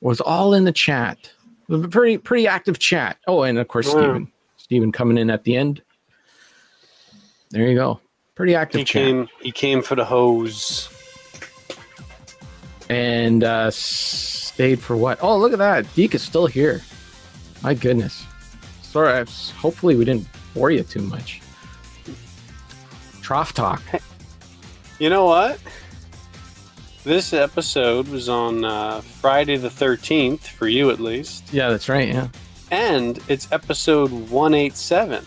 was 0.00 0.20
all 0.20 0.54
in 0.54 0.64
the 0.64 0.72
chat. 0.72 1.30
A 1.70 1.78
pretty 1.88 2.18
pretty 2.18 2.46
active 2.46 2.78
chat. 2.78 3.16
Oh, 3.26 3.42
and 3.42 3.58
of 3.58 3.68
course. 3.68 3.88
Stephen. 3.88 4.30
Steven 4.58 4.92
coming 4.92 5.16
in 5.16 5.30
at 5.30 5.44
the 5.44 5.56
end. 5.56 5.82
There 7.50 7.66
you 7.66 7.74
go. 7.74 8.00
Pretty 8.34 8.54
active 8.54 8.80
He 8.80 8.84
chat. 8.84 9.02
came. 9.04 9.28
He 9.40 9.52
came 9.52 9.82
for 9.82 9.94
the 9.94 10.04
hose. 10.04 10.88
and 12.90 13.44
uh, 13.44 13.70
stayed 13.70 14.80
for 14.80 14.96
what? 14.96 15.18
Oh, 15.22 15.38
look 15.38 15.52
at 15.52 15.58
that! 15.58 15.92
Deke 15.94 16.16
is 16.16 16.22
still 16.22 16.46
here. 16.46 16.82
My 17.62 17.74
goodness. 17.74 18.24
Sorry, 18.82 19.12
I 19.12 19.20
was- 19.20 19.50
hopefully 19.52 19.96
we 19.96 20.04
didn't 20.04 20.26
bore 20.54 20.70
you 20.70 20.82
too 20.82 21.00
much. 21.02 21.40
Trough 23.22 23.54
talk. 23.54 23.82
You 24.98 25.10
know 25.10 25.24
what? 25.24 25.58
This 27.04 27.32
episode 27.32 28.08
was 28.08 28.28
on 28.28 28.64
uh, 28.64 29.00
Friday 29.00 29.56
the 29.56 29.70
thirteenth 29.70 30.46
for 30.46 30.68
you, 30.68 30.90
at 30.90 31.00
least. 31.00 31.52
Yeah, 31.52 31.70
that's 31.70 31.88
right. 31.88 32.08
Yeah, 32.08 32.28
and 32.70 33.18
it's 33.28 33.50
episode 33.50 34.10
187. 34.12 35.26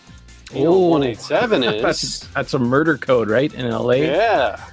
You 0.53 0.63
know 0.63 0.79
187 0.79 1.61
That's 1.81 2.03
is. 2.03 2.27
that's 2.33 2.53
a 2.53 2.59
murder 2.59 2.97
code, 2.97 3.29
right? 3.29 3.53
In 3.53 3.65
L.A. 3.65 4.05
yeah. 4.05 4.63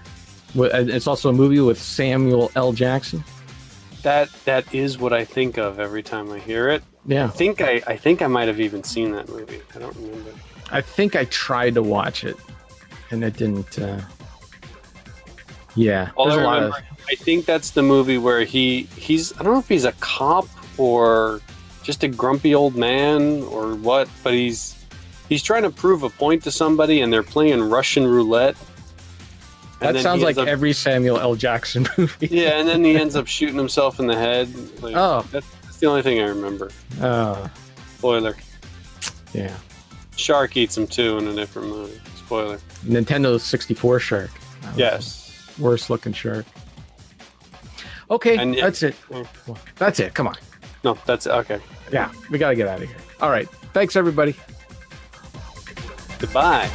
It's 0.56 1.08
also 1.08 1.30
a 1.30 1.32
movie 1.32 1.60
with 1.60 1.80
Samuel 1.80 2.52
L. 2.54 2.72
Jackson. 2.72 3.24
That 4.02 4.30
that 4.44 4.72
is 4.72 4.98
what 4.98 5.12
I 5.12 5.24
think 5.24 5.58
of 5.58 5.80
every 5.80 6.02
time 6.02 6.30
I 6.30 6.38
hear 6.38 6.68
it. 6.68 6.84
Yeah, 7.06 7.24
I 7.24 7.28
think 7.28 7.60
I, 7.60 7.82
I 7.86 7.96
think 7.96 8.22
I 8.22 8.28
might 8.28 8.46
have 8.48 8.60
even 8.60 8.84
seen 8.84 9.12
that 9.12 9.28
movie. 9.28 9.60
I 9.74 9.78
don't 9.78 9.96
remember. 9.96 10.30
I 10.70 10.80
think 10.80 11.16
I 11.16 11.24
tried 11.24 11.74
to 11.74 11.82
watch 11.82 12.22
it, 12.22 12.36
and 13.10 13.24
it 13.24 13.36
didn't. 13.36 13.78
Uh... 13.78 14.00
Yeah, 15.74 16.10
All 16.14 16.30
I 16.30 16.36
remember, 16.36 16.76
of. 16.76 16.84
I 17.10 17.14
think 17.16 17.46
that's 17.46 17.70
the 17.70 17.82
movie 17.82 18.18
where 18.18 18.44
he 18.44 18.82
he's 18.96 19.32
I 19.40 19.42
don't 19.42 19.54
know 19.54 19.58
if 19.58 19.68
he's 19.68 19.84
a 19.84 19.92
cop 19.92 20.46
or 20.78 21.40
just 21.82 22.04
a 22.04 22.08
grumpy 22.08 22.54
old 22.54 22.76
man 22.76 23.42
or 23.44 23.74
what, 23.74 24.08
but 24.22 24.34
he's 24.34 24.73
he's 25.28 25.42
trying 25.42 25.62
to 25.62 25.70
prove 25.70 26.02
a 26.02 26.10
point 26.10 26.42
to 26.44 26.50
somebody 26.50 27.00
and 27.00 27.12
they're 27.12 27.22
playing 27.22 27.62
Russian 27.62 28.06
roulette. 28.06 28.56
That 29.80 29.98
sounds 29.98 30.22
like 30.22 30.38
up- 30.38 30.48
every 30.48 30.72
Samuel 30.72 31.18
L. 31.18 31.34
Jackson 31.34 31.86
movie. 31.98 32.28
yeah, 32.28 32.58
and 32.58 32.66
then 32.68 32.82
he 32.84 32.96
ends 32.96 33.16
up 33.16 33.26
shooting 33.26 33.56
himself 33.56 34.00
in 34.00 34.06
the 34.06 34.16
head. 34.16 34.48
Like, 34.82 34.94
Oh. 34.96 35.26
that's, 35.30 35.46
that's 35.62 35.76
the 35.78 35.86
only 35.86 36.00
thing 36.02 36.20
I 36.20 36.26
remember. 36.28 36.70
Oh, 37.02 37.50
Spoiler: 37.98 38.36
yeah. 39.34 39.54
shark 40.16 40.56
eats 40.56 40.76
him 40.78 40.86
too 40.86 41.18
in 41.18 41.26
a 41.28 41.34
different 41.34 41.68
movie. 41.68 42.00
Spoiler. 42.16 42.58
Nintendo 42.84 43.38
64 43.38 43.98
shark. 44.00 44.30
Yes. 44.76 45.50
Worst 45.58 45.90
looking 45.90 46.12
shark. 46.14 46.46
Okay, 48.10 48.36
And- 48.38 48.54
that's 48.56 48.82
it. 48.82 48.94
Mm. 49.10 49.26
That's 49.76 50.00
it. 50.00 50.14
Come 50.14 50.28
on. 50.28 50.36
No, 50.84 50.96
that's 51.06 51.26
okay. 51.26 51.58
Yeah, 51.92 52.10
we 52.30 52.38
got 52.38 52.50
to 52.50 52.54
get 52.56 52.68
out 52.68 52.80
of 52.82 52.88
here. 52.88 52.96
All 53.20 53.30
right. 53.30 53.48
Thanks, 53.72 53.96
everybody. 53.96 54.34
Goodbye. 56.18 56.70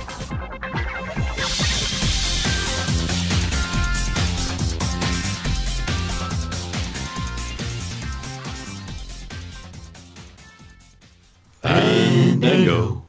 Fandango. 11.61 13.03